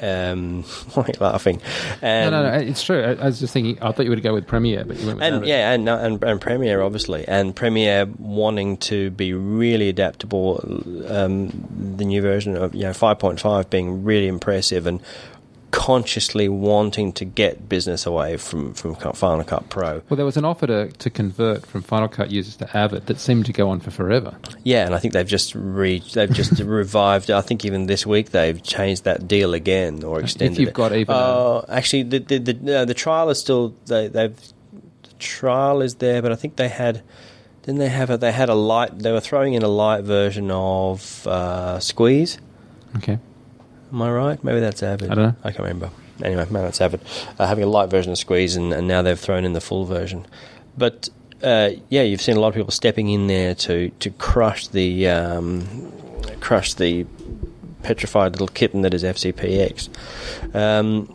Um, 0.00 0.62
why 0.94 1.04
are 1.04 1.06
you 1.06 1.14
laughing? 1.20 1.60
No, 2.02 2.08
And, 2.08 2.30
no, 2.32 2.42
no, 2.42 2.52
it's 2.56 2.82
true. 2.82 3.02
I, 3.02 3.12
I 3.12 3.24
was 3.26 3.40
just 3.40 3.52
thinking. 3.52 3.78
I 3.82 3.92
thought 3.92 4.04
you 4.04 4.10
would 4.10 4.22
go 4.22 4.34
with 4.34 4.46
Premiere, 4.46 4.84
but 4.84 4.98
you 4.98 5.06
went 5.06 5.18
with 5.18 5.26
and 5.32 5.46
yeah, 5.46 5.72
and, 5.72 5.88
and 5.88 6.22
and 6.22 6.40
Premiere 6.40 6.82
obviously, 6.82 7.26
and 7.28 7.54
Premiere 7.54 8.06
wanting 8.18 8.76
to 8.78 9.10
be 9.10 9.32
really 9.32 9.88
adaptable. 9.88 10.60
Um, 11.08 11.94
the 11.96 12.04
new 12.04 12.22
version 12.22 12.56
of 12.56 12.74
you 12.74 12.82
know 12.82 12.92
five 12.92 13.18
point 13.18 13.40
five 13.40 13.70
being 13.70 14.04
really 14.04 14.26
impressive 14.28 14.86
and 14.86 15.00
consciously 15.74 16.48
wanting 16.48 17.12
to 17.12 17.24
get 17.24 17.68
business 17.68 18.06
away 18.06 18.36
from 18.36 18.72
from 18.74 18.94
Final 18.94 19.42
Cut 19.42 19.68
Pro. 19.68 20.02
Well, 20.08 20.16
there 20.16 20.24
was 20.24 20.36
an 20.36 20.44
offer 20.44 20.68
to, 20.68 20.88
to 20.92 21.10
convert 21.10 21.66
from 21.66 21.82
Final 21.82 22.06
Cut 22.06 22.30
users 22.30 22.54
to 22.56 22.76
Avid 22.76 23.06
that 23.06 23.18
seemed 23.18 23.46
to 23.46 23.52
go 23.52 23.68
on 23.70 23.80
for 23.80 23.90
forever. 23.90 24.36
Yeah, 24.62 24.86
and 24.86 24.94
I 24.94 24.98
think 24.98 25.14
they've 25.14 25.26
just 25.26 25.52
re- 25.56 26.02
they've 26.12 26.32
just 26.32 26.60
revived. 26.60 27.28
I 27.28 27.40
think 27.40 27.64
even 27.64 27.86
this 27.86 28.06
week 28.06 28.30
they've 28.30 28.62
changed 28.62 29.02
that 29.04 29.26
deal 29.26 29.52
again 29.52 30.04
or 30.04 30.20
extended. 30.20 30.58
It. 30.58 30.60
You've 30.60 30.68
it. 30.68 30.74
got 30.74 30.92
even 30.92 31.12
Oh, 31.14 31.64
actually, 31.68 32.04
the 32.04 32.20
the 32.20 32.38
the, 32.38 32.78
uh, 32.78 32.84
the 32.84 32.94
trial 32.94 33.28
is 33.30 33.40
still 33.40 33.74
they 33.86 34.06
they've 34.06 34.36
the 34.36 35.14
trial 35.18 35.82
is 35.82 35.96
there, 35.96 36.22
but 36.22 36.30
I 36.30 36.36
think 36.36 36.54
they 36.56 36.68
had. 36.68 37.02
Didn't 37.62 37.78
they 37.78 37.88
have 37.88 38.10
a? 38.10 38.16
They 38.16 38.30
had 38.30 38.48
a 38.48 38.54
light. 38.54 38.98
They 38.98 39.10
were 39.10 39.20
throwing 39.20 39.54
in 39.54 39.62
a 39.62 39.68
light 39.68 40.04
version 40.04 40.50
of 40.52 41.26
uh, 41.26 41.80
Squeeze. 41.80 42.38
Okay. 42.98 43.18
Am 43.92 44.02
I 44.02 44.10
right? 44.10 44.42
Maybe 44.44 44.60
that's 44.60 44.82
Avid. 44.82 45.10
I 45.10 45.14
don't 45.14 45.24
know. 45.24 45.36
I 45.44 45.50
can't 45.50 45.60
remember. 45.60 45.90
Anyway, 46.22 46.46
maybe 46.50 46.64
that's 46.64 46.80
Avid. 46.80 47.00
Uh, 47.38 47.46
having 47.46 47.64
a 47.64 47.68
light 47.68 47.90
version 47.90 48.12
of 48.12 48.18
Squeeze, 48.18 48.56
and, 48.56 48.72
and 48.72 48.86
now 48.86 49.02
they've 49.02 49.18
thrown 49.18 49.44
in 49.44 49.52
the 49.52 49.60
full 49.60 49.84
version. 49.84 50.26
But 50.76 51.08
uh, 51.42 51.70
yeah, 51.88 52.02
you've 52.02 52.22
seen 52.22 52.36
a 52.36 52.40
lot 52.40 52.48
of 52.48 52.54
people 52.54 52.70
stepping 52.70 53.08
in 53.10 53.26
there 53.26 53.54
to 53.54 53.90
to 53.90 54.10
crush 54.10 54.68
the 54.68 55.08
um, 55.08 55.92
crush 56.40 56.74
the 56.74 57.06
petrified 57.82 58.32
little 58.32 58.48
kitten 58.48 58.82
that 58.82 58.94
is 58.94 59.04
FCPX. 59.04 59.88
Um, 60.54 61.12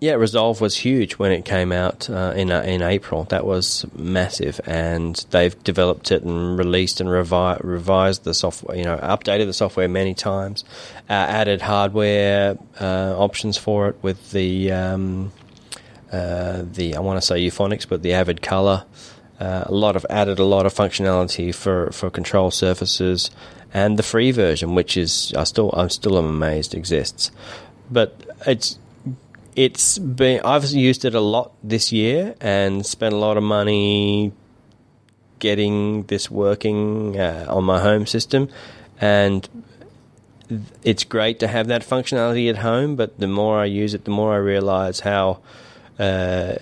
yeah, 0.00 0.14
Resolve 0.14 0.60
was 0.60 0.76
huge 0.76 1.14
when 1.14 1.32
it 1.32 1.44
came 1.44 1.72
out 1.72 2.10
uh, 2.10 2.32
in 2.36 2.50
uh, 2.50 2.60
in 2.62 2.82
April. 2.82 3.24
That 3.24 3.46
was 3.46 3.86
massive, 3.94 4.60
and 4.66 5.16
they've 5.30 5.62
developed 5.64 6.10
it 6.10 6.22
and 6.22 6.58
released 6.58 7.00
and 7.00 7.08
revi- 7.08 7.62
revised 7.62 8.24
the 8.24 8.34
software. 8.34 8.76
You 8.76 8.84
know, 8.84 8.98
updated 8.98 9.46
the 9.46 9.52
software 9.52 9.88
many 9.88 10.12
times, 10.12 10.64
uh, 11.08 11.12
added 11.12 11.62
hardware 11.62 12.58
uh, 12.80 13.14
options 13.16 13.56
for 13.56 13.88
it 13.88 13.96
with 14.02 14.32
the 14.32 14.72
um, 14.72 15.32
uh, 16.12 16.64
the 16.70 16.96
I 16.96 17.00
want 17.00 17.20
to 17.20 17.26
say 17.26 17.36
Euphonix, 17.36 17.88
but 17.88 18.02
the 18.02 18.12
Avid 18.12 18.42
Color. 18.42 18.84
Uh, 19.40 19.64
a 19.66 19.74
lot 19.74 19.96
of 19.96 20.06
added 20.08 20.38
a 20.38 20.44
lot 20.44 20.64
of 20.64 20.72
functionality 20.72 21.52
for, 21.52 21.90
for 21.90 22.08
control 22.08 22.52
surfaces, 22.52 23.32
and 23.74 23.98
the 23.98 24.02
free 24.02 24.30
version, 24.30 24.76
which 24.76 24.96
is 24.96 25.34
I 25.36 25.42
still 25.42 25.70
I'm 25.72 25.90
still 25.90 26.16
amazed 26.16 26.72
exists, 26.72 27.32
but 27.90 28.14
it's 28.46 28.78
it's 29.56 29.98
been 29.98 30.40
I've 30.44 30.64
used 30.66 31.04
it 31.04 31.14
a 31.14 31.20
lot 31.20 31.52
this 31.62 31.92
year 31.92 32.34
and 32.40 32.84
spent 32.84 33.14
a 33.14 33.16
lot 33.16 33.36
of 33.36 33.42
money 33.42 34.32
getting 35.38 36.04
this 36.04 36.30
working 36.30 37.18
uh, 37.18 37.46
on 37.48 37.64
my 37.64 37.80
home 37.80 38.06
system. 38.06 38.48
And 39.00 39.48
it's 40.82 41.04
great 41.04 41.40
to 41.40 41.48
have 41.48 41.68
that 41.68 41.82
functionality 41.82 42.50
at 42.50 42.58
home 42.58 42.96
but 42.96 43.18
the 43.18 43.26
more 43.26 43.58
I 43.58 43.64
use 43.64 43.94
it 43.94 44.04
the 44.04 44.10
more 44.10 44.34
I 44.34 44.36
realize 44.36 45.00
how 45.00 45.40
uh, 45.98 46.56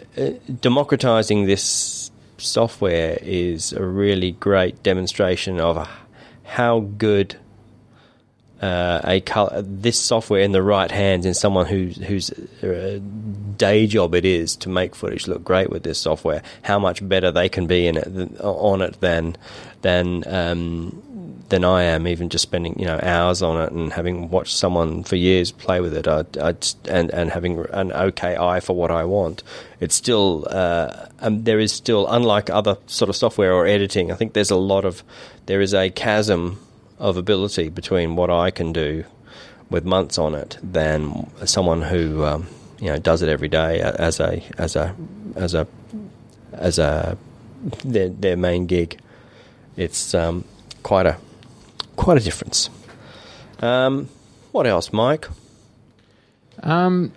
democratizing 0.60 1.46
this 1.46 2.10
software 2.38 3.18
is 3.22 3.72
a 3.72 3.84
really 3.84 4.32
great 4.32 4.82
demonstration 4.82 5.58
of 5.58 5.88
how 6.44 6.80
good 6.80 7.36
uh, 8.62 9.00
a 9.04 9.20
color, 9.20 9.60
this 9.62 9.98
software 9.98 10.40
in 10.40 10.52
the 10.52 10.62
right 10.62 10.90
hands 10.90 11.26
in 11.26 11.34
someone 11.34 11.66
whose 11.66 11.96
whose 11.96 12.30
uh, 12.62 13.00
day 13.56 13.86
job 13.88 14.14
it 14.14 14.24
is 14.24 14.54
to 14.56 14.68
make 14.68 14.94
footage 14.94 15.26
look 15.26 15.42
great 15.42 15.68
with 15.68 15.82
this 15.82 15.98
software, 15.98 16.42
how 16.62 16.78
much 16.78 17.06
better 17.06 17.32
they 17.32 17.48
can 17.48 17.66
be 17.66 17.88
in 17.88 17.96
it 17.96 18.40
on 18.40 18.80
it 18.80 19.00
than 19.00 19.36
than 19.82 20.22
um, 20.32 21.02
than 21.48 21.64
I 21.64 21.82
am. 21.82 22.06
Even 22.06 22.28
just 22.28 22.42
spending 22.42 22.78
you 22.78 22.86
know 22.86 23.00
hours 23.02 23.42
on 23.42 23.60
it 23.60 23.72
and 23.72 23.92
having 23.92 24.30
watched 24.30 24.54
someone 24.56 25.02
for 25.02 25.16
years 25.16 25.50
play 25.50 25.80
with 25.80 25.96
it, 25.96 26.06
I, 26.06 26.24
I 26.40 26.52
just- 26.52 26.86
and 26.86 27.10
and 27.10 27.30
having 27.30 27.58
an 27.72 27.90
okay 27.92 28.36
eye 28.36 28.60
for 28.60 28.76
what 28.76 28.92
I 28.92 29.04
want, 29.04 29.42
it's 29.80 29.96
still 29.96 30.46
uh, 30.48 31.06
um, 31.20 31.42
there 31.42 31.58
is 31.58 31.72
still 31.72 32.06
unlike 32.06 32.48
other 32.48 32.76
sort 32.86 33.08
of 33.08 33.16
software 33.16 33.52
or 33.52 33.66
editing. 33.66 34.12
I 34.12 34.14
think 34.14 34.34
there's 34.34 34.52
a 34.52 34.56
lot 34.56 34.84
of 34.84 35.02
there 35.46 35.60
is 35.60 35.74
a 35.74 35.90
chasm 35.90 36.60
of 37.02 37.16
ability 37.16 37.68
between 37.68 38.14
what 38.16 38.30
I 38.30 38.50
can 38.50 38.72
do 38.72 39.04
with 39.70 39.84
months 39.84 40.18
on 40.18 40.34
it 40.34 40.56
than 40.62 41.28
someone 41.44 41.82
who 41.82 42.24
um, 42.24 42.46
you 42.80 42.86
know 42.88 42.98
does 42.98 43.22
it 43.22 43.28
every 43.28 43.48
day 43.48 43.80
as 43.80 44.20
a 44.20 44.42
as 44.56 44.76
a 44.76 44.94
as 45.36 45.54
a 45.54 45.66
as 46.52 46.78
a 46.78 47.16
their 47.84 48.08
their 48.08 48.36
main 48.36 48.66
gig. 48.66 48.98
It's 49.76 50.14
um, 50.14 50.44
quite 50.82 51.06
a 51.06 51.16
quite 51.96 52.18
a 52.18 52.20
difference. 52.20 52.70
Um, 53.60 54.08
what 54.52 54.66
else, 54.66 54.92
Mike? 54.92 55.28
Um, 56.62 57.12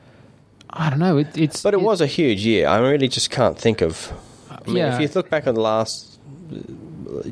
I 0.69 0.89
don't 0.89 0.99
know. 0.99 1.17
It, 1.17 1.37
it's 1.37 1.61
But 1.63 1.73
it 1.73 1.81
was 1.81 2.01
a 2.01 2.07
huge 2.07 2.45
year. 2.45 2.67
I 2.67 2.77
really 2.79 3.07
just 3.07 3.29
can't 3.29 3.57
think 3.57 3.81
of. 3.81 4.11
I 4.49 4.65
mean, 4.67 4.77
Yeah. 4.77 4.95
if 4.95 5.01
you 5.01 5.09
look 5.15 5.29
back 5.29 5.47
on 5.47 5.55
the 5.55 5.61
last 5.61 6.19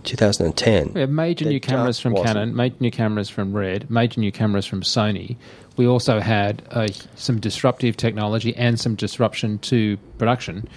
2010, 0.03 0.93
We 0.93 1.01
have 1.01 1.09
major 1.09 1.45
new 1.45 1.59
cameras 1.59 1.99
from 1.99 2.13
wasn't. 2.13 2.35
Canon, 2.35 2.55
major 2.55 2.75
new 2.79 2.91
cameras 2.91 3.29
from 3.29 3.53
Red, 3.53 3.89
major 3.89 4.19
new 4.19 4.31
cameras 4.31 4.65
from 4.65 4.81
Sony. 4.81 5.37
We 5.75 5.87
also 5.87 6.19
had 6.19 6.61
uh, 6.71 6.87
some 7.15 7.39
disruptive 7.39 7.97
technology 7.97 8.55
and 8.55 8.79
some 8.79 8.95
disruption 8.95 9.59
to 9.59 9.97
production. 10.17 10.67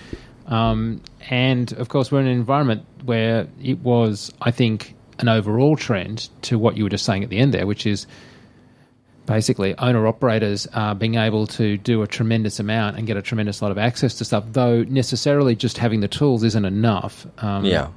Um, 0.47 1.03
and 1.29 1.73
of 1.75 1.89
course, 1.89 2.11
we're 2.11 2.21
in 2.21 2.27
an 2.27 2.33
environment 2.33 2.85
where 3.05 3.49
it 3.63 3.81
was, 3.81 4.33
I 4.41 4.51
think, 4.51 4.95
an 5.19 5.29
overall 5.29 5.77
trend 5.77 6.29
to 6.43 6.59
what 6.59 6.77
you 6.77 6.85
were 6.85 6.91
just 6.91 7.05
saying 7.05 7.25
at 7.25 7.31
the 7.31 7.39
end 7.39 7.53
there, 7.53 7.67
which 7.67 7.87
is 7.87 8.07
basically 9.27 9.77
owner 9.79 10.07
operators 10.07 10.69
uh, 10.73 10.95
being 10.95 11.17
able 11.17 11.47
to 11.49 11.77
do 11.77 12.03
a 12.03 12.07
tremendous 12.07 12.61
amount 12.61 12.97
and 12.97 13.07
get 13.07 13.17
a 13.17 13.23
tremendous 13.23 13.61
lot 13.61 13.73
of 13.73 13.79
access 13.79 14.15
to 14.15 14.25
stuff, 14.25 14.45
though 14.53 14.85
necessarily 14.85 15.57
just 15.57 15.79
having 15.79 16.01
the 16.01 16.09
tools 16.09 16.45
isn't 16.45 16.65
enough. 16.65 17.27
Um, 17.39 17.65
yeah, 17.65 17.89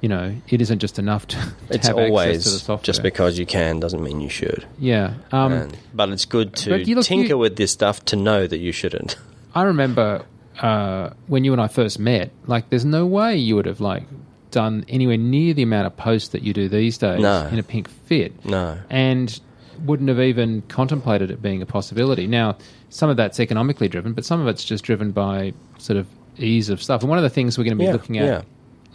you 0.00 0.08
know, 0.08 0.34
it 0.48 0.60
isn't 0.60 0.78
just 0.78 0.98
enough 0.98 1.26
to, 1.28 1.36
to 1.36 1.42
it's 1.70 1.86
have 1.86 1.98
access 1.98 2.44
to 2.44 2.50
the 2.50 2.58
software. 2.58 2.84
just 2.84 3.02
because 3.02 3.38
you 3.38 3.46
can 3.46 3.80
doesn't 3.80 4.02
mean 4.02 4.20
you 4.20 4.28
should. 4.28 4.66
Yeah. 4.78 5.14
Um, 5.32 5.52
And- 5.52 5.76
but 5.94 6.08
it's 6.10 6.24
good 6.26 6.54
to 6.56 6.78
you 6.84 6.94
look- 6.96 7.04
tinker 7.06 7.28
you- 7.28 7.38
with 7.38 7.56
this 7.56 7.72
stuff 7.72 8.04
to 8.06 8.16
know 8.16 8.46
that 8.46 8.58
you 8.58 8.72
shouldn't. 8.72 9.16
I 9.54 9.62
remember 9.62 10.24
uh, 10.60 11.10
when 11.26 11.44
you 11.44 11.52
and 11.52 11.60
I 11.60 11.68
first 11.68 11.98
met. 11.98 12.30
Like, 12.46 12.70
there's 12.70 12.84
no 12.84 13.04
way 13.06 13.36
you 13.36 13.56
would 13.56 13.66
have 13.66 13.80
like 13.80 14.04
done 14.50 14.84
anywhere 14.88 15.16
near 15.18 15.52
the 15.54 15.62
amount 15.62 15.86
of 15.86 15.96
posts 15.96 16.28
that 16.30 16.42
you 16.42 16.52
do 16.54 16.68
these 16.68 16.96
days 16.98 17.20
No. 17.20 17.46
in 17.48 17.58
a 17.58 17.62
pink 17.62 17.88
fit. 17.88 18.44
No. 18.44 18.78
and 18.90 19.38
wouldn't 19.84 20.08
have 20.08 20.18
even 20.20 20.62
contemplated 20.68 21.30
it 21.30 21.42
being 21.42 21.60
a 21.60 21.66
possibility. 21.66 22.26
Now, 22.26 22.56
some 22.88 23.10
of 23.10 23.18
that's 23.18 23.38
economically 23.38 23.88
driven, 23.88 24.14
but 24.14 24.24
some 24.24 24.40
of 24.40 24.46
it's 24.48 24.64
just 24.64 24.82
driven 24.84 25.12
by 25.12 25.52
sort 25.76 25.98
of 25.98 26.06
ease 26.38 26.70
of 26.70 26.82
stuff. 26.82 27.02
And 27.02 27.10
one 27.10 27.18
of 27.18 27.22
the 27.22 27.28
things 27.28 27.58
we're 27.58 27.64
going 27.64 27.76
to 27.76 27.78
be 27.78 27.84
Yeah, 27.84 27.92
looking 27.92 28.16
at 28.16 28.24
yeah. 28.24 28.42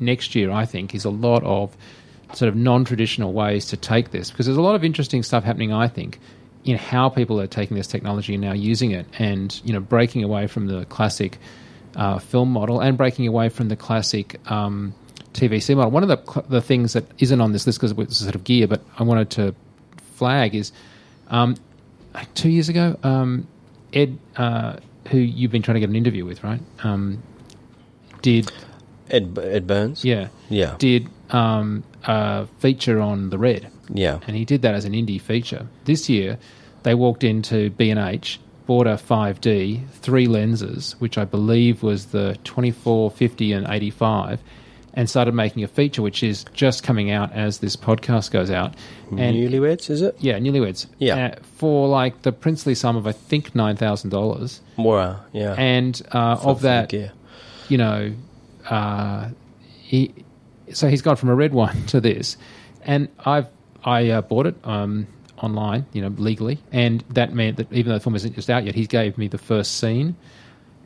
Next 0.01 0.35
year, 0.35 0.51
I 0.51 0.65
think, 0.65 0.93
is 0.95 1.05
a 1.05 1.09
lot 1.09 1.43
of 1.43 1.75
sort 2.33 2.49
of 2.49 2.55
non-traditional 2.55 3.33
ways 3.33 3.65
to 3.67 3.77
take 3.77 4.11
this 4.11 4.31
because 4.31 4.45
there's 4.45 4.57
a 4.57 4.61
lot 4.61 4.75
of 4.75 4.83
interesting 4.83 5.23
stuff 5.23 5.43
happening. 5.43 5.71
I 5.73 5.87
think 5.87 6.19
in 6.63 6.77
how 6.77 7.09
people 7.09 7.39
are 7.41 7.47
taking 7.47 7.75
this 7.75 7.87
technology 7.87 8.33
and 8.33 8.41
now 8.41 8.53
using 8.53 8.91
it, 8.91 9.05
and 9.19 9.59
you 9.63 9.73
know, 9.73 9.79
breaking 9.79 10.23
away 10.23 10.47
from 10.47 10.67
the 10.67 10.85
classic 10.85 11.37
uh, 11.95 12.19
film 12.19 12.51
model 12.51 12.79
and 12.79 12.97
breaking 12.97 13.27
away 13.27 13.49
from 13.49 13.69
the 13.69 13.75
classic. 13.75 14.39
Um, 14.49 14.93
TVC 15.33 15.77
model. 15.77 15.91
One 15.91 16.03
of 16.03 16.09
the 16.09 16.41
the 16.49 16.61
things 16.61 16.91
that 16.91 17.05
isn't 17.19 17.39
on 17.39 17.53
this 17.53 17.65
list 17.65 17.79
because 17.79 17.97
it's 17.97 18.17
sort 18.17 18.35
of 18.35 18.43
gear, 18.43 18.67
but 18.67 18.81
I 18.99 19.03
wanted 19.03 19.29
to 19.31 19.55
flag 20.15 20.55
is 20.55 20.71
um, 21.29 21.55
two 22.35 22.49
years 22.49 22.69
ago, 22.69 22.97
um, 23.03 23.47
Ed, 23.93 24.17
uh, 24.35 24.77
who 25.07 25.17
you've 25.17 25.51
been 25.51 25.61
trying 25.61 25.75
to 25.75 25.79
get 25.79 25.89
an 25.89 25.95
interview 25.95 26.25
with, 26.25 26.43
right? 26.43 26.61
Um, 26.83 27.23
did 28.21 28.51
Ed, 29.11 29.38
Ed 29.41 29.67
Burns? 29.67 30.03
yeah, 30.03 30.27
Yeah. 30.49 30.75
did 30.79 31.07
um, 31.29 31.83
a 32.05 32.45
feature 32.59 32.99
on 32.99 33.29
the 33.29 33.38
red, 33.38 33.67
Yeah. 33.93 34.19
and 34.27 34.35
he 34.35 34.45
did 34.45 34.61
that 34.63 34.73
as 34.75 34.85
an 34.85 34.93
indie 34.93 35.19
feature. 35.21 35.67
This 35.85 36.09
year, 36.09 36.38
they 36.83 36.95
walked 36.95 37.23
into 37.23 37.69
B 37.71 37.89
and 37.89 37.99
H, 37.99 38.39
bought 38.65 38.88
a 38.88 38.97
5D, 38.97 39.81
three 40.01 40.27
lenses, 40.27 40.95
which 40.99 41.17
I 41.17 41.25
believe 41.25 41.83
was 41.83 42.07
the 42.07 42.38
24, 42.43 43.11
50, 43.11 43.53
and 43.53 43.67
85, 43.69 44.39
and 44.93 45.09
started 45.09 45.33
making 45.33 45.63
a 45.63 45.67
feature 45.69 46.01
which 46.01 46.21
is 46.21 46.43
just 46.53 46.83
coming 46.83 47.11
out 47.11 47.31
as 47.33 47.59
this 47.59 47.75
podcast 47.77 48.31
goes 48.31 48.51
out. 48.51 48.73
And 49.09 49.35
Newlyweds, 49.38 49.89
is 49.89 50.01
it? 50.01 50.15
yeah, 50.19 50.38
Newlyweds. 50.38 50.85
Yeah. 50.99 51.27
Uh, 51.27 51.35
for 51.55 51.88
like 51.88 52.23
the 52.23 52.31
princely 52.33 52.75
sum 52.75 52.97
of 52.97 53.07
I 53.07 53.13
think 53.13 53.55
nine 53.55 53.77
thousand 53.77 54.09
dollars, 54.09 54.59
Wow, 54.77 55.19
yeah. 55.31 55.53
and 55.57 56.01
uh, 56.13 56.38
of 56.43 56.61
that, 56.61 56.91
you 57.69 57.77
know, 57.77 58.11
uh, 58.72 59.30
he 59.68 60.14
so 60.72 60.88
he's 60.88 61.02
gone 61.02 61.18
from 61.18 61.30
a 61.30 61.35
red 61.35 61.53
one 61.53 61.85
to 61.88 62.02
this, 62.02 62.38
and 62.84 63.10
I've 63.19 63.48
I 63.84 64.10
uh, 64.10 64.22
bought 64.22 64.48
it 64.48 64.56
um, 64.64 65.07
online, 65.38 65.85
you 65.93 66.02
know, 66.02 66.10
legally, 66.18 66.60
and 66.72 67.03
that 67.10 67.34
meant 67.34 67.57
that 67.57 67.72
even 67.72 67.91
though 67.91 67.98
the 67.98 68.03
film 68.03 68.15
isn't 68.15 68.34
just 68.34 68.49
out 68.49 68.64
yet, 68.64 68.73
he 68.73 68.88
gave 68.88 69.18
me 69.18 69.27
the 69.27 69.38
first 69.38 69.77
scene, 69.77 70.15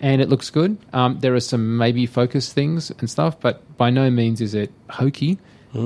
and 0.02 0.22
it 0.22 0.30
looks 0.30 0.50
good. 0.50 0.78
Um, 0.92 1.20
there 1.20 1.36
are 1.36 1.40
some 1.40 1.78
maybe 1.78 2.06
focus 2.06 2.52
things 2.52 2.92
and 3.00 3.10
stuff, 3.10 3.40
but 3.40 3.78
by 3.78 3.90
no 3.90 4.10
means 4.10 4.42
is 4.42 4.54
it 4.54 4.72
hokey. 4.90 5.40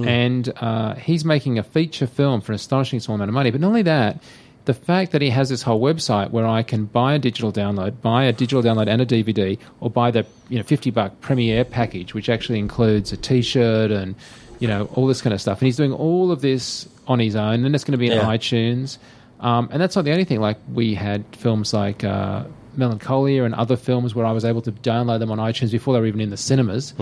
And 0.07 0.53
uh, 0.57 0.93
he's 0.93 1.25
making 1.25 1.57
a 1.57 1.63
feature 1.63 2.05
film 2.05 2.41
for 2.41 2.51
an 2.51 2.57
astonishingly 2.57 2.99
small 2.99 3.15
amount 3.15 3.29
of 3.29 3.33
money. 3.33 3.49
But 3.49 3.61
not 3.61 3.69
only 3.69 3.81
that, 3.81 4.21
the 4.69 4.73
fact 4.75 5.11
that 5.13 5.21
he 5.21 5.29
has 5.31 5.49
this 5.49 5.63
whole 5.63 5.81
website 5.81 6.29
where 6.29 6.45
I 6.45 6.61
can 6.61 6.85
buy 6.85 7.13
a 7.15 7.19
digital 7.19 7.51
download, 7.51 8.01
buy 8.01 8.25
a 8.25 8.31
digital 8.33 8.61
download 8.61 8.87
and 8.87 9.01
a 9.01 9.05
DVD, 9.05 9.57
or 9.79 9.89
buy 9.89 10.11
the 10.11 10.23
you 10.49 10.57
know 10.57 10.63
fifty 10.63 10.91
buck 10.91 11.19
Premiere 11.21 11.65
package, 11.65 12.13
which 12.13 12.29
actually 12.29 12.59
includes 12.59 13.11
a 13.11 13.17
T-shirt 13.17 13.89
and 13.89 14.13
you 14.59 14.67
know 14.67 14.81
all 14.93 15.07
this 15.07 15.21
kind 15.23 15.33
of 15.33 15.41
stuff. 15.41 15.57
And 15.59 15.65
he's 15.65 15.77
doing 15.77 15.91
all 15.93 16.31
of 16.31 16.41
this 16.41 16.87
on 17.07 17.17
his 17.19 17.35
own, 17.35 17.65
and 17.65 17.73
it's 17.73 17.83
going 17.83 17.93
to 17.99 18.03
be 18.05 18.07
in 18.07 18.13
Yeah. 18.17 18.25
iTunes. 18.37 18.99
Um, 19.39 19.69
and 19.71 19.81
that's 19.81 19.95
not 19.95 20.05
the 20.05 20.11
only 20.11 20.25
thing. 20.25 20.39
Like 20.39 20.57
we 20.71 20.93
had 20.93 21.23
films 21.35 21.73
like 21.73 22.03
uh, 22.03 22.43
Melancholia 22.75 23.43
and 23.45 23.55
other 23.55 23.75
films 23.77 24.13
where 24.13 24.25
I 24.25 24.31
was 24.33 24.45
able 24.45 24.61
to 24.63 24.71
download 24.71 25.19
them 25.19 25.31
on 25.31 25.39
iTunes 25.39 25.71
before 25.71 25.93
they 25.95 25.99
were 26.01 26.05
even 26.13 26.21
in 26.21 26.29
the 26.29 26.37
cinemas. 26.37 26.93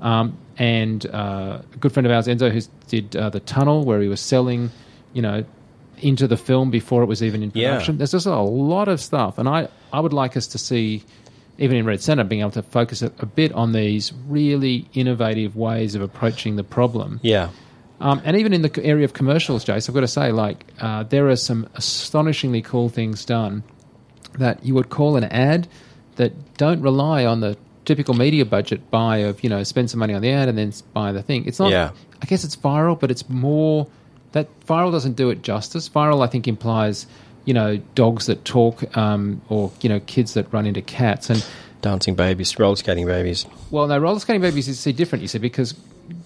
Um, 0.00 0.36
and 0.58 1.06
uh, 1.06 1.60
a 1.72 1.76
good 1.78 1.92
friend 1.92 2.06
of 2.06 2.12
ours, 2.12 2.26
Enzo, 2.26 2.50
who 2.50 2.60
did 2.88 3.14
uh, 3.14 3.30
the 3.30 3.40
Tunnel, 3.40 3.84
where 3.84 4.00
he 4.00 4.08
was 4.08 4.20
selling, 4.20 4.70
you 5.12 5.22
know, 5.22 5.44
into 6.02 6.26
the 6.26 6.36
film 6.36 6.70
before 6.70 7.02
it 7.02 7.06
was 7.06 7.22
even 7.22 7.42
in 7.42 7.52
Yeah. 7.54 7.70
production. 7.72 7.98
There's 7.98 8.12
just 8.12 8.26
a 8.26 8.36
lot 8.40 8.88
of 8.88 9.00
stuff, 9.00 9.38
and 9.38 9.48
I 9.48 9.68
I 9.92 10.00
would 10.00 10.12
like 10.12 10.36
us 10.36 10.46
to 10.48 10.58
see. 10.58 11.02
Even 11.58 11.76
in 11.76 11.84
Red 11.84 12.00
Center, 12.00 12.24
being 12.24 12.40
able 12.40 12.50
to 12.52 12.62
focus 12.62 13.02
a, 13.02 13.12
a 13.18 13.26
bit 13.26 13.52
on 13.52 13.72
these 13.72 14.10
really 14.26 14.88
innovative 14.94 15.54
ways 15.54 15.94
of 15.94 16.00
approaching 16.00 16.56
the 16.56 16.64
problem. 16.64 17.20
Yeah. 17.22 17.50
Um, 18.00 18.22
and 18.24 18.38
even 18.38 18.54
in 18.54 18.62
the 18.62 18.80
area 18.82 19.04
of 19.04 19.12
commercials, 19.12 19.62
Jace, 19.62 19.86
I've 19.88 19.94
got 19.94 20.00
to 20.00 20.08
say, 20.08 20.32
like, 20.32 20.64
uh, 20.80 21.02
there 21.04 21.28
are 21.28 21.36
some 21.36 21.68
astonishingly 21.74 22.62
cool 22.62 22.88
things 22.88 23.26
done 23.26 23.62
that 24.38 24.64
you 24.64 24.74
would 24.74 24.88
call 24.88 25.16
an 25.16 25.24
ad 25.24 25.68
that 26.16 26.32
don't 26.56 26.80
rely 26.80 27.26
on 27.26 27.40
the 27.40 27.56
typical 27.84 28.14
media 28.14 28.46
budget 28.46 28.90
buy 28.90 29.18
of, 29.18 29.44
you 29.44 29.50
know, 29.50 29.62
spend 29.62 29.90
some 29.90 30.00
money 30.00 30.14
on 30.14 30.22
the 30.22 30.30
ad 30.30 30.48
and 30.48 30.56
then 30.56 30.72
buy 30.94 31.12
the 31.12 31.22
thing. 31.22 31.44
It's 31.46 31.58
not, 31.58 31.70
Yeah. 31.70 31.90
I 32.22 32.26
guess 32.26 32.44
it's 32.44 32.56
viral, 32.56 32.98
but 32.98 33.10
it's 33.10 33.28
more 33.28 33.86
that 34.32 34.48
viral 34.66 34.90
doesn't 34.90 35.14
do 35.14 35.30
it 35.30 35.42
justice. 35.42 35.88
Viral, 35.88 36.24
I 36.24 36.26
think, 36.26 36.48
implies, 36.48 37.06
you 37.44 37.54
know, 37.54 37.76
dogs 37.94 38.26
that 38.26 38.44
talk 38.44 38.96
um, 38.96 39.40
or, 39.48 39.70
you 39.80 39.88
know, 39.88 40.00
kids 40.00 40.34
that 40.34 40.52
run 40.52 40.66
into 40.66 40.82
cats. 40.82 41.30
And 41.30 41.44
Dancing 41.80 42.14
babies, 42.14 42.58
roller 42.58 42.76
skating 42.76 43.06
babies. 43.06 43.44
well, 43.70 43.86
no, 43.86 43.98
roller 43.98 44.20
skating 44.20 44.40
babies 44.40 44.68
is 44.68 44.78
see 44.78 44.92
different. 44.92 45.22
You 45.22 45.28
see, 45.28 45.38
because 45.38 45.74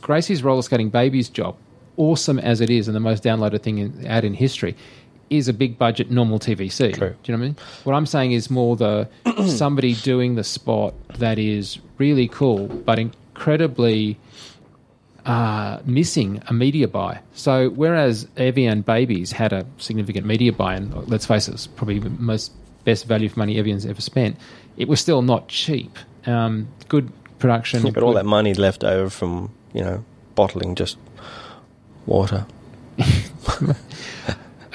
Gracie's 0.02 0.42
roller 0.42 0.62
skating 0.62 0.90
babies 0.90 1.28
job, 1.28 1.56
awesome 1.96 2.38
as 2.38 2.60
it 2.60 2.70
is, 2.70 2.88
and 2.88 2.94
the 2.94 3.00
most 3.00 3.22
downloaded 3.22 3.62
thing 3.62 3.78
in, 3.78 4.06
ad 4.06 4.24
in 4.24 4.34
history, 4.34 4.76
is 5.30 5.48
a 5.48 5.52
big 5.52 5.78
budget 5.78 6.10
normal 6.10 6.38
TVC. 6.38 6.94
True. 6.94 7.08
Do 7.22 7.32
you 7.32 7.36
know 7.36 7.40
what 7.40 7.44
I 7.44 7.48
mean? 7.48 7.56
What 7.84 7.94
I'm 7.94 8.06
saying 8.06 8.32
is 8.32 8.50
more 8.50 8.76
the 8.76 9.08
somebody 9.46 9.94
doing 9.94 10.34
the 10.34 10.44
spot 10.44 10.94
that 11.18 11.38
is 11.38 11.78
really 11.98 12.28
cool, 12.28 12.68
but 12.68 12.98
incredibly 12.98 14.18
uh, 15.26 15.80
missing 15.84 16.40
a 16.46 16.54
media 16.54 16.88
buy. 16.88 17.20
So 17.34 17.70
whereas 17.70 18.28
Evian 18.36 18.82
Babies 18.82 19.32
had 19.32 19.52
a 19.52 19.66
significant 19.78 20.24
media 20.24 20.52
buy, 20.52 20.74
and 20.76 20.94
let's 21.08 21.26
face 21.26 21.48
it, 21.48 21.54
it's 21.54 21.66
probably 21.66 21.98
the 21.98 22.10
most 22.10 22.52
best 22.84 23.06
value 23.06 23.28
for 23.28 23.40
money 23.40 23.58
Evian's 23.58 23.84
ever 23.84 24.00
spent, 24.00 24.36
it 24.76 24.88
was 24.88 25.00
still 25.00 25.22
not 25.22 25.48
cheap. 25.48 25.98
Um, 26.26 26.68
good 26.88 27.12
production. 27.38 27.82
But 27.92 28.02
all 28.02 28.14
that 28.14 28.24
money 28.26 28.54
left 28.54 28.84
over 28.84 29.10
from, 29.10 29.52
you 29.74 29.82
know, 29.82 30.04
bottling 30.34 30.74
just 30.76 30.96
water. 32.06 32.46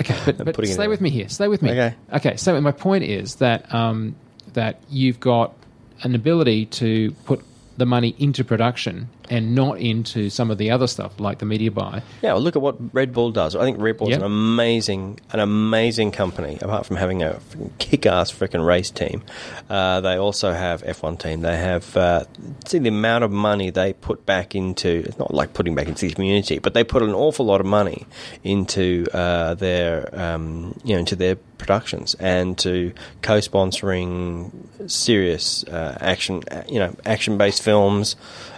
Okay, 0.02 0.32
but, 0.32 0.56
but 0.56 0.68
stay 0.68 0.86
in. 0.86 0.90
with 0.90 1.02
me 1.02 1.12
here. 1.12 1.30
Stay 1.30 1.48
with 1.48 1.62
me. 1.62 1.72
Okay. 1.72 1.96
Okay. 2.12 2.36
So 2.36 2.60
my 2.60 2.72
point 2.72 3.04
is 3.04 3.36
that 3.36 3.72
um, 3.72 4.16
that 4.54 4.82
you've 4.90 5.20
got 5.20 5.54
an 6.02 6.16
ability 6.16 6.66
to 6.68 7.12
put 7.26 7.44
the 7.78 7.86
money 7.86 8.16
into 8.18 8.44
production 8.44 9.10
and 9.32 9.56
not 9.56 9.80
into 9.80 10.30
some 10.30 10.52
of 10.52 10.58
the 10.58 10.70
other 10.70 10.88
stuff 10.88 11.18
like 11.18 11.40
the 11.40 11.46
media 11.46 11.72
buy. 11.72 12.04
Yeah, 12.22 12.34
well, 12.34 12.42
look 12.42 12.58
at 12.58 12.62
what 12.62 12.76
Red 12.94 13.14
Bull 13.14 13.32
does. 13.32 13.56
I 13.56 13.64
think 13.64 13.80
Red 13.80 13.98
Bull's 13.98 14.10
Yep. 14.12 14.20
an 14.20 14.26
amazing, 14.26 15.20
an 15.32 15.40
amazing 15.40 16.12
company. 16.12 16.58
Apart 16.62 16.86
from 16.86 16.98
having 16.98 17.24
a 17.24 17.40
kick-ass 17.80 18.30
freaking 18.32 18.66
race 18.66 18.92
team, 18.92 19.24
uh, 19.70 20.02
they 20.02 20.18
also 20.18 20.52
have 20.52 20.84
F1 20.84 21.18
team. 21.18 21.42
They 21.42 21.56
have 21.56 21.96
uh, 21.96 22.26
see 22.66 22.80
the 22.80 22.90
amount 22.90 23.24
of 23.24 23.32
money 23.32 23.70
they 23.70 23.94
put 23.94 24.26
back 24.26 24.54
into. 24.54 24.90
It's 25.08 25.18
not 25.18 25.34
like 25.34 25.54
putting 25.54 25.76
back 25.76 25.88
into 25.88 26.08
the 26.10 26.14
community, 26.14 26.60
but 26.60 26.74
they 26.74 26.84
put 26.84 27.02
an 27.02 27.14
awful 27.14 27.46
lot 27.46 27.62
of 27.62 27.66
money 27.68 28.06
into 28.44 29.08
uh, 29.14 29.54
their, 29.56 30.10
um, 30.14 30.78
you 30.84 30.94
know, 30.94 31.00
into 31.00 31.16
their 31.16 31.38
productions 31.58 32.16
and 32.16 32.58
to 32.58 32.92
co-sponsoring 33.22 34.52
serious 34.90 35.64
uh, 35.66 35.98
action, 36.02 36.42
uh, 36.52 36.64
you 36.68 36.80
know, 36.80 36.94
action-based 37.06 37.62
films 37.62 38.16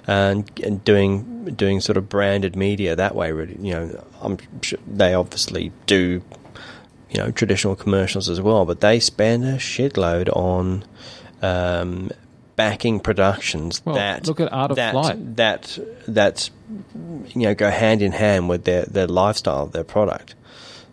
and, 0.08 0.50
and 0.64 0.84
doing 0.84 1.46
doing 1.56 1.82
sort 1.82 1.98
of 1.98 2.10
branded 2.10 2.56
media 2.56 2.96
that 2.96 3.16
way. 3.16 3.32
Really, 3.32 3.58
you 3.60 3.74
know, 3.74 4.06
I'm 4.22 4.38
sure 4.62 4.80
they 4.88 5.14
obviously 5.14 5.72
do, 5.86 6.22
you 7.10 7.18
know, 7.18 7.32
traditional 7.32 7.76
commercials 7.76 8.30
as 8.30 8.42
well, 8.42 8.66
but 8.66 8.82
they 8.82 9.00
spend 9.00 9.46
a 9.46 9.58
shitload 9.58 10.30
on. 10.36 10.86
Um, 11.42 12.10
backing 12.56 13.00
productions 13.00 13.82
Well, 13.84 13.96
that 13.96 14.28
look 14.28 14.40
at 14.40 14.54
Art 14.54 14.72
of 14.72 14.78
that, 14.78 14.92
Flight. 14.92 15.36
that 15.38 15.78
that's 16.08 16.52
you 17.34 17.42
know 17.42 17.56
go 17.56 17.70
hand 17.70 18.02
in 18.02 18.12
hand 18.12 18.48
with 18.48 18.64
their 18.64 18.86
their 18.86 19.08
lifestyle, 19.08 19.66
their 19.66 19.84
product. 19.84 20.36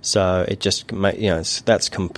So 0.02 0.44
it 0.48 0.60
just 0.60 0.90
you 0.90 1.28
know 1.30 1.42
that's 1.64 1.88
com- 1.88 2.08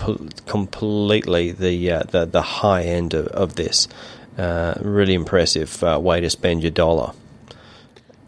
completely 0.45 1.51
the 1.51 1.91
uh, 1.91 2.03
the 2.03 2.25
the 2.25 2.41
high 2.41 2.83
end 2.83 3.13
of, 3.13 3.27
of 3.27 3.55
this. 3.55 3.87
Uh, 4.37 4.73
really 4.81 5.13
impressive 5.13 5.83
uh, 5.83 5.99
way 6.01 6.19
to 6.21 6.29
spend 6.29 6.63
your 6.63 6.71
dollar. 6.71 7.11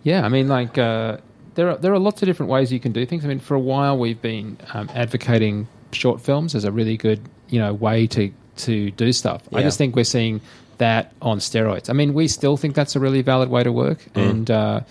Yeah, 0.03 0.23
I 0.23 0.29
mean, 0.29 0.47
like 0.47 0.77
uh, 0.77 1.17
there 1.55 1.71
are 1.71 1.77
there 1.77 1.93
are 1.93 1.99
lots 1.99 2.21
of 2.21 2.27
different 2.27 2.51
ways 2.51 2.71
you 2.71 2.79
can 2.79 2.91
do 2.91 3.05
things. 3.05 3.25
I 3.25 3.27
mean, 3.27 3.39
for 3.39 3.55
a 3.55 3.59
while 3.59 3.97
we've 3.97 4.21
been 4.21 4.57
um, 4.73 4.89
advocating 4.93 5.67
short 5.91 6.21
films 6.21 6.53
as 6.53 6.63
a 6.63 6.71
really 6.71 6.97
good 6.97 7.21
you 7.49 7.59
know 7.59 7.73
way 7.73 8.07
to 8.07 8.31
to 8.57 8.91
do 8.91 9.11
stuff. 9.11 9.41
I 9.53 9.63
just 9.63 9.77
think 9.77 9.95
we're 9.95 10.03
seeing 10.03 10.41
that 10.77 11.13
on 11.21 11.39
steroids. 11.39 11.89
I 11.89 11.93
mean, 11.93 12.13
we 12.13 12.27
still 12.27 12.57
think 12.57 12.75
that's 12.75 12.95
a 12.95 12.99
really 12.99 13.21
valid 13.21 13.49
way 13.49 13.63
to 13.63 13.71
work, 13.71 14.05
and 14.13 14.49
uh, 14.51 14.81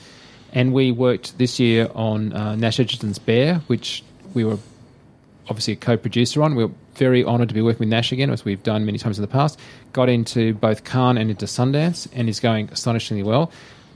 and 0.53 0.73
we 0.73 0.91
worked 0.91 1.39
this 1.39 1.61
year 1.61 1.89
on 1.95 2.33
uh, 2.33 2.57
Nash 2.57 2.81
Edgerton's 2.81 3.19
Bear, 3.19 3.57
which 3.67 4.03
we 4.35 4.45
were 4.45 4.59
obviously 5.49 5.75
a 5.75 5.77
co-producer 5.77 6.43
on. 6.43 6.55
We're 6.55 6.71
very 6.97 7.25
honoured 7.25 7.49
to 7.49 7.55
be 7.55 7.63
working 7.63 7.81
with 7.81 7.89
Nash 7.89 8.13
again, 8.13 8.31
as 8.31 8.45
we've 8.45 8.63
done 8.63 8.85
many 8.87 8.99
times 8.99 9.19
in 9.19 9.23
the 9.23 9.29
past. 9.29 9.59
Got 9.93 10.09
into 10.09 10.55
both 10.55 10.85
Cannes 10.85 11.19
and 11.19 11.31
into 11.31 11.47
Sundance, 11.47 12.09
and 12.13 12.29
is 12.29 12.41
going 12.41 12.69
astonishingly 12.71 13.23
well. 13.23 13.51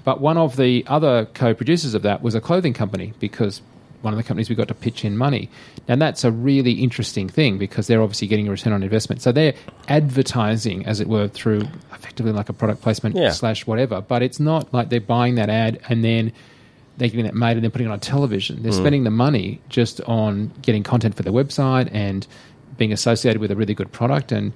But 0.05 0.21
one 0.21 0.39
of 0.39 0.57
the 0.57 0.85
other 0.87 1.27
co-producers 1.35 1.95
of 1.95 2.03
that 2.03 2.23
was 2.23 2.35
a 2.35 2.41
clothing 2.41 2.73
company 2.73 3.13
because 3.19 3.61
one 4.03 4.15
of 4.15 4.17
the 4.19 4.23
companies 4.23 4.49
we 4.49 4.55
got 4.55 4.69
to 4.69 4.75
pitch 4.75 5.05
in 5.05 5.17
money. 5.17 5.51
And 5.89 6.01
that's 6.01 6.25
a 6.25 6.31
really 6.31 6.73
interesting 6.73 7.29
thing 7.29 7.59
because 7.59 7.87
they're 7.87 8.03
obviously 8.03 8.29
getting 8.29 8.47
a 8.47 8.51
return 8.51 8.73
on 8.73 8.83
investment. 8.83 9.23
So 9.23 9.33
they're 9.33 9.55
advertising, 9.89 10.87
as 10.87 11.01
it 11.01 11.09
were, 11.09 11.29
through 11.29 11.63
effectively 11.93 12.33
like 12.33 12.49
a 12.49 12.53
product 12.53 12.83
placement 12.83 13.17
Yeah. 13.17 13.31
slash 13.31 13.67
whatever. 13.67 14.01
But 14.01 14.23
it's 14.23 14.39
not 14.39 14.73
like 14.73 14.89
they're 14.89 15.01
buying 15.01 15.35
that 15.37 15.51
ad 15.51 15.81
and 15.89 16.05
then 16.05 16.33
they're 16.97 17.09
getting 17.09 17.25
that 17.25 17.35
made 17.35 17.53
and 17.53 17.63
then 17.63 17.71
putting 17.71 17.87
it 17.87 17.91
on 17.91 18.01
television. 18.01 18.63
They're 18.63 18.73
mm. 18.73 18.77
spending 18.77 19.05
the 19.05 19.11
money 19.11 19.61
just 19.69 20.01
on 20.03 20.53
getting 20.63 20.83
content 20.83 21.15
for 21.15 21.23
their 21.23 21.33
website 21.33 21.89
and 21.93 22.27
being 22.79 22.93
associated 22.93 23.41
with 23.41 23.51
a 23.51 23.57
really 23.57 23.75
good 23.75 23.93
product. 23.93 24.33
And 24.33 24.53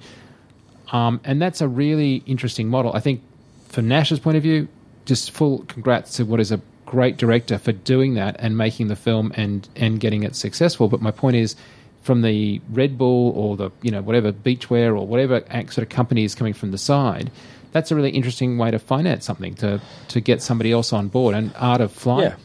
um, 0.91 1.21
and 1.23 1.41
that's 1.41 1.61
a 1.61 1.67
really 1.67 2.23
interesting 2.25 2.67
model. 2.69 2.93
I 2.93 2.99
think 2.99 3.21
from 3.69 3.87
Nash's 3.87 4.19
point 4.19 4.37
of 4.37 4.43
view, 4.43 4.67
just 5.05 5.31
full 5.31 5.59
congrats 5.67 6.15
to 6.17 6.23
what 6.23 6.39
is 6.39 6.51
a 6.51 6.61
great 6.85 7.17
director 7.17 7.57
for 7.57 7.71
doing 7.71 8.13
that 8.15 8.35
and 8.39 8.57
making 8.57 8.87
the 8.87 8.95
film 8.95 9.31
and 9.35 9.67
and 9.75 9.99
getting 9.99 10.23
it 10.23 10.35
successful. 10.35 10.87
But 10.87 11.01
my 11.01 11.11
point 11.11 11.35
is, 11.35 11.55
from 12.01 12.21
the 12.21 12.61
Red 12.69 12.97
Bull 12.97 13.31
or 13.31 13.57
the 13.57 13.71
you 13.81 13.91
know 13.91 14.01
whatever 14.01 14.31
beachwear 14.31 14.89
or 14.89 15.05
whatever 15.07 15.43
sort 15.69 15.79
of 15.79 15.89
company 15.89 16.23
is 16.23 16.35
coming 16.35 16.53
from 16.53 16.71
the 16.71 16.77
side, 16.77 17.31
that's 17.71 17.91
a 17.91 17.95
really 17.95 18.11
interesting 18.11 18.57
way 18.57 18.71
to 18.71 18.79
finance 18.79 19.25
something 19.25 19.55
to 19.55 19.81
to 20.09 20.21
get 20.21 20.41
somebody 20.41 20.71
else 20.71 20.93
on 20.93 21.07
board. 21.07 21.33
And 21.35 21.51
Art 21.57 21.81
of 21.81 21.91
Flight, 21.91 22.23
Yeah. 22.23 22.35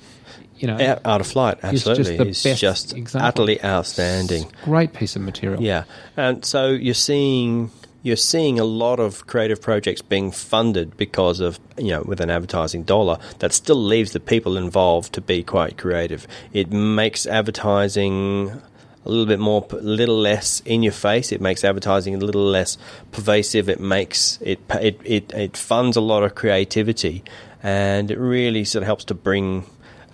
You 0.58 0.66
know, 0.66 0.78
Out, 0.80 1.00
out 1.04 1.20
of 1.20 1.26
flight, 1.26 1.60
just 1.70 1.86
absolutely. 1.86 2.26
best 2.28 2.60
just 2.60 2.94
example. 2.96 3.26
utterly 3.28 3.62
outstanding. 3.64 4.50
great 4.64 4.92
piece 4.92 5.16
of 5.16 5.22
material. 5.22 5.62
Yeah, 5.62 5.84
and 6.16 6.44
so 6.44 6.68
you're 6.70 6.94
seeing 6.94 7.70
you're 8.02 8.16
seeing 8.16 8.58
a 8.60 8.64
lot 8.64 9.00
of 9.00 9.26
creative 9.26 9.60
projects 9.60 10.00
being 10.02 10.30
funded 10.30 10.96
because 10.96 11.40
of 11.40 11.58
you 11.76 11.88
know 11.90 12.02
with 12.02 12.20
an 12.20 12.30
advertising 12.30 12.84
dollar 12.84 13.18
that 13.40 13.52
still 13.52 13.82
leaves 13.82 14.12
the 14.12 14.20
people 14.20 14.56
involved 14.56 15.12
to 15.14 15.20
be 15.20 15.42
quite 15.42 15.76
creative. 15.78 16.26
It 16.52 16.70
makes 16.70 17.26
advertising 17.26 18.62
a 19.04 19.08
little 19.08 19.26
bit 19.26 19.38
more, 19.38 19.66
a 19.70 19.76
little 19.76 20.18
less 20.18 20.60
in 20.64 20.82
your 20.82 20.92
face. 20.92 21.32
It 21.32 21.40
makes 21.40 21.64
advertising 21.64 22.14
a 22.14 22.18
little 22.18 22.44
less 22.44 22.76
pervasive. 23.12 23.68
It 23.68 23.80
makes 23.80 24.38
it 24.42 24.60
it 24.80 25.00
it, 25.04 25.32
it 25.32 25.56
funds 25.56 25.96
a 25.96 26.00
lot 26.00 26.22
of 26.22 26.34
creativity, 26.34 27.24
and 27.62 28.10
it 28.10 28.18
really 28.18 28.64
sort 28.64 28.82
of 28.82 28.86
helps 28.86 29.04
to 29.06 29.14
bring. 29.14 29.64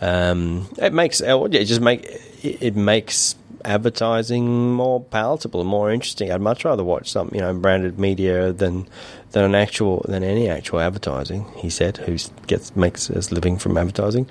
Um, 0.00 0.68
it 0.78 0.92
makes 0.92 1.20
it 1.20 1.64
just 1.64 1.80
make 1.80 2.06
it 2.42 2.76
makes 2.76 3.36
advertising 3.64 4.72
more 4.72 5.02
palatable, 5.02 5.64
more 5.64 5.90
interesting. 5.90 6.30
I'd 6.30 6.40
much 6.40 6.64
rather 6.64 6.84
watch 6.84 7.10
some, 7.10 7.30
you 7.32 7.40
know, 7.40 7.54
branded 7.54 7.98
media 7.98 8.52
than 8.52 8.86
than 9.32 9.44
an 9.44 9.54
actual 9.54 10.04
than 10.08 10.22
any 10.22 10.48
actual 10.48 10.80
advertising. 10.80 11.46
He 11.56 11.70
said, 11.70 11.96
who 11.98 12.16
gets 12.46 12.76
makes 12.76 13.06
his 13.08 13.32
living 13.32 13.58
from 13.58 13.76
advertising. 13.76 14.28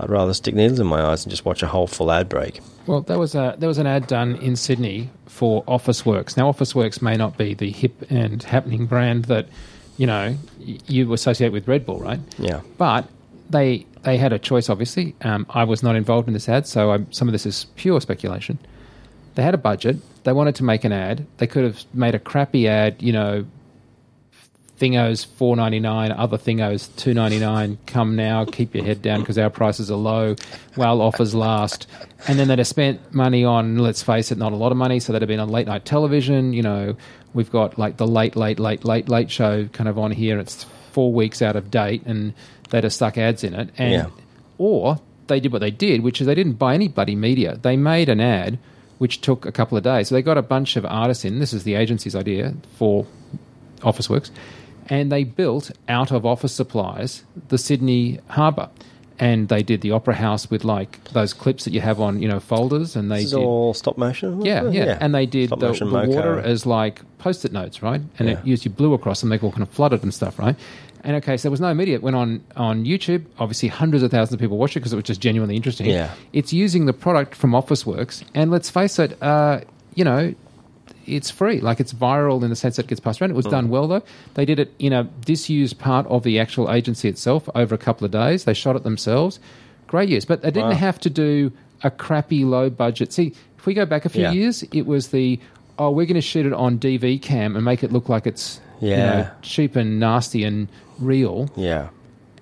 I'd 0.00 0.10
rather 0.10 0.34
stick 0.34 0.54
needles 0.54 0.80
in 0.80 0.86
my 0.86 1.00
eyes 1.00 1.24
and 1.24 1.30
just 1.30 1.44
watch 1.44 1.62
a 1.62 1.68
whole 1.68 1.86
full 1.86 2.10
ad 2.10 2.28
break. 2.28 2.60
Well, 2.86 3.02
there 3.02 3.18
was 3.18 3.34
a 3.34 3.54
there 3.58 3.68
was 3.68 3.78
an 3.78 3.86
ad 3.86 4.06
done 4.06 4.36
in 4.36 4.56
Sydney 4.56 5.10
for 5.26 5.62
Officeworks. 5.64 6.36
Now, 6.36 6.50
Officeworks 6.50 7.00
may 7.00 7.16
not 7.16 7.36
be 7.38 7.54
the 7.54 7.70
hip 7.70 8.10
and 8.10 8.42
happening 8.42 8.86
brand 8.86 9.26
that 9.26 9.46
you 9.96 10.06
know 10.06 10.36
you 10.58 11.12
associate 11.12 11.52
with 11.52 11.68
Red 11.68 11.86
Bull, 11.86 12.00
right? 12.00 12.20
Yeah, 12.38 12.62
but 12.78 13.06
they 13.50 13.86
they 14.02 14.16
had 14.16 14.32
a 14.32 14.38
choice. 14.38 14.68
Obviously, 14.68 15.14
um, 15.22 15.46
I 15.50 15.64
was 15.64 15.82
not 15.82 15.96
involved 15.96 16.28
in 16.28 16.34
this 16.34 16.48
ad, 16.48 16.66
so 16.66 16.92
I'm, 16.92 17.12
some 17.12 17.28
of 17.28 17.32
this 17.32 17.46
is 17.46 17.66
pure 17.76 18.00
speculation. 18.00 18.58
They 19.34 19.42
had 19.42 19.54
a 19.54 19.58
budget. 19.58 19.96
They 20.24 20.32
wanted 20.32 20.54
to 20.56 20.64
make 20.64 20.84
an 20.84 20.92
ad. 20.92 21.26
They 21.38 21.46
could 21.46 21.64
have 21.64 21.84
made 21.94 22.14
a 22.14 22.18
crappy 22.18 22.68
ad, 22.68 23.02
you 23.02 23.12
know, 23.12 23.46
Thingos 24.78 25.24
four 25.24 25.54
ninety 25.54 25.78
nine, 25.78 26.10
other 26.10 26.36
Thingos 26.36 26.94
two 26.96 27.14
ninety 27.14 27.38
nine. 27.38 27.78
Come 27.86 28.16
now, 28.16 28.44
keep 28.44 28.74
your 28.74 28.84
head 28.84 29.00
down 29.00 29.20
because 29.20 29.38
our 29.38 29.50
prices 29.50 29.92
are 29.92 29.96
low 29.96 30.34
while 30.74 31.00
offers 31.00 31.36
last. 31.36 31.86
And 32.26 32.36
then 32.36 32.48
they'd 32.48 32.58
have 32.58 32.66
spent 32.66 33.14
money 33.14 33.44
on, 33.44 33.78
let's 33.78 34.02
face 34.02 34.32
it, 34.32 34.38
not 34.38 34.52
a 34.52 34.56
lot 34.56 34.72
of 34.72 34.78
money. 34.78 34.98
So 34.98 35.12
they'd 35.12 35.22
have 35.22 35.28
been 35.28 35.38
on 35.38 35.50
late 35.50 35.68
night 35.68 35.84
television. 35.84 36.52
You 36.52 36.62
know, 36.62 36.96
we've 37.32 37.50
got 37.50 37.78
like 37.78 37.96
the 37.96 38.08
late, 38.08 38.34
late, 38.34 38.58
late, 38.58 38.84
late, 38.84 39.08
late 39.08 39.30
show 39.30 39.66
kind 39.66 39.88
of 39.88 39.98
on 39.98 40.10
here. 40.10 40.40
It's 40.40 40.66
four 40.92 41.12
weeks 41.12 41.42
out 41.42 41.56
of 41.56 41.70
date, 41.70 42.02
and 42.06 42.32
they'd 42.70 42.84
have 42.84 42.92
stuck 42.92 43.16
ads 43.18 43.42
in 43.44 43.54
it. 43.54 43.70
And 43.78 43.92
Yeah. 43.92 44.06
or 44.58 44.98
they 45.26 45.40
did 45.40 45.52
what 45.52 45.60
they 45.60 45.70
did, 45.70 46.02
which 46.02 46.20
is 46.20 46.26
they 46.26 46.34
didn't 46.34 46.58
buy 46.58 46.74
any 46.74 46.88
bloody 46.88 47.14
media. 47.16 47.58
They 47.60 47.76
made 47.76 48.08
an 48.08 48.20
ad 48.20 48.58
which 48.98 49.20
took 49.20 49.44
a 49.46 49.52
couple 49.52 49.76
of 49.76 49.82
days. 49.82 50.08
So 50.08 50.14
they 50.14 50.22
got 50.22 50.38
a 50.38 50.42
bunch 50.42 50.76
of 50.76 50.84
artists 50.86 51.24
in. 51.24 51.40
This 51.40 51.52
is 51.52 51.64
the 51.64 51.74
agency's 51.74 52.14
idea 52.14 52.54
for 52.78 53.04
Officeworks, 53.80 54.30
and 54.88 55.10
they 55.10 55.24
built 55.24 55.72
out 55.88 56.12
of 56.12 56.24
office 56.24 56.52
supplies 56.52 57.24
the 57.48 57.58
Sydney 57.58 58.20
Harbour. 58.28 58.68
And 59.22 59.48
they 59.48 59.62
did 59.62 59.82
the 59.82 59.92
Opera 59.92 60.14
House 60.14 60.50
with 60.50 60.64
like 60.64 61.02
those 61.12 61.32
clips 61.32 61.64
that 61.64 61.72
you 61.72 61.80
have 61.80 62.00
on 62.00 62.20
you 62.20 62.28
know 62.28 62.40
folders, 62.40 62.96
and 62.96 63.08
they 63.10 63.18
this 63.18 63.26
is 63.26 63.30
did 63.32 63.38
all 63.46 63.72
stop 63.72 63.96
motion. 63.96 64.44
yeah, 64.44 64.68
yeah, 64.68 64.98
and 65.00 65.14
they 65.14 65.26
did 65.26 65.48
Stop 65.50 65.60
the, 65.60 65.68
motion 65.68 65.90
the 65.90 66.08
water 66.08 66.40
as 66.40 66.66
like 66.66 67.00
post-it 67.18 67.52
notes, 67.52 67.82
right? 67.82 68.00
And 68.18 68.28
Yeah. 68.28 68.38
it 68.40 68.44
used 68.44 68.64
you 68.64 68.70
blew 68.72 68.94
across 68.94 69.22
and 69.22 69.30
they 69.30 69.38
all 69.38 69.52
kind 69.52 69.62
of 69.62 69.68
flooded 69.70 70.02
and 70.02 70.12
stuff, 70.12 70.38
right? 70.40 70.56
And 71.04 71.14
okay, 71.16 71.36
so 71.36 71.42
there 71.42 71.50
was 71.52 71.60
no 71.60 71.72
media. 71.72 71.94
It 71.94 72.02
went 72.02 72.16
on 72.16 72.42
on 72.56 72.84
YouTube. 72.84 73.24
Obviously, 73.38 73.68
hundreds 73.68 74.02
of 74.02 74.10
thousands 74.10 74.34
of 74.34 74.40
people 74.40 74.56
watched 74.58 74.76
it 74.76 74.80
because 74.80 74.92
it 74.92 74.96
was 74.96 75.04
just 75.04 75.20
genuinely 75.20 75.54
interesting. 75.54 75.86
Yeah. 75.86 76.10
it's 76.32 76.52
using 76.52 76.86
the 76.86 76.92
product 76.92 77.34
from 77.36 77.52
Officeworks, 77.52 78.24
and 78.34 78.50
let's 78.50 78.70
face 78.70 78.98
it, 78.98 79.16
uh, 79.22 79.60
you 79.94 80.04
know, 80.04 80.34
it's 81.06 81.30
free. 81.30 81.60
Like 81.60 81.80
it's 81.80 81.92
viral 81.92 82.42
in 82.42 82.50
the 82.50 82.56
sense 82.56 82.76
that 82.76 82.86
it 82.86 82.88
gets 82.88 83.00
passed 83.00 83.20
around. 83.20 83.30
It 83.30 83.36
was 83.36 83.46
done 83.46 83.66
hmm. 83.66 83.70
well 83.72 83.88
though. 83.88 84.02
They 84.34 84.44
did 84.44 84.58
it 84.58 84.72
in 84.78 84.92
a 84.92 85.04
disused 85.04 85.78
part 85.78 86.06
of 86.06 86.22
the 86.22 86.38
actual 86.38 86.70
agency 86.70 87.08
itself 87.08 87.48
over 87.54 87.74
a 87.74 87.78
couple 87.78 88.04
of 88.04 88.10
days. 88.10 88.44
They 88.44 88.54
shot 88.54 88.76
it 88.76 88.82
themselves. 88.82 89.38
Great 89.86 90.08
use, 90.08 90.24
but 90.24 90.42
they 90.42 90.50
didn't 90.50 90.70
Wow. 90.70 90.76
have 90.76 90.98
to 91.00 91.10
do 91.10 91.52
a 91.82 91.90
crappy 91.90 92.44
low 92.44 92.70
budget. 92.70 93.12
See, 93.12 93.34
if 93.58 93.66
we 93.66 93.74
go 93.74 93.84
back 93.84 94.04
a 94.04 94.08
few 94.08 94.22
Yeah. 94.22 94.32
years, 94.32 94.62
it 94.72 94.86
was 94.86 95.08
the 95.08 95.38
oh, 95.78 95.90
we're 95.90 96.06
going 96.06 96.14
to 96.14 96.20
shoot 96.20 96.44
it 96.46 96.52
on 96.52 96.78
DV 96.78 97.18
cam 97.22 97.56
and 97.56 97.64
make 97.64 97.82
it 97.82 97.90
look 97.92 98.08
like 98.08 98.26
it's 98.26 98.60
you 98.80 98.90
know, 98.90 98.96
Yeah. 98.96 99.30
cheap 99.42 99.74
and 99.74 99.98
nasty 99.98 100.44
and 100.44 100.68
real, 100.98 101.48
Yeah, 101.56 101.88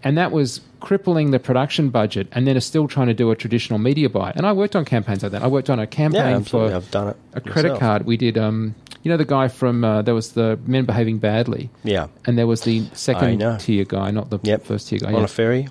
and 0.03 0.17
that 0.19 0.33
was 0.33 0.61
crippling 0.81 1.31
the 1.31 1.39
production 1.39 1.91
budget. 1.91 2.27
And 2.33 2.47
then 2.47 2.57
are 2.57 2.61
still 2.61 2.89
trying 2.89 3.09
to 3.09 3.15
do 3.15 3.31
a 3.31 3.37
traditional 3.37 3.79
media 3.79 4.09
buy. 4.09 4.33
And 4.35 4.47
I 4.47 4.53
worked 4.53 4.75
on 4.77 4.85
campaigns 4.85 5.23
like 5.23 5.33
that. 5.33 5.43
I 5.43 5.47
worked 5.47 5.69
on 5.71 5.79
a 5.79 5.87
campaign 5.87 6.21
absolutely. 6.37 6.71
for 6.71 6.77
I've 6.77 6.91
done 6.91 7.09
it. 7.09 7.17
a 7.35 7.41
credit 7.41 7.79
card. 7.79 8.07
We 8.07 8.17
did, 8.17 8.39
um, 8.39 8.75
you 9.03 9.11
know, 9.11 9.17
the 9.19 9.25
guy 9.27 9.49
from 9.49 9.85
uh, 9.85 10.03
there 10.03 10.15
was 10.15 10.33
the 10.33 10.59
men 10.67 10.85
behaving 10.87 11.19
badly, 11.19 11.71
Yeah, 11.85 12.07
and 12.27 12.39
there 12.39 12.47
was 12.47 12.63
the 12.63 12.85
second 12.93 13.41
tier 13.61 13.85
guy, 13.85 14.11
not 14.11 14.31
the 14.31 14.39
Yep. 14.43 14.65
first 14.65 14.89
tier 14.89 14.99
guy. 15.01 15.09
on 15.09 15.15
Yeah, 15.15 15.25
a 15.25 15.29
ferry. 15.29 15.69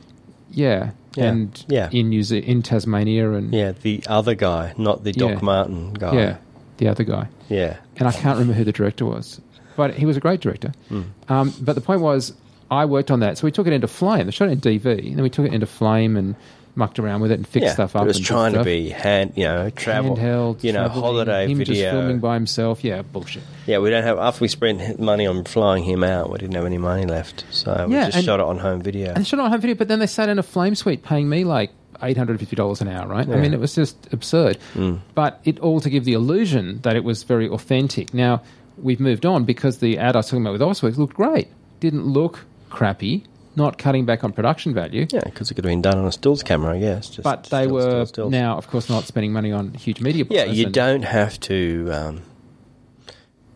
yeah. 0.51 0.91
Yeah. 1.15 1.26
and 1.26 1.65
Yeah. 1.68 1.89
in 1.91 2.10
New 2.10 2.22
Ze- 2.22 2.38
in 2.38 2.61
Tasmania, 2.61 3.31
and 3.31 3.51
Yeah, 3.51 3.73
the 3.81 4.03
other 4.07 4.35
guy, 4.35 4.73
not 4.77 5.03
the 5.03 5.11
Doc 5.11 5.31
Yeah. 5.31 5.39
Martin 5.41 5.93
guy. 5.93 6.14
yeah, 6.14 6.35
the 6.77 6.88
other 6.88 7.03
guy. 7.03 7.27
yeah, 7.49 7.77
and 7.97 8.07
I 8.07 8.11
can't 8.11 8.38
remember 8.38 8.53
who 8.53 8.64
the 8.64 8.72
director 8.72 9.06
was, 9.06 9.41
but 9.76 9.95
he 9.95 10.06
was 10.06 10.18
a 10.18 10.19
great 10.19 10.39
director. 10.39 10.72
Hmm. 10.88 11.01
Um, 11.27 11.53
but 11.61 11.73
the 11.73 11.81
point 11.81 12.01
was, 12.01 12.34
I 12.71 12.85
worked 12.85 13.11
on 13.11 13.21
that, 13.21 13.37
so 13.37 13.45
we 13.45 13.51
took 13.51 13.67
it 13.67 13.73
into 13.73 13.87
Flame. 13.87 14.25
They 14.25 14.31
shot 14.31 14.49
it 14.49 14.51
in 14.51 14.61
DV, 14.61 15.07
and 15.07 15.15
then 15.17 15.23
we 15.23 15.29
took 15.29 15.45
it 15.45 15.53
into 15.53 15.65
Flame 15.65 16.15
and 16.15 16.35
mucked 16.75 16.99
around 16.99 17.21
with 17.21 17.31
it 17.31 17.35
and 17.35 17.47
fixed 17.47 17.65
yeah. 17.67 17.73
stuff 17.73 17.95
up. 17.95 18.03
It 18.03 18.07
was 18.07 18.19
trying 18.19 18.53
to 18.53 18.63
be 18.63 18.89
hand, 18.89 19.33
you 19.35 19.43
know, 19.43 19.69
travel, 19.69 20.15
handheld, 20.15 20.63
you 20.63 20.71
know, 20.71 20.87
holiday 20.87 21.47
him 21.47 21.57
video. 21.57 21.75
just 21.75 21.91
filming 21.91 22.19
by 22.19 22.35
himself. 22.35 22.83
Yeah, 22.83 23.01
bullshit. 23.01 23.43
Yeah, 23.65 23.79
we 23.79 23.89
don't 23.89 24.03
have. 24.03 24.17
After 24.17 24.41
we 24.41 24.47
spent 24.47 24.99
money 24.99 25.27
on 25.27 25.43
flying 25.43 25.83
him 25.83 26.03
out, 26.03 26.31
we 26.31 26.37
didn't 26.37 26.55
have 26.55 26.65
any 26.65 26.77
money 26.77 27.05
left, 27.05 27.45
so 27.51 27.85
we 27.87 27.93
Yeah, 27.93 28.05
just 28.05 28.17
and- 28.17 28.25
shot 28.25 28.39
it 28.39 28.45
on 28.45 28.57
home 28.59 28.81
video. 28.81 29.13
And 29.13 29.27
shot 29.27 29.39
it 29.39 29.43
on 29.43 29.51
home 29.51 29.61
video, 29.61 29.75
but 29.75 29.87
then 29.87 29.99
they 29.99 30.07
sat 30.07 30.29
in 30.29 30.39
a 30.39 30.43
Flame 30.43 30.75
suite 30.75 31.03
paying 31.03 31.27
me 31.29 31.43
like 31.43 31.71
eight 32.01 32.17
hundred 32.17 32.39
fifty 32.39 32.55
dollars 32.55 32.81
an 32.81 32.87
hour, 32.87 33.07
right? 33.07 33.27
I 33.27 33.35
mean, 33.35 33.53
it 33.53 33.59
was 33.59 33.75
just 33.75 34.07
absurd. 34.13 34.57
Mm. 34.73 34.99
But 35.15 35.41
it 35.43 35.59
all 35.59 35.81
to 35.81 35.89
give 35.89 36.05
the 36.05 36.13
illusion 36.13 36.79
that 36.83 36.95
it 36.95 37.03
was 37.03 37.23
very 37.23 37.49
authentic. 37.49 38.13
Now 38.13 38.41
we've 38.77 38.99
moved 39.01 39.25
on 39.25 39.43
because 39.43 39.79
the 39.79 39.97
ad 39.97 40.15
I 40.15 40.19
was 40.19 40.27
talking 40.27 40.45
about 40.45 40.53
with 40.53 40.61
Officeworks 40.61 40.97
looked 40.97 41.15
great. 41.15 41.49
Didn't 41.81 42.05
look 42.05 42.45
crappy. 42.69 43.23
Not 43.55 43.77
cutting 43.77 44.05
back 44.05 44.23
on 44.23 44.31
production 44.31 44.73
value. 44.73 45.05
Yeah, 45.11 45.21
because 45.25 45.51
it 45.51 45.55
could 45.55 45.65
have 45.65 45.69
been 45.71 45.81
done 45.81 45.97
on 45.97 46.05
a 46.05 46.11
stills 46.11 46.43
camera, 46.43 46.75
I 46.75 46.79
guess. 46.79 47.09
Just 47.09 47.23
But 47.23 47.43
they 47.45 47.63
stills, 47.63 47.71
were 47.71 47.81
stills, 47.81 48.09
stills. 48.09 48.31
now, 48.31 48.57
of 48.57 48.67
course, 48.67 48.89
not 48.89 49.03
spending 49.05 49.33
money 49.33 49.51
on 49.51 49.73
huge 49.73 49.99
media. 50.01 50.23
Yeah, 50.29 50.45
you 50.45 50.65
and- 50.65 50.73
don't 50.73 51.01
have 51.01 51.39
to. 51.41 51.89
Um, 51.91 52.21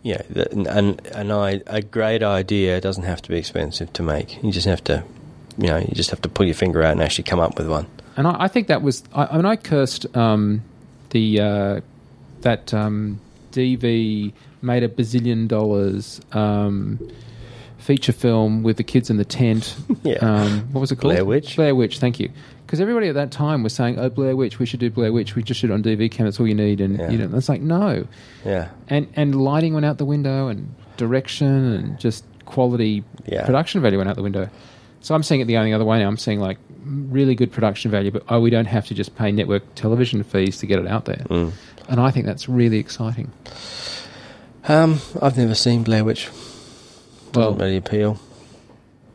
yeah, 0.02 0.22
and, 0.52 0.68
an, 0.68 1.00
an, 1.14 1.32
i- 1.32 1.62
a 1.68 1.82
great 1.82 2.22
idea 2.24 2.82
doesn't 2.82 3.04
have 3.04 3.22
to 3.22 3.30
be 3.30 3.38
expensive 3.38 3.94
to 3.94 4.04
make. 4.04 4.44
You 4.44 4.52
just 4.52 4.68
have 4.68 4.84
to, 4.86 5.04
you 5.58 5.68
know, 5.68 5.78
you 5.78 5.94
just 5.94 6.10
have 6.10 6.22
to 6.24 6.30
pull 6.30 6.46
your 6.46 6.56
finger 6.56 6.84
out 6.84 6.92
and 6.92 7.02
actually 7.02 7.24
come 7.26 7.40
up 7.40 7.58
with 7.58 7.70
one. 7.70 7.88
And 8.18 8.28
I, 8.28 8.36
I 8.44 8.48
think 8.50 8.68
that 8.68 8.82
was. 8.82 9.04
I, 9.14 9.26
I 9.28 9.36
mean, 9.38 9.46
I 9.46 9.56
cursed 9.56 10.06
um, 10.18 10.64
the 11.12 11.40
uh, 11.40 11.82
that 12.42 12.74
um, 12.74 13.22
DV 13.54 14.34
made 14.62 14.84
a 14.84 14.90
bazillion 14.90 15.48
dollars 15.48 16.20
um, 16.34 17.00
feature 17.84 18.12
film 18.14 18.64
with 18.64 18.78
the 18.78 18.84
kids 18.84 19.10
in 19.10 19.18
the 19.18 19.26
tent. 19.26 19.76
Yeah. 20.04 20.18
Um, 20.18 20.68
what 20.74 20.82
was 20.82 20.92
it 20.92 20.98
called? 20.98 21.14
Blair 21.14 21.24
Witch. 21.26 21.56
Blair 21.56 21.74
Witch. 21.76 22.00
Thank 22.00 22.20
you. 22.20 22.30
Because 22.66 22.82
everybody 22.82 23.08
at 23.08 23.16
that 23.16 23.32
time 23.32 23.64
was 23.64 23.74
saying, 23.74 23.98
"Oh, 24.00 24.10
Blair 24.10 24.36
Witch. 24.36 24.60
We 24.60 24.66
should 24.66 24.80
do 24.82 24.90
Blair 24.90 25.14
Witch. 25.14 25.36
We 25.36 25.44
just 25.44 25.60
shoot 25.62 25.70
it 25.70 25.74
on 25.74 25.82
DV 25.84 26.10
cam. 26.12 26.26
That's 26.26 26.40
all 26.40 26.48
you 26.48 26.56
need." 26.56 26.82
And 26.82 26.98
Yeah. 26.98 27.10
you 27.10 27.18
know, 27.18 27.30
it's 27.38 27.48
like 27.48 27.62
no. 27.62 28.06
Yeah, 28.46 28.70
And 28.90 29.08
and 29.16 29.36
lighting 29.42 29.74
went 29.74 29.86
out 29.86 29.98
the 29.98 30.06
window, 30.06 30.48
and 30.50 30.74
direction, 30.98 31.48
and 31.48 32.00
just 32.00 32.26
quality 32.46 33.04
Yeah. 33.26 33.46
production 33.46 33.82
value 33.82 33.98
went 33.98 34.10
out 34.10 34.16
the 34.18 34.24
window. 34.24 34.50
So 35.02 35.16
I'm 35.16 35.24
seeing 35.24 35.42
it 35.42 35.46
the 35.46 35.58
only 35.58 35.72
other 35.74 35.86
way 35.86 36.00
now. 36.00 36.08
I'm 36.08 36.18
seeing 36.18 36.40
like 36.40 36.58
really 36.86 37.36
good 37.36 37.52
production 37.52 37.92
value, 37.92 38.12
but 38.12 38.24
oh, 38.30 38.40
we 38.42 38.50
don't 38.50 38.66
have 38.66 38.88
to 38.88 38.94
just 38.94 39.16
pay 39.16 39.32
network 39.32 39.64
television 39.76 40.24
fees 40.24 40.58
to 40.58 40.66
get 40.66 40.80
it 40.80 40.88
out 40.88 41.06
there. 41.06 41.24
Mm. 41.30 41.52
And 41.90 42.00
I 42.02 42.12
think 42.12 42.26
that's 42.26 42.50
really 42.50 42.78
exciting. 42.80 43.32
Um, 44.68 45.00
I've 45.22 45.38
never 45.38 45.56
seen 45.56 45.84
Blair 45.84 46.04
Witch. 46.04 46.30
Doesn't 47.34 47.52
Well- 47.52 47.54
really 47.66 47.78
appeal. 47.78 48.18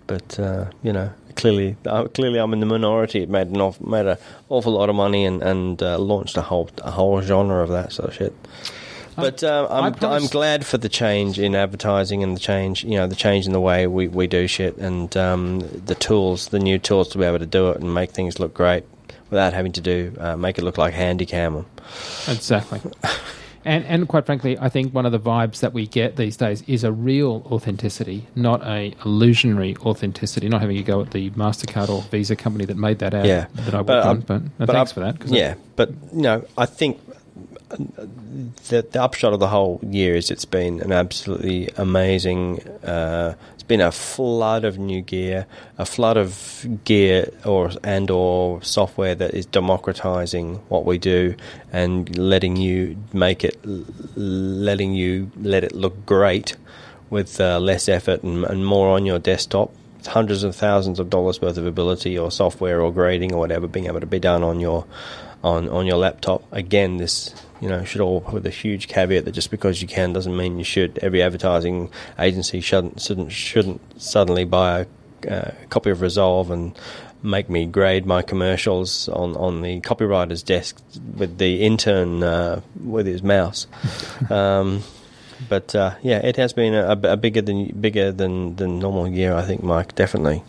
But 0.06 0.38
uh, 0.40 0.66
you 0.82 0.92
know, 0.92 1.10
clearly, 1.36 1.76
uh, 1.84 2.04
clearly, 2.04 2.38
I'm 2.38 2.52
in 2.54 2.60
the 2.60 2.66
minority. 2.66 3.22
It 3.22 3.28
made 3.28 3.48
an 3.48 3.60
off, 3.60 3.78
made 3.80 4.06
an 4.06 4.16
awful 4.48 4.72
lot 4.72 4.88
of 4.88 4.96
money 4.96 5.24
and 5.26 5.42
and 5.42 5.82
uh, 5.82 5.98
launched 5.98 6.36
a 6.38 6.42
whole 6.42 6.70
a 6.82 6.90
whole 6.90 7.20
genre 7.20 7.62
of 7.62 7.68
that 7.70 7.92
sort 7.92 8.08
of 8.08 8.14
shit. 8.14 8.32
But 9.16 9.42
uh, 9.44 9.66
I'm 9.70 9.94
I'm 10.02 10.26
glad 10.28 10.64
for 10.64 10.78
the 10.78 10.88
change 10.88 11.38
in 11.40 11.54
advertising 11.56 12.22
and 12.22 12.34
the 12.36 12.40
change, 12.40 12.84
you 12.84 12.92
know, 12.96 13.06
the 13.06 13.16
change 13.16 13.46
in 13.46 13.52
the 13.52 13.60
way 13.60 13.86
we, 13.88 14.06
we 14.08 14.26
do 14.28 14.46
shit 14.46 14.76
and 14.78 15.14
um, 15.16 15.58
the 15.60 15.96
tools, 15.96 16.48
the 16.48 16.60
new 16.60 16.78
tools 16.78 17.08
to 17.08 17.18
be 17.18 17.24
able 17.24 17.40
to 17.40 17.46
do 17.46 17.68
it 17.70 17.80
and 17.80 17.92
make 17.92 18.12
things 18.12 18.38
look 18.38 18.54
great 18.54 18.84
without 19.28 19.52
having 19.52 19.72
to 19.72 19.80
do 19.80 20.14
uh, 20.20 20.36
make 20.36 20.56
it 20.56 20.62
look 20.62 20.78
like 20.78 20.94
handycam. 20.94 21.64
Exactly. 22.28 22.80
And, 23.64 23.84
and 23.86 24.08
quite 24.08 24.24
frankly, 24.24 24.56
I 24.58 24.68
think 24.68 24.94
one 24.94 25.04
of 25.04 25.12
the 25.12 25.18
vibes 25.18 25.60
that 25.60 25.72
we 25.72 25.86
get 25.86 26.16
these 26.16 26.36
days 26.36 26.62
is 26.66 26.84
a 26.84 26.92
real 26.92 27.42
authenticity, 27.50 28.26
not 28.34 28.64
a 28.66 28.94
illusionary 29.04 29.76
authenticity. 29.78 30.48
Not 30.48 30.60
having 30.60 30.76
you 30.76 30.84
go 30.84 31.00
at 31.02 31.10
the 31.10 31.30
Mastercard 31.30 31.88
or 31.88 32.02
Visa 32.02 32.36
company 32.36 32.64
that 32.66 32.76
made 32.76 33.00
that 33.00 33.14
ad 33.14 33.26
Yeah, 33.26 33.46
that 33.54 33.74
I 33.74 33.78
worked 33.78 33.86
But, 33.88 34.06
on. 34.06 34.16
um, 34.16 34.20
But, 34.26 34.58
but 34.58 34.68
thanks 34.70 34.92
I- 34.92 34.94
for 34.94 35.00
that. 35.00 35.26
Yeah, 35.26 35.54
but 35.76 35.90
you 36.12 36.22
know, 36.22 36.44
I 36.56 36.66
think 36.66 36.98
the, 37.68 38.86
the 38.90 39.02
upshot 39.02 39.32
of 39.32 39.40
the 39.40 39.48
whole 39.48 39.80
year 39.82 40.14
is 40.14 40.30
it's 40.30 40.44
been 40.44 40.80
an 40.80 40.92
absolutely 40.92 41.68
amazing. 41.76 42.60
Uh, 42.82 43.34
it's 43.54 43.62
been 43.62 43.80
a 43.80 43.92
flood 43.92 44.64
of 44.64 44.78
new 44.78 45.02
gear, 45.02 45.46
a 45.76 45.84
flood 45.84 46.16
of 46.16 46.66
gear 46.84 47.30
or 47.44 47.70
and 47.84 48.10
or 48.10 48.62
software 48.62 49.14
that 49.14 49.34
is 49.34 49.46
democratizing 49.46 50.56
what 50.68 50.84
we 50.84 50.98
do 50.98 51.34
and 51.72 52.16
letting 52.18 52.56
you 52.56 52.96
make 53.12 53.44
it, 53.44 53.58
letting 54.16 54.94
you 54.94 55.30
let 55.36 55.64
it 55.64 55.74
look 55.74 56.06
great 56.06 56.56
with 57.10 57.40
uh, 57.40 57.58
less 57.58 57.88
effort 57.88 58.22
and, 58.22 58.44
and 58.44 58.66
more 58.66 58.88
on 58.90 59.06
your 59.06 59.18
desktop 59.18 59.72
hundreds 60.06 60.44
of 60.44 60.54
thousands 60.54 61.00
of 61.00 61.10
dollars 61.10 61.40
worth 61.40 61.58
of 61.58 61.66
ability 61.66 62.16
or 62.16 62.30
software 62.30 62.80
or 62.80 62.92
grading 62.92 63.34
or 63.34 63.38
whatever 63.38 63.66
being 63.66 63.86
able 63.86 64.00
to 64.00 64.06
be 64.06 64.20
done 64.20 64.42
on 64.42 64.60
your 64.60 64.86
on 65.42 65.68
on 65.68 65.86
your 65.86 65.96
laptop. 65.96 66.42
Again, 66.52 66.96
this 66.96 67.34
you 67.60 67.68
know 67.68 67.84
should 67.84 68.00
all 68.00 68.20
with 68.32 68.46
a 68.46 68.50
huge 68.50 68.88
caveat 68.88 69.24
that 69.24 69.32
just 69.32 69.50
because 69.50 69.82
you 69.82 69.88
can 69.88 70.12
doesn't 70.12 70.36
mean 70.36 70.58
you 70.58 70.64
should. 70.64 70.98
Every 70.98 71.22
advertising 71.22 71.90
agency 72.18 72.60
shouldn't 72.60 73.00
shouldn't, 73.00 73.32
shouldn't 73.32 73.80
suddenly 74.00 74.44
buy 74.44 74.86
a 75.24 75.32
uh, 75.32 75.54
copy 75.68 75.90
of 75.90 76.00
Resolve 76.00 76.50
and 76.50 76.78
make 77.22 77.50
me 77.50 77.66
grade 77.66 78.06
my 78.06 78.22
commercials 78.22 79.08
on, 79.08 79.36
on 79.36 79.62
the 79.62 79.80
copywriter's 79.80 80.42
desk 80.42 80.80
with 81.16 81.38
the 81.38 81.64
intern 81.64 82.22
uh, 82.22 82.60
with 82.84 83.06
his 83.06 83.22
mouse. 83.22 83.66
um, 84.30 84.82
but 85.48 85.74
uh, 85.74 85.94
yeah, 86.02 86.18
it 86.18 86.36
has 86.36 86.52
been 86.52 86.74
a, 86.74 86.92
a, 86.92 87.16
bigger 87.16 87.42
than 87.42 87.68
bigger 87.80 88.10
than, 88.10 88.56
than 88.56 88.78
normal 88.78 89.08
year, 89.08 89.34
I 89.34 89.42
think, 89.42 89.62
Mike. 89.62 89.94
Definitely. 89.94 90.42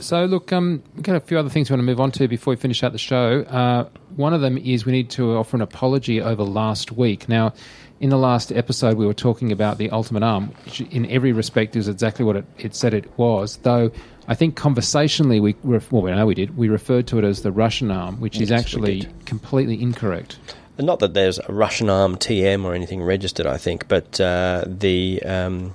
So, 0.00 0.24
look, 0.24 0.52
um, 0.52 0.82
we've 0.94 1.02
got 1.02 1.16
a 1.16 1.20
few 1.20 1.38
other 1.38 1.48
things 1.48 1.70
we 1.70 1.74
want 1.74 1.80
to 1.80 1.86
move 1.86 2.00
on 2.00 2.10
to 2.12 2.28
before 2.28 2.52
we 2.52 2.56
finish 2.56 2.82
out 2.82 2.92
the 2.92 2.98
show. 2.98 3.42
Uh, 3.42 3.88
one 4.16 4.34
of 4.34 4.40
them 4.40 4.58
is 4.58 4.84
we 4.84 4.92
need 4.92 5.10
to 5.10 5.36
offer 5.36 5.56
an 5.56 5.62
apology 5.62 6.20
over 6.20 6.42
last 6.42 6.92
week. 6.92 7.28
Now, 7.28 7.54
in 8.00 8.10
the 8.10 8.18
last 8.18 8.52
episode, 8.52 8.96
we 8.96 9.06
were 9.06 9.14
talking 9.14 9.52
about 9.52 9.78
the 9.78 9.90
Ultimate 9.90 10.22
Arm, 10.22 10.48
which 10.64 10.80
in 10.80 11.06
every 11.06 11.32
respect 11.32 11.76
is 11.76 11.88
exactly 11.88 12.24
what 12.24 12.36
it, 12.36 12.44
it 12.58 12.74
said 12.74 12.92
it 12.92 13.16
was, 13.16 13.56
though 13.58 13.90
I 14.26 14.34
think 14.34 14.56
conversationally, 14.56 15.40
we 15.40 15.54
well, 15.62 15.80
we 15.90 16.10
know 16.10 16.26
we 16.26 16.34
did, 16.34 16.56
we 16.56 16.68
referred 16.68 17.06
to 17.08 17.18
it 17.18 17.24
as 17.24 17.42
the 17.42 17.52
Russian 17.52 17.90
Arm, 17.90 18.20
which 18.20 18.36
yes, 18.36 18.44
is 18.44 18.52
actually 18.52 19.08
completely 19.26 19.80
incorrect. 19.80 20.38
Not 20.78 20.98
that 21.00 21.14
there's 21.14 21.38
a 21.38 21.52
Russian 21.52 21.88
Arm 21.88 22.16
TM 22.16 22.64
or 22.64 22.74
anything 22.74 23.02
registered, 23.02 23.46
I 23.46 23.58
think, 23.58 23.88
but 23.88 24.20
uh, 24.20 24.64
the. 24.66 25.22
Um, 25.22 25.74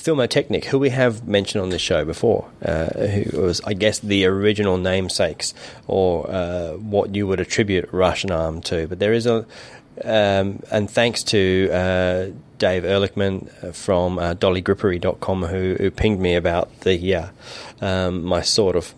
Filmotechnic, 0.00 0.64
who 0.64 0.78
we 0.78 0.90
have 0.90 1.28
mentioned 1.28 1.62
on 1.62 1.68
this 1.68 1.82
show 1.82 2.04
before, 2.04 2.50
uh, 2.64 2.86
who 2.86 3.42
was, 3.42 3.60
I 3.62 3.74
guess, 3.74 3.98
the 3.98 4.24
original 4.24 4.78
namesakes 4.78 5.52
or 5.86 6.30
uh, 6.30 6.72
what 6.72 7.14
you 7.14 7.26
would 7.26 7.38
attribute 7.38 7.88
Russian 7.92 8.30
Arm 8.30 8.62
to. 8.62 8.86
But 8.88 8.98
there 8.98 9.12
is 9.12 9.26
a, 9.26 9.46
um, 10.02 10.62
and 10.70 10.90
thanks 10.90 11.22
to 11.24 11.68
uh, 11.70 12.26
Dave 12.60 12.84
Ehrlichman 12.84 13.74
from 13.74 14.18
uh, 14.18 14.34
DollyGrippery.com 14.34 15.44
who, 15.44 15.76
who 15.80 15.90
pinged 15.90 16.20
me 16.20 16.36
about 16.36 16.80
the 16.80 17.14
uh, 17.14 17.26
um, 17.80 18.22
my 18.22 18.42
sort 18.42 18.76
of 18.76 18.94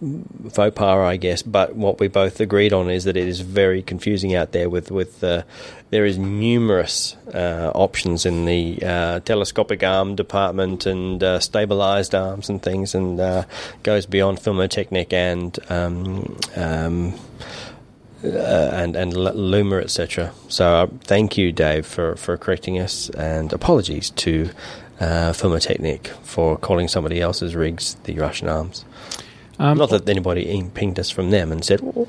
faux 0.50 0.74
pas, 0.74 0.98
I 0.98 1.16
guess. 1.16 1.42
But 1.42 1.76
what 1.76 2.00
we 2.00 2.08
both 2.08 2.40
agreed 2.40 2.72
on 2.72 2.90
is 2.90 3.04
that 3.04 3.16
it 3.16 3.28
is 3.28 3.40
very 3.40 3.82
confusing 3.82 4.34
out 4.34 4.52
there. 4.52 4.68
With 4.68 4.90
with 4.90 5.22
uh, 5.22 5.44
there 5.90 6.04
is 6.04 6.18
numerous 6.18 7.16
uh, 7.32 7.70
options 7.74 8.26
in 8.26 8.44
the 8.44 8.82
uh, 8.84 9.20
telescopic 9.20 9.82
arm 9.82 10.16
department 10.16 10.84
and 10.86 11.22
uh, 11.22 11.38
stabilized 11.38 12.14
arms 12.14 12.48
and 12.48 12.60
things, 12.60 12.94
and 12.94 13.20
uh, 13.20 13.44
goes 13.82 14.06
beyond 14.06 14.38
Filmotechnic 14.38 15.12
and. 15.12 15.58
Um, 15.70 16.36
um, 16.56 17.14
uh, 18.24 18.70
and 18.72 18.96
and 18.96 19.14
Luma, 19.14 19.76
etc. 19.78 20.32
So 20.48 20.74
uh, 20.74 20.86
thank 21.00 21.36
you, 21.36 21.52
Dave, 21.52 21.86
for, 21.86 22.16
for 22.16 22.36
correcting 22.36 22.78
us, 22.78 23.10
and 23.10 23.52
apologies 23.52 24.10
to 24.10 24.50
uh, 25.00 25.32
Filmotechnic 25.32 26.08
for 26.22 26.56
calling 26.56 26.88
somebody 26.88 27.20
else's 27.20 27.54
rigs 27.54 27.94
the 28.04 28.18
Russian 28.18 28.48
arms. 28.48 28.84
Um, 29.58 29.78
Not 29.78 29.90
that 29.90 30.08
anybody 30.08 30.62
pinged 30.74 30.98
us 30.98 31.10
from 31.10 31.30
them 31.30 31.52
and 31.52 31.64
said, 31.64 31.80
oh. 31.82 32.08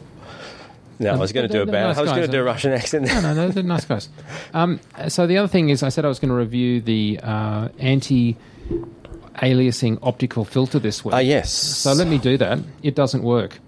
"No, 1.00 1.14
I 1.14 1.18
was 1.18 1.32
going 1.32 1.48
to 1.48 1.54
do 1.54 1.62
a 1.62 1.66
bad. 1.66 1.88
Nice 1.88 1.98
I 1.98 2.02
was 2.02 2.12
going 2.12 2.26
to 2.26 2.32
do 2.32 2.40
a 2.40 2.44
Russian 2.44 2.72
accent." 2.80 3.06
no, 3.06 3.34
no, 3.34 3.50
they're 3.50 3.64
nice 3.64 3.86
guys. 3.86 4.10
Um, 4.54 4.80
so 5.08 5.28
the 5.28 5.38
other 5.38 5.48
thing 5.48 5.70
is, 5.70 5.84
I 5.84 5.90
said 5.90 6.06
I 6.06 6.08
was 6.08 6.20
going 6.20 6.30
to 6.30 6.36
review 6.36 6.82
the 6.82 7.20
uh, 7.22 7.70
anti 7.80 8.38
aliasing 9.36 9.98
optical 10.04 10.46
filter 10.46 10.80
this 10.80 11.04
week. 11.04 11.14
Ah, 11.14 11.20
yes. 11.20 11.52
So 11.52 11.94
let 11.94 12.08
me 12.08 12.18
do 12.18 12.38
that. 12.38 12.60
It 12.82 12.96
doesn't 12.96 13.24
work. 13.24 13.60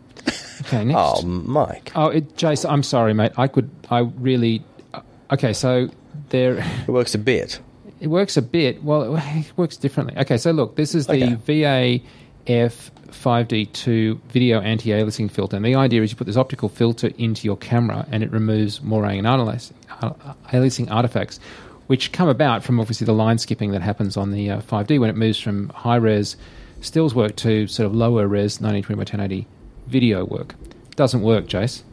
Okay, 0.62 0.86
next. 0.86 0.98
Oh, 0.98 1.22
Mike. 1.24 1.92
Oh, 1.96 2.08
it, 2.08 2.38
Jason, 2.38 2.70
I'm 2.70 2.84
sorry, 2.84 3.14
mate. 3.14 3.34
I 3.38 3.48
could, 3.48 3.70
I 3.90 4.00
really. 4.00 4.64
Uh, 4.94 5.02
okay, 5.32 5.54
so 5.54 5.90
there. 6.30 6.58
It 6.88 6.92
works 6.92 7.16
a 7.16 7.20
bit. 7.20 7.60
It 8.00 8.08
works 8.08 8.38
a 8.38 8.42
bit. 8.42 8.84
Well, 8.84 9.16
it 9.18 9.54
works 9.58 9.78
differently. 9.78 10.18
Okay, 10.18 10.38
so 10.38 10.52
look, 10.52 10.76
this 10.76 10.96
is 10.96 11.08
the 11.08 11.24
okay. 11.34 12.02
VAF 12.46 12.92
5D2 13.08 14.20
video 14.30 14.62
anti 14.62 14.90
aliasing 14.90 15.32
filter. 15.32 15.56
And 15.56 15.66
the 15.66 15.76
idea 15.76 16.04
is 16.04 16.12
you 16.12 16.18
put 16.18 16.28
this 16.28 16.38
optical 16.38 16.70
filter 16.70 17.12
into 17.18 17.46
your 17.46 17.58
camera 17.58 18.06
and 18.12 18.24
it 18.24 18.32
removes 18.32 18.80
moiré 18.80 19.18
and 19.18 19.28
aliasing 19.28 20.92
artifacts, 20.92 21.40
which 21.88 22.12
come 22.12 22.30
about 22.30 22.64
from 22.64 22.80
obviously 22.80 23.06
the 23.06 23.14
line 23.14 23.38
skipping 23.38 23.72
that 23.72 23.82
happens 23.82 24.18
on 24.18 24.32
the 24.32 24.52
uh, 24.52 24.62
5D 24.62 25.00
when 25.00 25.10
it 25.10 25.16
moves 25.16 25.40
from 25.40 25.70
high 25.70 25.96
res 25.96 26.36
stills 26.82 27.16
work 27.16 27.36
to 27.38 27.68
sort 27.68 27.86
of 27.86 27.96
lower 27.96 28.28
res 28.28 28.60
1920 28.62 28.96
by 28.96 29.00
1080 29.00 29.48
video 29.88 30.26
work. 30.26 30.56
Doesn't 30.96 31.22
work, 31.22 31.48
Jace. 31.48 31.84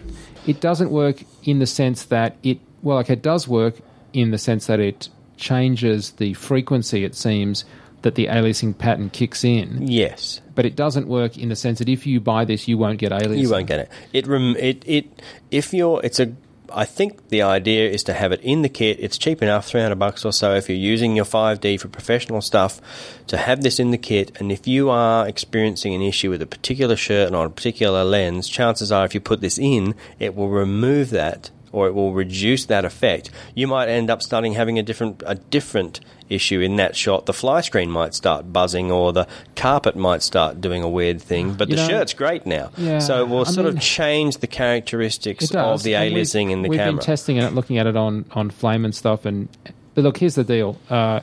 It 0.47 0.61
doesn't 0.61 0.91
work 0.91 1.23
in 1.45 1.59
the 1.59 1.67
sense 1.67 2.05
that 2.07 2.37
it, 2.43 2.59
well, 2.83 2.99
okay, 2.99 3.15
it 3.15 3.23
does 3.23 3.47
work 3.47 3.81
in 4.13 4.31
the 4.31 4.39
sense 4.39 4.67
that 4.67 4.81
it 4.81 5.09
changes 5.37 6.13
the 6.13 6.35
frequency, 6.35 7.05
it 7.05 7.15
seems, 7.15 7.65
that 8.03 8.15
the 8.15 8.27
aliasing 8.27 8.77
pattern 8.77 9.11
kicks 9.11 9.45
in. 9.45 9.87
Yes. 9.87 10.41
But 10.55 10.67
it 10.67 10.77
doesn't 10.77 11.07
work 11.07 11.39
in 11.39 11.49
the 11.49 11.57
sense 11.57 11.79
that 11.79 11.89
if 11.89 12.07
you 12.07 12.21
buy 12.21 12.45
this, 12.45 12.69
you 12.69 12.77
won't 12.79 12.99
get 12.99 13.13
aliasing. 13.13 13.39
You 13.39 13.51
won't 13.51 13.67
get 13.67 13.81
it. 13.81 13.91
It, 14.13 14.27
rem- 14.27 14.57
it, 14.57 14.83
it 14.87 15.23
if 15.51 15.73
you're, 15.73 16.01
it's 16.05 16.21
a 16.21 16.35
I 16.75 16.85
think 16.85 17.29
the 17.29 17.43
idea 17.43 17.91
is 17.91 18.03
to 18.05 18.13
have 18.13 18.33
it 18.33 18.41
in 18.41 18.63
the 18.63 18.69
kit. 18.69 18.99
It's 19.01 19.19
cheap 19.19 19.43
enough, 19.43 19.67
300 19.67 19.97
bucks 19.97 20.25
or 20.25 20.33
so 20.33 20.55
if 20.55 20.69
you're 20.69 20.79
using 20.79 21.17
your 21.17 21.25
5D 21.25 21.81
for 21.81 21.89
professional 21.89 22.41
stuff, 22.41 22.81
to 23.27 23.37
have 23.37 23.63
this 23.63 23.79
in 23.79 23.91
the 23.91 23.99
kit. 23.99 24.33
And 24.41 24.51
if 24.51 24.67
you 24.67 24.91
are 24.91 25.27
experiencing 25.29 25.95
an 25.95 26.03
issue 26.03 26.31
with 26.31 26.43
a 26.43 26.47
particular 26.47 26.97
shirt 26.97 27.33
or 27.35 27.47
a 27.47 27.51
particular 27.51 28.05
lens, 28.05 28.49
chances 28.49 28.91
are 28.91 29.05
if 29.05 29.15
you 29.15 29.21
put 29.21 29.41
this 29.41 29.59
in, 29.59 29.95
it 30.19 30.35
will 30.35 30.49
remove 30.49 31.11
that 31.11 31.51
or 31.73 31.87
it 31.87 31.95
will 31.95 32.13
reduce 32.13 32.67
that 32.67 32.85
effect. 32.85 33.31
You 33.55 33.67
might 33.67 33.89
end 33.89 34.11
up 34.11 34.23
starting 34.23 34.53
having 34.53 34.79
a 34.79 34.83
different 34.83 35.23
a 35.27 35.35
different 35.35 36.01
issue 36.29 36.61
in 36.61 36.77
that 36.77 36.97
shot. 36.97 37.27
The 37.27 37.33
fly 37.33 37.61
screen 37.61 37.91
might 37.91 38.15
start 38.15 38.53
buzzing, 38.53 38.91
or 38.91 39.13
the 39.13 39.27
carpet 39.57 39.97
might 39.97 40.23
start 40.23 40.61
doing 40.61 40.83
a 40.83 40.89
weird 40.89 41.21
thing. 41.21 41.55
But 41.55 41.69
you 41.69 41.77
the 41.77 41.83
know, 41.83 41.89
shirt's 41.89 42.15
great 42.15 42.47
now, 42.47 42.71
yeah, 42.77 42.99
so 42.99 43.23
it 43.23 43.29
will 43.29 43.41
I 43.41 43.45
sort 43.45 43.67
mean, 43.67 43.77
of 43.77 43.83
change 43.83 44.39
the 44.39 44.47
characteristics 44.47 45.55
of 45.55 45.83
the 45.83 45.93
aliasing 45.93 46.51
in 46.51 46.63
the 46.63 46.69
we've 46.69 46.79
camera. 46.79 46.93
We've 46.93 47.01
been 47.01 47.07
testing 47.07 47.37
it, 47.39 47.53
looking 47.55 47.79
at 47.79 47.87
it 47.87 47.97
on 47.97 48.25
on 48.33 48.51
flame 48.51 48.85
and 48.85 48.95
stuff. 48.95 49.25
And 49.25 49.49
but 49.95 50.05
look, 50.05 50.19
here's 50.19 50.35
the 50.35 50.45
deal. 50.45 50.79
Uh, 50.89 51.21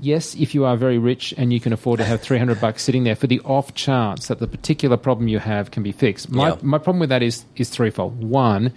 yes, 0.00 0.34
if 0.34 0.54
you 0.54 0.64
are 0.64 0.76
very 0.76 0.98
rich 0.98 1.34
and 1.36 1.52
you 1.52 1.60
can 1.60 1.72
afford 1.72 1.98
to 1.98 2.04
have 2.04 2.20
300 2.20 2.60
bucks 2.60 2.82
sitting 2.82 3.04
there 3.04 3.16
for 3.16 3.26
the 3.26 3.40
off 3.40 3.74
chance 3.74 4.28
that 4.28 4.38
the 4.38 4.46
particular 4.46 4.96
problem 4.96 5.28
you 5.28 5.38
have 5.38 5.70
can 5.70 5.82
be 5.82 5.92
fixed. 5.92 6.30
My, 6.30 6.50
yeah. 6.50 6.56
my 6.62 6.78
problem 6.78 7.00
with 7.00 7.08
that 7.08 7.22
is, 7.22 7.44
is 7.56 7.70
threefold. 7.70 8.22
One, 8.22 8.72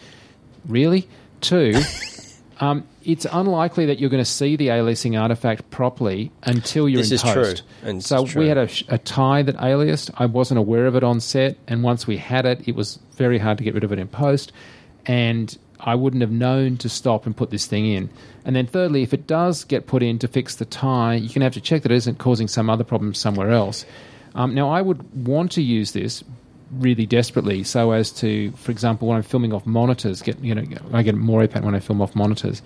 really? 0.67 1.07
Two, 1.41 1.73
um, 2.59 2.87
it's 3.03 3.25
unlikely 3.31 3.85
that 3.87 3.99
you're 3.99 4.09
going 4.09 4.23
to 4.23 4.29
see 4.29 4.55
the 4.55 4.67
aliasing 4.67 5.19
artifact 5.19 5.69
properly 5.69 6.31
until 6.43 6.89
you're 6.89 7.03
this 7.03 7.23
in 7.23 7.33
post. 7.33 7.63
And 7.83 8.03
so 8.03 8.23
we 8.35 8.47
had 8.47 8.57
a, 8.57 8.69
a, 8.89 8.97
tie 8.97 9.43
that 9.43 9.55
aliased. 9.57 10.11
I 10.17 10.25
wasn't 10.25 10.59
aware 10.59 10.87
of 10.87 10.95
it 10.95 11.03
on 11.03 11.19
set, 11.19 11.57
and 11.67 11.83
once 11.83 12.07
we 12.07 12.17
had 12.17 12.45
it, 12.45 12.67
it 12.67 12.75
was 12.75 12.99
very 13.13 13.37
hard 13.37 13.57
to 13.59 13.63
get 13.63 13.73
rid 13.73 13.83
of 13.83 13.91
it 13.91 13.99
in 13.99 14.07
post. 14.07 14.51
And 15.05 15.57
I 15.79 15.95
wouldn't 15.95 16.21
have 16.21 16.31
known 16.31 16.77
to 16.77 16.89
stop 16.89 17.25
and 17.25 17.37
put 17.37 17.49
this 17.51 17.65
thing 17.65 17.85
in. 17.85 18.09
And 18.43 18.55
then, 18.55 18.67
thirdly, 18.67 19.03
if 19.03 19.13
it 19.13 19.27
does 19.27 19.63
get 19.63 19.87
put 19.87 20.01
in 20.01 20.19
to 20.19 20.27
fix 20.27 20.55
the 20.55 20.65
tie, 20.65 21.15
you 21.15 21.29
can 21.29 21.41
have 21.41 21.53
to 21.53 21.61
check 21.61 21.83
that 21.83 21.91
it 21.91 21.95
isn't 21.95 22.17
causing 22.17 22.47
some 22.47 22.69
other 22.69 22.83
problem 22.83 23.13
somewhere 23.13 23.51
else. 23.51 23.85
Um, 24.35 24.53
now, 24.53 24.69
I 24.69 24.81
would 24.81 25.27
want 25.27 25.51
to 25.53 25.61
use 25.61 25.91
this 25.91 26.23
really 26.71 27.05
desperately 27.05 27.63
so 27.63 27.91
as 27.91 28.11
to, 28.11 28.51
for 28.51 28.71
example, 28.71 29.07
when 29.07 29.17
I'm 29.17 29.23
filming 29.23 29.53
off 29.53 29.65
monitors, 29.65 30.21
get 30.21 30.39
you 30.39 30.53
know, 30.53 30.63
I 30.93 31.03
get 31.03 31.15
more 31.15 31.47
pattern 31.47 31.65
when 31.65 31.75
I 31.75 31.79
film 31.79 32.01
off 32.01 32.15
monitors 32.15 32.61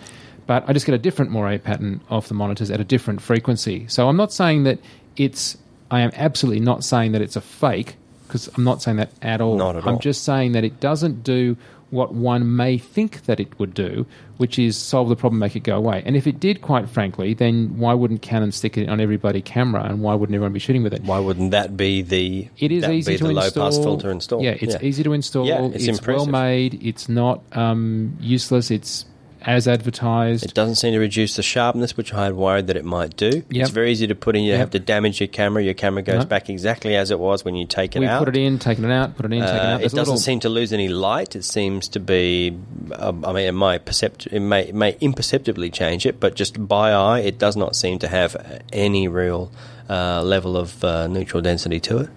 but 0.52 0.68
I 0.68 0.74
just 0.74 0.86
get 0.86 0.96
a 0.96 0.98
different 0.98 1.32
moiré 1.32 1.64
pattern 1.64 2.02
off 2.10 2.28
the 2.28 2.34
monitors 2.34 2.72
at 2.72 2.80
a 2.80 2.84
different 2.84 3.22
frequency. 3.22 3.88
So 3.88 4.10
I'm 4.10 4.18
not 4.18 4.34
saying 4.34 4.64
that 4.64 4.80
it's, 5.16 5.58
I 5.90 6.02
am 6.02 6.12
absolutely 6.14 6.60
not 6.60 6.84
saying 6.84 7.12
that 7.14 7.22
it's 7.22 7.36
a 7.36 7.42
fake, 7.42 7.96
because 8.28 8.50
I'm 8.58 8.64
not 8.64 8.82
saying 8.82 8.98
that 8.98 9.12
at 9.22 9.42
all. 9.42 9.58
Not 9.58 9.76
at 9.76 9.84
I'm 9.84 9.96
all. 9.96 10.00
just 10.00 10.24
saying 10.24 10.54
that 10.54 10.64
it 10.64 10.80
doesn't 10.80 11.24
do 11.24 11.58
what 11.92 12.14
one 12.14 12.56
may 12.56 12.78
think 12.78 13.26
that 13.26 13.40
it 13.40 13.60
would 13.60 13.74
do, 13.74 14.06
which 14.38 14.58
is 14.58 14.76
solve 14.76 15.10
the 15.10 15.16
problem, 15.16 15.40
make 15.40 15.56
it 15.56 15.64
go 15.64 15.78
away. 15.78 16.02
And 16.06 16.16
if 16.16 16.26
it 16.26 16.40
did, 16.40 16.62
quite 16.62 16.90
frankly, 16.90 17.34
then 17.34 17.78
why 17.78 17.94
wouldn't 17.94 18.22
Canon 18.22 18.52
stick 18.52 18.78
it 18.78 18.90
on 18.90 19.00
every 19.00 19.18
bloody 19.18 19.42
camera, 19.42 19.84
and 19.84 20.02
why 20.02 20.16
wouldn't 20.16 20.34
everyone 20.34 20.54
be 20.54 20.60
shooting 20.60 20.84
with 20.84 20.94
it? 20.94 21.04
Why 21.04 21.20
wouldn't 21.20 21.52
that 21.52 21.78
be 21.78 22.02
the? 22.02 22.50
It 22.58 22.72
is 22.72 22.86
easy 22.86 23.18
to 23.18 23.30
install. 23.30 23.64
Low 23.64 23.70
pass 23.70 23.78
filter 23.78 24.10
install. 24.10 24.42
Yeah, 24.42 24.58
it's 24.60 24.74
yeah. 24.74 24.82
easy 24.82 25.04
to 25.04 25.14
install. 25.14 25.46
Yeah, 25.46 25.66
it's, 25.66 25.86
it's 25.86 26.08
well 26.08 26.26
made. 26.26 26.84
It's 26.84 27.08
not 27.08 27.44
um, 27.52 28.18
useless. 28.20 28.72
It's 28.72 29.06
as 29.44 29.68
advertised. 29.68 30.46
It 30.46 30.54
doesn't 30.54 30.76
seem 30.76 30.94
to 30.94 31.00
reduce 31.00 31.36
the 31.36 31.42
sharpness, 31.44 31.98
which 31.98 32.14
I 32.14 32.26
had 32.26 32.34
worried 32.36 32.68
that 32.68 32.78
it 32.78 32.86
might 32.86 33.18
do. 33.18 33.30
Yep. 33.30 33.46
It's 33.50 33.70
very 33.72 33.92
easy 33.92 34.08
to 34.08 34.16
put 34.16 34.36
in. 34.36 34.44
You 34.44 34.52
Yep. 34.52 34.60
have 34.60 34.70
to 34.72 34.80
damage 34.80 35.20
your 35.20 35.28
camera. 35.28 35.64
Your 35.64 35.74
camera 35.74 36.04
goes 36.04 36.20
No. 36.24 36.26
back 36.26 36.50
exactly 36.50 36.96
as 36.96 37.10
it 37.12 37.20
was 37.20 37.44
when 37.44 37.56
you 37.56 37.66
take 37.66 37.96
it 37.96 38.00
we 38.00 38.06
out. 38.06 38.24
put 38.24 38.36
it 38.36 38.40
in, 38.40 38.60
taken 38.60 38.86
it 38.86 38.92
out, 38.92 39.16
put 39.18 39.26
it 39.26 39.34
in, 39.34 39.42
taken 39.42 39.56
it 39.56 39.60
Uh, 39.60 39.64
out. 39.64 39.76
it 39.76 39.80
There's 39.80 39.94
a 39.94 39.96
doesn't 39.96 40.12
little- 40.14 40.22
seem 40.22 40.40
to 40.42 40.50
lose 40.50 40.72
any 40.74 40.88
light. 40.90 41.36
It 41.36 41.44
seems 41.44 41.88
to 41.90 42.00
be, 42.00 42.56
um, 42.98 43.26
I 43.26 43.34
mean, 43.34 43.48
it 43.48 43.54
might 43.54 43.86
percept, 43.86 44.28
it 44.32 44.40
may, 44.40 44.62
it 44.68 44.76
may 44.76 44.96
imperceptibly 45.02 45.70
change 45.72 46.06
it, 46.06 46.20
but 46.20 46.36
just 46.36 46.68
by 46.68 46.92
eye, 46.92 47.20
it 47.20 47.40
does 47.40 47.56
not 47.58 47.76
seem 47.76 48.00
to 48.00 48.08
have 48.08 48.36
any 48.72 49.08
real 49.08 49.52
uh, 49.90 50.22
level 50.24 50.56
of 50.56 50.84
uh, 50.86 51.08
neutral 51.08 51.42
density 51.42 51.80
to 51.82 51.98
it, 51.98 52.10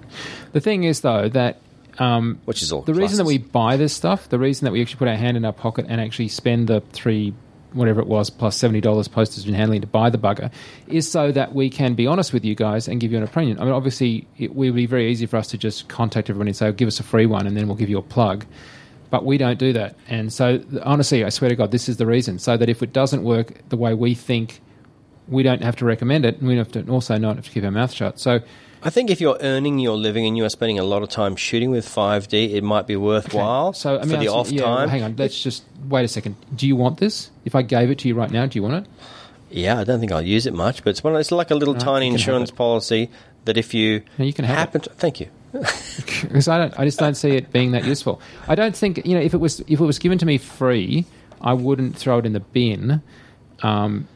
The 0.52 0.60
thing 0.60 0.84
is, 0.84 1.00
though, 1.00 1.28
that 1.30 1.56
um, 1.98 2.40
which 2.44 2.62
is 2.62 2.72
all. 2.72 2.82
the 2.82 2.94
reason 2.94 3.18
that 3.18 3.24
we 3.24 3.38
buy 3.38 3.76
this 3.76 3.92
stuff, 3.92 4.28
the 4.28 4.38
reason 4.38 4.64
that 4.64 4.72
we 4.72 4.80
actually 4.80 4.98
put 4.98 5.08
our 5.08 5.16
hand 5.16 5.36
in 5.36 5.44
our 5.44 5.52
pocket 5.52 5.86
and 5.88 6.00
actually 6.00 6.28
spend 6.28 6.68
the 6.68 6.80
three, 6.92 7.34
whatever 7.72 8.00
it 8.00 8.06
was, 8.06 8.30
plus 8.30 8.56
seventy 8.56 8.80
dollars 8.80 9.08
postage 9.08 9.46
and 9.46 9.56
handling 9.56 9.80
to 9.80 9.86
buy 9.86 10.10
the 10.10 10.18
bugger, 10.18 10.50
is 10.88 11.10
so 11.10 11.30
that 11.32 11.54
we 11.54 11.70
can 11.70 11.94
be 11.94 12.06
honest 12.06 12.32
with 12.32 12.44
you 12.44 12.54
guys 12.54 12.88
and 12.88 13.00
give 13.00 13.12
you 13.12 13.18
an 13.18 13.24
opinion. 13.24 13.58
I 13.60 13.64
mean, 13.64 13.72
obviously, 13.72 14.26
it 14.38 14.54
would 14.54 14.74
be 14.74 14.86
very 14.86 15.10
easy 15.10 15.26
for 15.26 15.36
us 15.36 15.48
to 15.48 15.58
just 15.58 15.88
contact 15.88 16.30
everyone 16.30 16.48
and 16.48 16.56
say, 16.56 16.70
"Give 16.72 16.88
us 16.88 17.00
a 17.00 17.04
free 17.04 17.26
one," 17.26 17.46
and 17.46 17.56
then 17.56 17.66
we'll 17.68 17.76
give 17.76 17.90
you 17.90 17.98
a 17.98 18.02
plug. 18.02 18.44
But 19.10 19.24
we 19.24 19.38
don't 19.38 19.58
do 19.58 19.72
that, 19.74 19.94
and 20.08 20.32
so 20.32 20.60
honestly, 20.82 21.24
I 21.24 21.28
swear 21.28 21.48
to 21.48 21.56
God, 21.56 21.70
this 21.70 21.88
is 21.88 21.98
the 21.98 22.06
reason. 22.06 22.38
So 22.38 22.56
that 22.56 22.68
if 22.68 22.82
it 22.82 22.92
doesn't 22.92 23.22
work 23.22 23.68
the 23.68 23.76
way 23.76 23.94
we 23.94 24.14
think, 24.14 24.60
we 25.28 25.44
don't 25.44 25.62
have 25.62 25.76
to 25.76 25.84
recommend 25.84 26.24
it, 26.26 26.38
and 26.38 26.48
we 26.48 26.56
don't 26.56 26.64
have 26.74 26.84
to 26.84 26.90
also 26.90 27.16
not 27.16 27.36
have 27.36 27.44
to 27.44 27.50
keep 27.50 27.64
our 27.64 27.70
mouth 27.70 27.92
shut. 27.92 28.18
So. 28.18 28.40
I 28.86 28.90
think 28.90 29.10
if 29.10 29.18
you're 29.20 29.38
earning 29.40 29.78
your 29.78 29.96
living 29.96 30.26
and 30.26 30.36
you 30.36 30.44
are 30.44 30.50
spending 30.50 30.78
a 30.78 30.84
lot 30.84 31.02
of 31.02 31.08
time 31.08 31.36
shooting 31.36 31.70
with 31.70 31.86
5D, 31.86 32.52
it 32.52 32.62
might 32.62 32.86
be 32.86 32.96
worthwhile 32.96 33.72
So 33.72 33.96
I 33.96 34.00
mean, 34.00 34.10
for 34.10 34.16
the 34.18 34.28
off 34.28 34.50
yeah, 34.52 34.62
time. 34.62 34.88
Hang 34.90 35.02
on, 35.02 35.16
let's 35.16 35.42
just 35.42 35.64
wait 35.88 36.04
a 36.04 36.08
second. 36.08 36.36
Do 36.54 36.66
you 36.66 36.76
want 36.76 36.98
this? 36.98 37.30
If 37.46 37.54
I 37.54 37.62
gave 37.62 37.90
it 37.90 37.98
to 38.00 38.08
you 38.08 38.14
right 38.14 38.30
now, 38.30 38.44
do 38.44 38.58
you 38.58 38.62
want 38.62 38.84
it? 38.84 38.90
Yeah, 39.50 39.78
I 39.80 39.84
don't 39.84 40.00
think 40.00 40.12
I'll 40.12 40.20
use 40.20 40.46
it 40.46 40.52
much, 40.52 40.84
but 40.84 40.90
it's 40.90 41.02
one. 41.02 41.16
It's 41.16 41.32
like 41.32 41.50
a 41.50 41.54
little 41.54 41.74
No, 41.74 41.80
tiny 41.80 42.06
you 42.06 42.12
can 42.12 42.18
have 42.18 42.28
insurance 42.28 42.50
policy 42.50 43.10
that 43.46 43.56
if 43.56 43.72
you 43.72 44.02
No, 44.18 44.24
you 44.26 44.32
can 44.34 44.44
have 44.44 44.56
it. 44.56 44.58
happen 44.58 44.80
to, 44.82 44.90
thank 44.90 45.18
you. 45.20 45.28
Because 46.22 46.48
I 46.48 46.58
don't, 46.58 46.78
I 46.78 46.84
just 46.84 46.98
don't 46.98 47.14
see 47.14 47.30
it 47.30 47.52
being 47.52 47.70
that 47.72 47.84
useful. 47.84 48.20
I 48.48 48.54
don't 48.54 48.76
think 48.76 49.06
you 49.06 49.14
know 49.14 49.20
if 49.20 49.32
it 49.32 49.38
was 49.40 49.60
if 49.60 49.80
it 49.80 49.84
was 49.84 49.98
given 49.98 50.18
to 50.18 50.26
me 50.26 50.36
free, 50.38 51.06
I 51.40 51.54
wouldn't 51.54 51.96
throw 51.96 52.18
it 52.18 52.26
in 52.26 52.32
the 52.32 52.40
bin. 52.40 53.00
Um, 53.62 54.08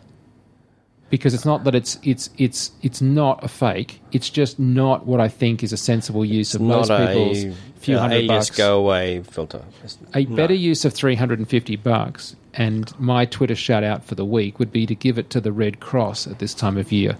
because 1.10 1.32
it's 1.34 1.44
not 1.44 1.64
that 1.64 1.74
it's 1.74 1.98
it's 2.02 2.30
it's 2.38 2.70
it's 2.82 3.00
not 3.00 3.42
a 3.42 3.48
fake. 3.48 4.00
It's 4.12 4.28
just 4.30 4.58
not 4.58 5.06
what 5.06 5.20
I 5.20 5.28
think 5.28 5.62
is 5.62 5.72
a 5.72 5.76
sensible 5.76 6.24
use 6.24 6.54
of 6.54 6.60
most 6.60 6.88
Not 6.88 7.08
people's 7.08 7.44
a 7.44 7.52
few 7.80 7.96
uh, 7.96 8.00
hundred 8.00 8.28
bucks. 8.28 8.50
go 8.50 8.78
away 8.78 9.22
filter. 9.22 9.62
It's- 9.84 9.98
A 10.14 10.24
no. 10.24 10.36
better 10.36 10.54
use 10.54 10.84
of 10.84 10.92
350 10.92 11.76
bucks 11.76 12.36
and 12.54 12.92
my 13.00 13.24
Twitter 13.24 13.54
shout 13.54 13.84
out 13.84 14.04
for 14.04 14.14
the 14.16 14.24
week 14.24 14.58
would 14.58 14.72
be 14.72 14.84
to 14.86 14.94
give 14.94 15.18
it 15.18 15.30
to 15.30 15.40
the 15.40 15.52
Red 15.52 15.80
Cross 15.80 16.26
at 16.26 16.38
this 16.40 16.54
time 16.54 16.76
of 16.76 16.90
year. 16.92 17.16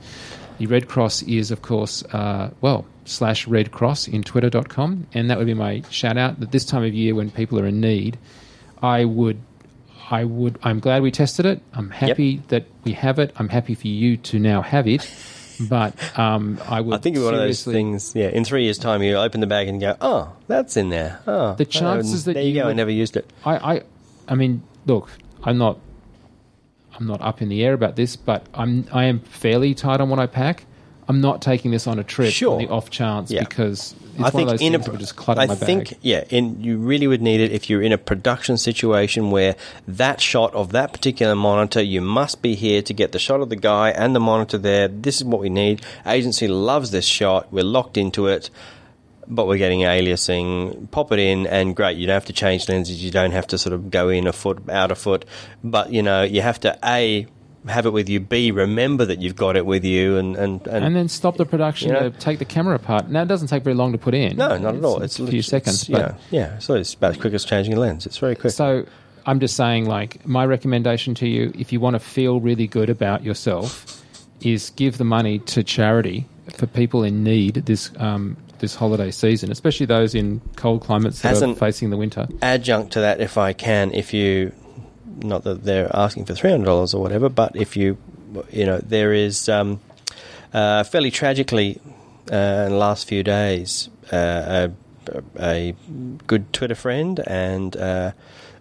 The 0.59 0.66
Red 0.66 0.89
Cross 0.89 1.23
is, 1.23 1.51
of 1.52 1.62
course, 1.62 2.02
uh, 2.12 2.51
well, 2.60 2.85
slash 3.05 3.47
Red 3.47 3.70
Cross 3.70 4.09
in 4.09 4.24
twitter.com. 4.24 5.06
And 5.15 5.31
that 5.31 5.39
would 5.39 5.47
be 5.47 5.55
my 5.55 5.82
shout 5.90 6.16
out 6.19 6.40
that 6.40 6.51
this 6.51 6.65
time 6.65 6.82
of 6.82 6.93
year 6.93 7.15
when 7.15 7.31
people 7.31 7.60
are 7.60 7.66
in 7.66 7.81
need, 7.81 8.19
I 8.82 9.05
would. 9.05 9.39
I 10.11 10.25
would. 10.25 10.59
I'm 10.63 10.81
glad 10.81 11.03
we 11.03 11.11
tested 11.11 11.47
it. 11.47 11.61
I'm 11.75 11.91
happy 11.91 12.43
that 12.49 12.65
we 12.85 12.93
have 12.93 13.19
it. 13.19 13.33
I'm 13.37 13.49
happy 13.49 13.75
for 13.75 13.89
you 13.89 14.17
to 14.17 14.39
now 14.39 14.63
have 14.63 14.87
it. 14.87 15.09
But 15.69 16.19
um, 16.19 16.61
I 16.69 16.81
would. 16.81 16.95
I 16.95 16.99
think 16.99 17.17
it's 17.17 17.25
one 17.25 17.35
of 17.35 17.41
those 17.41 17.65
things. 17.65 18.15
Yeah, 18.15 18.29
in 18.29 18.45
three 18.45 18.65
years' 18.65 18.79
time, 18.79 19.03
you 19.03 19.17
open 19.17 19.41
the 19.41 19.47
bag 19.47 19.69
and 19.69 19.81
go, 19.81 19.97
"Oh, 20.01 20.33
that's 20.47 20.77
in 20.77 20.89
there." 20.91 21.21
Oh, 21.27 21.55
The 21.55 21.65
chances 21.65 22.27
oh, 22.27 22.31
that 22.31 22.35
there 22.35 22.43
you, 22.45 22.51
you 22.51 22.63
go. 22.63 22.69
I 22.69 22.73
never 22.75 22.91
used 22.91 23.17
it. 23.17 23.29
I, 23.45 23.75
I, 23.75 23.83
I 24.29 24.35
mean, 24.35 24.63
look, 24.87 25.11
I'm 25.43 25.59
not, 25.59 25.79
I'm 26.95 27.07
not 27.07 27.21
up 27.21 27.43
in 27.43 27.49
the 27.49 27.65
air 27.65 27.73
about 27.73 27.97
this, 27.97 28.15
but 28.15 28.47
I'm, 28.55 28.87
I 28.93 29.05
am 29.05 29.21
fairly 29.21 29.75
tight 29.75 30.01
on 30.01 30.09
what 30.11 30.21
I 30.21 30.27
pack. 30.27 30.65
I'm 31.09 31.21
not 31.23 31.41
taking 31.41 31.71
this 31.71 31.87
on 31.87 31.99
a 31.99 32.05
trip 32.05 32.33
Sure. 32.33 32.53
on 32.53 32.59
the 32.59 32.69
off 32.69 32.91
chance 32.91 33.31
Yeah. 33.31 33.41
because 33.41 33.95
it's 34.15 34.19
I 34.19 34.23
one 34.25 34.31
think 34.33 34.43
of 34.43 34.49
those 34.51 34.61
in 34.61 34.73
things 34.73 34.75
a, 34.75 34.79
that 34.85 34.91
would 34.91 35.01
just 35.01 35.17
clutter 35.17 35.41
I 35.41 35.47
my 35.47 35.55
think 35.55 35.89
bag. 35.91 35.99
yeah, 36.03 36.25
in, 36.29 36.63
you 36.63 36.77
really 36.77 37.07
would 37.07 37.23
need 37.23 37.41
it 37.41 37.51
if 37.51 37.71
you're 37.71 37.81
in 37.83 37.93
a 37.93 37.99
production 37.99 38.59
situation 38.59 39.31
where 39.31 39.57
that 39.87 40.21
shot 40.21 40.55
of 40.55 40.73
that 40.73 40.93
particular 40.93 41.35
monitor, 41.35 41.81
you 41.83 42.03
must 42.03 42.43
be 42.43 42.55
here 42.55 42.83
to 42.83 42.93
get 42.93 43.13
the 43.13 43.19
shot 43.19 43.41
of 43.41 43.49
the 43.49 43.57
guy 43.57 43.91
and 43.91 44.15
the 44.15 44.21
monitor 44.21 44.59
there. 44.59 44.87
This 44.89 45.17
is 45.17 45.25
what 45.25 45.41
we 45.41 45.49
need. 45.49 45.81
Agency 46.07 46.47
loves 46.47 46.91
this 46.91 47.07
shot. 47.07 47.51
We're 47.53 47.65
locked 47.65 47.97
into 47.97 48.27
it. 48.27 48.51
But 49.31 49.47
we're 49.47 49.59
getting 49.59 49.81
aliasing. 49.81 50.91
Pop 50.91 51.13
it 51.13 51.19
in, 51.19 51.47
and 51.47 51.77
great. 51.77 51.99
You 51.99 52.07
don't 52.07 52.15
have 52.15 52.25
to 52.27 52.33
change 52.33 52.67
lenses. 52.67 53.05
You 53.05 53.11
don't 53.11 53.33
have 53.33 53.47
to 53.49 53.59
sort 53.59 53.75
of 53.75 53.91
go 53.91 54.09
in 54.09 54.27
a 54.27 54.33
foot, 54.33 54.71
out 54.71 54.91
a 54.91 54.95
foot. 54.95 55.27
But 55.63 55.93
you 55.93 56.03
know, 56.03 56.23
you 56.23 56.41
have 56.41 56.59
to 56.61 56.79
a 56.83 57.27
have 57.69 57.86
it 57.86 57.93
with 57.93 58.09
you. 58.09 58.20
B 58.20 58.51
remember 58.51 59.05
that 59.05 59.20
you've 59.20 59.36
got 59.36 59.57
it 59.57 59.66
with 59.66 59.85
you, 59.85 60.16
and 60.16 60.36
and, 60.36 60.66
and, 60.66 60.85
And 60.85 60.97
then 60.97 61.09
stop 61.09 61.36
the 61.36 61.47
production 61.47 61.89
You 61.89 61.95
know- 61.95 62.11
to 62.11 62.19
take 62.19 62.39
the 62.39 62.45
camera 62.45 62.74
apart. 62.74 63.09
Now 63.09 63.23
it 63.23 63.28
doesn't 63.28 63.49
take 63.49 63.62
very 63.65 63.74
long 63.74 63.93
to 63.93 63.99
put 63.99 64.15
in. 64.15 64.36
No, 64.36 64.57
not 64.59 64.77
at 64.77 64.85
all. 64.85 65.03
It's, 65.03 65.19
a 65.19 65.27
few 65.27 65.43
seconds. 65.43 65.82
It's, 65.82 65.89
but 65.90 66.16
yeah, 66.31 66.40
yeah. 66.53 66.59
So 66.59 66.74
it's 66.74 66.95
about 66.95 67.12
as 67.12 67.16
quick 67.19 67.35
as 67.35 67.45
changing 67.45 67.74
a 67.74 67.81
lens. 67.81 68.07
It's 68.07 68.19
very 68.19 68.35
quick. 68.35 68.53
So 68.53 68.86
I'm 69.27 69.40
just 69.40 69.57
saying, 69.57 69.86
like, 69.86 70.27
my 70.27 70.47
recommendation 70.47 71.15
to 71.16 71.28
you, 71.28 71.53
if 71.59 71.73
you 71.73 71.81
want 71.81 71.95
to 71.95 72.01
feel 72.01 72.40
really 72.40 72.66
good 72.66 72.89
about 72.90 73.24
yourself, 73.24 74.03
is 74.40 74.70
give 74.70 74.99
the 74.99 75.05
money 75.05 75.39
to 75.40 75.62
charity 75.62 76.27
for 76.55 76.66
people 76.66 77.03
in 77.03 77.24
need 77.24 77.55
this 77.55 77.90
um, 77.99 78.36
this 78.59 78.74
holiday 78.74 79.11
season, 79.11 79.51
especially 79.53 79.86
those 79.86 80.15
in 80.15 80.40
cold 80.57 80.82
climates 80.82 81.23
that 81.23 81.32
As 81.32 81.43
are 81.43 81.55
facing 81.55 81.90
the 81.90 81.97
winter. 81.97 82.27
Adjunct 82.43 82.93
to 82.95 83.01
that, 83.01 83.20
if 83.20 83.39
I 83.39 83.53
can, 83.53 83.93
if 83.93 84.12
you, 84.12 84.53
not 85.23 85.45
that 85.45 85.65
they're 85.65 85.95
asking 85.95 86.24
for 86.24 86.35
three 86.35 86.51
hundred 86.51 86.66
dollars 86.66 86.95
or 86.95 87.03
whatever, 87.03 87.28
but 87.28 87.55
if 87.57 87.77
you, 87.77 87.99
you 88.51 88.66
know, 88.66 88.78
there 88.78 89.12
is 89.12 89.49
um, 89.49 89.81
uh, 90.53 90.85
fairly 90.85 91.11
tragically 91.11 91.81
uh, 92.31 92.66
in 92.66 92.73
the 92.73 92.78
last 92.78 93.09
few 93.09 93.23
days 93.23 93.89
uh, 94.12 94.69
a, 95.09 95.23
a 95.40 95.74
good 96.27 96.53
Twitter 96.53 96.74
friend 96.74 97.20
and. 97.27 97.77
Uh, 97.77 98.12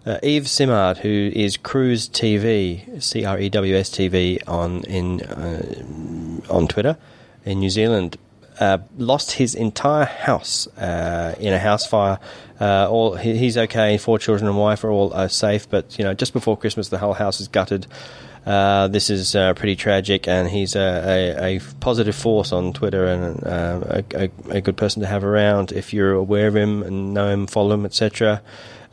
uh, 0.06 0.18
Eve 0.22 0.48
Simard, 0.48 0.98
who 0.98 1.30
is 1.34 1.58
Cruise 1.58 2.08
TV, 2.08 3.02
C 3.02 3.26
R 3.26 3.38
E 3.38 3.50
W 3.50 3.76
S 3.76 3.90
TV 3.90 4.40
on 4.48 4.82
in 4.84 5.20
uh, 5.20 5.84
on 6.48 6.66
Twitter 6.66 6.96
in 7.44 7.58
New 7.60 7.68
Zealand, 7.68 8.16
uh, 8.60 8.78
lost 8.96 9.32
his 9.32 9.54
entire 9.54 10.04
house 10.04 10.66
uh, 10.78 11.34
in 11.38 11.52
a 11.52 11.58
house 11.58 11.86
fire. 11.86 12.18
Uh, 12.60 12.88
all 12.90 13.14
he, 13.16 13.36
he's 13.36 13.56
okay. 13.56 13.98
Four 13.98 14.18
children 14.18 14.48
and 14.48 14.58
wife 14.58 14.84
are 14.84 14.90
all 14.90 15.14
uh, 15.14 15.28
safe, 15.28 15.68
but 15.70 15.98
you 15.98 16.04
know, 16.04 16.14
just 16.14 16.32
before 16.32 16.56
Christmas, 16.56 16.88
the 16.88 16.98
whole 16.98 17.14
house 17.14 17.40
is 17.40 17.48
gutted. 17.48 17.86
Uh, 18.46 18.88
this 18.88 19.10
is 19.10 19.34
uh, 19.34 19.52
pretty 19.54 19.76
tragic, 19.76 20.26
and 20.26 20.48
he's 20.48 20.74
a, 20.74 21.36
a, 21.38 21.60
positive 21.80 22.14
force 22.14 22.50
on 22.50 22.72
Twitter 22.72 23.06
and 23.06 23.42
a, 23.42 24.04
a, 24.14 24.30
a 24.48 24.60
good 24.62 24.76
person 24.76 25.02
to 25.02 25.08
have 25.08 25.22
around. 25.22 25.70
If 25.70 25.92
you're 25.92 26.12
aware 26.12 26.48
of 26.48 26.56
him 26.56 26.82
and 26.82 27.12
know 27.12 27.28
him, 27.28 27.46
follow 27.46 27.74
him, 27.74 27.84
etc. 27.84 28.40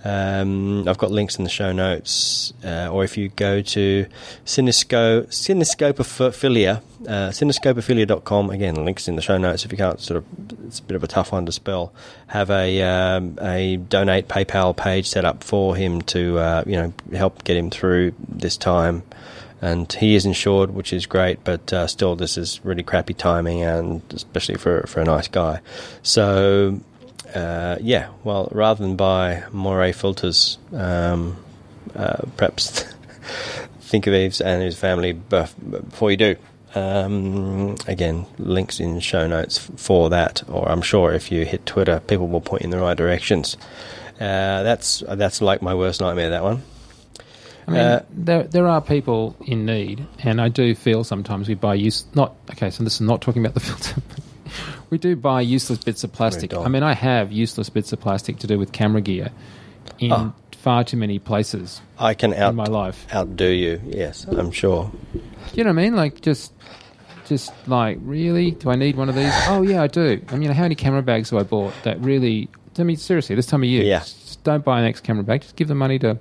Um, 0.05 0.87
I've 0.87 0.99
got 0.99 1.09
links 1.09 1.39
in 1.39 1.43
the 1.43 1.49
show 1.49 1.71
notes, 1.71 2.53
uh, 2.63 2.89
or 2.91 3.03
if 3.03 3.17
you 3.17 3.29
go 3.29 3.63
to 3.63 4.05
Cinesco, 4.45 5.25
Cinescopophilia, 5.29 6.83
uh, 7.07 7.29
cinescopophilia.com, 7.31 8.51
again, 8.51 8.85
links 8.85 9.07
in 9.07 9.15
the 9.15 9.23
show 9.23 9.39
notes 9.39 9.65
if 9.65 9.71
you 9.71 9.79
can't 9.79 9.99
sort 9.99 10.17
of, 10.17 10.25
it's 10.67 10.77
a 10.77 10.83
bit 10.83 10.95
of 10.95 11.03
a 11.03 11.07
tough 11.07 11.31
one 11.31 11.47
to 11.47 11.51
spell, 11.51 11.91
have 12.27 12.51
a, 12.51 12.83
um, 12.83 13.39
a 13.41 13.77
donate 13.77 14.27
PayPal 14.27 14.77
page 14.77 15.09
set 15.09 15.25
up 15.25 15.43
for 15.43 15.75
him 15.75 16.03
to, 16.03 16.37
uh, 16.37 16.63
you 16.67 16.75
know, 16.75 16.93
help 17.13 17.43
get 17.43 17.57
him 17.57 17.71
through 17.71 18.13
this 18.29 18.57
time. 18.57 19.01
And 19.59 19.91
he 19.91 20.13
is 20.13 20.27
insured, 20.27 20.75
which 20.75 20.93
is 20.93 21.07
great, 21.07 21.43
but 21.43 21.73
uh, 21.73 21.87
still, 21.87 22.15
this 22.15 22.37
is 22.37 22.63
really 22.63 22.83
crappy 22.83 23.15
timing, 23.15 23.63
and 23.63 24.03
especially 24.13 24.55
for 24.55 24.85
for 24.85 24.99
a 24.99 25.05
nice 25.05 25.27
guy. 25.27 25.61
So, 26.03 26.81
uh, 27.35 27.77
yeah, 27.81 28.09
well, 28.23 28.49
rather 28.51 28.83
than 28.83 28.95
buy 28.95 29.43
moiré 29.51 29.93
filters, 29.93 30.57
um, 30.73 31.37
uh, 31.95 32.21
perhaps 32.37 32.83
think 33.81 34.07
of 34.07 34.13
Eves 34.13 34.41
and 34.41 34.61
his 34.63 34.77
family 34.77 35.13
bef- 35.13 35.53
before 35.89 36.11
you 36.11 36.17
do. 36.17 36.35
Um, 36.73 37.75
again, 37.87 38.25
links 38.37 38.79
in 38.81 38.99
show 38.99 39.27
notes 39.27 39.57
for 39.57 40.09
that, 40.09 40.43
or 40.49 40.67
I'm 40.69 40.81
sure 40.81 41.13
if 41.13 41.31
you 41.31 41.45
hit 41.45 41.65
Twitter, 41.65 42.01
people 42.01 42.27
will 42.27 42.41
point 42.41 42.63
you 42.63 42.65
in 42.65 42.71
the 42.71 42.79
right 42.79 42.97
directions. 42.97 43.55
Uh, 44.19 44.63
that's 44.63 45.03
that's 45.07 45.41
like 45.41 45.61
my 45.61 45.73
worst 45.73 46.01
nightmare. 46.01 46.31
That 46.31 46.43
one. 46.43 46.63
I 47.67 47.71
mean, 47.71 47.79
Uh, 47.81 48.03
there 48.11 48.43
there 48.43 48.67
are 48.67 48.81
people 48.81 49.35
in 49.45 49.65
need, 49.65 50.05
and 50.19 50.41
I 50.41 50.49
do 50.49 50.75
feel 50.75 51.03
sometimes 51.03 51.47
we 51.47 51.55
buy 51.55 51.75
use 51.75 52.05
not 52.13 52.35
okay. 52.51 52.69
So 52.69 52.83
this 52.83 52.95
is 52.95 53.01
not 53.01 53.21
talking 53.21 53.45
about 53.45 53.53
the 53.53 53.59
filter. 53.71 54.01
We 54.95 54.99
do 54.99 55.13
buy 55.17 55.41
useless 55.41 55.79
bits 55.83 56.05
of 56.05 56.13
plastic. 56.13 56.53
I 56.53 56.69
mean, 56.69 56.81
I 56.81 56.93
have 56.93 57.29
useless 57.29 57.69
bits 57.69 57.91
of 57.91 57.99
plastic 57.99 58.39
to 58.39 58.47
do 58.47 58.57
with 58.57 58.71
camera 58.71 59.01
gear 59.01 59.29
in 59.99 60.13
Oh. 60.13 60.33
far 60.57 60.85
too 60.85 60.95
many 60.95 61.19
places 61.19 61.81
I 61.99 62.13
can 62.13 62.33
out 62.33 62.51
in 62.51 62.55
my 62.55 62.63
life. 62.63 63.05
outdo 63.13 63.49
you. 63.49 63.81
Yes, 63.85 64.23
I'm 64.23 64.51
sure. 64.51 64.89
You 65.53 65.65
know 65.65 65.71
what 65.73 65.79
I 65.79 65.83
mean? 65.83 65.95
Like 65.97 66.21
just. 66.21 66.53
Just 67.27 67.51
like, 67.67 67.97
really? 68.03 68.51
Do 68.51 68.69
I 68.69 68.75
need 68.75 68.95
one 68.95 69.09
of 69.09 69.15
these? 69.15 69.33
Oh, 69.47 69.63
yeah, 69.63 69.81
I 69.81 69.87
do. 69.87 70.21
I 70.29 70.35
mean, 70.37 70.51
how 70.51 70.61
many 70.61 70.75
camera 70.75 71.01
bags 71.01 71.31
have 71.31 71.39
I 71.39 71.43
bought 71.43 71.73
that 71.83 71.99
really. 71.99 72.47
I 72.77 72.83
mean, 72.83 72.97
seriously, 72.97 73.35
this 73.35 73.47
time 73.47 73.63
of 73.63 73.69
year, 73.69 73.83
Yeah. 73.83 73.99
just 73.99 74.43
don't 74.43 74.63
buy 74.63 74.79
an 74.79 74.85
X 74.85 75.01
camera 75.01 75.23
bag. 75.23 75.41
Just 75.41 75.55
give 75.57 75.67
the 75.67 75.73
money 75.75 75.97
to 75.99 76.19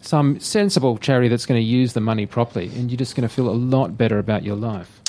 some 0.00 0.40
sensible 0.40 0.96
charity 0.98 1.28
that's 1.28 1.44
going 1.46 1.60
to 1.60 1.64
use 1.64 1.92
the 1.92 2.00
money 2.00 2.24
properly, 2.26 2.68
and 2.74 2.90
you're 2.90 2.96
just 2.96 3.14
going 3.14 3.28
to 3.28 3.32
feel 3.34 3.48
a 3.50 3.52
lot 3.52 3.96
better 3.98 4.18
about 4.18 4.42
your 4.44 4.56
life. 4.56 5.00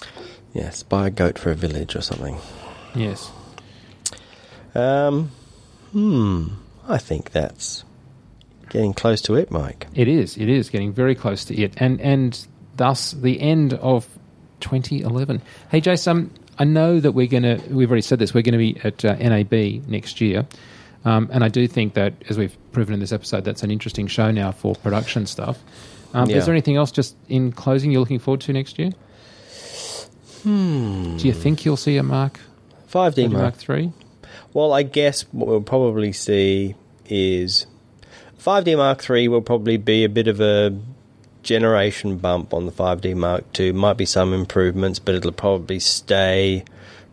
Yes, 0.53 0.83
buy 0.83 1.07
a 1.07 1.09
goat 1.09 1.39
for 1.39 1.51
a 1.51 1.55
village 1.55 1.95
or 1.95 2.01
something. 2.01 2.37
Yes. 2.95 3.31
Um, 4.75 5.31
hmm. 5.91 6.47
I 6.87 6.97
think 6.97 7.31
that's 7.31 7.83
getting 8.69 8.93
close 8.93 9.21
to 9.23 9.35
it, 9.35 9.49
Mike. 9.51 9.87
It 9.95 10.07
is. 10.07 10.37
It 10.37 10.49
is 10.49 10.69
getting 10.69 10.91
very 10.93 11.15
close 11.15 11.45
to 11.45 11.55
it, 11.59 11.73
and 11.77 11.99
and 12.01 12.47
thus 12.75 13.11
the 13.11 13.39
end 13.39 13.73
of 13.75 14.07
2011. 14.59 15.41
Hey, 15.69 15.81
Jason, 15.81 16.31
I 16.59 16.63
know 16.65 16.99
that 16.99 17.11
we're 17.13 17.27
going 17.27 17.43
to. 17.43 17.61
We've 17.69 17.89
already 17.89 18.01
said 18.01 18.19
this. 18.19 18.33
We're 18.33 18.41
going 18.43 18.53
to 18.53 18.57
be 18.59 18.79
at 18.83 19.03
uh, 19.05 19.15
NAB 19.15 19.87
next 19.87 20.21
year, 20.21 20.45
um, 21.05 21.29
and 21.31 21.43
I 21.43 21.47
do 21.47 21.67
think 21.67 21.93
that, 21.95 22.13
as 22.29 22.37
we've 22.37 22.55
proven 22.71 22.93
in 22.93 22.99
this 22.99 23.11
episode, 23.11 23.43
that's 23.45 23.63
an 23.63 23.71
interesting 23.71 24.07
show 24.07 24.29
now 24.31 24.51
for 24.51 24.75
production 24.75 25.25
stuff. 25.25 25.59
Um, 26.13 26.29
Yeah. 26.29 26.37
Is 26.37 26.45
there 26.45 26.53
anything 26.53 26.75
else, 26.75 26.91
just 26.91 27.15
in 27.27 27.51
closing, 27.51 27.91
you're 27.91 28.01
looking 28.01 28.19
forward 28.19 28.41
to 28.41 28.53
next 28.53 28.77
year? 28.77 28.91
Hmm. 30.43 31.17
Do 31.17 31.27
you 31.27 31.33
think 31.33 31.65
you'll 31.65 31.77
see 31.77 31.97
a 31.97 32.03
Mark 32.03 32.39
5D 32.91 33.31
Mark 33.31 33.41
Mark. 33.41 33.55
Three? 33.55 33.91
Well, 34.53 34.73
I 34.73 34.83
guess 34.83 35.23
what 35.31 35.47
we'll 35.47 35.61
probably 35.61 36.13
see 36.13 36.75
is 37.07 37.65
5D 38.39 38.77
Mark 38.77 39.09
III 39.09 39.29
will 39.29 39.41
probably 39.41 39.77
be 39.77 40.03
a 40.03 40.09
bit 40.09 40.27
of 40.27 40.39
a 40.39 40.77
generation 41.43 42.17
bump 42.17 42.53
on 42.53 42.65
the 42.65 42.71
5D 42.71 43.15
Mark 43.15 43.45
II. 43.59 43.73
Might 43.73 43.97
be 43.97 44.05
some 44.05 44.33
improvements, 44.33 44.99
but 44.99 45.15
it'll 45.15 45.31
probably 45.31 45.79
stay 45.79 46.63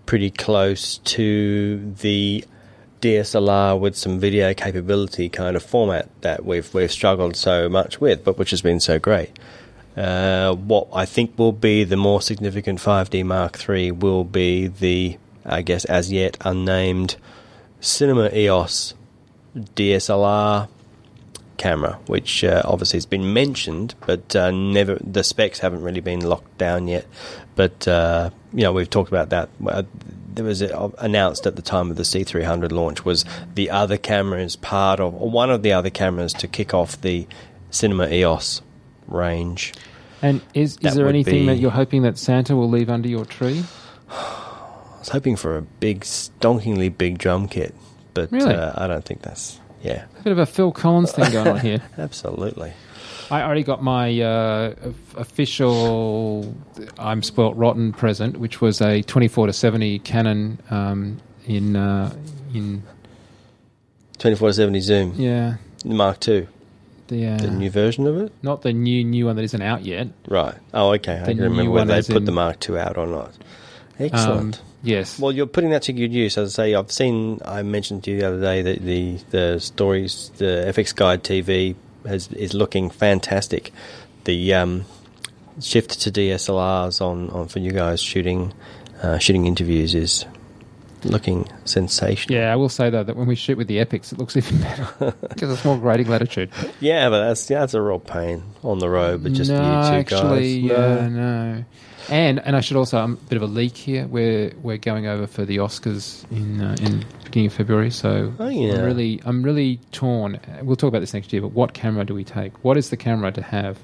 pretty 0.06 0.30
close 0.30 0.98
to 0.98 1.94
the 2.00 2.44
DSLR 3.00 3.78
with 3.78 3.96
some 3.96 4.18
video 4.20 4.52
capability 4.52 5.28
kind 5.28 5.56
of 5.56 5.62
format 5.62 6.08
that 6.20 6.44
we've 6.44 6.72
we've 6.74 6.92
struggled 6.92 7.36
so 7.36 7.68
much 7.68 8.00
with, 8.00 8.24
but 8.24 8.36
which 8.36 8.50
has 8.50 8.60
been 8.60 8.80
so 8.80 8.98
great. 8.98 9.30
Uh, 9.96 10.54
what 10.54 10.88
I 10.92 11.04
think 11.04 11.38
will 11.38 11.52
be 11.52 11.84
the 11.84 11.96
more 11.96 12.22
significant 12.22 12.78
5D 12.78 13.24
Mark 13.24 13.68
III 13.68 13.92
will 13.92 14.24
be 14.24 14.68
the, 14.68 15.18
I 15.44 15.62
guess, 15.62 15.84
as 15.86 16.12
yet 16.12 16.36
unnamed 16.42 17.16
Cinema 17.80 18.30
EOS 18.32 18.94
DSLR 19.56 20.68
camera, 21.56 21.98
which 22.06 22.44
uh, 22.44 22.62
obviously 22.64 22.96
has 22.96 23.06
been 23.06 23.32
mentioned, 23.32 23.94
but 24.06 24.34
uh, 24.34 24.50
never 24.50 24.98
the 25.02 25.22
specs 25.22 25.58
haven't 25.58 25.82
really 25.82 26.00
been 26.00 26.20
locked 26.20 26.56
down 26.56 26.88
yet. 26.88 27.06
But 27.56 27.86
uh, 27.86 28.30
you 28.52 28.62
know, 28.62 28.72
we've 28.72 28.88
talked 28.88 29.10
about 29.10 29.30
that. 29.30 29.48
Uh, 29.66 29.82
There 30.32 30.44
was 30.44 30.62
announced 30.62 31.46
at 31.46 31.56
the 31.56 31.62
time 31.62 31.90
of 31.90 31.96
the 31.96 32.04
C300 32.04 32.72
launch 32.72 33.04
was 33.04 33.24
the 33.54 33.68
other 33.70 33.98
camera 33.98 34.40
is 34.40 34.56
part 34.56 35.00
of 35.00 35.14
or 35.14 35.28
one 35.28 35.50
of 35.50 35.62
the 35.62 35.72
other 35.72 35.90
cameras 35.90 36.32
to 36.34 36.48
kick 36.48 36.72
off 36.72 37.00
the 37.00 37.26
Cinema 37.70 38.08
EOS 38.08 38.62
range. 39.10 39.74
And 40.22 40.40
is, 40.54 40.76
is 40.82 40.94
there 40.94 41.08
anything 41.08 41.40
be- 41.40 41.46
that 41.46 41.56
you're 41.58 41.70
hoping 41.70 42.02
that 42.02 42.18
Santa 42.18 42.54
will 42.54 42.68
leave 42.68 42.90
under 42.90 43.08
your 43.08 43.24
tree? 43.24 43.64
I 44.10 44.98
was 44.98 45.08
hoping 45.08 45.36
for 45.36 45.56
a 45.56 45.62
big, 45.62 46.00
stonkingly 46.02 46.96
big 46.96 47.18
drum 47.18 47.48
kit, 47.48 47.74
but 48.14 48.30
Really? 48.30 48.54
uh, 48.54 48.72
I 48.76 48.86
don't 48.86 49.04
think 49.04 49.22
that's 49.22 49.58
yeah, 49.82 50.04
A 50.18 50.22
bit 50.22 50.32
of 50.32 50.38
a 50.38 50.44
Phil 50.44 50.72
Collins 50.72 51.12
thing 51.12 51.32
going 51.32 51.48
on 51.48 51.60
here. 51.60 51.80
absolutely. 51.98 52.72
I 53.30 53.42
already 53.42 53.62
got 53.62 53.82
my 53.82 54.20
uh, 54.20 54.74
official 55.16 56.54
I'm 56.98 57.22
spoilt 57.22 57.56
rotten 57.56 57.92
present, 57.92 58.36
which 58.38 58.60
was 58.60 58.82
a 58.82 59.02
24 59.02 59.46
to 59.46 59.52
70 59.54 60.00
Canon 60.00 60.58
um, 60.68 61.18
in 61.46 61.76
uh, 61.76 62.12
in 62.52 62.82
seventy 64.18 64.80
zoom 64.80 65.14
yeah 65.16 65.56
Mark 65.84 66.26
II, 66.28 66.46
the, 67.10 67.26
uh, 67.26 67.36
the 67.36 67.50
new 67.50 67.70
version 67.70 68.06
of 68.06 68.16
it. 68.16 68.32
not 68.42 68.62
the 68.62 68.72
new 68.72 69.04
new 69.04 69.26
one 69.26 69.36
that 69.36 69.44
isn't 69.44 69.60
out 69.62 69.84
yet. 69.84 70.08
Right. 70.26 70.54
Oh, 70.72 70.94
okay. 70.94 71.16
I 71.16 71.24
The 71.26 71.34
can 71.34 71.42
remember 71.42 71.70
whether 71.72 72.00
they 72.00 72.06
put 72.14 72.16
in- 72.22 72.24
the 72.24 72.32
Mark 72.32 72.68
II 72.70 72.78
out 72.78 72.96
or 72.96 73.06
not. 73.06 73.28
Um, 73.28 74.06
Excellent. 74.06 74.62
yes. 74.82 75.18
well, 75.20 75.30
you're 75.30 75.46
putting 75.46 75.70
that 75.70 75.82
to 75.82 75.92
good 75.92 76.10
use. 76.12 76.38
As 76.38 76.58
I 76.58 76.62
say, 76.64 76.74
I've 76.74 76.90
seen. 76.90 77.40
I 77.44 77.62
mentioned 77.62 78.04
to 78.04 78.10
you 78.12 78.20
the 78.20 78.28
other 78.28 78.40
day 78.40 78.62
that 78.62 78.80
the 78.82 79.18
the 79.30 79.60
stories, 79.60 80.30
the 80.38 80.72
fxguide 80.74 81.20
TV 81.20 81.74
has 82.06 82.28
is 82.32 82.54
looking 82.54 82.88
fantastic. 82.88 83.72
The 84.24 84.54
um, 84.54 84.86
shift 85.60 86.00
to 86.00 86.10
DSLRs 86.10 87.02
on, 87.02 87.28
on 87.30 87.48
for 87.48 87.58
you 87.58 87.72
guys 87.72 88.00
shooting 88.00 88.54
uh, 89.02 89.18
shooting 89.18 89.44
interviews 89.46 89.94
is 89.94 90.24
looking 91.04 91.48
sensational. 91.64 92.38
yeah, 92.40 92.52
I 92.52 92.56
will 92.56 92.68
say 92.68 92.90
though 92.90 93.02
that 93.04 93.16
when 93.16 93.26
we 93.26 93.34
shoot 93.34 93.56
with 93.58 93.66
the 93.68 93.78
Epics, 93.78 94.12
it 94.12 94.18
looks 94.18 94.36
even 94.38 94.60
better 94.60 95.14
because 95.28 95.50
it's 95.52 95.64
more 95.64 95.78
grading 95.78 96.08
latitude. 96.08 96.50
Yeah, 96.80 97.08
but 97.10 97.26
that's 97.26 97.48
yeah, 97.50 97.60
that's 97.60 97.74
a 97.74 97.80
real 97.82 97.98
pain 98.00 98.42
on 98.62 98.78
the 98.78 98.88
road. 98.88 99.22
But 99.22 99.32
just 99.32 99.50
no, 99.50 99.56
you 99.56 99.62
two 99.90 99.94
actually, 100.14 100.62
guys. 100.68 100.78
uh, 100.78 101.08
no. 101.08 101.64
And 102.08 102.40
and 102.40 102.56
I 102.56 102.60
should 102.60 102.76
also 102.76 102.98
um, 102.98 103.18
a 103.24 103.28
bit 103.28 103.36
of 103.36 103.42
a 103.42 103.46
leak 103.46 103.76
here. 103.76 104.06
We're 104.06 104.52
we're 104.62 104.78
going 104.78 105.06
over 105.06 105.26
for 105.26 105.44
the 105.44 105.58
Oscars 105.58 106.24
in 106.32 106.60
uh, 106.60 106.74
in 106.80 107.04
beginning 107.24 107.46
of 107.48 107.52
February. 107.52 107.90
So 107.90 108.32
Oh, 108.38 108.48
yeah. 108.48 108.74
I'm 108.74 108.84
really 108.84 109.20
I'm 109.24 109.42
really 109.42 109.78
torn. 109.92 110.40
We'll 110.62 110.76
talk 110.76 110.88
about 110.88 111.00
this 111.00 111.14
next 111.14 111.32
year. 111.32 111.40
But 111.42 111.52
what 111.52 111.72
camera 111.72 112.04
do 112.04 112.14
we 112.14 112.24
take? 112.24 112.64
What 112.64 112.76
is 112.76 112.90
the 112.90 112.96
camera 112.96 113.30
to 113.32 113.42
have? 113.42 113.78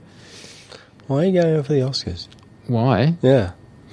Why 1.07 1.19
are 1.19 1.25
you 1.27 1.41
going 1.41 1.55
over 1.55 1.63
for 1.63 1.73
the 1.75 1.81
Oscars? 1.81 2.27
Why? 2.67 3.15
Yeah, 3.23 3.53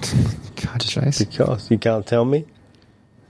God, 0.64 0.80
Chase. 0.80 1.18
because 1.18 1.70
you 1.70 1.78
can't 1.78 2.04
tell 2.04 2.24
me. 2.24 2.44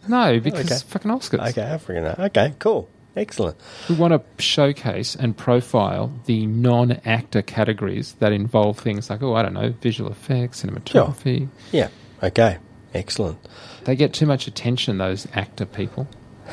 No, 0.09 0.41
because 0.41 0.67
Okay. 0.71 0.79
fucking 0.89 1.11
Oscars. 1.11 1.51
Okay, 1.51 1.63
I 1.73 1.77
freaking 1.79 2.03
know. 2.19 2.25
Okay, 2.27 2.55
cool, 2.59 2.89
excellent. 3.17 3.57
We 3.89 3.95
want 3.97 4.13
to 4.13 4.43
showcase 4.43 5.15
and 5.15 5.37
profile 5.37 6.13
the 6.27 6.47
non-actor 6.47 7.43
categories 7.43 8.15
that 8.21 8.33
involve 8.33 8.79
things 8.79 9.11
like, 9.11 9.23
oh, 9.23 9.35
I 9.35 9.43
don't 9.43 9.55
know, 9.55 9.75
visual 9.81 10.11
effects, 10.11 10.63
cinematography. 10.63 11.49
Yeah, 11.73 11.89
okay, 12.23 12.59
excellent. 12.93 13.39
They 13.85 13.97
get 13.97 14.13
too 14.15 14.27
much 14.27 14.47
attention, 14.47 14.99
those 14.99 15.27
actor 15.35 15.67
people. 15.67 16.09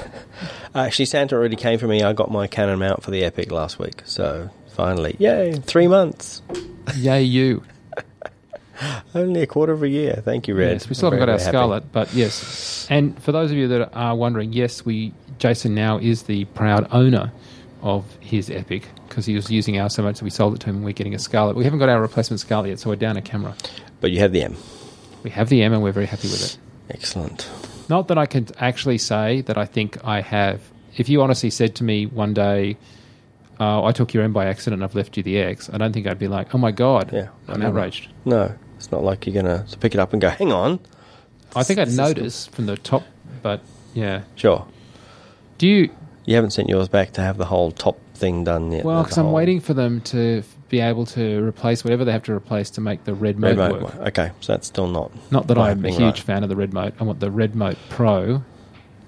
Uh, 0.73 0.79
actually, 0.79 1.03
Santa 1.03 1.35
already 1.35 1.57
came 1.57 1.77
for 1.77 1.85
me. 1.85 2.01
I 2.01 2.13
got 2.13 2.31
my 2.31 2.47
Canon 2.47 2.79
mount 2.79 3.03
for 3.03 3.11
the 3.11 3.25
Epic 3.25 3.51
last 3.51 3.77
week, 3.77 4.03
so 4.05 4.49
finally, 4.73 5.17
yay! 5.19 5.51
Three 5.51 5.89
months, 5.89 6.41
Yay, 6.95 7.23
you. 7.23 7.61
only 9.15 9.41
a 9.41 9.47
quarter 9.47 9.73
of 9.73 9.83
a 9.83 9.89
year. 9.89 10.21
Thank 10.23 10.47
you, 10.47 10.55
Red. 10.55 10.73
Yes, 10.73 10.89
we 10.89 10.95
still 10.95 11.07
I'm 11.07 11.13
haven't 11.13 11.27
got 11.27 11.31
our 11.33 11.39
happy. 11.39 11.49
Scarlet, 11.51 11.91
but 11.91 12.13
yes. 12.13 12.87
And 12.89 13.21
for 13.21 13.31
those 13.31 13.51
of 13.51 13.57
you 13.57 13.67
that 13.69 13.93
are 13.93 14.15
wondering, 14.15 14.53
yes, 14.53 14.85
we 14.85 15.13
Jason 15.39 15.73
now 15.75 15.97
is 15.97 16.23
the 16.23 16.45
proud 16.45 16.87
owner 16.91 17.31
of 17.81 18.05
his 18.19 18.49
Epic 18.49 18.87
because 19.07 19.25
he 19.25 19.35
was 19.35 19.49
using 19.49 19.79
ours 19.79 19.93
so 19.95 20.03
much 20.03 20.19
that 20.19 20.23
we 20.23 20.29
sold 20.29 20.53
it 20.55 20.59
to 20.61 20.67
him 20.67 20.77
and 20.77 20.85
we're 20.85 20.93
getting 20.93 21.15
a 21.15 21.19
Scarlet. 21.19 21.55
We 21.55 21.63
haven't 21.63 21.79
got 21.79 21.89
our 21.89 21.99
replacement 22.01 22.39
Scarlet 22.39 22.69
yet, 22.69 22.79
so 22.79 22.89
we're 22.89 22.95
down 22.95 23.17
a 23.17 23.21
camera. 23.21 23.55
But 23.99 24.11
you 24.11 24.19
have 24.19 24.31
the 24.31 24.43
M. 24.43 24.55
We 25.23 25.29
have 25.31 25.49
the 25.49 25.61
M 25.63 25.73
and 25.73 25.81
we're 25.83 25.91
very 25.91 26.05
happy 26.05 26.27
with 26.27 26.43
it. 26.43 26.57
Excellent. 26.89 27.49
Not 27.89 28.07
that 28.07 28.17
I 28.17 28.25
can 28.25 28.47
actually 28.59 28.97
say 28.99 29.41
that 29.41 29.57
I 29.57 29.65
think 29.65 29.97
I 30.05 30.21
have. 30.21 30.61
If 30.95 31.09
you 31.09 31.21
honestly 31.21 31.49
said 31.49 31.75
to 31.75 31.83
me 31.83 32.05
one 32.05 32.33
day, 32.33 32.77
uh, 33.59 33.83
I 33.83 33.91
took 33.91 34.13
your 34.13 34.23
M 34.23 34.33
by 34.33 34.45
accident 34.45 34.81
and 34.81 34.83
I've 34.83 34.95
left 34.95 35.17
you 35.17 35.23
the 35.23 35.37
X, 35.39 35.69
I 35.71 35.77
don't 35.77 35.91
think 35.93 36.07
I'd 36.07 36.19
be 36.19 36.27
like, 36.27 36.53
oh 36.55 36.57
my 36.57 36.71
God, 36.71 37.11
Yeah, 37.13 37.29
I'm 37.47 37.61
outraged. 37.61 38.09
No, 38.25 38.53
it's 38.81 38.91
not 38.91 39.03
like 39.03 39.25
you're 39.25 39.41
gonna 39.41 39.65
pick 39.79 39.93
it 39.93 39.99
up 39.99 40.13
and 40.13 40.21
go, 40.21 40.29
"Hang 40.29 40.51
on." 40.51 40.79
I 41.55 41.63
think 41.63 41.79
I'd 41.79 41.91
notice 41.91 42.47
from 42.47 42.65
the 42.65 42.77
top, 42.77 43.03
but 43.41 43.61
yeah. 43.93 44.23
Sure, 44.35 44.65
Do 45.57 45.67
you, 45.67 45.89
you 46.25 46.35
haven't 46.35 46.51
sent 46.51 46.69
yours 46.69 46.87
back 46.87 47.11
to 47.13 47.21
have 47.21 47.37
the 47.37 47.45
whole 47.45 47.71
top 47.71 47.99
thing 48.21 48.43
done 48.45 48.71
yet. 48.71 48.85
Well, 48.85 49.03
because 49.03 49.17
I'm 49.17 49.25
whole 49.25 49.33
waiting 49.33 49.59
for 49.59 49.73
them 49.73 49.99
to 50.01 50.43
be 50.69 50.79
able 50.79 51.05
to 51.07 51.43
replace 51.43 51.83
whatever 51.83 52.05
they 52.05 52.13
have 52.13 52.23
to 52.23 52.33
replace 52.33 52.69
to 52.71 52.81
make 52.81 53.03
the 53.03 53.13
red 53.13 53.37
mode 53.37 53.57
Red 53.57 53.81
work. 53.81 53.95
Okay, 53.97 54.31
so 54.39 54.53
that's 54.53 54.67
still 54.67 54.87
not. 54.87 55.11
Not 55.31 55.47
that 55.47 55.57
I'm 55.57 55.83
a 55.83 55.89
huge 55.89 56.01
right. 56.01 56.19
fan 56.19 56.43
of 56.43 56.49
the 56.49 56.55
REDmote. 56.55 56.93
I 56.99 57.03
want 57.03 57.19
the 57.19 57.29
REDmote 57.29 57.77
pro. 57.89 58.43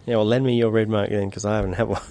Yeah, 0.06 0.18
well, 0.18 0.26
lend 0.26 0.46
me 0.46 0.58
your 0.58 0.72
REDmote 0.72 1.10
then, 1.10 1.30
because 1.30 1.46
I 1.46 1.56
haven't 1.56 1.74
had 1.74 1.88
one. 1.88 2.02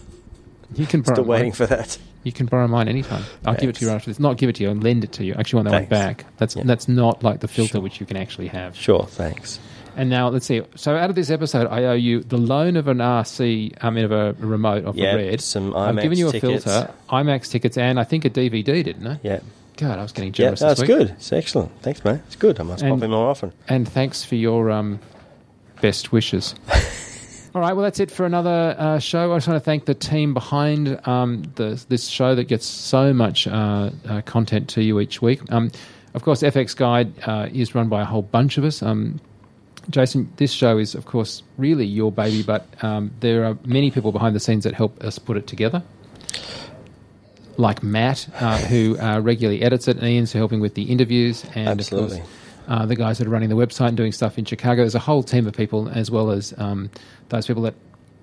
You 0.75 0.87
can 0.87 1.05
Still 1.05 1.25
waiting 1.25 1.53
for 1.53 1.67
that. 1.67 1.99
You 2.25 2.33
can 2.33 2.47
borrow 2.47 2.69
mine 2.69 2.89
anytime. 2.89 3.25
I'll 3.45 3.55
give 3.55 3.69
it 3.71 3.75
to 3.77 3.81
you 3.85 3.89
Thanks. 3.89 4.03
after 4.03 4.11
this. 4.11 4.21
Not 4.21 4.37
give 4.37 4.49
it 4.49 4.57
to 4.57 4.63
you. 4.63 4.71
I'll 4.71 4.77
lend 4.77 5.03
it 5.05 5.13
to 5.13 5.25
you. 5.25 5.35
I 5.35 5.41
actually 5.41 5.59
want 5.65 5.69
that 5.71 5.81
one 5.81 5.85
back. 5.89 6.25
That's 6.39 6.55
Yeah. 6.57 6.63
that's 6.65 6.87
not 6.89 7.23
like 7.25 7.41
the 7.41 7.49
filter 7.49 7.73
Sure. 7.73 7.81
which 7.81 7.99
you 8.01 8.07
can 8.07 8.17
actually 8.17 8.49
have. 8.49 8.77
Sure, 8.77 9.05
thanks. 9.05 9.59
And 9.97 10.09
now 10.09 10.29
let's 10.29 10.47
see. 10.47 10.63
So 10.75 10.97
out 10.97 11.11
of 11.11 11.17
this 11.17 11.29
episode, 11.31 11.67
I 11.67 11.85
owe 11.85 11.93
you 11.95 12.21
the 12.23 12.39
loan 12.39 12.77
of 12.77 12.89
an 12.89 12.99
RC. 13.01 13.75
I 13.83 13.91
mean, 13.91 14.05
of 14.05 14.13
a 14.13 14.35
remote 14.39 14.85
of 14.85 14.97
Yeah, 14.97 15.15
a 15.15 15.17
red. 15.17 15.41
some 15.41 15.75
I've 15.77 15.97
IMAX 15.97 16.03
given 16.03 16.19
you 16.19 16.29
a 16.29 16.33
tickets. 16.33 16.65
filter, 16.65 16.91
IMAX 17.11 17.51
tickets, 17.51 17.77
and 17.77 18.01
I 18.01 18.05
think 18.05 18.25
a 18.25 18.31
DVD, 18.31 18.83
didn't 18.83 19.07
I? 19.07 19.19
Yeah, 19.23 19.41
God, 19.77 19.99
I 19.99 20.03
was 20.03 20.13
getting 20.13 20.31
yeah, 20.31 20.37
generous. 20.37 20.61
that's 20.61 20.81
this 20.81 20.89
week. 20.89 20.99
good. 20.99 21.11
It's 21.11 21.33
excellent. 21.33 21.73
Thanks, 21.83 22.03
mate. 22.05 22.21
It's 22.27 22.37
good. 22.37 22.59
I 22.59 22.63
must 22.63 22.83
And- 22.83 22.93
pop 23.01 23.05
in 23.05 23.11
more 23.11 23.29
often. 23.29 23.53
And 23.69 23.87
thanks 23.87 24.25
for 24.25 24.37
your 24.37 24.71
um, 24.71 25.01
best 25.83 26.11
wishes. 26.13 26.55
All 27.55 27.61
right, 27.61 27.75
well, 27.75 27.83
that's 27.83 28.01
it 28.01 28.11
for 28.11 28.25
another 28.25 28.75
uh, 28.79 28.99
show. 28.99 29.31
I 29.33 29.37
just 29.37 29.47
want 29.47 29.57
to 29.57 29.65
thank 29.65 29.85
the 29.85 29.95
team 29.95 30.33
behind 30.33 31.07
um, 31.07 31.43
the, 31.57 31.85
this 31.89 32.09
show 32.09 32.35
that 32.35 32.45
gets 32.45 32.65
so 32.65 33.13
much 33.13 33.47
uh, 33.47 33.91
uh, 34.09 34.23
content 34.23 34.71
to 34.71 34.83
you 34.83 34.99
each 35.01 35.21
week. 35.21 35.41
Um, 35.53 35.71
of 36.15 36.23
course, 36.23 36.43
fxguide 36.43 37.13
uh, 37.29 37.49
is 37.53 37.75
run 37.75 37.89
by 37.91 38.01
a 38.01 38.05
whole 38.07 38.23
bunch 38.23 38.57
of 38.57 38.65
us. 38.65 38.83
Um, 38.83 39.21
Jason, 39.91 40.33
this 40.37 40.51
show 40.51 40.79
is, 40.79 40.95
of 40.95 41.05
course, 41.05 41.43
really 41.59 41.85
your 41.85 42.11
baby, 42.11 42.43
but 42.43 42.67
um, 42.83 43.11
there 43.21 43.45
are 43.45 43.59
many 43.67 43.91
people 43.91 44.13
behind 44.13 44.35
the 44.35 44.41
scenes 44.41 44.65
that 44.65 44.73
help 44.73 45.03
us 45.05 45.19
put 45.19 45.37
it 45.37 45.47
together. 45.47 45.83
like 47.59 47.83
Matt, 47.83 48.29
uh, 48.41 48.57
who 48.59 48.99
uh, 48.99 49.21
regularly 49.21 49.63
edits 49.63 49.89
it, 49.89 49.97
and 49.99 50.07
Ian's 50.07 50.33
helping 50.33 50.61
with 50.61 50.75
the 50.75 50.85
interviews, 50.85 51.45
and 51.55 51.69
Absolutely. 51.81 52.19
of 52.19 52.25
course, 52.25 52.33
uh, 52.69 52.87
the 52.87 52.97
guys 52.97 53.19
that 53.19 53.27
are 53.27 53.31
running 53.31 53.49
the 53.49 53.57
website 53.57 53.89
and 53.89 53.97
doing 53.97 54.13
stuff 54.13 54.39
in 54.39 54.45
Chicago. 54.45 54.83
There's 54.83 54.95
a 54.95 55.01
whole 55.01 55.23
team 55.23 55.47
of 55.47 55.55
people, 55.55 55.89
as 55.89 56.11
well 56.11 56.31
as 56.31 56.55
um, 56.59 56.91
those 57.29 57.47
people 57.47 57.63
that 57.63 57.75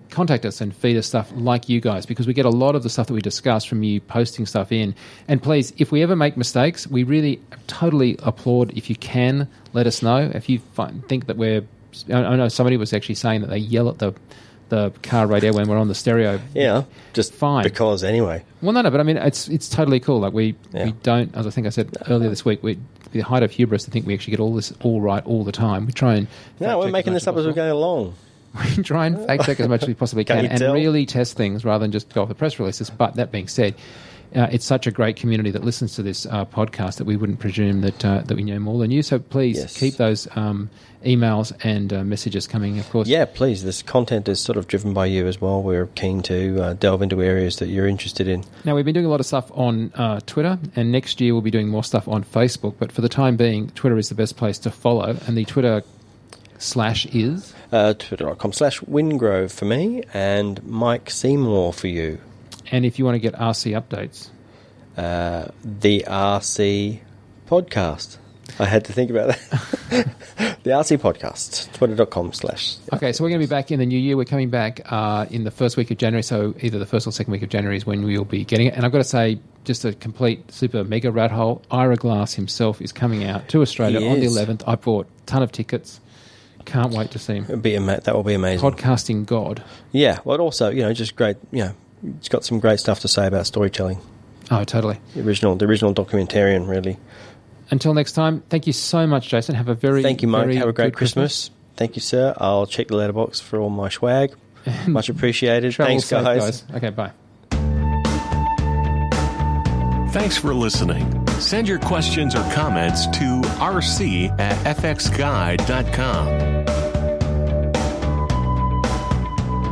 contact 0.10 0.44
us 0.44 0.60
and 0.60 0.76
feed 0.76 0.98
us 0.98 1.06
stuff 1.06 1.32
like 1.36 1.70
you 1.70 1.80
guys, 1.80 2.06
because 2.06 2.26
we 2.26 2.34
get 2.34 2.46
a 2.46 2.50
lot 2.50 2.76
of 2.76 2.84
the 2.84 2.90
stuff 2.90 3.08
that 3.08 3.14
we 3.14 3.22
discuss 3.22 3.64
from 3.64 3.84
you 3.84 4.02
posting 4.02 4.46
stuff 4.46 4.72
in. 4.72 4.96
And 5.28 5.42
please, 5.42 5.72
if 5.78 5.92
we 5.92 6.02
ever 6.02 6.16
make 6.16 6.36
mistakes, 6.36 6.88
we 6.88 7.04
really 7.04 7.40
totally 7.68 8.18
applaud 8.24 8.76
if 8.76 8.90
you 8.90 8.96
can 8.96 9.48
let 9.74 9.86
us 9.86 10.02
know. 10.02 10.32
If 10.34 10.50
you 10.50 10.60
find, 10.74 11.08
think 11.08 11.28
that 11.28 11.38
we're, 11.38 11.64
I 12.12 12.24
I 12.24 12.36
know 12.36 12.48
somebody 12.48 12.78
was 12.78 12.94
actually 12.94 13.16
saying 13.16 13.42
that 13.42 13.52
they 13.52 13.60
yell 13.60 13.88
at 13.88 14.00
the 14.00 14.14
the 14.70 14.92
car 15.04 15.28
radio 15.28 15.54
when 15.54 15.68
we're 15.68 15.78
on 15.78 15.88
the 15.88 15.96
stereo. 15.96 16.40
Yeah, 16.54 16.84
just 17.14 17.34
Fine. 17.34 17.64
because 17.64 18.04
anyway. 18.04 18.44
Well, 18.62 18.72
no, 18.74 18.82
no, 18.82 18.90
but 18.92 19.00
I 19.00 19.04
mean, 19.04 19.18
it's 19.18 19.48
it's 19.48 19.68
totally 19.70 20.00
cool. 20.00 20.20
Like 20.20 20.34
we 20.34 20.56
Yeah. 20.74 20.86
we 20.86 20.92
don't, 21.04 21.36
as 21.36 21.46
I 21.48 21.50
think 21.50 21.68
I 21.68 21.70
said 21.72 21.96
earlier 22.10 22.30
this 22.30 22.46
week, 22.46 22.64
we 22.64 22.78
the 23.12 23.22
height 23.22 23.42
of 23.44 23.52
hubris 23.52 23.86
to 23.86 23.92
think 23.92 24.06
we 24.06 24.14
actually 24.14 24.32
get 24.32 24.40
all 24.40 24.54
this 24.54 24.72
all 24.82 25.02
right 25.02 25.26
all 25.26 25.44
the 25.44 25.52
time. 25.52 25.86
We 25.86 25.92
try 25.94 26.16
and 26.16 26.28
No, 26.60 26.80
we're 26.80 26.92
making 26.92 27.14
this 27.14 27.28
up 27.28 27.34
as 27.36 27.40
possible. 27.46 27.54
going 27.56 27.72
along. 27.72 28.16
We 28.78 28.84
try 28.84 29.06
and 29.06 29.26
fact 29.28 29.44
check 29.46 29.60
as 29.60 29.68
much 29.68 29.84
as 29.84 29.88
we 29.88 29.94
possibly 29.94 30.26
Can 30.26 30.38
can, 30.42 30.46
and 30.48 30.60
tell? 30.60 30.74
really 30.74 31.06
test 31.06 31.38
things 31.38 31.64
rather 31.64 31.84
than 31.84 31.92
just 31.92 32.12
go 32.14 32.24
off 32.24 32.30
the 32.30 32.36
press 32.36 32.58
releases. 32.58 32.90
But 32.90 33.16
that 33.16 33.32
being 33.32 33.48
said, 33.48 33.76
uh, 34.36 34.48
it's 34.52 34.66
such 34.66 34.86
a 34.88 34.92
great 34.92 35.16
community 35.16 35.52
that 35.52 35.64
listens 35.64 35.96
to 35.96 36.04
this 36.04 36.26
uh, 36.26 36.46
podcast 36.46 36.98
that 36.98 37.06
we 37.06 37.16
wouldn't 37.16 37.40
presume 37.40 37.82
that 37.82 38.06
uh, 38.06 38.22
that 38.22 38.36
we 38.36 38.44
know 38.44 38.60
more 38.60 38.78
than 38.80 38.92
you. 38.92 39.02
So 39.02 39.20
please 39.20 39.58
Yes. 39.58 39.78
keep 39.78 39.96
those 39.98 40.28
um, 40.36 40.70
emails 41.06 41.52
and 41.64 41.92
uh, 41.94 42.04
messages 42.04 42.46
coming. 42.46 42.78
Of 42.80 42.90
course, 42.90 43.08
Yeah, 43.08 43.26
please. 43.26 43.64
This 43.64 43.82
content 43.82 44.28
is 44.28 44.40
sort 44.40 44.58
of 44.58 44.68
driven 44.68 44.94
by 44.94 45.06
you 45.08 45.28
as 45.28 45.40
well. 45.42 45.64
We're 45.64 45.88
keen 45.88 46.22
to 46.24 46.62
uh, 46.62 46.74
delve 46.74 47.02
into 47.02 47.24
areas 47.24 47.56
that 47.58 47.68
you're 47.70 47.88
interested 47.88 48.28
in. 48.28 48.44
Now, 48.66 48.76
we've 48.76 48.86
been 48.86 48.94
doing 48.94 49.06
a 49.06 49.10
lot 49.10 49.20
of 49.20 49.26
stuff 49.26 49.50
on 49.56 49.92
uh, 49.96 50.20
Twitter, 50.26 50.60
and 50.76 50.92
next 50.92 51.22
year 51.22 51.34
we'll 51.34 51.42
be 51.42 51.52
doing 51.52 51.70
more 51.70 51.84
stuff 51.84 52.08
on 52.08 52.24
Facebook. 52.24 52.76
But 52.78 52.92
for 52.92 53.02
the 53.02 53.10
time 53.10 53.38
being, 53.38 53.70
Twitter 53.72 53.98
is 53.98 54.10
the 54.10 54.16
best 54.16 54.36
place 54.38 54.58
to 54.60 54.72
follow, 54.72 55.18
and 55.26 55.38
the 55.38 55.46
Twitter 55.46 55.84
slash 56.58 57.06
is. 57.08 57.54
Uh, 57.72 57.94
Twitter.com 57.94 58.52
slash 58.52 58.80
Wingrove 58.82 59.52
for 59.52 59.66
me 59.66 60.04
and 60.14 60.62
Mike 60.66 61.10
Seymour 61.10 61.72
for 61.72 61.88
you. 61.88 62.20
And 62.72 62.86
if 62.86 63.00
you 63.00 63.06
want 63.06 63.16
to 63.16 63.20
get 63.20 63.34
RC 63.36 63.80
updates, 63.82 64.30
Uh, 64.98 65.48
the 65.64 66.04
RC 66.08 67.00
podcast. 67.48 68.18
I 68.60 68.66
had 68.66 68.84
to 68.86 68.94
think 68.94 69.12
about 69.12 69.28
that. 69.30 69.40
the 70.64 70.72
RC 70.72 70.98
podcast. 70.98 71.72
Twitter.com 71.74 72.34
slash. 72.34 72.78
okay, 72.94 73.14
so 73.14 73.24
we're 73.24 73.30
going 73.30 73.40
to 73.42 73.48
be 73.48 73.50
back 73.50 73.72
in 73.72 73.80
the 73.80 73.86
new 73.86 73.98
year. 73.98 74.18
We're 74.18 74.26
coming 74.26 74.50
back 74.50 74.82
uh, 74.92 75.26
in 75.30 75.44
the 75.44 75.52
first 75.52 75.78
week 75.78 75.92
of 75.92 75.98
January, 75.98 76.24
so 76.24 76.54
either 76.60 76.80
the 76.80 76.86
first 76.86 77.08
or 77.08 77.12
second 77.12 77.32
week 77.32 77.44
of 77.44 77.50
January 77.50 77.78
is 77.78 77.86
when 77.86 78.04
we'll 78.04 78.26
be 78.26 78.44
getting 78.44 78.68
it. 78.68 78.74
And 78.74 78.86
I've 78.86 78.92
got 78.92 78.98
to 78.98 79.04
say, 79.04 79.40
just 79.66 79.86
a 79.86 79.94
complete 79.94 80.52
super 80.52 80.84
mega 80.84 81.12
rat 81.12 81.32
hole. 81.32 81.62
Ira 81.72 81.96
Glass 81.96 82.34
himself 82.34 82.82
is 82.82 82.92
coming 82.92 83.24
out 83.24 83.48
to 83.50 83.62
Australia 83.62 84.06
on 84.10 84.20
the 84.20 84.26
11th. 84.26 84.64
I 84.68 84.76
bought 84.76 85.06
a 85.08 85.26
ton 85.28 85.44
of 85.44 85.52
tickets. 85.52 86.02
Can't 86.66 86.92
wait 86.94 87.12
to 87.12 87.20
see 87.20 87.36
him. 87.36 87.46
It'd 87.46 87.62
be 87.62 87.76
ama- 87.76 88.02
that 88.02 88.16
will 88.16 88.24
be 88.24 88.34
amazing. 88.34 88.70
Podcasting 88.70 89.26
God. 89.26 89.64
Yeah, 89.92 90.20
well, 90.26 90.40
also, 90.42 90.70
you 90.70 90.82
know, 90.82 90.92
just 90.94 91.16
great, 91.16 91.38
you 91.52 91.64
know, 91.64 91.74
it's 92.04 92.30
got 92.30 92.46
some 92.46 92.60
great 92.60 92.80
stuff 92.80 93.02
to 93.02 93.08
say 93.08 93.28
about 93.28 93.46
storytelling. 93.46 94.00
Oh, 94.52 94.64
totally. 94.64 95.00
The 95.14 95.22
original, 95.22 95.56
the 95.56 95.66
original 95.66 95.94
documentarian, 95.94 96.68
really. 96.68 96.98
Until 97.72 97.94
next 97.94 98.14
time, 98.14 98.42
thank 98.50 98.68
you 98.68 98.74
so 98.74 99.06
much, 99.06 99.30
Jason. 99.30 99.56
Have 99.56 99.68
a 99.68 99.76
very 99.76 100.02
Thank 100.02 100.22
you, 100.22 100.28
Mike. 100.28 100.52
Have 100.54 100.68
a 100.68 100.74
great 100.74 100.88
good 100.88 100.96
Christmas. 100.96 101.52
Thank 101.76 101.96
you, 101.96 102.02
sir. 102.02 102.34
I'll 102.38 102.66
check 102.66 102.88
the 102.88 102.96
letterbox 102.96 103.40
for 103.40 103.60
all 103.60 103.70
my 103.70 103.90
swag. 103.90 104.34
Much 104.88 105.10
appreciated. 105.10 105.74
Travel 105.74 105.92
Thanks, 105.92 106.06
safe, 106.06 106.24
guys. 106.24 106.64
Okay, 106.74 106.90
bye. 106.90 107.12
Thanks 110.12 110.38
for 110.38 110.56
listening. 110.56 111.28
Send 111.40 111.68
your 111.68 111.80
questions 111.80 112.34
or 112.34 112.42
comments 112.52 113.06
to 113.08 113.42
rc 113.60 114.40
at 114.40 114.78
fxguide.com. 114.78 116.89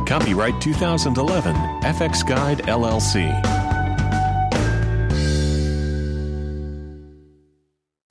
Copyright 0.08 0.58
2011, 0.58 1.54
fxguide 1.82 2.60
LLC. 2.62 3.67